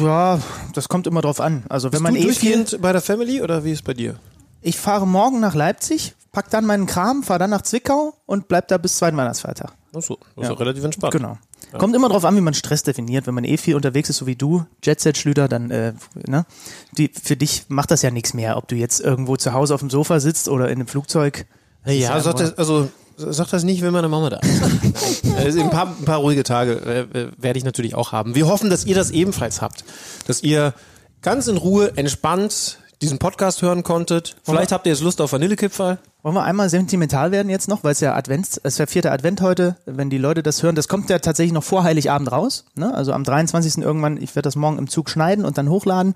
Ja, 0.00 0.38
das 0.72 0.88
kommt 0.88 1.08
immer 1.08 1.20
drauf 1.20 1.40
an. 1.40 1.64
Also 1.68 1.92
wenn 1.92 2.02
man 2.02 2.14
du 2.14 2.20
eh 2.20 2.22
viel, 2.22 2.52
durchgehend 2.52 2.80
bei 2.80 2.92
der 2.92 3.00
Family 3.00 3.42
oder 3.42 3.64
wie 3.64 3.72
ist 3.72 3.80
es 3.80 3.82
bei 3.82 3.94
dir? 3.94 4.20
ich 4.64 4.78
fahre 4.78 5.06
morgen 5.06 5.40
nach 5.40 5.54
Leipzig, 5.54 6.14
pack 6.32 6.50
dann 6.50 6.64
meinen 6.64 6.86
Kram, 6.86 7.22
fahre 7.22 7.38
dann 7.38 7.50
nach 7.50 7.62
Zwickau 7.62 8.14
und 8.26 8.48
bleib 8.48 8.68
da 8.68 8.78
bis 8.78 8.96
zweiten 8.96 9.16
Weihnachtsfeiertag. 9.16 9.74
Achso, 9.94 10.18
das 10.34 10.44
ist 10.44 10.50
ja 10.50 10.56
relativ 10.56 10.84
entspannt. 10.84 11.12
Genau. 11.12 11.38
Kommt 11.78 11.94
immer 11.94 12.08
drauf 12.08 12.24
an, 12.24 12.36
wie 12.36 12.40
man 12.40 12.54
Stress 12.54 12.82
definiert. 12.82 13.26
Wenn 13.26 13.34
man 13.34 13.44
eh 13.44 13.56
viel 13.56 13.74
unterwegs 13.74 14.10
ist, 14.10 14.18
so 14.18 14.26
wie 14.26 14.36
du, 14.36 14.64
Jet-Set-Schlüter, 14.82 15.48
dann, 15.48 15.70
äh, 15.70 15.92
ne? 16.26 16.46
Die, 16.96 17.10
für 17.10 17.36
dich 17.36 17.64
macht 17.68 17.90
das 17.90 18.02
ja 18.02 18.10
nichts 18.10 18.34
mehr, 18.34 18.56
ob 18.56 18.68
du 18.68 18.76
jetzt 18.76 19.00
irgendwo 19.00 19.36
zu 19.36 19.52
Hause 19.52 19.74
auf 19.74 19.80
dem 19.80 19.90
Sofa 19.90 20.20
sitzt 20.20 20.48
oder 20.48 20.66
in 20.68 20.74
einem 20.74 20.86
Flugzeug. 20.86 21.46
Ja, 21.86 22.18
sag 22.20 22.36
das, 22.36 22.56
also 22.56 22.88
sag 23.16 23.50
das 23.50 23.64
nicht, 23.64 23.82
wenn 23.82 23.92
meine 23.92 24.08
Mama 24.08 24.30
da 24.30 24.38
ist. 24.38 24.62
Also 25.36 25.60
ein, 25.60 25.70
paar, 25.70 25.88
ein 25.88 26.04
paar 26.04 26.18
ruhige 26.18 26.44
Tage 26.44 27.06
äh, 27.12 27.18
äh, 27.18 27.32
werde 27.36 27.58
ich 27.58 27.64
natürlich 27.64 27.94
auch 27.94 28.12
haben. 28.12 28.34
Wir 28.34 28.46
hoffen, 28.46 28.70
dass 28.70 28.84
ihr 28.84 28.94
das 28.94 29.10
ebenfalls 29.10 29.60
habt. 29.60 29.84
Dass 30.26 30.42
ihr 30.42 30.74
ganz 31.22 31.46
in 31.48 31.56
Ruhe, 31.56 31.96
entspannt 31.96 32.78
diesen 33.02 33.18
Podcast 33.18 33.62
hören 33.62 33.82
konntet. 33.82 34.36
Vielleicht 34.42 34.72
habt 34.72 34.86
ihr 34.86 34.92
jetzt 34.92 35.02
Lust 35.02 35.20
auf 35.20 35.32
Vanillekipferl. 35.32 35.98
Wollen 36.22 36.34
wir 36.34 36.42
einmal 36.42 36.70
sentimental 36.70 37.32
werden 37.32 37.50
jetzt 37.50 37.68
noch, 37.68 37.84
weil 37.84 37.92
es 37.92 38.00
ja 38.00 38.14
Advents, 38.14 38.58
es 38.62 38.74
ist 38.74 38.78
ja 38.78 38.86
vierter 38.86 39.12
Advent 39.12 39.40
heute, 39.42 39.76
wenn 39.84 40.10
die 40.10 40.18
Leute 40.18 40.42
das 40.42 40.62
hören, 40.62 40.74
das 40.74 40.88
kommt 40.88 41.10
ja 41.10 41.18
tatsächlich 41.18 41.52
noch 41.52 41.64
vor 41.64 41.84
Heiligabend 41.84 42.32
raus, 42.32 42.64
ne? 42.74 42.94
Also 42.94 43.12
am 43.12 43.24
23. 43.24 43.78
irgendwann, 43.78 44.16
ich 44.16 44.34
werde 44.34 44.46
das 44.46 44.56
morgen 44.56 44.78
im 44.78 44.88
Zug 44.88 45.10
schneiden 45.10 45.44
und 45.44 45.58
dann 45.58 45.68
hochladen. 45.68 46.14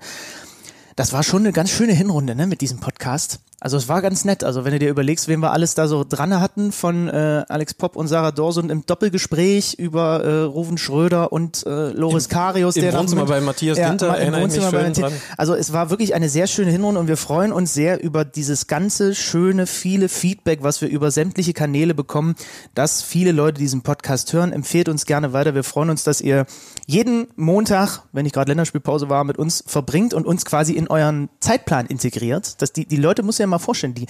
Das 0.95 1.13
war 1.13 1.23
schon 1.23 1.43
eine 1.43 1.53
ganz 1.53 1.69
schöne 1.69 1.93
Hinrunde, 1.93 2.35
ne, 2.35 2.47
mit 2.47 2.61
diesem 2.61 2.79
Podcast. 2.79 3.39
Also 3.61 3.75
es 3.77 3.87
war 3.89 4.01
ganz 4.01 4.23
nett. 4.25 4.43
Also 4.43 4.63
wenn 4.63 4.71
du 4.71 4.79
dir 4.79 4.89
überlegst, 4.89 5.27
wen 5.27 5.41
wir 5.41 5.51
alles 5.51 5.75
da 5.75 5.87
so 5.87 6.05
dran 6.07 6.39
hatten, 6.39 6.71
von 6.71 7.09
äh, 7.09 7.43
Alex 7.49 7.73
Popp 7.73 7.95
und 7.97 8.07
Sarah 8.07 8.31
Dorsund 8.31 8.71
im 8.71 8.85
Doppelgespräch 8.85 9.73
über 9.77 10.23
äh, 10.23 10.41
Ruven 10.43 10.77
Schröder 10.77 11.33
und 11.33 11.65
äh, 11.65 11.89
Loris 11.91 12.29
Karius. 12.29 12.75
im 12.77 12.83
der 12.83 12.93
Wohnzimmer 12.93 13.23
München- 13.23 13.29
bei 13.29 13.41
Matthias 13.41 13.77
Ginter, 13.77 14.07
im 14.09 14.13
erinnere 14.21 14.41
ich 14.47 14.53
mich 14.55 14.63
schön 14.63 14.71
Matthias- 14.71 14.97
dran. 14.99 15.13
Also 15.37 15.55
es 15.55 15.73
war 15.73 15.89
wirklich 15.89 16.13
eine 16.13 16.29
sehr 16.29 16.47
schöne 16.47 16.71
Hinrunde 16.71 16.99
und 17.01 17.07
wir 17.07 17.17
freuen 17.17 17.51
uns 17.51 17.73
sehr 17.73 18.01
über 18.01 18.23
dieses 18.23 18.67
ganze 18.67 19.13
schöne, 19.13 19.67
viele 19.67 20.07
Feedback, 20.07 20.59
was 20.63 20.79
wir 20.81 20.87
über 20.89 21.11
sämtliche 21.11 21.53
Kanäle 21.53 21.93
bekommen, 21.93 22.35
dass 22.75 23.01
viele 23.01 23.31
Leute 23.33 23.59
diesen 23.59 23.81
Podcast 23.81 24.31
hören. 24.31 24.53
Empfehlt 24.53 24.87
uns 24.87 25.05
gerne 25.05 25.33
weiter. 25.33 25.53
Wir 25.53 25.63
freuen 25.63 25.89
uns, 25.89 26.03
dass 26.05 26.21
ihr 26.21 26.45
jeden 26.87 27.27
Montag, 27.35 28.03
wenn 28.13 28.25
ich 28.25 28.31
gerade 28.33 28.49
Länderspielpause 28.49 29.09
war, 29.09 29.23
mit 29.25 29.37
uns 29.37 29.63
verbringt 29.67 30.13
und 30.13 30.25
uns 30.25 30.45
quasi 30.45 30.73
in 30.73 30.87
euren 30.87 31.29
Zeitplan 31.41 31.87
integriert. 31.87 32.61
Dass 32.61 32.71
die, 32.71 32.85
die 32.85 32.95
Leute, 32.95 33.21
muss 33.23 33.37
ja 33.37 33.48
mal 33.49 33.59
vorstellen, 33.59 33.93
die 33.93 34.07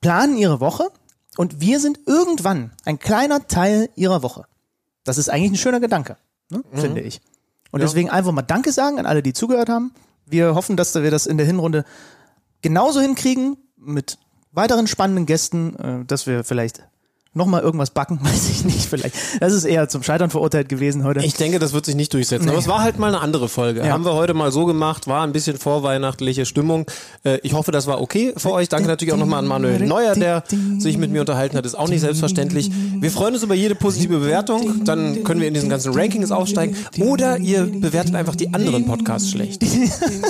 planen 0.00 0.36
ihre 0.36 0.60
Woche 0.60 0.90
und 1.36 1.60
wir 1.60 1.80
sind 1.80 2.00
irgendwann 2.06 2.72
ein 2.84 2.98
kleiner 2.98 3.46
Teil 3.46 3.88
ihrer 3.94 4.22
Woche. 4.22 4.44
Das 5.04 5.18
ist 5.18 5.28
eigentlich 5.28 5.52
ein 5.52 5.56
schöner 5.56 5.80
Gedanke, 5.80 6.16
ne? 6.50 6.62
finde 6.72 7.00
ich. 7.00 7.20
Und 7.70 7.80
deswegen 7.82 8.10
einfach 8.10 8.32
mal 8.32 8.42
Danke 8.42 8.70
sagen 8.70 8.98
an 8.98 9.06
alle, 9.06 9.22
die 9.22 9.32
zugehört 9.32 9.70
haben. 9.70 9.92
Wir 10.26 10.54
hoffen, 10.54 10.76
dass 10.76 10.94
wir 10.94 11.10
das 11.10 11.26
in 11.26 11.38
der 11.38 11.46
Hinrunde 11.46 11.84
genauso 12.60 13.00
hinkriegen 13.00 13.56
mit 13.76 14.18
weiteren 14.52 14.86
spannenden 14.86 15.26
Gästen, 15.26 15.74
äh, 15.76 16.04
dass 16.04 16.26
wir 16.26 16.44
vielleicht 16.44 16.82
nochmal 17.34 17.62
irgendwas 17.62 17.90
backen, 17.90 18.18
weiß 18.22 18.50
ich 18.50 18.64
nicht, 18.64 18.86
vielleicht. 18.88 19.14
Das 19.40 19.52
ist 19.52 19.64
eher 19.64 19.88
zum 19.88 20.02
Scheitern 20.02 20.30
verurteilt 20.30 20.68
gewesen 20.68 21.04
heute. 21.04 21.20
Ich 21.20 21.34
denke, 21.34 21.58
das 21.58 21.72
wird 21.72 21.86
sich 21.86 21.94
nicht 21.94 22.12
durchsetzen. 22.14 22.48
Aber 22.48 22.58
es 22.58 22.68
war 22.68 22.82
halt 22.82 22.98
mal 22.98 23.08
eine 23.08 23.20
andere 23.20 23.48
Folge. 23.48 23.80
Ja. 23.80 23.92
Haben 23.92 24.04
wir 24.04 24.14
heute 24.14 24.34
mal 24.34 24.52
so 24.52 24.66
gemacht, 24.66 25.06
war 25.06 25.22
ein 25.24 25.32
bisschen 25.32 25.56
vorweihnachtliche 25.58 26.46
Stimmung. 26.46 26.86
Äh, 27.24 27.38
Ich 27.42 27.54
hoffe, 27.54 27.72
das 27.72 27.86
war 27.86 28.00
okay 28.00 28.32
für 28.36 28.52
euch. 28.52 28.68
Danke 28.68 28.88
natürlich 28.88 29.12
auch 29.14 29.18
nochmal 29.18 29.38
an 29.40 29.46
Manuel 29.46 29.86
Neuer, 29.86 30.14
der 30.14 30.44
sich 30.78 30.98
mit 30.98 31.10
mir 31.10 31.20
unterhalten 31.20 31.56
hat. 31.56 31.66
Ist 31.66 31.74
auch 31.78 31.88
nicht 31.88 32.00
selbstverständlich. 32.00 32.70
Wir 33.00 33.10
freuen 33.10 33.34
uns 33.34 33.42
über 33.42 33.54
jede 33.54 33.74
positive 33.74 34.18
Bewertung. 34.18 34.84
Dann 34.84 35.24
können 35.24 35.40
wir 35.40 35.48
in 35.48 35.54
diesen 35.54 35.68
ganzen 35.68 35.92
Rankings 35.94 36.30
aufsteigen. 36.30 36.76
Oder 37.00 37.38
ihr 37.38 37.64
bewertet 37.64 38.14
einfach 38.14 38.36
die 38.36 38.52
anderen 38.54 38.86
Podcasts 38.86 39.30
schlecht. 39.30 39.62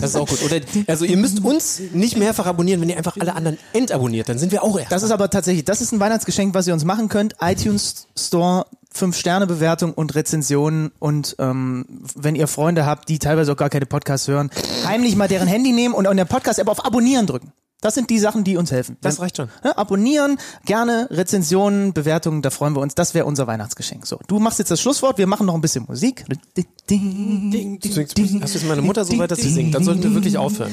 Das 0.00 0.10
ist 0.10 0.16
auch 0.16 0.28
gut. 0.28 0.42
Oder, 0.44 0.60
also 0.86 1.04
ihr 1.04 1.16
müsst 1.16 1.44
uns 1.44 1.80
nicht 1.92 2.16
mehrfach 2.16 2.46
abonnieren, 2.46 2.80
wenn 2.80 2.88
ihr 2.88 2.96
einfach 2.96 3.16
alle 3.18 3.34
anderen 3.34 3.58
entabonniert. 3.72 4.28
Dann 4.28 4.38
sind 4.38 4.52
wir 4.52 4.62
auch 4.62 4.78
erst. 4.78 4.92
Das 4.92 5.02
ist 5.02 5.10
aber 5.10 5.28
tatsächlich, 5.30 5.64
das 5.64 5.80
ist 5.80 5.92
ein 5.92 6.00
Weihnachtsgeschenk, 6.00 6.54
was 6.54 6.66
ihr 6.66 6.74
uns 6.74 6.84
machen 6.93 7.09
könnt. 7.09 7.36
iTunes 7.40 8.06
Store, 8.14 8.66
5-Sterne-Bewertung 8.94 9.94
und 9.94 10.14
Rezensionen. 10.14 10.93
Und 10.98 11.36
ähm, 11.39 11.86
wenn 12.14 12.35
ihr 12.35 12.47
Freunde 12.47 12.85
habt, 12.85 13.09
die 13.09 13.19
teilweise 13.19 13.52
auch 13.52 13.56
gar 13.56 13.70
keine 13.70 13.86
Podcasts 13.86 14.28
hören, 14.28 14.51
heimlich 14.85 15.16
mal 15.16 15.27
deren 15.27 15.48
Handy 15.48 15.73
nehmen 15.73 15.94
und 15.94 16.06
an 16.06 16.19
der 16.19 16.27
Podcast-App 16.27 16.69
auf 16.69 16.85
Abonnieren 16.85 17.27
drücken. 17.27 17.52
Das 17.81 17.94
sind 17.94 18.10
die 18.10 18.19
Sachen, 18.19 18.44
die 18.44 18.59
uns 18.59 18.70
helfen. 18.70 18.98
Das 19.01 19.20
reicht 19.20 19.39
schon. 19.39 19.48
Ja, 19.64 19.77
abonnieren, 19.77 20.39
gerne 20.66 21.09
Rezensionen, 21.10 21.94
Bewertungen, 21.94 22.40
da 22.43 22.51
freuen 22.51 22.77
wir 22.77 22.81
uns. 22.81 22.94
Das 22.94 23.12
wäre 23.12 23.24
unser 23.24 23.48
Weihnachtsgeschenk. 23.48 24.06
So, 24.06 24.20
du 24.28 24.39
machst 24.39 24.60
jetzt 24.60 24.70
das 24.70 24.81
Schlusswort, 24.81 25.19
wir 25.19 25.27
machen 25.27 25.47
noch 25.47 25.55
ein 25.55 25.60
bisschen 25.62 25.86
Musik. 25.89 26.24
Hast 26.28 26.56
du 26.56 28.01
jetzt 28.01 28.66
meine 28.69 28.82
Mutter 28.82 29.05
so 29.05 29.19
weit, 29.19 29.32
dass 29.32 29.40
sie 29.40 29.51
singt? 29.51 29.74
Dann 29.74 29.82
sollten 29.82 30.02
wir 30.05 30.14
wirklich 30.14 30.39
aufhören. 30.39 30.73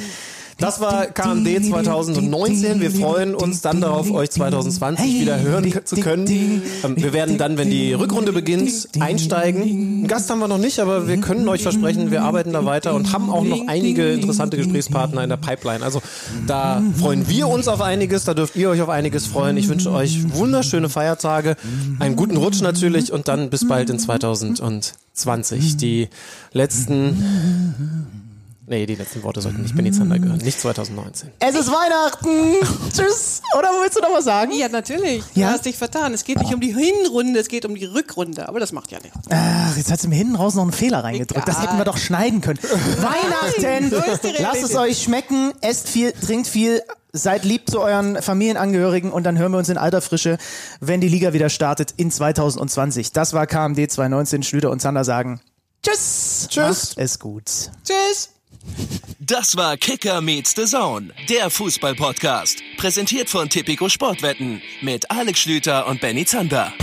Das 0.60 0.82
war 0.82 1.06
KMD 1.06 1.66
2019. 1.66 2.82
Wir 2.82 2.92
freuen 2.92 3.34
uns 3.34 3.62
dann 3.62 3.80
darauf, 3.80 4.12
euch 4.12 4.30
2020 4.30 5.22
wieder 5.22 5.40
hören 5.40 5.74
zu 5.86 5.96
können. 5.96 6.28
Ähm, 6.84 6.96
Wir 6.98 7.14
werden 7.14 7.38
dann, 7.38 7.58
wenn 7.58 7.70
die 7.70 7.94
Rückrunde 7.94 8.34
beginnt, 8.34 8.90
einsteigen. 9.00 9.62
Einen 9.62 10.08
Gast 10.08 10.30
haben 10.30 10.40
wir 10.40 10.50
noch 10.50 10.58
nicht, 10.58 10.80
aber 10.80 11.08
wir 11.08 11.18
können 11.18 11.48
euch 11.48 11.64
versprechen, 11.64 12.12
wir 12.12 12.24
arbeiten 12.24 12.52
da 12.52 12.66
weiter 12.66 12.94
und 12.94 13.14
haben 13.14 13.30
auch 13.30 13.46
noch 13.46 13.68
einige 13.68 14.12
interessante 14.12 14.58
Gesprächspartner 14.58 15.24
in 15.24 15.30
der 15.30 15.38
Pipeline. 15.38 15.84
Also 15.84 16.02
da 16.46 16.84
freuen 17.00 17.30
wir 17.30 17.48
uns 17.48 17.70
auf 17.70 17.82
einiges, 17.82 18.26
da 18.26 18.34
dürft 18.34 18.58
ihr 18.58 18.70
euch 18.70 18.82
auf 18.82 18.90
einiges 18.90 19.28
freuen. 19.28 19.56
Ich 19.56 19.70
wünsche 19.70 19.92
euch 19.92 20.34
wunderschöne 20.34 20.90
Feiertage, 20.90 21.56
einen 22.00 22.18
guten 22.18 22.36
Rutsch 22.36 22.62
natürlich 22.62 23.14
und 23.14 23.30
dann 23.30 23.50
bis 23.50 23.66
bald 23.66 23.90
in 23.90 23.98
2020. 23.98 25.78
Die 25.78 26.10
letzten 26.52 28.19
Nee, 28.70 28.86
die 28.86 28.94
letzten 28.94 29.24
Worte 29.24 29.42
sollten 29.42 29.64
nicht 29.64 29.76
Benny 29.76 29.92
Zander 29.92 30.20
gehören. 30.20 30.38
Nicht 30.38 30.62
2019. 30.62 31.32
Es 31.40 31.56
ist 31.56 31.72
Weihnachten. 31.72 32.56
Tschüss. 32.94 33.42
Oder 33.58 33.70
willst 33.82 33.98
du 33.98 34.02
noch 34.02 34.14
was 34.14 34.26
sagen? 34.26 34.52
Ja, 34.52 34.70
natürlich. 34.70 35.24
Du 35.34 35.40
Ja? 35.40 35.50
hast 35.50 35.66
dich 35.66 35.76
vertan. 35.76 36.14
Es 36.14 36.24
geht 36.24 36.38
nicht 36.38 36.54
um 36.54 36.60
die 36.62 36.76
Hinrunde, 36.76 37.40
es 37.40 37.48
geht 37.48 37.66
um 37.66 37.74
die 37.74 37.86
Rückrunde. 37.86 38.48
Aber 38.48 38.60
das 38.60 38.72
macht 38.72 38.92
ja 38.92 39.00
nichts. 39.02 39.18
Ach, 39.32 39.76
jetzt 39.76 39.92
hat 39.92 40.00
sie 40.00 40.08
mir 40.08 40.18
hinten 40.18 40.36
raus 40.36 40.54
noch 40.54 40.62
einen 40.62 40.72
Fehler 40.72 41.04
reingedrückt. 41.04 41.48
Das 41.48 41.60
hätten 41.64 41.78
wir 41.80 41.84
doch 41.84 41.98
schneiden 41.98 42.42
können. 42.42 42.60
Weihnachten. 42.64 43.90
so 43.90 43.98
ist 44.12 44.24
die. 44.24 44.40
Lasst 44.40 44.62
es 44.64 44.76
euch 44.76 45.02
schmecken. 45.02 45.52
Esst 45.62 45.90
viel, 45.90 46.12
trinkt 46.12 46.46
viel. 46.48 46.84
Seid 47.12 47.46
lieb 47.46 47.68
zu 47.72 47.80
euren 47.82 48.22
Familienangehörigen 48.22 49.12
und 49.12 49.24
dann 49.24 49.40
hören 49.40 49.52
wir 49.52 49.58
uns 49.58 49.70
in 49.70 49.80
alter 49.80 50.02
Frische, 50.02 50.38
wenn 50.80 51.02
die 51.02 51.08
Liga 51.10 51.34
wieder 51.34 51.50
startet 51.50 51.96
in 51.98 52.12
2020. 52.12 53.14
Das 53.14 53.34
war 53.34 53.48
KMD 53.48 53.90
2019. 53.90 54.44
Schlüter 54.44 54.70
und 54.70 54.80
Zander 54.80 55.04
sagen 55.04 55.42
Tschüss. 55.82 56.46
Tschüss. 56.52 56.90
Macht 56.90 56.98
es 56.98 57.18
gut. 57.18 57.46
Tschüss. 57.84 58.30
Das 59.20 59.56
war 59.56 59.78
Kicker 59.78 60.22
meets 60.22 60.54
the 60.56 60.66
Zone, 60.66 61.10
der 61.30 61.50
Fußball-Podcast. 61.50 62.62
Präsentiert 62.78 63.30
von 63.30 63.50
Tipico 63.50 63.90
Sportwetten 63.90 64.62
mit 64.82 65.10
Alex 65.12 65.40
Schlüter 65.40 65.88
und 65.88 66.02
Benny 66.02 66.26
Zander. 66.26 66.74